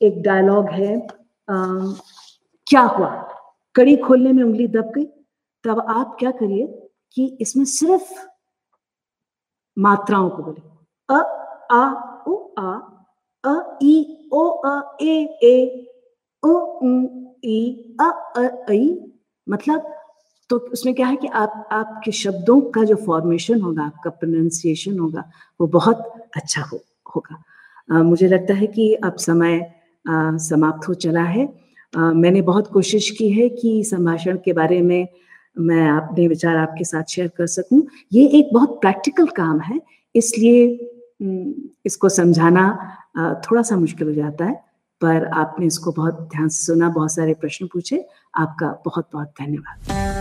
एक 0.00 0.22
डायलॉग 0.22 0.68
है 0.70 0.96
आ, 0.96 1.56
क्या 2.66 2.80
हुआ? 2.82 3.08
कड़ी 3.74 3.96
खोलने 3.96 4.32
में 4.32 4.42
उंगली 4.42 4.66
दब 4.68 4.92
गई। 4.96 5.04
तब 5.64 5.80
आप 5.90 6.16
क्या 6.18 6.30
करिए 6.30 6.66
कि 7.14 7.26
इसमें 7.40 7.64
सिर्फ़ 7.64 8.12
मात्राओं 9.76 10.28
को 10.30 10.42
बोले 10.42 10.62
अ 11.08 11.20
आ 11.72 11.84
उ 12.28 12.34
आ 12.58 12.72
अ 13.44 13.78
ई 13.82 14.28
ओ 14.32 14.46
अ 14.48 14.96
ए 15.02 15.14
ए 15.44 15.86
ओ 16.42 16.50
उ 16.50 16.90
ई 17.44 17.58
अ 18.00 18.08
अ 18.36 18.42
आई 18.70 18.88
मतलब 19.46 19.94
तो 20.50 20.56
उसमें 20.72 20.94
क्या 20.94 21.06
है 21.06 21.16
कि 21.16 21.26
आप 21.40 21.68
आपके 21.72 22.12
शब्दों 22.12 22.60
का 22.74 22.84
जो 22.84 22.96
फॉर्मेशन 22.96 23.60
होगा 23.60 23.82
आपका 23.82 24.10
प्रोनाउंसिएशन 24.10 24.98
होगा 24.98 25.24
वो 25.60 25.66
बहुत 25.66 25.98
अच्छा 26.36 26.62
हो 26.62 26.80
होगा। 27.16 27.42
आ, 27.92 28.02
मुझे 28.02 28.28
लगता 28.28 28.54
है 28.54 28.66
कि 28.66 28.92
अब 28.94 29.16
समय 29.16 29.58
आ, 30.04 30.36
समाप्त 30.38 30.88
हो 30.88 30.94
चला 30.94 31.22
है। 31.22 31.46
आ, 31.94 32.12
मैंने 32.12 32.42
बहुत 32.42 32.70
कोशिश 32.72 33.10
की 33.10 33.30
है 33.32 33.48
कि 33.48 33.82
संभाषण 33.84 34.38
के 34.44 34.52
बारे 34.52 34.80
में 34.82 35.06
मैं 35.58 35.88
अपने 35.90 36.26
विचार 36.28 36.56
आपके 36.56 36.84
साथ 36.84 37.04
शेयर 37.10 37.28
कर 37.36 37.46
सकूँ। 37.46 37.82
ये 38.12 38.26
एक 38.38 38.50
बहुत 38.54 38.80
प्रैक्टिकल 38.80 39.26
काम 39.36 39.60
है 39.60 39.80
इसलिए 40.14 40.66
इसको 41.86 42.08
समझाना 42.08 42.66
थोड़ा 43.46 43.62
सा 43.62 43.76
मुश्किल 43.76 44.08
हो 44.08 44.14
जाता 44.14 44.44
है। 44.44 44.69
पर 45.00 45.24
आपने 45.24 45.66
इसको 45.66 45.92
बहुत 45.92 46.28
ध्यान 46.32 46.48
से 46.48 46.64
सुना, 46.64 46.88
बहुत 46.88 47.12
सारे 47.12 47.34
प्रश्न 47.34 47.66
पूछे। 47.66 48.04
आपका 48.36 48.66
बहुत 48.84 49.08
बहुत 49.12 49.32
धन्यवाद। 49.40 50.19